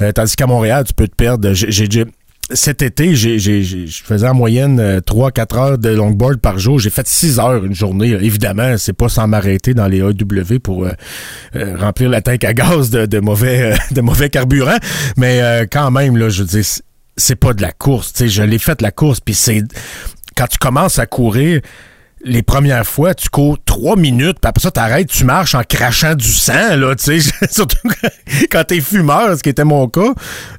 Euh, 0.00 0.12
tandis 0.12 0.36
qu'à 0.36 0.46
Montréal, 0.46 0.84
tu 0.86 0.94
peux 0.94 1.06
te 1.08 1.14
perdre. 1.14 1.52
J'ai- 1.52 2.06
cet 2.52 2.82
été, 2.82 3.16
je 3.16 3.86
faisais 4.04 4.28
en 4.28 4.34
moyenne 4.34 4.78
euh, 4.78 5.00
3-4 5.00 5.56
heures 5.58 5.78
de 5.78 5.88
longboard 5.88 6.38
par 6.38 6.58
jour. 6.58 6.78
J'ai 6.78 6.90
fait 6.90 7.06
6 7.06 7.38
heures 7.40 7.64
une 7.64 7.74
journée. 7.74 8.10
Évidemment, 8.10 8.76
c'est 8.78 8.92
pas 8.92 9.08
sans 9.08 9.26
m'arrêter 9.26 9.74
dans 9.74 9.88
les 9.88 10.00
AW 10.00 10.60
pour 10.62 10.84
euh, 10.84 10.92
euh, 11.56 11.76
remplir 11.76 12.08
la 12.08 12.20
tank 12.22 12.44
à 12.44 12.54
gaz 12.54 12.90
de, 12.90 13.18
mauvais 13.20 13.72
euh, 13.72 13.76
de 13.90 14.00
mauvais 14.00 14.30
carburant. 14.30 14.76
Mais 15.16 15.40
euh, 15.42 15.66
quand 15.70 15.90
même, 15.90 16.16
je 16.28 16.42
veux 16.42 16.48
dire, 16.48 16.64
c'est- 17.16 17.34
pas 17.36 17.52
de 17.52 17.62
la 17.62 17.72
course. 17.72 18.12
Tu 18.12 18.18
sais, 18.24 18.28
je 18.28 18.42
l'ai 18.42 18.58
fait 18.58 18.80
la 18.80 18.90
course, 18.92 19.20
puis 19.20 19.34
c'est 19.34 19.62
quand 20.36 20.46
tu 20.46 20.58
commences 20.58 20.98
à 20.98 21.06
courir, 21.06 21.60
les 22.26 22.42
premières 22.42 22.84
fois, 22.84 23.14
tu 23.14 23.28
cours 23.28 23.56
trois 23.64 23.96
minutes, 23.96 24.38
puis 24.40 24.48
après 24.48 24.60
ça, 24.60 24.70
t'arrêtes, 24.70 25.08
tu 25.08 25.24
marches 25.24 25.54
en 25.54 25.62
crachant 25.62 26.14
du 26.14 26.30
sang, 26.30 26.76
là, 26.76 26.94
tu 26.96 27.20
sais. 27.20 27.30
Surtout 27.50 27.76
quand 28.50 28.64
t'es 28.64 28.80
fumeur, 28.80 29.36
ce 29.36 29.42
qui 29.42 29.48
était 29.48 29.64
mon 29.64 29.88
cas. 29.88 30.12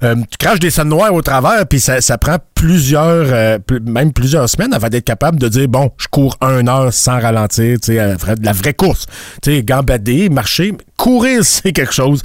Euh, 0.03 0.15
tu 0.15 0.38
craches 0.38 0.59
des 0.59 0.70
sangs 0.70 0.86
noirs 0.86 1.13
au 1.13 1.22
travers, 1.22 1.68
puis 1.68 1.80
ça, 1.80 1.99
ça 1.99 2.18
prend 2.18 2.38
plusieurs, 2.55 3.28
euh, 3.32 3.57
même 3.86 4.13
plusieurs 4.13 4.49
semaines 4.49 4.74
avant 4.74 4.88
d'être 4.88 5.05
capable 5.05 5.39
de 5.39 5.49
dire, 5.49 5.68
bon, 5.68 5.91
je 5.97 6.07
cours 6.07 6.38
un 6.41 6.68
heure 6.68 6.93
sans 6.93 7.20
ralentir, 7.20 7.80
tu 7.82 7.97
sais, 7.97 8.15
la 8.41 8.53
vraie 8.53 8.74
course. 8.74 9.05
Tu 9.41 9.51
sais, 9.51 9.63
gambader, 9.63 10.30
marcher, 10.30 10.74
courir, 10.95 11.39
c'est 11.43 11.74
quelque 11.74 11.93
chose. 11.93 12.22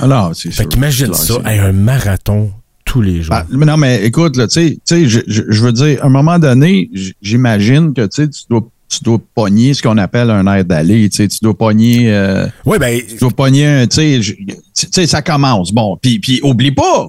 Alors, 0.00 0.32
c'est 0.34 0.50
Fait 0.50 0.66
qu'imagine 0.66 1.12
C'est 1.12 1.34
ça, 1.34 1.40
hey, 1.44 1.58
un 1.58 1.72
marathon 1.72 2.50
tous 2.86 3.02
les 3.02 3.22
jours. 3.22 3.34
Ben, 3.34 3.44
mais 3.50 3.66
non, 3.66 3.76
mais 3.76 4.04
écoute, 4.04 4.36
là, 4.36 4.46
tu 4.46 4.54
sais, 4.54 4.70
tu 4.70 4.80
sais, 4.84 5.08
je, 5.08 5.20
je, 5.26 5.42
je 5.48 5.62
veux 5.62 5.72
dire, 5.72 6.02
à 6.02 6.06
un 6.06 6.08
moment 6.08 6.38
donné, 6.38 6.88
j'imagine 7.20 7.92
que 7.92 8.02
tu 8.02 8.22
sais, 8.22 8.28
tu 8.28 8.42
dois, 8.48 8.62
tu 8.88 9.02
dois 9.02 9.18
pogner 9.34 9.74
ce 9.74 9.82
qu'on 9.82 9.98
appelle 9.98 10.30
un 10.30 10.46
air 10.46 10.64
d'aller, 10.64 11.08
tu 11.08 11.16
sais, 11.16 11.28
tu 11.28 11.38
dois 11.42 11.56
pogner, 11.56 12.12
euh, 12.12 12.46
oui, 12.64 12.78
ben, 12.78 13.00
tu 13.06 13.16
dois 13.16 13.30
pogner 13.30 13.66
un, 13.66 13.86
tu 13.86 13.96
sais, 13.96 14.22
je- 14.22 14.34
tu 14.34 14.54
sais, 14.74 15.06
ça 15.06 15.22
commence. 15.22 15.72
Bon, 15.72 15.96
puis, 16.00 16.18
puis 16.20 16.40
oublie 16.42 16.70
pas, 16.72 17.08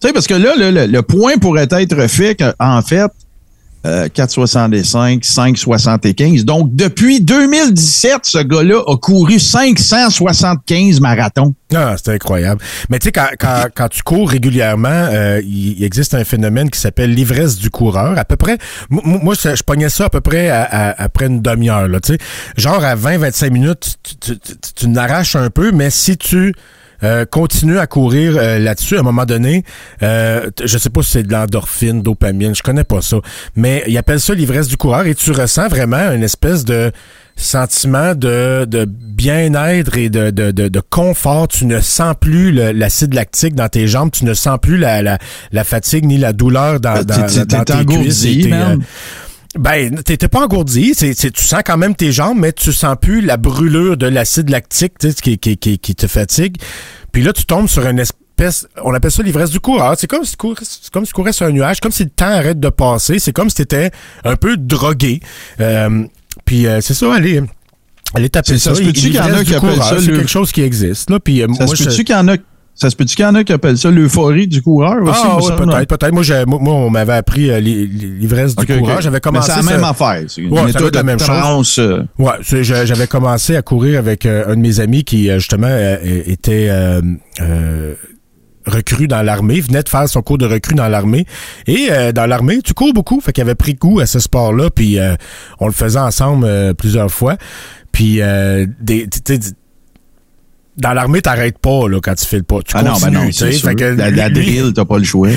tu 0.00 0.08
sais, 0.08 0.12
parce 0.14 0.26
que 0.26 0.34
là, 0.34 0.54
le, 0.56 0.70
le, 0.70 0.86
le 0.86 1.02
point 1.02 1.36
pourrait 1.36 1.68
être 1.70 2.06
fait 2.08 2.34
qu'en 2.36 2.80
fait, 2.82 3.10
euh, 3.86 4.06
4,65, 4.08 5.24
5,75. 5.24 6.44
Donc, 6.44 6.74
depuis 6.74 7.20
2017, 7.20 8.20
ce 8.22 8.38
gars-là 8.38 8.80
a 8.86 8.96
couru 8.96 9.38
575 9.38 11.00
marathons. 11.00 11.54
Ah, 11.74 11.94
c'est 11.96 12.12
incroyable. 12.14 12.62
Mais 12.90 12.98
tu 12.98 13.06
sais, 13.06 13.12
quand, 13.12 13.28
quand, 13.38 13.64
quand 13.74 13.88
tu 13.88 14.02
cours 14.02 14.28
régulièrement, 14.30 14.88
euh, 14.88 15.40
il, 15.44 15.82
existe 15.82 16.14
un 16.14 16.24
phénomène 16.24 16.70
qui 16.70 16.78
s'appelle 16.78 17.12
l'ivresse 17.14 17.56
du 17.56 17.70
coureur. 17.70 18.18
À 18.18 18.24
peu 18.24 18.36
près, 18.36 18.58
moi, 18.90 19.34
je, 19.34 19.62
pognais 19.62 19.88
ça 19.88 20.06
à 20.06 20.10
peu 20.10 20.20
près 20.20 20.48
à- 20.50 20.62
à- 20.62 21.02
après 21.02 21.26
une 21.26 21.40
demi-heure. 21.40 21.88
genre 22.56 22.84
à 22.84 22.94
20-25 22.94 23.50
minutes, 23.50 23.96
tu, 24.02 24.16
tu, 24.16 24.38
tu, 24.38 24.54
tu 24.74 24.88
n'arraches 24.88 25.36
un 25.36 25.50
peu, 25.50 25.72
mais 25.72 25.90
si 25.90 26.16
tu 26.16 26.54
euh, 27.04 27.24
continues 27.24 27.78
à 27.78 27.86
courir 27.86 28.34
euh, 28.36 28.58
là-dessus, 28.58 28.96
à 28.96 29.00
un 29.00 29.02
moment 29.02 29.24
donné, 29.24 29.64
euh, 30.02 30.50
je 30.64 30.78
sais 30.78 30.90
pas 30.90 31.02
si 31.02 31.10
c'est 31.12 31.22
de 31.22 31.32
l'endorphine, 31.32 32.02
dopamine, 32.02 32.54
je 32.54 32.62
connais 32.62 32.84
pas 32.84 33.02
ça, 33.02 33.16
mais 33.56 33.82
ils 33.86 33.96
appellent 33.98 34.20
ça 34.20 34.34
l'ivresse 34.34 34.68
du 34.68 34.76
coureur 34.76 35.06
et 35.06 35.14
tu 35.14 35.30
ressens 35.32 35.68
vraiment 35.68 36.12
une 36.12 36.22
espèce 36.22 36.64
de 36.64 36.92
sentiment 37.34 38.14
de, 38.14 38.66
de 38.66 38.84
bien-être 38.84 39.96
et 39.96 40.10
de, 40.10 40.30
de, 40.30 40.50
de, 40.50 40.68
de 40.68 40.80
confort. 40.90 41.48
Tu 41.48 41.64
ne 41.64 41.80
sens 41.80 42.14
plus 42.20 42.52
l'acide 42.52 43.14
lactique 43.14 43.54
dans 43.54 43.68
tes 43.68 43.86
jambes, 43.88 44.10
tu 44.10 44.24
ne 44.26 44.34
sens 44.34 44.58
plus 44.60 44.76
la, 44.76 45.00
la, 45.02 45.18
la 45.50 45.64
fatigue 45.64 46.04
ni 46.04 46.18
la 46.18 46.32
douleur 46.34 46.78
dans, 46.78 47.02
dans, 47.02 47.16
Ben, 47.16 47.26
T'es- 47.26 47.44
dans 47.46 47.64
t'es 47.64 47.72
cuisses. 48.02 48.22
Ben, 49.58 50.02
t'étais 50.02 50.28
pas 50.28 50.40
engourdi, 50.44 50.94
c'est, 50.96 51.12
c'est- 51.14 51.30
tu 51.30 51.44
sens 51.44 51.60
quand 51.64 51.76
même 51.76 51.94
tes 51.94 52.10
jambes, 52.12 52.38
mais 52.38 52.52
tu 52.52 52.72
sens 52.72 52.96
plus 53.00 53.20
la 53.20 53.36
brûlure 53.36 53.96
de 53.96 54.06
l'acide 54.06 54.48
lactique 54.48 54.94
qui, 55.22 55.38
qui, 55.38 55.56
qui, 55.58 55.78
qui 55.78 55.94
te 55.94 56.06
fatigue. 56.06 56.56
Puis 57.12 57.22
là, 57.22 57.32
tu 57.34 57.44
tombes 57.44 57.68
sur 57.68 57.86
une 57.86 57.98
espèce, 57.98 58.66
on 58.82 58.94
appelle 58.94 59.10
ça 59.10 59.22
l'ivresse 59.22 59.50
du 59.50 59.60
coureur. 59.60 59.94
C'est 59.98 60.06
comme 60.06 60.24
si 60.24 60.30
tu 60.32 60.36
courais, 60.38 60.62
c'est 60.62 60.90
comme 60.90 61.04
si 61.04 61.10
tu 61.10 61.14
courais 61.14 61.32
sur 61.34 61.44
un 61.46 61.50
nuage, 61.50 61.80
comme 61.80 61.92
si 61.92 62.04
le 62.04 62.10
temps 62.10 62.24
arrête 62.32 62.58
de 62.58 62.68
passer. 62.70 63.18
C'est 63.18 63.32
comme 63.32 63.50
si 63.50 63.56
t'étais 63.56 63.90
un 64.24 64.36
peu 64.36 64.56
drogué. 64.56 65.20
Euh, 65.60 66.04
puis 66.46 66.66
euh, 66.66 66.80
c'est 66.80 66.94
ça, 66.94 67.14
allez, 67.14 67.42
allez 68.14 68.30
taper 68.30 68.58
ça. 68.58 68.74
ça 68.74 68.80
peut-tu 68.80 68.92
qu'il 68.92 69.14
y 69.14 69.20
en 69.20 69.24
a 69.34 69.44
qui 69.44 69.54
appellent 69.54 69.76
ça 69.82 69.96
C'est 70.00 70.06
quelque 70.12 70.26
chose 70.30 70.50
qui 70.50 70.62
existe. 70.62 71.10
Là, 71.10 71.20
puis 71.20 71.42
euh, 71.42 71.46
Ça 71.58 71.66
moi, 71.66 71.76
se 71.76 71.82
je- 71.82 71.88
peut-tu 71.90 72.04
qu'il 72.04 72.14
y 72.14 72.18
en 72.18 72.26
a, 72.28 72.36
ça 72.82 72.90
se 72.90 72.96
peut-tu 72.96 73.16
qu'il 73.16 73.24
y 73.24 73.28
en 73.28 73.34
a 73.34 73.42
qui 73.44 73.52
appellent 73.52 73.78
ça 73.78 73.90
l'euphorie 73.90 74.46
du 74.46 74.60
coureur 74.62 75.02
aussi? 75.02 75.20
ah 75.24 75.36
oui, 75.38 75.44
semble? 75.44 75.64
peut-être, 75.70 75.88
peut-être. 75.96 76.12
Moi, 76.12 76.22
moi, 76.46 76.58
moi, 76.60 76.74
on 76.74 76.90
m'avait 76.90 77.14
appris 77.14 77.50
euh, 77.50 77.60
l'i- 77.60 77.86
l'ivresse 77.86 78.54
du 78.54 78.66
coureur. 78.66 79.00
J'avais 79.00 79.20
commencé. 79.20 79.50
c'est 79.50 79.56
la 79.56 79.62
ça- 79.62 79.70
même 79.76 79.84
affaire. 79.84 80.22
C'est 80.28 80.42
Ouais, 80.42 80.58
ça 80.58 80.64
méthode 80.66 80.80
doit 80.80 80.88
être 80.88 80.96
la 80.96 81.02
même 81.02 81.18
chose. 81.18 81.26
transe, 81.28 81.80
Ouais, 82.18 82.32
j'avais 82.62 83.06
commencé 83.06 83.56
à 83.56 83.62
courir 83.62 83.98
avec 83.98 84.26
euh, 84.26 84.44
un 84.52 84.56
de 84.56 84.60
mes 84.60 84.80
amis 84.80 85.04
qui 85.04 85.30
euh, 85.30 85.38
justement 85.38 85.66
euh, 85.70 85.96
était 86.26 86.68
recrue 88.66 89.08
dans 89.08 89.22
l'armée, 89.22 89.60
venait 89.60 89.82
de 89.82 89.88
faire 89.88 90.08
son 90.08 90.22
cours 90.22 90.38
de 90.38 90.46
recrue 90.46 90.74
dans 90.74 90.88
l'armée. 90.88 91.26
Et 91.66 91.88
euh, 91.90 92.12
dans 92.12 92.26
l'armée, 92.26 92.60
tu 92.62 92.74
cours 92.74 92.92
beaucoup, 92.92 93.20
fait 93.20 93.32
qu'il 93.32 93.42
avait 93.42 93.56
pris 93.56 93.74
goût 93.74 93.98
à 94.00 94.06
ce 94.06 94.20
sport-là, 94.20 94.70
puis 94.70 94.98
euh, 95.00 95.14
on 95.58 95.66
le 95.66 95.72
faisait 95.72 95.98
ensemble 95.98 96.44
euh, 96.46 96.72
plusieurs 96.72 97.10
fois. 97.10 97.36
Puis 97.90 98.20
des, 98.80 99.06
dans 100.82 100.92
l'armée, 100.92 101.22
t'arrêtes 101.22 101.58
pas 101.58 101.88
là, 101.88 101.98
quand 102.02 102.14
tu 102.14 102.26
fais 102.26 102.36
le 102.36 102.42
pas. 102.42 102.58
Tu 102.62 102.72
Ah 102.76 102.82
non, 102.82 102.92
ben 102.92 102.98
continues, 102.98 103.14
non, 103.18 103.26
tu 103.26 103.32
sais. 103.32 103.52
c'est 103.52 103.58
sûr. 103.58 103.68
Fait 103.70 103.74
que 103.74 103.84
La, 103.84 104.10
la 104.10 104.28
drill, 104.28 104.72
t'as 104.74 104.84
pas 104.84 104.98
le 104.98 105.04
choix. 105.04 105.28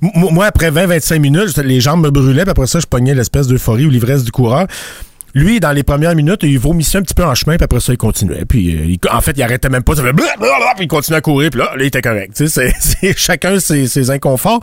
Moi, 0.00 0.44
après 0.46 0.70
20-25 0.70 1.18
minutes, 1.20 1.56
les 1.58 1.80
jambes 1.80 2.02
me 2.02 2.10
brûlaient, 2.10 2.42
puis 2.42 2.50
après 2.50 2.66
ça, 2.66 2.80
je 2.80 2.86
pognais 2.86 3.14
l'espèce 3.14 3.46
d'euphorie 3.46 3.86
ou 3.86 3.90
l'ivresse 3.90 4.24
du 4.24 4.32
coureur. 4.32 4.66
Lui, 5.34 5.60
dans 5.60 5.72
les 5.72 5.82
premières 5.82 6.14
minutes, 6.14 6.42
il 6.42 6.58
vomissait 6.58 6.98
un 6.98 7.02
petit 7.02 7.14
peu 7.14 7.24
en 7.24 7.34
chemin, 7.34 7.56
puis 7.56 7.64
après 7.64 7.80
ça, 7.80 7.92
il 7.92 7.98
continuait. 7.98 8.44
Puis, 8.44 8.74
euh, 8.74 9.10
en 9.10 9.20
fait, 9.20 9.32
il 9.36 9.42
arrêtait 9.42 9.68
même 9.68 9.82
pas, 9.82 9.94
ça 9.96 10.02
fait 10.02 10.12
blablabla, 10.12 10.74
puis 10.76 10.84
il 10.84 10.88
continuait 10.88 11.18
à 11.18 11.20
courir, 11.20 11.50
puis 11.50 11.60
là, 11.60 11.66
là, 11.76 11.82
il 11.82 11.86
était 11.86 12.02
correct. 12.02 12.34
Tu 12.34 12.48
sais, 12.48 12.72
chacun 13.16 13.60
ses, 13.60 13.86
ses 13.88 14.10
inconforts. 14.10 14.60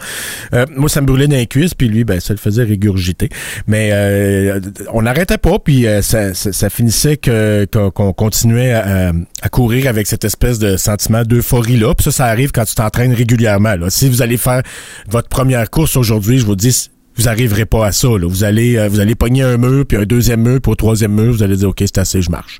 Euh, 0.53 0.65
moi, 0.75 0.89
ça 0.89 1.01
me 1.01 1.07
brûlait 1.07 1.27
dans 1.27 1.35
les 1.35 1.47
cuisses, 1.47 1.73
puis 1.73 1.87
lui, 1.87 2.03
ben, 2.03 2.19
ça 2.19 2.33
le 2.33 2.39
faisait 2.39 2.63
régurgiter. 2.63 3.29
Mais 3.67 3.89
euh, 3.93 4.59
on 4.91 5.03
n'arrêtait 5.03 5.37
pas, 5.37 5.59
puis 5.59 5.87
euh, 5.87 6.01
ça, 6.01 6.33
ça, 6.33 6.51
ça 6.51 6.69
finissait 6.69 7.17
qu'on, 7.17 8.13
continuait 8.13 8.73
à, 8.73 9.11
courir 9.51 9.87
avec 9.87 10.07
cette 10.07 10.23
espèce 10.23 10.59
de 10.59 10.77
sentiment 10.77 11.23
d'euphorie-là. 11.23 11.93
Puis 11.95 12.05
ça, 12.05 12.11
ça 12.11 12.25
arrive 12.25 12.51
quand 12.51 12.65
tu 12.65 12.75
t'entraînes 12.75 13.13
régulièrement. 13.13 13.75
Si 13.89 14.09
vous 14.09 14.21
allez 14.21 14.37
faire 14.37 14.61
votre 15.07 15.29
première 15.29 15.69
course 15.69 15.95
aujourd'hui, 15.97 16.39
je 16.39 16.45
vous 16.45 16.55
dis, 16.55 16.89
vous 17.15 17.27
arriverez 17.27 17.65
pas 17.65 17.85
à 17.87 17.91
ça. 17.91 18.07
Là. 18.07 18.27
Vous 18.27 18.43
allez 18.43 18.77
euh, 18.77 18.87
vous 18.87 18.99
allez 18.99 19.15
pogner 19.15 19.43
un 19.43 19.57
mur, 19.57 19.85
puis 19.85 19.97
un 19.97 20.03
deuxième 20.05 20.41
mur, 20.41 20.59
puis 20.61 20.71
au 20.71 20.75
troisième 20.75 21.13
mur, 21.13 21.31
vous 21.33 21.43
allez 21.43 21.57
dire, 21.57 21.69
OK, 21.69 21.77
c'est 21.79 21.97
assez, 21.97 22.21
je 22.21 22.29
marche. 22.31 22.59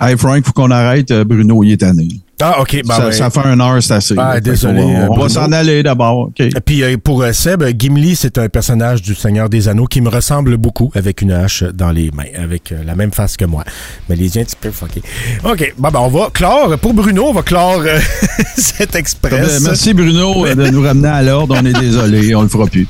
Hey, 0.00 0.16
Frank, 0.16 0.44
faut 0.44 0.52
qu'on 0.52 0.70
arrête. 0.70 1.10
euh, 1.10 1.24
Bruno, 1.24 1.62
il 1.64 1.72
est 1.72 1.78
tanné. 1.78 2.08
Ah, 2.40 2.60
OK. 2.60 2.82
Ben, 2.84 2.94
ça, 2.94 3.06
ouais. 3.06 3.12
ça 3.12 3.30
fait 3.30 3.40
une 3.46 3.60
heure, 3.60 3.82
c'est 3.82 3.94
assez. 3.94 4.14
Ah, 4.18 4.38
désolé, 4.40 4.82
va- 4.82 5.04
euh, 5.04 5.08
On, 5.10 5.18
va 5.18 5.28
s'en 5.28 5.50
aller 5.52 5.82
d'abord. 5.82 6.18
OK. 6.28 6.40
Et 6.40 6.50
Puis 6.64 6.82
euh, 6.82 6.96
pour 7.02 7.22
euh, 7.22 7.32
Seb, 7.32 7.64
Gimli, 7.78 8.14
c'est 8.14 8.36
un 8.38 8.48
personnage 8.48 9.00
du 9.00 9.14
Seigneur 9.14 9.48
des 9.48 9.68
Anneaux 9.68 9.86
qui 9.86 10.00
me 10.02 10.10
ressemble 10.10 10.56
beaucoup 10.58 10.90
avec 10.94 11.22
une 11.22 11.32
hache 11.32 11.62
dans 11.62 11.90
les 11.92 12.10
mains, 12.10 12.24
avec 12.38 12.74
la 12.84 12.94
même 12.94 13.10
face 13.12 13.36
que 13.38 13.46
moi. 13.46 13.64
Mais 14.08 14.16
les 14.16 14.36
yeux 14.36 14.42
un 14.42 14.44
petit 14.44 14.56
peu 14.60 14.70
fuckés. 14.70 15.02
OK, 15.44 15.74
bon, 15.78 15.88
ben, 15.90 16.00
on 16.00 16.08
va 16.08 16.28
clore. 16.32 16.76
Pour 16.78 16.92
Bruno, 16.92 17.26
on 17.28 17.32
va 17.32 17.42
clore 17.42 17.80
euh, 17.86 17.98
cet 18.56 18.94
express. 18.96 19.56
Euh, 19.56 19.60
Merci, 19.62 19.94
Bruno, 19.94 20.46
de 20.54 20.68
nous 20.70 20.82
ramener 20.82 21.08
à 21.08 21.22
l'ordre. 21.22 21.56
On 21.58 21.64
est 21.64 21.72
désolé. 21.80 22.34
On 22.34 22.42
le 22.42 22.48
fera 22.48 22.66
plus. 22.66 22.86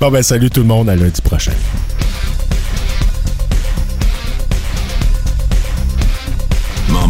Bon, 0.00 0.10
ben, 0.10 0.22
salut 0.22 0.48
tout 0.48 0.60
le 0.60 0.66
monde. 0.66 0.88
À 0.88 0.96
lundi 0.96 1.20
prochain. 1.20 1.52